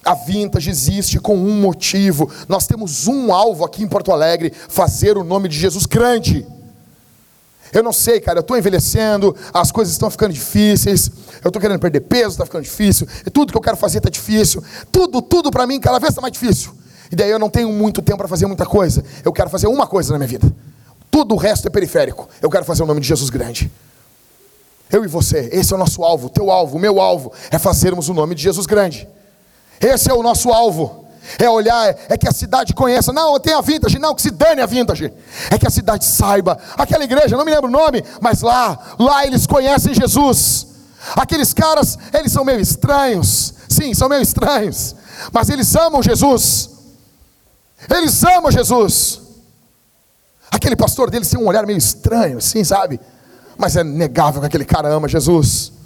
A 0.03 0.15
Vintage 0.15 0.69
existe 0.69 1.19
com 1.19 1.35
um 1.35 1.61
motivo. 1.61 2.31
Nós 2.47 2.65
temos 2.65 3.05
um 3.05 3.33
alvo 3.33 3.65
aqui 3.65 3.83
em 3.83 3.87
Porto 3.87 4.11
Alegre: 4.11 4.51
fazer 4.67 5.17
o 5.17 5.23
nome 5.23 5.47
de 5.47 5.59
Jesus 5.59 5.85
grande. 5.85 6.45
Eu 7.71 7.83
não 7.83 7.93
sei, 7.93 8.19
cara, 8.19 8.39
eu 8.39 8.41
estou 8.41 8.57
envelhecendo, 8.57 9.35
as 9.53 9.71
coisas 9.71 9.93
estão 9.93 10.09
ficando 10.09 10.33
difíceis, 10.33 11.11
eu 11.43 11.49
estou 11.49 11.61
querendo 11.61 11.79
perder 11.79 12.01
peso, 12.01 12.29
está 12.29 12.45
ficando 12.45 12.63
difícil, 12.63 13.07
tudo 13.31 13.51
que 13.51 13.57
eu 13.57 13.61
quero 13.61 13.77
fazer 13.77 13.99
está 13.99 14.09
difícil, 14.09 14.63
tudo, 14.91 15.21
tudo 15.21 15.51
para 15.51 15.67
mim 15.67 15.79
cada 15.79 15.99
vez 15.99 16.09
está 16.09 16.21
mais 16.21 16.33
difícil. 16.33 16.71
E 17.11 17.15
daí 17.15 17.29
eu 17.29 17.39
não 17.39 17.49
tenho 17.49 17.71
muito 17.71 18.01
tempo 18.01 18.17
para 18.17 18.27
fazer 18.27 18.45
muita 18.45 18.65
coisa, 18.65 19.03
eu 19.23 19.31
quero 19.31 19.49
fazer 19.49 19.67
uma 19.67 19.85
coisa 19.85 20.11
na 20.11 20.17
minha 20.17 20.27
vida, 20.27 20.51
tudo 21.11 21.35
o 21.35 21.37
resto 21.37 21.67
é 21.67 21.69
periférico, 21.69 22.27
eu 22.41 22.49
quero 22.49 22.65
fazer 22.65 22.83
o 22.83 22.85
nome 22.85 23.01
de 23.01 23.07
Jesus 23.07 23.29
grande. 23.29 23.71
Eu 24.91 25.03
e 25.05 25.07
você, 25.07 25.49
esse 25.51 25.71
é 25.71 25.75
o 25.75 25.79
nosso 25.79 26.03
alvo, 26.03 26.29
teu 26.29 26.49
alvo, 26.49 26.77
o 26.77 26.79
meu 26.79 26.99
alvo, 26.99 27.31
é 27.51 27.59
fazermos 27.59 28.09
o 28.09 28.13
nome 28.13 28.33
de 28.33 28.41
Jesus 28.41 28.65
grande. 28.65 29.07
Esse 29.79 30.09
é 30.09 30.13
o 30.13 30.23
nosso 30.23 30.49
alvo 30.49 31.05
é 31.37 31.49
olhar, 31.49 31.95
é 32.09 32.17
que 32.17 32.27
a 32.27 32.31
cidade 32.31 32.73
conheça. 32.73 33.13
Não, 33.13 33.39
tem 33.39 33.53
a 33.53 33.61
vintage, 33.61 33.99
não, 33.99 34.15
que 34.15 34.21
se 34.21 34.31
dane 34.31 34.61
a 34.61 34.65
vintage. 34.65 35.13
É 35.49 35.57
que 35.57 35.67
a 35.67 35.69
cidade 35.69 36.05
saiba. 36.05 36.57
Aquela 36.77 37.03
igreja, 37.03 37.37
não 37.37 37.45
me 37.45 37.51
lembro 37.51 37.67
o 37.67 37.71
nome, 37.71 38.03
mas 38.21 38.41
lá, 38.41 38.77
lá 38.97 39.25
eles 39.25 39.45
conhecem 39.45 39.93
Jesus. 39.93 40.67
Aqueles 41.15 41.53
caras, 41.53 41.97
eles 42.13 42.31
são 42.31 42.43
meio 42.43 42.59
estranhos. 42.59 43.53
Sim, 43.67 43.93
são 43.93 44.09
meio 44.09 44.21
estranhos. 44.21 44.95
Mas 45.31 45.49
eles 45.49 45.75
amam 45.75 46.01
Jesus. 46.01 46.69
Eles 47.89 48.23
amam 48.23 48.51
Jesus. 48.51 49.21
Aquele 50.51 50.75
pastor 50.75 51.09
deles 51.09 51.29
tem 51.29 51.39
um 51.39 51.47
olhar 51.47 51.65
meio 51.65 51.77
estranho, 51.77 52.39
assim, 52.39 52.63
sabe? 52.63 52.99
Mas 53.57 53.75
é 53.75 53.83
negável 53.83 54.41
que 54.41 54.47
aquele 54.47 54.65
cara 54.65 54.89
ama 54.89 55.07
Jesus 55.07 55.78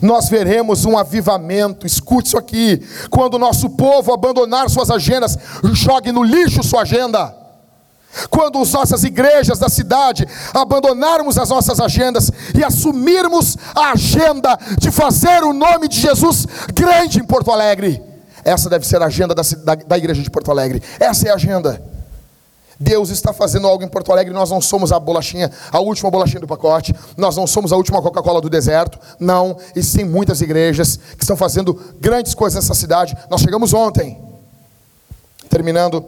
nós 0.00 0.28
veremos 0.28 0.84
um 0.84 0.96
avivamento. 0.96 1.86
Escute 1.86 2.28
isso 2.28 2.38
aqui: 2.38 2.80
quando 3.10 3.34
o 3.34 3.38
nosso 3.38 3.70
povo 3.70 4.12
abandonar 4.12 4.68
suas 4.70 4.90
agendas, 4.90 5.36
jogue 5.72 6.12
no 6.12 6.22
lixo 6.22 6.62
sua 6.62 6.82
agenda. 6.82 7.42
Quando 8.28 8.60
as 8.60 8.72
nossas 8.72 9.04
igrejas 9.04 9.58
da 9.58 9.70
cidade 9.70 10.28
abandonarmos 10.52 11.38
as 11.38 11.48
nossas 11.48 11.80
agendas 11.80 12.30
e 12.54 12.62
assumirmos 12.62 13.56
a 13.74 13.92
agenda 13.92 14.58
de 14.78 14.90
fazer 14.90 15.42
o 15.42 15.54
nome 15.54 15.88
de 15.88 15.98
Jesus 15.98 16.46
grande 16.74 17.20
em 17.20 17.24
Porto 17.24 17.50
Alegre, 17.50 18.02
essa 18.44 18.68
deve 18.68 18.86
ser 18.86 19.00
a 19.00 19.06
agenda 19.06 19.34
da, 19.34 19.42
da, 19.64 19.74
da 19.74 19.98
igreja 19.98 20.22
de 20.22 20.30
Porto 20.30 20.50
Alegre. 20.50 20.82
Essa 21.00 21.28
é 21.28 21.30
a 21.30 21.36
agenda. 21.36 21.82
Deus 22.78 23.10
está 23.10 23.32
fazendo 23.32 23.66
algo 23.66 23.84
em 23.84 23.88
Porto 23.88 24.12
Alegre, 24.12 24.32
nós 24.32 24.50
não 24.50 24.60
somos 24.60 24.92
a 24.92 24.98
bolachinha, 24.98 25.50
a 25.70 25.80
última 25.80 26.10
bolachinha 26.10 26.40
do 26.40 26.46
pacote, 26.46 26.94
nós 27.16 27.36
não 27.36 27.46
somos 27.46 27.72
a 27.72 27.76
última 27.76 28.02
Coca-Cola 28.02 28.40
do 28.40 28.50
deserto, 28.50 28.98
não, 29.18 29.56
existem 29.74 30.04
muitas 30.04 30.40
igrejas 30.40 30.98
que 31.16 31.22
estão 31.22 31.36
fazendo 31.36 31.78
grandes 32.00 32.34
coisas 32.34 32.62
nessa 32.62 32.74
cidade, 32.74 33.16
nós 33.30 33.40
chegamos 33.40 33.72
ontem, 33.72 34.18
terminando, 35.48 36.04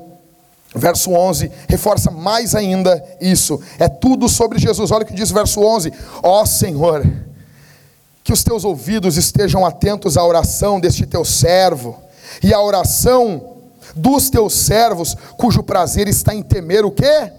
verso 0.74 1.12
11, 1.12 1.50
reforça 1.68 2.10
mais 2.10 2.54
ainda 2.54 3.02
isso, 3.20 3.60
é 3.78 3.88
tudo 3.88 4.28
sobre 4.28 4.58
Jesus, 4.58 4.90
olha 4.90 5.04
o 5.04 5.06
que 5.06 5.14
diz 5.14 5.30
o 5.30 5.34
verso 5.34 5.60
11, 5.60 5.92
ó 6.22 6.42
oh, 6.42 6.46
Senhor, 6.46 7.06
que 8.22 8.32
os 8.32 8.42
teus 8.42 8.64
ouvidos 8.64 9.16
estejam 9.16 9.66
atentos 9.66 10.16
à 10.16 10.24
oração 10.24 10.80
deste 10.80 11.06
teu 11.06 11.24
servo, 11.24 12.02
e 12.42 12.52
à 12.52 12.60
oração 12.60 13.53
dos 13.95 14.30
teus 14.30 14.55
servos, 14.55 15.16
cujo 15.36 15.62
prazer 15.62 16.09
está 16.09 16.34
em 16.34 16.42
temer 16.42 16.84
o 16.84 16.90
quê? 16.90 17.32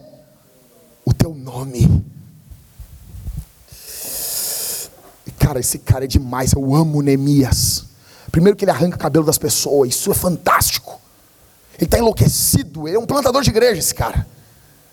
O 1.04 1.14
teu 1.14 1.34
nome. 1.34 2.04
Cara, 5.38 5.60
esse 5.60 5.80
cara 5.80 6.06
é 6.06 6.08
demais. 6.08 6.54
Eu 6.54 6.74
amo 6.74 7.02
Neemias. 7.02 7.86
Primeiro 8.32 8.58
que 8.58 8.66
ele 8.66 8.72
arranca 8.72 8.96
o 8.96 9.00
cabelo 9.00 9.26
das 9.26 9.38
pessoas, 9.38 9.90
isso 9.90 10.12
é 10.12 10.16
fantástico. 10.16 11.00
Ele 11.78 11.86
está 11.86 12.00
enlouquecido, 12.00 12.88
ele 12.88 12.98
é 12.98 13.00
um 13.00 13.06
plantador 13.06 13.44
de 13.44 13.50
igreja, 13.50 13.80
esse 13.80 13.94
cara. 13.94 14.26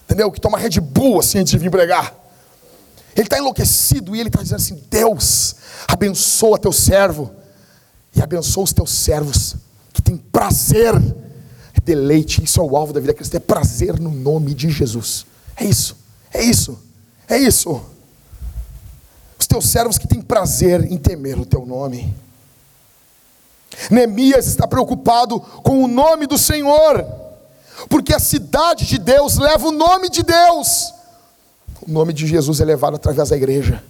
Entendeu? 0.04 0.30
Que 0.30 0.40
toma 0.40 0.58
Red 0.58 0.80
Bull 0.80 1.20
assim 1.20 1.38
antes 1.38 1.52
de 1.52 1.58
vir 1.58 1.70
pregar. 1.70 2.14
Ele 3.14 3.26
está 3.26 3.38
enlouquecido 3.38 4.14
e 4.14 4.20
ele 4.20 4.28
está 4.28 4.42
dizendo 4.42 4.58
assim: 4.58 4.82
Deus, 4.90 5.56
abençoa 5.88 6.58
teu 6.58 6.72
servo 6.72 7.30
e 8.14 8.22
abençoa 8.22 8.64
os 8.64 8.72
teus 8.72 8.90
servos 8.90 9.56
que 9.92 10.02
têm 10.02 10.16
prazer 10.16 10.92
deleite, 11.84 12.42
isso 12.44 12.60
é 12.60 12.62
o 12.62 12.76
alvo 12.76 12.92
da 12.92 13.00
vida 13.00 13.14
cristã, 13.14 13.36
é 13.36 13.40
prazer 13.40 13.98
no 13.98 14.10
nome 14.10 14.54
de 14.54 14.70
Jesus. 14.70 15.26
É 15.56 15.64
isso. 15.64 16.02
É 16.32 16.42
isso, 16.42 16.78
é 17.28 17.36
isso. 17.36 17.82
Os 19.38 19.46
teus 19.46 19.68
servos 19.68 19.98
que 19.98 20.08
têm 20.08 20.22
prazer 20.22 20.90
em 20.90 20.96
temer 20.96 21.38
o 21.38 21.44
teu 21.44 21.66
nome. 21.66 22.14
Neemias 23.90 24.46
está 24.46 24.66
preocupado 24.66 25.40
com 25.40 25.82
o 25.82 25.88
nome 25.88 26.26
do 26.26 26.38
Senhor, 26.38 27.04
porque 27.88 28.14
a 28.14 28.18
cidade 28.18 28.86
de 28.86 28.98
Deus 28.98 29.36
leva 29.36 29.68
o 29.68 29.72
nome 29.72 30.08
de 30.08 30.22
Deus. 30.22 30.92
O 31.86 31.90
nome 31.90 32.12
de 32.12 32.26
Jesus 32.26 32.60
é 32.60 32.64
levado 32.64 32.94
através 32.96 33.28
da 33.28 33.36
igreja. 33.36 33.82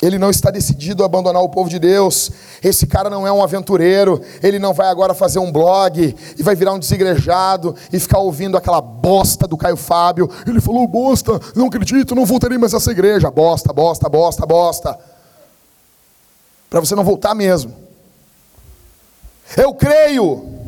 Ele 0.00 0.16
não 0.16 0.30
está 0.30 0.50
decidido 0.50 1.02
a 1.02 1.06
abandonar 1.06 1.42
o 1.42 1.48
povo 1.48 1.68
de 1.68 1.78
Deus. 1.78 2.30
Esse 2.62 2.86
cara 2.86 3.10
não 3.10 3.26
é 3.26 3.32
um 3.32 3.42
aventureiro. 3.42 4.22
Ele 4.40 4.58
não 4.58 4.72
vai 4.72 4.86
agora 4.88 5.12
fazer 5.12 5.40
um 5.40 5.50
blog 5.50 6.14
e 6.38 6.42
vai 6.42 6.54
virar 6.54 6.72
um 6.72 6.78
desigrejado 6.78 7.74
e 7.92 7.98
ficar 7.98 8.18
ouvindo 8.20 8.56
aquela 8.56 8.80
bosta 8.80 9.48
do 9.48 9.56
Caio 9.56 9.76
Fábio. 9.76 10.30
Ele 10.46 10.60
falou 10.60 10.86
bosta, 10.86 11.40
não 11.56 11.66
acredito, 11.66 12.14
não 12.14 12.24
voltarei 12.24 12.56
mais 12.56 12.74
a 12.74 12.76
essa 12.76 12.92
igreja. 12.92 13.28
Bosta, 13.28 13.72
bosta, 13.72 14.08
bosta, 14.08 14.46
bosta. 14.46 14.98
Para 16.70 16.78
você 16.78 16.94
não 16.94 17.02
voltar 17.02 17.34
mesmo. 17.34 17.74
Eu 19.56 19.74
creio. 19.74 20.58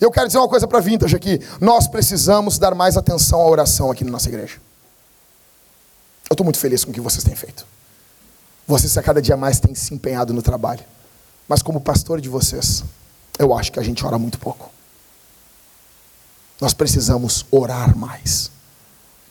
Eu 0.00 0.10
quero 0.10 0.26
dizer 0.26 0.38
uma 0.38 0.48
coisa 0.48 0.66
para 0.66 0.78
a 0.78 0.80
Vintage 0.80 1.14
aqui. 1.14 1.40
Nós 1.60 1.86
precisamos 1.86 2.58
dar 2.58 2.74
mais 2.74 2.96
atenção 2.96 3.40
à 3.40 3.46
oração 3.46 3.92
aqui 3.92 4.02
na 4.02 4.10
nossa 4.10 4.28
igreja. 4.28 4.56
Eu 6.28 6.34
estou 6.34 6.44
muito 6.44 6.58
feliz 6.58 6.84
com 6.84 6.90
o 6.90 6.94
que 6.94 7.00
vocês 7.00 7.22
têm 7.22 7.36
feito. 7.36 7.75
Vocês 8.66 8.96
a 8.98 9.02
cada 9.02 9.22
dia 9.22 9.36
mais 9.36 9.60
têm 9.60 9.74
se 9.74 9.94
empenhado 9.94 10.32
no 10.32 10.42
trabalho. 10.42 10.82
Mas 11.48 11.62
como 11.62 11.80
pastor 11.80 12.20
de 12.20 12.28
vocês, 12.28 12.82
eu 13.38 13.56
acho 13.56 13.70
que 13.70 13.78
a 13.78 13.82
gente 13.82 14.04
ora 14.04 14.18
muito 14.18 14.38
pouco. 14.38 14.70
Nós 16.60 16.74
precisamos 16.74 17.46
orar 17.50 17.96
mais. 17.96 18.50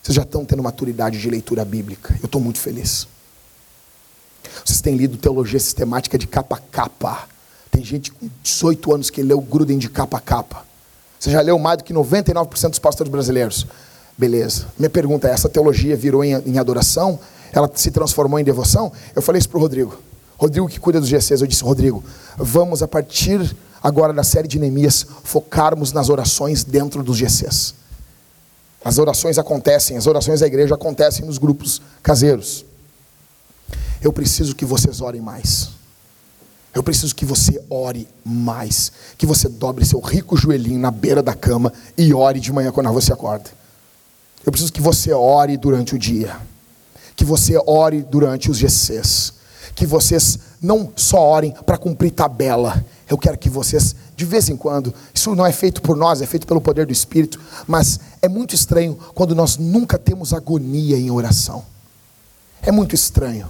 Vocês 0.01 0.15
já 0.15 0.21
estão 0.21 0.45
tendo 0.45 0.63
maturidade 0.63 1.19
de 1.19 1.29
leitura 1.29 1.65
bíblica. 1.65 2.15
Eu 2.21 2.27
estou 2.27 2.39
muito 2.39 2.59
feliz. 2.59 3.07
Vocês 4.63 4.79
têm 4.79 4.95
lido 4.95 5.17
teologia 5.17 5.59
sistemática 5.59 6.17
de 6.17 6.27
capa 6.27 6.55
a 6.57 6.59
capa. 6.59 7.27
Tem 7.71 7.83
gente 7.83 8.11
com 8.11 8.29
18 8.43 8.93
anos 8.93 9.09
que 9.09 9.21
leu 9.21 9.41
Gruden 9.41 9.77
de 9.77 9.89
capa 9.89 10.17
a 10.17 10.21
capa. 10.21 10.65
Você 11.19 11.31
já 11.31 11.41
leu 11.41 11.57
mais 11.57 11.79
do 11.79 11.83
que 11.83 11.93
99% 11.93 12.69
dos 12.69 12.79
pastores 12.79 13.11
brasileiros. 13.11 13.65
Beleza. 14.17 14.67
Minha 14.77 14.89
pergunta 14.89 15.27
é: 15.27 15.31
essa 15.31 15.49
teologia 15.49 15.97
virou 15.97 16.23
em, 16.23 16.33
em 16.45 16.57
adoração? 16.57 17.19
Ela 17.55 17.71
se 17.73 17.89
transformou 17.89 18.37
em 18.37 18.43
devoção, 18.43 18.91
eu 19.15 19.21
falei 19.21 19.39
isso 19.39 19.47
para 19.47 19.57
o 19.57 19.61
Rodrigo. 19.61 19.97
Rodrigo 20.37 20.67
que 20.67 20.77
cuida 20.77 20.99
dos 20.99 21.07
GCs, 21.07 21.39
eu 21.39 21.47
disse, 21.47 21.63
Rodrigo, 21.63 22.03
vamos 22.37 22.83
a 22.83 22.87
partir 22.87 23.55
agora 23.81 24.11
da 24.11 24.23
série 24.23 24.45
de 24.45 24.59
Neemias 24.59 25.07
focarmos 25.23 25.93
nas 25.93 26.09
orações 26.09 26.65
dentro 26.65 27.01
dos 27.01 27.15
GCs. 27.15 27.73
As 28.83 28.97
orações 28.97 29.37
acontecem, 29.39 29.95
as 29.95 30.05
orações 30.05 30.41
da 30.41 30.47
igreja 30.47 30.75
acontecem 30.75 31.25
nos 31.25 31.37
grupos 31.37 31.81
caseiros. 32.03 32.65
Eu 34.01 34.11
preciso 34.11 34.53
que 34.53 34.65
vocês 34.65 34.99
orem 34.99 35.21
mais. 35.21 35.69
Eu 36.73 36.83
preciso 36.83 37.15
que 37.15 37.23
você 37.23 37.63
ore 37.69 38.05
mais. 38.23 38.91
Que 39.17 39.25
você 39.25 39.47
dobre 39.47 39.85
seu 39.85 40.01
rico 40.01 40.35
joelhinho 40.35 40.77
na 40.77 40.91
beira 40.91 41.23
da 41.23 41.33
cama 41.33 41.71
e 41.97 42.13
ore 42.13 42.41
de 42.41 42.51
manhã 42.51 42.69
quando 42.73 42.91
você 42.91 43.13
acorda. 43.13 43.49
Eu 44.45 44.51
preciso 44.51 44.73
que 44.73 44.81
você 44.81 45.13
ore 45.13 45.55
durante 45.55 45.95
o 45.95 45.97
dia 45.97 46.37
que 47.15 47.23
você 47.23 47.57
ore 47.65 48.01
durante 48.01 48.49
os 48.51 48.57
GCs. 48.57 49.33
Que 49.73 49.85
vocês 49.85 50.39
não 50.61 50.91
só 50.95 51.19
orem 51.19 51.53
para 51.65 51.77
cumprir 51.77 52.11
tabela. 52.11 52.83
Eu 53.07 53.17
quero 53.17 53.37
que 53.37 53.49
vocês, 53.49 53.95
de 54.15 54.25
vez 54.25 54.49
em 54.49 54.57
quando, 54.57 54.93
isso 55.13 55.35
não 55.35 55.45
é 55.45 55.51
feito 55.51 55.81
por 55.81 55.95
nós, 55.95 56.21
é 56.21 56.25
feito 56.25 56.47
pelo 56.47 56.59
poder 56.59 56.85
do 56.85 56.93
Espírito, 56.93 57.39
mas 57.67 57.99
é 58.21 58.27
muito 58.27 58.55
estranho 58.55 58.97
quando 59.13 59.35
nós 59.35 59.57
nunca 59.57 59.97
temos 59.97 60.33
agonia 60.33 60.97
em 60.97 61.11
oração. 61.11 61.63
É 62.61 62.71
muito 62.71 62.95
estranho. 62.95 63.49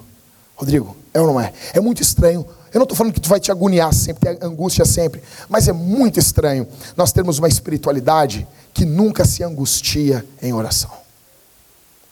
Rodrigo, 0.55 0.95
é 1.13 1.21
ou 1.21 1.27
não 1.27 1.39
é? 1.39 1.53
É 1.73 1.79
muito 1.79 2.01
estranho. 2.01 2.45
Eu 2.73 2.79
não 2.79 2.83
estou 2.83 2.97
falando 2.97 3.13
que 3.13 3.21
tu 3.21 3.29
vai 3.29 3.39
te 3.39 3.51
agoniar 3.51 3.93
sempre, 3.93 4.35
ter 4.35 4.45
angústia 4.45 4.83
sempre, 4.83 5.23
mas 5.47 5.69
é 5.69 5.73
muito 5.73 6.19
estranho 6.19 6.67
nós 6.97 7.13
termos 7.13 7.39
uma 7.39 7.47
espiritualidade 7.47 8.45
que 8.73 8.83
nunca 8.83 9.23
se 9.23 9.43
angustia 9.43 10.25
em 10.41 10.51
oração. 10.51 11.04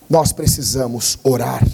Nós 0.09 0.31
precisamos 0.31 1.17
orar. 1.23 1.65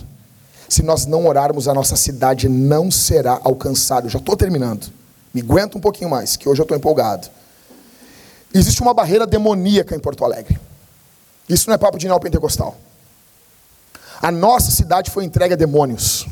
Se 0.67 0.83
nós 0.83 1.05
não 1.05 1.25
orarmos, 1.25 1.67
a 1.67 1.73
nossa 1.73 1.95
cidade 1.95 2.47
não 2.47 2.91
será 2.91 3.39
alcançada. 3.43 4.05
Eu 4.05 4.11
já 4.11 4.19
estou 4.19 4.37
terminando. 4.37 4.91
Me 5.33 5.41
aguenta 5.41 5.77
um 5.77 5.81
pouquinho 5.81 6.09
mais, 6.09 6.35
que 6.35 6.47
hoje 6.47 6.61
eu 6.61 6.63
estou 6.63 6.77
empolgado. 6.77 7.27
Existe 8.53 8.81
uma 8.81 8.93
barreira 8.93 9.25
demoníaca 9.27 9.95
em 9.95 9.99
Porto 9.99 10.23
Alegre. 10.23 10.59
Isso 11.47 11.67
não 11.67 11.75
é 11.75 11.77
papo 11.77 11.97
de 11.97 12.07
neopentecostal. 12.07 12.77
A 14.21 14.31
nossa 14.31 14.69
cidade 14.69 15.09
foi 15.09 15.23
entregue 15.23 15.53
a 15.53 15.57
demônios. 15.57 16.27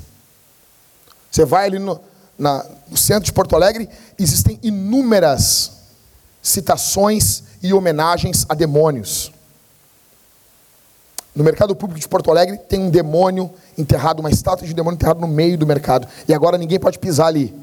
Você 1.32 1.46
vai 1.46 1.66
ali 1.66 1.80
no, 1.80 2.00
na, 2.38 2.66
no 2.90 2.98
centro 2.98 3.24
de 3.24 3.34
Porto 3.34 3.56
Alegre, 3.56 3.90
existem 4.18 4.60
inúmeras 4.62 5.72
citações 6.42 7.44
e 7.62 7.74
homenagens 7.74 8.46
a 8.48 8.54
demônios. 8.54 9.32
No 11.38 11.44
mercado 11.44 11.76
público 11.76 12.00
de 12.00 12.08
Porto 12.08 12.32
Alegre 12.32 12.58
tem 12.58 12.80
um 12.80 12.90
demônio 12.90 13.54
enterrado, 13.78 14.22
uma 14.22 14.32
estátua 14.32 14.66
de 14.66 14.74
um 14.74 14.76
demônio 14.76 14.96
enterrado 14.96 15.22
no 15.22 15.28
meio 15.28 15.56
do 15.56 15.68
mercado. 15.68 16.08
E 16.28 16.34
agora 16.34 16.58
ninguém 16.58 16.80
pode 16.80 16.98
pisar 16.98 17.28
ali. 17.28 17.54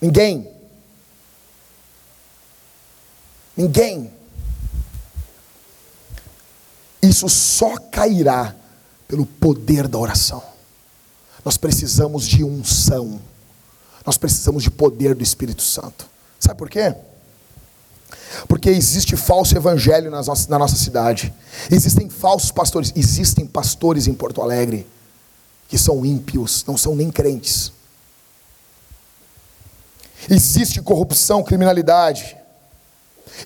Ninguém. 0.00 0.50
Ninguém. 3.54 4.10
Isso 7.02 7.28
só 7.28 7.76
cairá 7.76 8.56
pelo 9.06 9.26
poder 9.26 9.86
da 9.88 9.98
oração. 9.98 10.42
Nós 11.44 11.58
precisamos 11.58 12.26
de 12.26 12.42
unção. 12.42 13.20
Nós 14.06 14.16
precisamos 14.16 14.62
de 14.62 14.70
poder 14.70 15.14
do 15.14 15.22
Espírito 15.22 15.60
Santo. 15.60 16.06
Sabe 16.40 16.56
por 16.56 16.70
quê? 16.70 16.94
Porque 18.48 18.70
existe 18.70 19.16
falso 19.16 19.56
evangelho 19.56 20.10
na 20.10 20.22
nossa, 20.22 20.50
na 20.50 20.58
nossa 20.58 20.76
cidade. 20.76 21.32
Existem 21.70 22.08
falsos 22.08 22.50
pastores. 22.50 22.92
Existem 22.94 23.46
pastores 23.46 24.06
em 24.06 24.14
Porto 24.14 24.42
Alegre 24.42 24.86
que 25.68 25.78
são 25.78 26.04
ímpios, 26.04 26.64
não 26.66 26.76
são 26.76 26.94
nem 26.94 27.10
crentes. 27.10 27.72
Existe 30.28 30.82
corrupção, 30.82 31.42
criminalidade. 31.42 32.36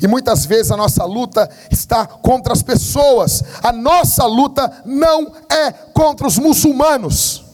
E 0.03 0.07
muitas 0.09 0.45
vezes 0.45 0.73
a 0.73 0.77
nossa 0.77 1.05
luta 1.05 1.49
está 1.71 2.07
contra 2.07 2.53
as 2.53 2.63
pessoas. 2.63 3.43
A 3.63 3.73
nossa 3.73 4.27
luta 4.27 4.83
não 4.85 5.33
é 5.49 5.71
contra 5.71 6.27
os 6.27 6.37
muçulmanos. 6.37 7.45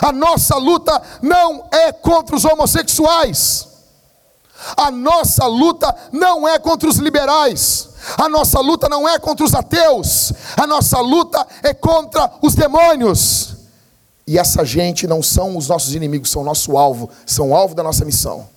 A 0.00 0.12
nossa 0.12 0.56
luta 0.56 1.02
não 1.22 1.66
é 1.72 1.92
contra 1.92 2.36
os 2.36 2.44
homossexuais. 2.44 3.67
A 4.76 4.90
nossa 4.90 5.46
luta 5.46 5.94
não 6.12 6.46
é 6.46 6.58
contra 6.58 6.88
os 6.88 6.96
liberais, 6.96 7.88
a 8.16 8.28
nossa 8.28 8.58
luta 8.60 8.88
não 8.88 9.08
é 9.08 9.18
contra 9.18 9.44
os 9.44 9.54
ateus, 9.54 10.32
a 10.56 10.66
nossa 10.66 10.98
luta 11.00 11.46
é 11.62 11.72
contra 11.72 12.32
os 12.42 12.54
demônios. 12.54 13.56
E 14.26 14.36
essa 14.36 14.64
gente 14.64 15.06
não 15.06 15.22
são 15.22 15.56
os 15.56 15.68
nossos 15.68 15.94
inimigos, 15.94 16.30
são 16.30 16.44
nosso 16.44 16.76
alvo, 16.76 17.08
são 17.24 17.50
o 17.50 17.56
alvo 17.56 17.74
da 17.74 17.82
nossa 17.82 18.04
missão. 18.04 18.48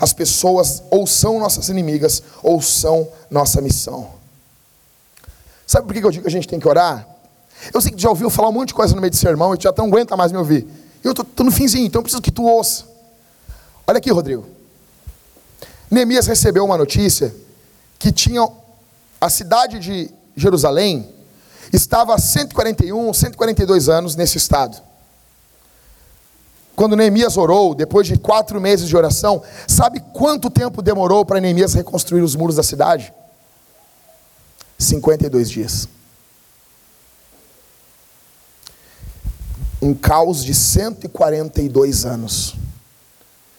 As 0.00 0.12
pessoas 0.12 0.82
ou 0.90 1.06
são 1.06 1.38
nossas 1.38 1.68
inimigas 1.68 2.22
ou 2.42 2.60
são 2.60 3.08
nossa 3.30 3.60
missão. 3.60 4.10
Sabe 5.66 5.86
por 5.86 5.94
que 5.94 6.04
eu 6.04 6.10
digo 6.10 6.22
que 6.22 6.28
a 6.28 6.32
gente 6.32 6.48
tem 6.48 6.58
que 6.58 6.68
orar? 6.68 7.06
Eu 7.72 7.80
sei 7.80 7.92
que 7.92 8.00
já 8.00 8.08
ouviu 8.08 8.30
falar 8.30 8.48
um 8.48 8.52
monte 8.52 8.68
de 8.68 8.74
coisa 8.74 8.94
no 8.94 9.00
meio 9.00 9.10
de 9.10 9.16
sermão 9.16 9.54
e 9.54 9.58
já 9.60 9.72
não 9.76 9.86
aguenta 9.86 10.16
mais 10.16 10.32
me 10.32 10.38
ouvir. 10.38 10.66
Eu 11.02 11.12
estou 11.12 11.44
no 11.44 11.52
finzinho, 11.52 11.86
então 11.86 12.00
eu 12.00 12.02
preciso 12.02 12.22
que 12.22 12.30
tu 12.30 12.44
ouça. 12.44 12.95
Olha 13.86 13.98
aqui, 13.98 14.10
Rodrigo. 14.10 14.44
Neemias 15.88 16.26
recebeu 16.26 16.64
uma 16.64 16.76
notícia 16.76 17.32
que 17.98 18.10
tinha 18.10 18.46
a 19.20 19.30
cidade 19.30 19.78
de 19.78 20.10
Jerusalém 20.36 21.14
estava 21.72 22.14
há 22.14 22.18
141, 22.18 23.14
142 23.14 23.88
anos 23.88 24.16
nesse 24.16 24.38
estado. 24.38 24.80
Quando 26.74 26.96
Neemias 26.96 27.36
orou, 27.36 27.74
depois 27.74 28.06
de 28.06 28.18
quatro 28.18 28.60
meses 28.60 28.88
de 28.88 28.96
oração, 28.96 29.42
sabe 29.66 30.00
quanto 30.12 30.50
tempo 30.50 30.82
demorou 30.82 31.24
para 31.24 31.40
Neemias 31.40 31.72
reconstruir 31.72 32.20
os 32.22 32.36
muros 32.36 32.56
da 32.56 32.62
cidade? 32.62 33.12
52 34.78 35.48
dias. 35.48 35.88
Um 39.80 39.94
caos 39.94 40.44
de 40.44 40.52
142 40.52 42.04
anos 42.04 42.56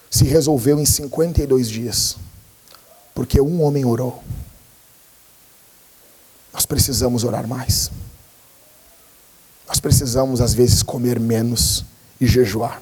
se 0.09 0.23
resolveu 0.23 0.79
em 0.79 0.85
52 0.85 1.69
dias, 1.69 2.17
porque 3.13 3.39
um 3.41 3.61
homem 3.63 3.85
orou. 3.85 4.23
Nós 6.53 6.65
precisamos 6.65 7.23
orar 7.23 7.47
mais. 7.47 7.91
Nós 9.67 9.79
precisamos, 9.79 10.39
às 10.41 10.53
vezes, 10.53 10.81
comer 10.81 11.19
menos 11.19 11.84
e 12.19 12.25
jejuar. 12.25 12.81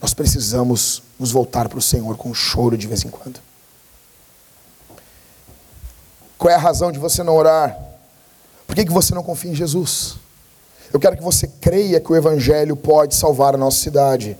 Nós 0.00 0.12
precisamos 0.12 1.02
nos 1.18 1.30
voltar 1.30 1.68
para 1.68 1.78
o 1.78 1.82
Senhor 1.82 2.16
com 2.16 2.34
choro 2.34 2.76
de 2.76 2.88
vez 2.88 3.04
em 3.04 3.08
quando. 3.08 3.40
Qual 6.36 6.50
é 6.50 6.56
a 6.56 6.58
razão 6.58 6.90
de 6.90 6.98
você 6.98 7.22
não 7.22 7.36
orar? 7.36 7.78
Por 8.66 8.74
que, 8.74 8.84
que 8.84 8.92
você 8.92 9.14
não 9.14 9.22
confia 9.22 9.52
em 9.52 9.54
Jesus? 9.54 10.16
Eu 10.92 10.98
quero 10.98 11.16
que 11.16 11.22
você 11.22 11.46
creia 11.46 12.00
que 12.00 12.10
o 12.10 12.16
Evangelho 12.16 12.74
pode 12.74 13.14
salvar 13.14 13.54
a 13.54 13.58
nossa 13.58 13.78
cidade. 13.78 14.36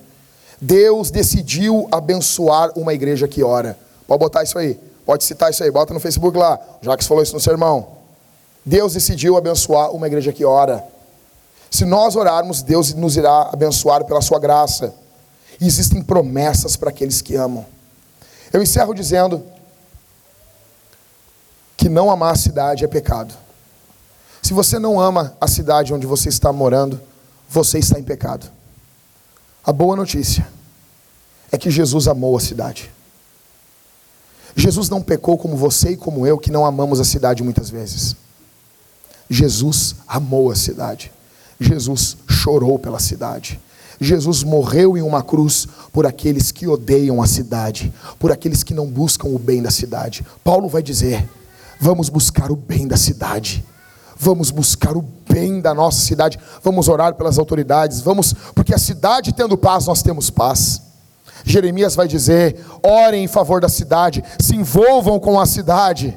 Deus 0.64 1.10
decidiu 1.10 1.89
abençoar 1.90 2.70
uma 2.78 2.94
igreja 2.94 3.26
que 3.26 3.43
ora. 3.43 3.76
Pode 4.06 4.20
botar 4.20 4.44
isso 4.44 4.56
aí. 4.56 4.78
Pode 5.05 5.24
citar 5.24 5.51
isso 5.51 5.64
aí. 5.64 5.72
Bota 5.72 5.93
no 5.93 5.98
Facebook 5.98 6.39
lá. 6.39 6.56
Já 6.80 6.97
que 6.97 7.02
falou 7.02 7.20
isso 7.20 7.34
no 7.34 7.40
sermão. 7.40 7.89
Deus 8.64 8.93
decidiu 8.93 9.36
abençoar 9.36 9.90
uma 9.90 10.06
igreja 10.06 10.32
que 10.32 10.44
ora. 10.44 10.84
Se 11.68 11.84
nós 11.84 12.14
orarmos, 12.14 12.62
Deus 12.62 12.94
nos 12.94 13.16
irá 13.16 13.51
abençoar 13.52 14.05
pela 14.05 14.20
sua 14.20 14.39
graça. 14.39 14.94
E 15.60 15.66
existem 15.66 16.01
promessas 16.01 16.76
para 16.76 16.90
aqueles 16.90 17.20
que 17.20 17.34
amam. 17.34 17.66
Eu 18.52 18.62
encerro 18.62 18.94
dizendo 18.94 19.43
que 21.76 21.89
não 21.89 22.09
amar 22.09 22.34
a 22.34 22.39
cidade 22.39 22.84
é 22.84 22.89
pecado. 22.89 23.34
Se 24.40 24.55
você 24.55 24.78
não 24.78 25.01
ama 25.01 25.36
a 25.40 25.48
cidade 25.48 25.93
onde 25.93 26.06
você 26.06 26.28
está 26.28 26.52
morando, 26.52 27.01
você 27.48 27.80
está 27.80 27.98
em 27.98 28.05
pecado. 28.05 28.61
A 29.64 29.72
boa 29.72 29.94
notícia 29.94 30.47
é 31.51 31.56
que 31.56 31.70
Jesus 31.70 32.09
amou 32.09 32.36
a 32.36 32.40
cidade. 32.40 32.90
Jesus 34.56 34.89
não 34.89 35.01
pecou 35.01 35.39
como 35.39 35.56
você 35.56 35.90
e 35.90 35.97
como 35.97 36.26
eu, 36.26 36.36
que 36.36 36.51
não 36.51 36.66
amamos 36.66 36.98
a 36.98 37.05
cidade 37.05 37.43
muitas 37.43 37.70
vezes. 37.70 38.16
Jesus 39.30 39.94
amou 40.06 40.51
a 40.51 40.56
cidade. 40.56 41.12
Jesus 41.60 42.16
chorou 42.28 42.78
pela 42.78 42.98
cidade. 42.98 43.60
Jesus 44.01 44.43
morreu 44.43 44.97
em 44.97 45.02
uma 45.02 45.22
cruz 45.22 45.68
por 45.93 46.06
aqueles 46.06 46.51
que 46.51 46.66
odeiam 46.66 47.22
a 47.22 47.26
cidade, 47.26 47.93
por 48.18 48.32
aqueles 48.32 48.64
que 48.64 48.74
não 48.74 48.90
buscam 48.90 49.28
o 49.28 49.39
bem 49.39 49.62
da 49.62 49.70
cidade. 49.70 50.26
Paulo 50.43 50.68
vai 50.68 50.82
dizer: 50.82 51.28
vamos 51.80 52.09
buscar 52.09 52.51
o 52.51 52.56
bem 52.56 52.89
da 52.89 52.97
cidade. 52.97 53.64
Vamos 54.23 54.53
buscar 54.53 54.97
o 54.97 55.03
bem 55.28 55.61
da 55.61 55.74
nossa 55.74 56.01
cidade. 56.01 56.39
Vamos 56.62 56.86
orar 56.86 57.15
pelas 57.15 57.40
autoridades. 57.40 58.01
Vamos, 58.01 58.32
porque 58.55 58.73
a 58.73 58.78
cidade 58.78 59.32
tendo 59.32 59.59
paz, 59.59 59.86
nós 59.86 60.01
temos 60.01 60.31
paz. 60.31 60.81
Jeremias 61.44 61.97
vai 61.97 62.07
dizer: 62.07 62.65
orem 62.85 63.24
em 63.24 63.27
favor 63.27 63.61
da 63.61 63.69
cidade, 63.69 64.23
se 64.39 64.55
envolvam 64.55 65.19
com 65.19 65.40
a 65.40 65.44
cidade. 65.44 66.16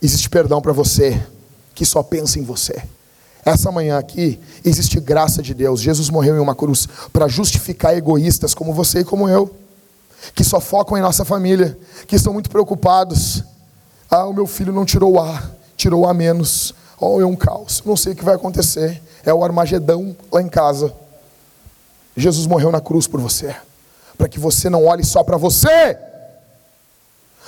Existe 0.00 0.30
perdão 0.30 0.62
para 0.62 0.72
você 0.72 1.20
que 1.74 1.84
só 1.84 2.00
pensa 2.00 2.38
em 2.38 2.44
você. 2.44 2.80
Essa 3.44 3.72
manhã 3.72 3.98
aqui 3.98 4.38
existe 4.64 5.00
graça 5.00 5.42
de 5.42 5.52
Deus. 5.52 5.80
Jesus 5.80 6.10
morreu 6.10 6.36
em 6.36 6.40
uma 6.40 6.54
cruz 6.54 6.86
para 7.12 7.26
justificar 7.26 7.96
egoístas 7.96 8.54
como 8.54 8.72
você 8.72 9.00
e 9.00 9.04
como 9.04 9.28
eu, 9.28 9.52
que 10.32 10.44
só 10.44 10.60
focam 10.60 10.96
em 10.96 11.02
nossa 11.02 11.24
família, 11.24 11.76
que 12.06 12.14
estão 12.14 12.32
muito 12.32 12.48
preocupados. 12.48 13.42
Ah, 14.08 14.26
o 14.26 14.32
meu 14.32 14.46
filho 14.46 14.72
não 14.72 14.84
tirou 14.84 15.18
A, 15.18 15.42
tirou 15.76 16.06
A 16.08 16.14
menos. 16.14 16.74
Oh, 17.00 17.20
é 17.20 17.26
um 17.26 17.36
caos. 17.36 17.82
Não 17.84 17.96
sei 17.96 18.12
o 18.12 18.16
que 18.16 18.24
vai 18.24 18.34
acontecer. 18.34 19.02
É 19.24 19.32
o 19.32 19.44
Armagedão 19.44 20.16
lá 20.30 20.40
em 20.40 20.48
casa. 20.48 20.94
Jesus 22.16 22.46
morreu 22.46 22.70
na 22.70 22.80
cruz 22.80 23.06
por 23.06 23.20
você, 23.20 23.54
para 24.16 24.28
que 24.28 24.38
você 24.38 24.70
não 24.70 24.84
olhe 24.84 25.04
só 25.04 25.24
para 25.24 25.36
você, 25.36 25.98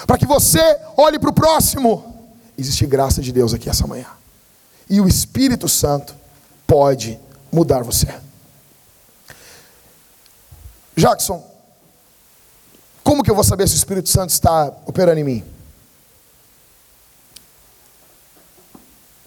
para 0.07 0.19
que 0.19 0.27
você 0.27 0.61
olhe 0.97 1.19
para 1.19 1.31
o 1.31 1.33
próximo. 1.33 2.33
Existe 2.59 2.87
graça 2.87 3.21
de 3.23 3.33
Deus 3.33 3.55
aqui 3.55 3.71
essa 3.71 3.87
manhã. 3.87 4.07
E 4.89 5.01
o 5.01 5.07
Espírito 5.07 5.69
Santo 5.69 6.15
pode 6.67 7.19
mudar 7.53 7.83
você. 7.83 8.09
Jackson, 10.97 11.45
como 13.05 13.23
que 13.23 13.31
eu 13.31 13.35
vou 13.35 13.45
saber 13.45 13.69
se 13.69 13.75
o 13.75 13.77
Espírito 13.77 14.09
Santo 14.09 14.31
está 14.31 14.73
operando 14.87 15.21
em 15.21 15.25
mim? 15.25 15.45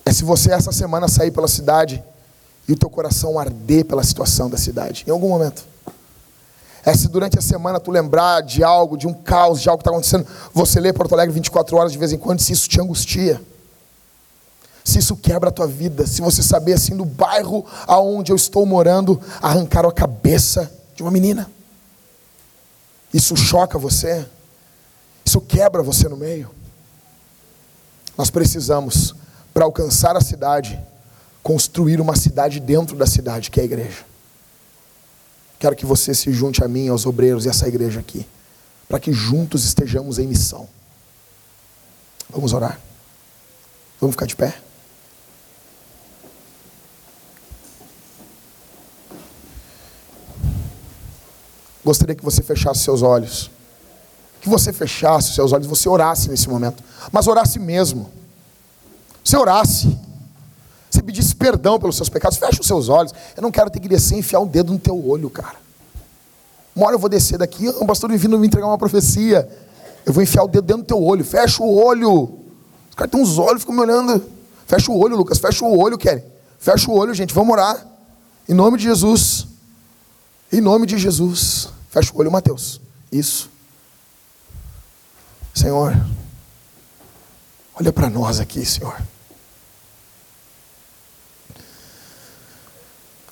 É 0.10 0.11
se 0.11 0.23
você 0.23 0.52
essa 0.52 0.72
semana 0.72 1.07
sair 1.07 1.30
pela 1.30 1.48
cidade 1.48 2.03
e 2.68 2.73
o 2.73 2.76
teu 2.76 2.90
coração 2.90 3.38
arder 3.38 3.86
pela 3.86 4.03
situação 4.03 4.49
da 4.49 4.57
cidade, 4.57 5.03
em 5.07 5.11
algum 5.11 5.30
momento. 5.30 5.64
É 6.84 6.95
se 6.95 7.07
durante 7.07 7.38
a 7.38 7.41
semana 7.41 7.80
tu 7.80 7.91
lembrar 7.91 8.41
de 8.41 8.64
algo, 8.64 8.98
de 8.98 9.06
um 9.06 9.14
caos, 9.14 9.61
de 9.61 9.69
algo 9.69 9.77
que 9.77 9.81
está 9.84 9.91
acontecendo, 9.91 10.26
você 10.52 10.80
lê 10.80 10.91
Porto 10.91 11.14
Alegre 11.14 11.34
24 11.36 11.77
horas 11.77 11.91
de 11.91 11.98
vez 11.99 12.11
em 12.11 12.18
quando, 12.18 12.40
se 12.40 12.53
isso 12.53 12.68
te 12.68 12.81
angustia 12.81 13.40
se 14.84 14.98
isso 14.98 15.15
quebra 15.15 15.49
a 15.49 15.52
tua 15.52 15.68
vida, 15.68 16.07
se 16.07 16.19
você 16.19 16.41
saber 16.41 16.73
assim 16.73 16.98
do 16.98 17.06
bairro 17.06 17.64
aonde 17.86 18.31
eu 18.31 18.36
estou 18.36 18.65
morando, 18.65 19.22
arrancaram 19.40 19.88
a 19.88 19.94
cabeça 19.94 20.72
de 20.95 21.03
uma 21.03 21.11
menina. 21.11 21.49
Isso 23.14 23.36
choca 23.38 23.77
você? 23.77 24.26
Isso 25.23 25.40
quebra 25.41 25.84
você 25.84 26.10
no 26.10 26.18
meio? 26.18 26.49
Nós 28.18 28.31
precisamos, 28.31 29.14
para 29.60 29.65
alcançar 29.65 30.15
a 30.15 30.22
cidade, 30.22 30.80
construir 31.44 31.99
uma 31.99 32.15
cidade 32.15 32.61
dentro 32.61 32.95
da 32.95 33.06
cidade, 33.06 33.52
que 33.52 33.60
é 33.60 33.64
a 33.64 33.65
igreja. 33.65 34.06
Quero 35.60 35.76
que 35.76 35.86
você 35.86 36.15
se 36.15 36.31
junte 36.31 36.64
a 36.64 36.68
mim, 36.69 36.88
aos 36.88 37.06
obreiros 37.06 37.44
e 37.44 37.49
essa 37.49 37.68
igreja 37.68 37.99
aqui, 37.99 38.26
para 38.88 39.02
que 39.02 39.11
juntos 39.11 39.65
estejamos 39.65 40.18
em 40.18 40.27
missão. 40.27 40.65
Vamos 42.30 42.53
orar. 42.53 42.80
Vamos 43.99 44.14
ficar 44.14 44.27
de 44.27 44.36
pé? 44.38 44.57
gostaria 51.84 52.15
que 52.15 52.23
você 52.23 52.41
fechasse 52.41 52.80
seus 52.80 53.02
olhos. 53.02 53.52
Que 54.40 54.48
você 54.48 54.72
fechasse 54.72 55.34
seus 55.34 55.52
olhos, 55.52 55.68
você 55.68 55.90
orasse 55.90 56.30
nesse 56.30 56.48
momento. 56.48 56.81
Mas 57.11 57.27
orasse 57.27 57.60
mesmo. 57.60 58.10
Você 59.30 59.38
orasse. 59.38 59.95
Você 60.89 61.03
pedisse 61.03 61.35
perdão 61.35 61.80
pelos 61.80 61.95
seus 61.95 62.10
pecados. 62.10 62.39
Feche 62.39 62.61
os 62.61 62.65
seus 62.65 62.89
olhos. 62.89 63.14
Eu 63.38 63.43
não 63.43 63.51
quero 63.51 63.69
ter 63.69 63.80
que 63.80 63.88
descer 63.88 64.15
e 64.15 64.19
enfiar 64.19 64.39
um 64.39 64.47
dedo 64.47 64.73
no 64.73 64.80
teu 64.80 65.07
olho, 65.07 65.30
cara. 65.30 65.57
Uma 66.76 66.88
hora 66.88 66.95
eu 66.95 66.99
vou 66.99 67.07
descer 67.07 67.38
daqui, 67.38 67.69
o 67.69 67.85
pastor 67.85 68.11
vindo 68.18 68.39
me 68.39 68.47
entregar 68.47 68.65
uma 68.65 68.77
profecia. 68.77 69.47
Eu 70.03 70.14
vou 70.14 70.23
enfiar 70.23 70.43
o 70.43 70.47
dedo 70.47 70.65
dentro 70.65 70.81
do 70.81 70.88
teu 70.88 71.03
olho. 71.03 71.23
Fecha 71.23 71.61
o 71.61 71.76
olho. 71.76 72.39
Os 72.89 72.95
caras 72.95 73.11
têm 73.11 73.22
uns 73.22 73.38
olhos, 73.38 73.61
ficam 73.61 73.76
me 73.76 73.81
olhando. 73.81 74.26
Fecha 74.65 74.91
o 74.91 74.97
olho, 74.97 75.15
Lucas. 75.15 75.38
Fecha 75.38 75.64
o 75.64 75.77
olho, 75.77 75.95
Kelly. 75.95 76.23
Fecha 76.57 76.89
o 76.89 76.95
olho, 76.95 77.14
gente. 77.14 77.31
Vamos 77.31 77.53
orar. 77.53 77.85
Em 78.47 78.56
nome 78.56 78.80
de 78.80 78.85
Jesus. 78.85 79.45
Em 80.51 80.60
nome 80.60 80.88
de 80.88 80.97
Jesus. 80.97 81.69
Fecha 81.91 82.11
o 82.15 82.18
olho, 82.18 82.31
Mateus. 82.31 82.81
Isso. 83.11 83.47
Senhor, 85.53 85.95
olha 87.76 87.93
para 87.93 88.10
nós 88.10 88.39
aqui, 88.39 88.65
Senhor. 88.65 88.99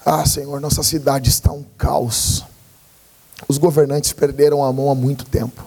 Ah, 0.10 0.26
Senhor, 0.26 0.62
nossa 0.62 0.82
cidade 0.84 1.28
está 1.28 1.52
um 1.52 1.66
caos. 1.78 2.42
Os 3.46 3.58
governantes 3.58 4.14
perderam 4.14 4.64
a 4.64 4.72
mão 4.72 4.90
há 4.90 4.96
muito 4.96 5.26
tempo. 5.26 5.62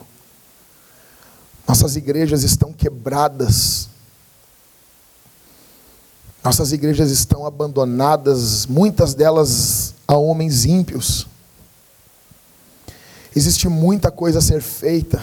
Nossas 1.69 1.95
igrejas 1.95 2.43
estão 2.43 2.73
quebradas. 2.73 3.91
Nossas 6.43 6.73
igrejas 6.73 7.11
estão 7.11 7.45
abandonadas, 7.45 8.65
muitas 8.65 9.12
delas 9.12 9.93
a 10.09 10.17
homens 10.17 10.65
ímpios. 10.65 11.27
Existe 13.37 13.69
muita 13.69 14.11
coisa 14.11 14.39
a 14.39 14.43
ser 14.43 14.62
feita, 14.62 15.21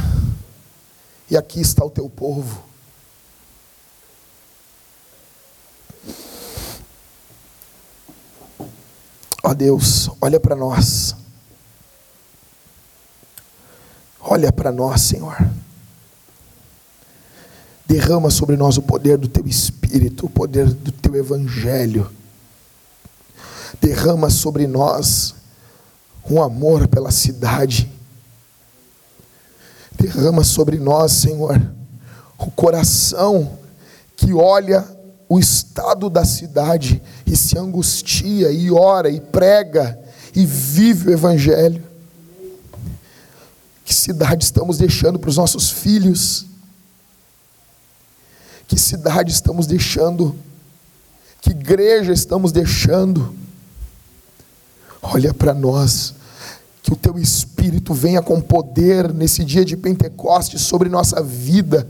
e 1.28 1.36
aqui 1.36 1.60
está 1.60 1.84
o 1.84 1.90
teu 1.90 2.08
povo. 2.08 2.67
Ó 9.48 9.54
Deus, 9.54 10.10
olha 10.20 10.42
para 10.42 10.58
nós. 10.58 11.16
Olha 14.20 14.52
para 14.52 14.74
nós, 14.74 15.00
Senhor. 15.02 15.38
Derrama 17.86 18.30
sobre 18.30 18.58
nós 18.58 18.76
o 18.76 18.82
poder 18.82 19.18
do 19.18 19.30
teu 19.30 19.48
Espírito, 19.48 20.26
o 20.26 20.30
poder 20.30 20.66
do 20.66 20.92
teu 20.92 21.16
Evangelho. 21.16 22.12
Derrama 23.80 24.30
sobre 24.30 24.68
nós 24.68 25.34
um 26.30 26.44
amor 26.44 26.90
pela 26.90 27.10
cidade 27.10 27.90
Derrama 29.98 30.44
sobre 30.44 30.78
nós, 30.78 31.12
Senhor, 31.12 31.60
o 32.38 32.52
coração 32.52 33.58
que 34.16 34.32
olha 34.32 34.86
o 35.30 35.40
estado 35.40 36.10
da 36.10 36.24
cidade 36.24 37.02
e 37.26 37.36
se 37.36 37.58
angustia 37.58 38.52
e 38.52 38.72
ora 38.72 39.10
e 39.10 39.20
prega 39.20 40.00
e 40.36 40.46
vive 40.46 41.10
o 41.10 41.14
Evangelho. 41.14 41.84
Que 43.84 43.94
cidade 43.94 44.44
estamos 44.44 44.78
deixando 44.78 45.18
para 45.18 45.30
os 45.30 45.38
nossos 45.38 45.70
filhos? 45.70 46.46
Que 48.68 48.80
cidade 48.80 49.32
estamos 49.32 49.66
deixando? 49.66 50.36
Que 51.42 51.52
igreja 51.52 52.12
estamos 52.12 52.52
deixando? 52.52 53.34
Olha 55.02 55.34
para 55.34 55.54
nós 55.54 56.14
que 56.82 56.92
o 56.92 56.96
teu 56.96 57.18
Espírito 57.18 57.94
venha 57.94 58.22
com 58.22 58.40
poder 58.40 59.14
nesse 59.14 59.44
dia 59.44 59.64
de 59.64 59.76
Pentecostes 59.76 60.62
sobre 60.62 60.90
nossa 60.90 61.22
vida. 61.22 61.88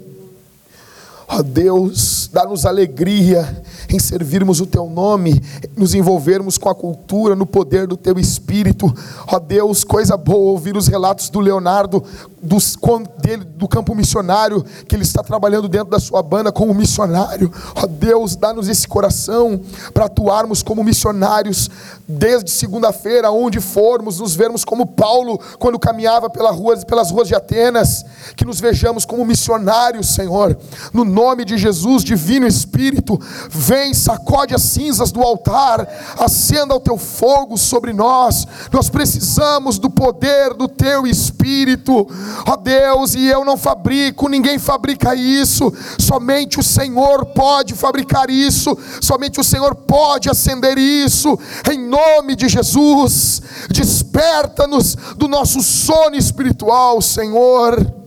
Ó 1.30 1.44
Deus, 1.44 2.30
dá-nos 2.32 2.66
alegria 2.66 3.62
em 3.90 4.00
servirmos 4.00 4.62
o 4.62 4.66
Teu 4.66 4.90
nome, 4.90 5.42
nos 5.76 5.94
envolvermos 5.94 6.58
com 6.58 6.70
a 6.70 6.76
cultura, 6.76 7.36
no 7.36 7.46
poder 7.46 7.86
do 7.86 7.98
Teu 7.98 8.18
Espírito. 8.18 8.94
Ó 9.28 9.38
Deus, 9.38 9.84
coisa 9.84 10.16
boa 10.16 10.52
ouvir 10.52 10.78
os 10.78 10.88
relatos 10.88 11.30
do 11.30 11.42
Leonardo, 11.42 12.02
dos, 12.42 12.78
dele, 13.22 13.44
do 13.44 13.68
campo 13.68 13.94
missionário, 13.94 14.64
que 14.88 14.96
ele 14.96 15.04
está 15.04 15.22
trabalhando 15.22 15.68
dentro 15.68 15.90
da 15.90 16.00
sua 16.00 16.24
banda 16.24 16.50
como 16.50 16.74
missionário. 16.74 17.52
Ó 17.76 17.86
Deus, 17.86 18.38
dá-nos 18.38 18.70
esse 18.70 18.88
coração 18.88 19.60
para 19.94 20.06
atuarmos 20.06 20.64
como 20.64 20.82
missionários, 20.84 21.70
desde 22.08 22.50
segunda-feira, 22.52 23.32
onde 23.32 23.60
formos, 23.60 24.20
nos 24.20 24.34
vermos 24.34 24.64
como 24.64 24.86
Paulo, 24.86 25.40
quando 25.60 25.78
caminhava 25.78 26.30
pelas 26.30 26.56
ruas, 26.56 26.84
pelas 26.86 27.12
ruas 27.12 27.28
de 27.28 27.36
Atenas, 27.36 28.06
que 28.36 28.46
nos 28.46 28.62
vejamos 28.62 29.06
como 29.06 29.26
missionários, 29.26 30.08
Senhor, 30.08 30.58
no 30.94 31.04
nome 31.18 31.44
de 31.44 31.58
Jesus, 31.58 32.04
divino 32.04 32.46
Espírito, 32.46 33.20
vem, 33.50 33.92
sacode 33.92 34.54
as 34.54 34.62
cinzas 34.62 35.12
do 35.12 35.24
altar, 35.24 35.88
acenda 36.20 36.76
o 36.76 36.80
teu 36.80 36.96
fogo 36.96 37.58
sobre 37.58 37.92
nós. 37.92 38.46
Nós 38.72 38.88
precisamos 38.88 39.80
do 39.80 39.90
poder 39.90 40.54
do 40.54 40.68
teu 40.68 41.08
Espírito, 41.08 42.08
ó 42.46 42.56
Deus, 42.56 43.16
e 43.16 43.26
eu 43.26 43.44
não 43.44 43.58
fabrico, 43.58 44.30
ninguém 44.30 44.60
fabrica 44.60 45.16
isso, 45.16 45.74
somente 45.98 46.60
o 46.60 46.64
Senhor 46.64 47.26
pode 47.26 47.74
fabricar 47.74 48.30
isso, 48.30 48.78
somente 49.02 49.40
o 49.40 49.44
Senhor 49.44 49.74
pode 49.74 50.30
acender 50.30 50.78
isso, 50.78 51.38
em 51.72 51.80
nome 51.80 52.36
de 52.36 52.48
Jesus. 52.48 53.42
Desperta-nos 53.72 54.96
do 55.18 55.28
nosso 55.28 55.64
sono 55.64 56.16
espiritual, 56.16 57.02
Senhor 57.02 58.07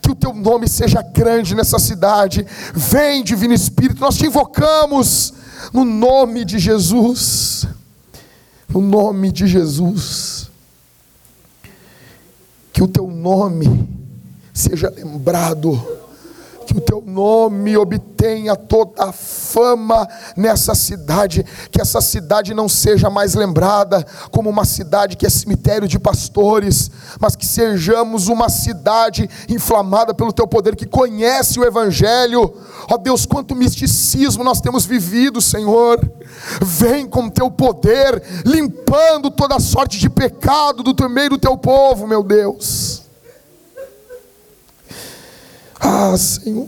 que 0.00 0.10
o 0.10 0.14
teu 0.14 0.32
nome 0.32 0.68
seja 0.68 1.02
grande 1.02 1.54
nessa 1.54 1.78
cidade. 1.78 2.46
Vem, 2.74 3.22
Divino 3.22 3.54
Espírito, 3.54 4.00
nós 4.00 4.16
te 4.16 4.26
invocamos 4.26 5.34
no 5.72 5.84
nome 5.84 6.44
de 6.44 6.58
Jesus. 6.58 7.66
No 8.68 8.80
nome 8.80 9.30
de 9.30 9.46
Jesus. 9.46 10.50
Que 12.72 12.82
o 12.82 12.88
teu 12.88 13.06
nome 13.06 13.88
seja 14.52 14.90
lembrado 14.90 16.03
o 16.76 16.80
teu 16.80 17.02
nome 17.06 17.76
obtenha 17.76 18.56
toda 18.56 19.04
a 19.04 19.12
fama 19.12 20.08
nessa 20.36 20.74
cidade, 20.74 21.44
que 21.70 21.80
essa 21.80 22.00
cidade 22.00 22.52
não 22.54 22.68
seja 22.68 23.08
mais 23.08 23.34
lembrada 23.34 24.04
como 24.30 24.50
uma 24.50 24.64
cidade 24.64 25.16
que 25.16 25.26
é 25.26 25.30
cemitério 25.30 25.86
de 25.86 25.98
pastores, 25.98 26.90
mas 27.20 27.36
que 27.36 27.46
sejamos 27.46 28.28
uma 28.28 28.48
cidade 28.48 29.28
inflamada 29.48 30.12
pelo 30.14 30.32
teu 30.32 30.46
poder, 30.46 30.74
que 30.74 30.86
conhece 30.86 31.60
o 31.60 31.64
Evangelho. 31.64 32.52
Ó 32.90 32.96
Deus, 32.96 33.26
quanto 33.26 33.54
misticismo 33.54 34.42
nós 34.42 34.60
temos 34.60 34.84
vivido, 34.84 35.40
Senhor. 35.40 36.00
Vem 36.60 37.06
com 37.06 37.30
teu 37.30 37.50
poder, 37.50 38.22
limpando 38.44 39.30
toda 39.30 39.60
sorte 39.60 39.98
de 39.98 40.10
pecado 40.10 40.82
do 40.82 41.08
meio 41.08 41.30
do 41.30 41.38
teu 41.38 41.56
povo, 41.56 42.06
meu 42.06 42.22
Deus. 42.22 43.03
Ah, 45.86 46.16
Senhor, 46.16 46.66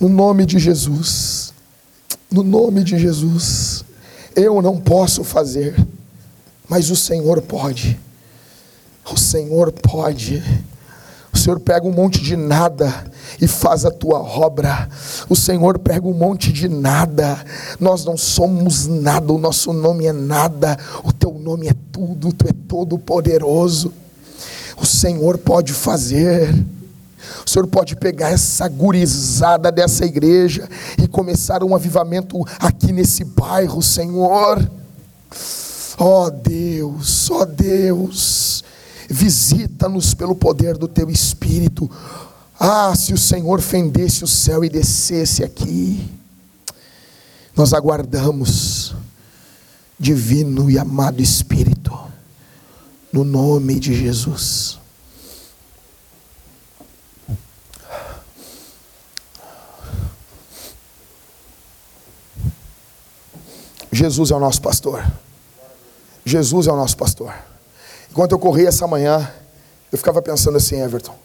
no 0.00 0.08
nome 0.08 0.46
de 0.46 0.58
Jesus, 0.58 1.52
no 2.30 2.42
nome 2.42 2.82
de 2.82 2.96
Jesus, 2.96 3.84
eu 4.34 4.62
não 4.62 4.80
posso 4.80 5.22
fazer, 5.22 5.76
mas 6.66 6.88
o 6.88 6.96
Senhor 6.96 7.42
pode, 7.42 8.00
o 9.12 9.18
Senhor 9.18 9.70
pode. 9.72 10.42
O 11.34 11.36
Senhor 11.36 11.60
pega 11.60 11.86
um 11.86 11.92
monte 11.92 12.22
de 12.22 12.34
nada 12.34 13.04
e 13.38 13.46
faz 13.46 13.84
a 13.84 13.90
tua 13.90 14.18
obra. 14.18 14.88
O 15.28 15.36
Senhor 15.36 15.78
pega 15.78 16.06
um 16.06 16.14
monte 16.14 16.50
de 16.50 16.66
nada. 16.66 17.44
Nós 17.78 18.06
não 18.06 18.16
somos 18.16 18.86
nada, 18.86 19.30
o 19.30 19.38
nosso 19.38 19.74
nome 19.74 20.06
é 20.06 20.12
nada. 20.12 20.78
O 21.04 21.12
teu 21.12 21.34
nome 21.34 21.68
é 21.68 21.74
tudo, 21.92 22.32
tu 22.32 22.48
é 22.48 22.52
todo 22.66 22.98
poderoso. 22.98 23.92
O 24.80 24.86
Senhor 24.86 25.38
pode 25.38 25.72
fazer. 25.72 26.54
O 27.44 27.50
Senhor 27.50 27.66
pode 27.66 27.96
pegar 27.96 28.30
essa 28.30 28.68
gurizada 28.68 29.72
dessa 29.72 30.04
igreja 30.04 30.68
e 31.02 31.08
começar 31.08 31.64
um 31.64 31.74
avivamento 31.74 32.44
aqui 32.60 32.92
nesse 32.92 33.24
bairro, 33.24 33.82
Senhor. 33.82 34.70
Ó 35.98 36.26
oh 36.26 36.30
Deus, 36.30 37.28
ó 37.30 37.40
oh 37.40 37.46
Deus, 37.46 38.62
visita-nos 39.10 40.14
pelo 40.14 40.36
poder 40.36 40.78
do 40.78 40.86
teu 40.86 41.10
Espírito. 41.10 41.90
Ah, 42.58 42.94
se 42.94 43.12
o 43.12 43.18
Senhor 43.18 43.60
fendesse 43.60 44.22
o 44.22 44.28
céu 44.28 44.64
e 44.64 44.68
descesse 44.68 45.42
aqui, 45.42 46.08
nós 47.56 47.72
aguardamos, 47.72 48.94
divino 49.98 50.70
e 50.70 50.78
amado 50.78 51.20
Espírito 51.20 52.07
no 53.12 53.24
nome 53.24 53.78
de 53.78 53.94
Jesus. 53.94 54.78
Jesus 63.90 64.30
é 64.30 64.34
o 64.34 64.38
nosso 64.38 64.62
pastor. 64.62 65.04
Jesus 66.24 66.66
é 66.66 66.72
o 66.72 66.76
nosso 66.76 66.96
pastor. 66.96 67.34
Enquanto 68.10 68.32
eu 68.32 68.38
corri 68.38 68.66
essa 68.66 68.86
manhã, 68.86 69.32
eu 69.90 69.98
ficava 69.98 70.20
pensando 70.20 70.56
assim, 70.56 70.80
Everton, 70.80 71.16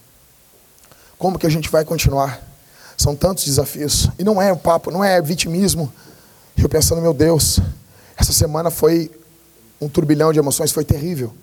como 1.17 1.37
que 1.37 1.45
a 1.45 1.49
gente 1.49 1.69
vai 1.69 1.85
continuar? 1.85 2.41
São 2.97 3.15
tantos 3.15 3.43
desafios. 3.45 4.09
E 4.17 4.23
não 4.23 4.41
é 4.41 4.51
um 4.51 4.57
papo, 4.57 4.91
não 4.91 5.03
é 5.03 5.21
vitimismo. 5.21 5.91
Eu 6.57 6.69
pensando, 6.69 7.01
meu 7.01 7.13
Deus, 7.13 7.59
essa 8.15 8.31
semana 8.31 8.71
foi 8.71 9.11
um 9.79 9.89
turbilhão 9.89 10.31
de 10.31 10.39
emoções, 10.39 10.71
foi 10.71 10.85
terrível. 10.85 11.33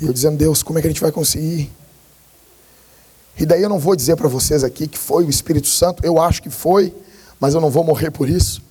E 0.00 0.06
eu 0.06 0.12
dizendo, 0.12 0.36
Deus, 0.36 0.62
como 0.62 0.78
é 0.78 0.82
que 0.82 0.88
a 0.88 0.90
gente 0.90 1.00
vai 1.00 1.12
conseguir? 1.12 1.70
E 3.38 3.46
daí 3.46 3.62
eu 3.62 3.68
não 3.68 3.78
vou 3.78 3.94
dizer 3.94 4.16
para 4.16 4.28
vocês 4.28 4.64
aqui 4.64 4.86
que 4.86 4.98
foi 4.98 5.24
o 5.24 5.30
Espírito 5.30 5.66
Santo, 5.66 6.04
eu 6.04 6.20
acho 6.20 6.42
que 6.42 6.50
foi, 6.50 6.94
mas 7.38 7.54
eu 7.54 7.60
não 7.60 7.70
vou 7.70 7.84
morrer 7.84 8.10
por 8.10 8.28
isso. 8.28 8.62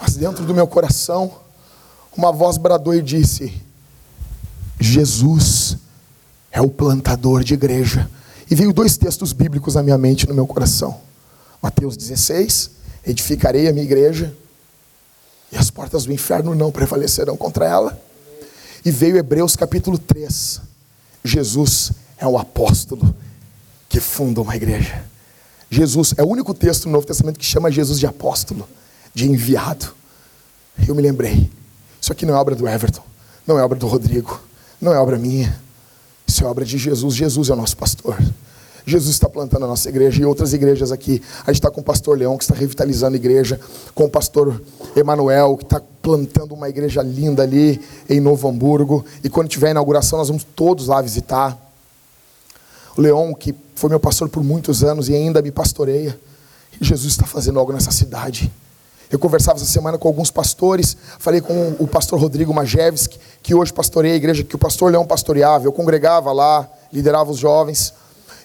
Mas 0.00 0.16
dentro 0.16 0.44
do 0.44 0.54
meu 0.54 0.66
coração, 0.66 1.32
uma 2.16 2.32
voz 2.32 2.56
bradou 2.56 2.94
e 2.94 3.02
disse: 3.02 3.52
Jesus 4.78 5.76
é 6.50 6.60
o 6.60 6.70
plantador 6.70 7.44
de 7.44 7.54
igreja. 7.54 8.10
E 8.50 8.54
veio 8.54 8.72
dois 8.72 8.96
textos 8.96 9.32
bíblicos 9.32 9.74
na 9.74 9.82
minha 9.82 9.98
mente, 9.98 10.26
no 10.26 10.34
meu 10.34 10.46
coração. 10.46 11.00
Mateus 11.62 11.96
16: 11.96 12.70
Edificarei 13.06 13.68
a 13.68 13.72
minha 13.72 13.84
igreja, 13.84 14.34
e 15.52 15.56
as 15.56 15.70
portas 15.70 16.04
do 16.04 16.12
inferno 16.12 16.54
não 16.54 16.72
prevalecerão 16.72 17.36
contra 17.36 17.66
ela. 17.66 18.09
E 18.84 18.90
veio 18.90 19.16
Hebreus 19.16 19.56
capítulo 19.56 19.98
3. 19.98 20.60
Jesus 21.24 21.92
é 22.18 22.26
o 22.26 22.38
apóstolo 22.38 23.14
que 23.88 24.00
funda 24.00 24.40
uma 24.40 24.56
igreja. 24.56 25.04
Jesus 25.70 26.14
é 26.16 26.22
o 26.22 26.28
único 26.28 26.54
texto 26.54 26.86
no 26.86 26.92
Novo 26.92 27.06
Testamento 27.06 27.38
que 27.38 27.44
chama 27.44 27.70
Jesus 27.70 27.98
de 27.98 28.06
apóstolo, 28.06 28.68
de 29.14 29.28
enviado. 29.28 29.94
Eu 30.86 30.94
me 30.94 31.02
lembrei. 31.02 31.50
Isso 32.00 32.12
aqui 32.12 32.24
não 32.24 32.34
é 32.34 32.38
obra 32.38 32.54
do 32.54 32.66
Everton, 32.66 33.02
não 33.46 33.58
é 33.58 33.62
obra 33.62 33.78
do 33.78 33.86
Rodrigo, 33.86 34.40
não 34.80 34.92
é 34.92 34.98
obra 34.98 35.18
minha. 35.18 35.60
Isso 36.26 36.44
é 36.44 36.46
obra 36.46 36.64
de 36.64 36.78
Jesus. 36.78 37.14
Jesus 37.14 37.50
é 37.50 37.52
o 37.52 37.56
nosso 37.56 37.76
pastor. 37.76 38.16
Jesus 38.86 39.14
está 39.14 39.28
plantando 39.28 39.64
a 39.64 39.68
nossa 39.68 39.88
igreja 39.88 40.22
e 40.22 40.24
outras 40.24 40.52
igrejas 40.52 40.90
aqui. 40.90 41.22
A 41.42 41.52
gente 41.52 41.60
está 41.60 41.70
com 41.70 41.80
o 41.80 41.84
pastor 41.84 42.16
Leão, 42.18 42.36
que 42.36 42.44
está 42.44 42.54
revitalizando 42.54 43.14
a 43.14 43.16
igreja, 43.16 43.60
com 43.94 44.04
o 44.04 44.10
pastor 44.10 44.60
Emanuel, 44.96 45.56
que 45.56 45.64
está 45.64 45.80
plantando 46.02 46.54
uma 46.54 46.68
igreja 46.68 47.02
linda 47.02 47.42
ali 47.42 47.80
em 48.08 48.20
Novo 48.20 48.48
Hamburgo. 48.48 49.04
E 49.22 49.28
quando 49.28 49.48
tiver 49.48 49.68
a 49.68 49.70
inauguração, 49.72 50.18
nós 50.18 50.28
vamos 50.28 50.44
todos 50.44 50.86
lá 50.86 51.00
visitar. 51.00 51.58
O 52.96 53.00
Leão, 53.00 53.34
que 53.34 53.54
foi 53.74 53.88
meu 53.88 54.00
pastor 54.00 54.28
por 54.28 54.42
muitos 54.42 54.82
anos 54.82 55.08
e 55.08 55.14
ainda 55.14 55.40
me 55.40 55.50
pastoreia. 55.50 56.18
Jesus 56.80 57.12
está 57.12 57.26
fazendo 57.26 57.58
algo 57.58 57.72
nessa 57.72 57.90
cidade. 57.90 58.50
Eu 59.10 59.18
conversava 59.18 59.58
essa 59.58 59.66
semana 59.66 59.98
com 59.98 60.06
alguns 60.06 60.30
pastores, 60.30 60.96
falei 61.18 61.40
com 61.40 61.74
o 61.80 61.86
pastor 61.86 62.20
Rodrigo 62.20 62.54
Majewski, 62.54 63.18
que 63.42 63.54
hoje 63.54 63.72
pastoreia 63.72 64.14
a 64.14 64.16
igreja 64.16 64.44
que 64.44 64.54
o 64.54 64.58
pastor 64.58 64.92
Leão 64.92 65.04
pastoreava. 65.04 65.64
Eu 65.64 65.72
congregava 65.72 66.32
lá, 66.32 66.68
liderava 66.92 67.30
os 67.30 67.38
jovens. 67.38 67.92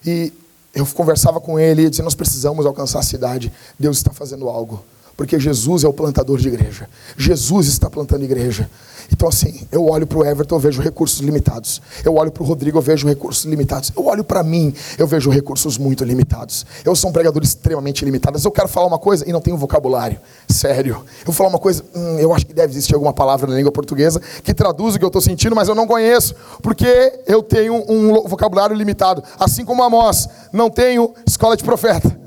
E 0.05 0.31
eu 0.73 0.85
conversava 0.87 1.39
com 1.39 1.59
ele 1.59 1.85
e 1.85 1.89
dizia: 1.89 2.03
Nós 2.03 2.15
precisamos 2.15 2.65
alcançar 2.65 2.99
a 2.99 3.03
cidade. 3.03 3.51
Deus 3.79 3.97
está 3.97 4.11
fazendo 4.11 4.47
algo. 4.49 4.83
Porque 5.15 5.39
Jesus 5.39 5.83
é 5.83 5.87
o 5.87 5.93
plantador 5.93 6.37
de 6.37 6.47
igreja. 6.47 6.89
Jesus 7.17 7.67
está 7.67 7.89
plantando 7.89 8.23
igreja. 8.23 8.69
Então, 9.11 9.29
assim, 9.29 9.67
eu 9.71 9.85
olho 9.85 10.07
para 10.07 10.17
o 10.17 10.25
Everton, 10.25 10.55
eu 10.55 10.59
vejo 10.59 10.81
recursos 10.81 11.19
limitados. 11.19 11.81
Eu 12.03 12.15
olho 12.15 12.31
para 12.31 12.43
o 12.43 12.45
Rodrigo, 12.45 12.77
eu 12.77 12.81
vejo 12.81 13.07
recursos 13.07 13.45
limitados. 13.45 13.91
Eu 13.95 14.05
olho 14.05 14.23
para 14.23 14.43
mim, 14.43 14.73
eu 14.97 15.07
vejo 15.07 15.29
recursos 15.29 15.77
muito 15.77 16.03
limitados. 16.03 16.65
Eu 16.83 16.95
sou 16.95 17.09
um 17.09 17.13
pregador 17.13 17.43
extremamente 17.43 18.03
limitado. 18.03 18.39
Eu 18.43 18.51
quero 18.51 18.67
falar 18.67 18.87
uma 18.87 18.99
coisa 18.99 19.27
e 19.27 19.31
não 19.31 19.41
tenho 19.41 19.57
vocabulário. 19.57 20.19
Sério. 20.47 21.03
Eu 21.19 21.25
vou 21.25 21.35
falar 21.35 21.49
uma 21.49 21.59
coisa, 21.59 21.83
hum, 21.95 22.17
eu 22.19 22.33
acho 22.33 22.45
que 22.45 22.53
deve 22.53 22.73
existir 22.73 22.93
alguma 22.93 23.13
palavra 23.13 23.49
na 23.49 23.55
língua 23.55 23.71
portuguesa 23.71 24.21
que 24.43 24.53
traduz 24.53 24.95
o 24.95 24.99
que 24.99 25.05
eu 25.05 25.07
estou 25.07 25.21
sentindo, 25.21 25.55
mas 25.55 25.67
eu 25.67 25.75
não 25.75 25.87
conheço. 25.87 26.35
Porque 26.61 27.19
eu 27.27 27.43
tenho 27.43 27.83
um 27.87 28.27
vocabulário 28.27 28.75
limitado. 28.75 29.23
Assim 29.39 29.63
como 29.63 29.83
Amós, 29.83 30.27
não 30.51 30.69
tenho 30.69 31.13
escola 31.25 31.55
de 31.55 31.63
profeta. 31.63 32.24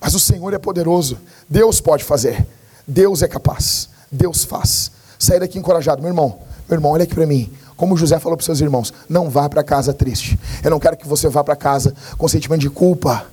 Mas 0.00 0.14
o 0.14 0.20
Senhor 0.20 0.52
é 0.54 0.58
poderoso. 0.58 1.18
Deus 1.48 1.80
pode 1.80 2.04
fazer. 2.04 2.46
Deus 2.86 3.22
é 3.22 3.28
capaz. 3.28 3.88
Deus 4.10 4.44
faz 4.44 4.92
sair 5.18 5.40
daqui 5.40 5.58
encorajado. 5.58 6.00
Meu 6.00 6.10
irmão, 6.10 6.38
meu 6.68 6.76
irmão, 6.76 6.92
olha 6.92 7.04
aqui 7.04 7.14
para 7.14 7.26
mim. 7.26 7.52
Como 7.76 7.96
José 7.96 8.18
falou 8.18 8.36
para 8.36 8.44
seus 8.44 8.60
irmãos, 8.60 8.92
não 9.08 9.28
vá 9.30 9.48
para 9.48 9.62
casa 9.62 9.92
triste. 9.92 10.38
Eu 10.64 10.70
não 10.70 10.80
quero 10.80 10.96
que 10.96 11.06
você 11.06 11.28
vá 11.28 11.44
para 11.44 11.56
casa 11.56 11.94
com 12.16 12.26
sentimento 12.28 12.60
de 12.60 12.70
culpa. 12.70 13.26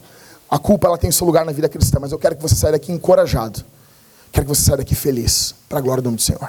A 0.50 0.60
culpa 0.60 0.88
ela 0.88 0.98
tem 0.98 1.12
seu 1.12 1.26
lugar 1.26 1.46
na 1.46 1.52
vida 1.52 1.68
cristã, 1.68 1.98
mas 2.00 2.12
eu 2.12 2.20
quero 2.20 2.36
que 2.36 2.42
você 2.42 2.56
saia 2.56 2.74
daqui 2.74 2.92
encorajado. 2.92 3.64
Quero 4.32 4.46
que 4.46 4.56
você 4.56 4.62
saia 4.62 4.78
daqui 4.78 4.94
feliz, 4.94 5.56
para 5.68 5.80
a 5.80 5.82
glória 5.82 6.02
do 6.02 6.06
nome 6.06 6.18
do 6.18 6.22
Senhor. 6.22 6.48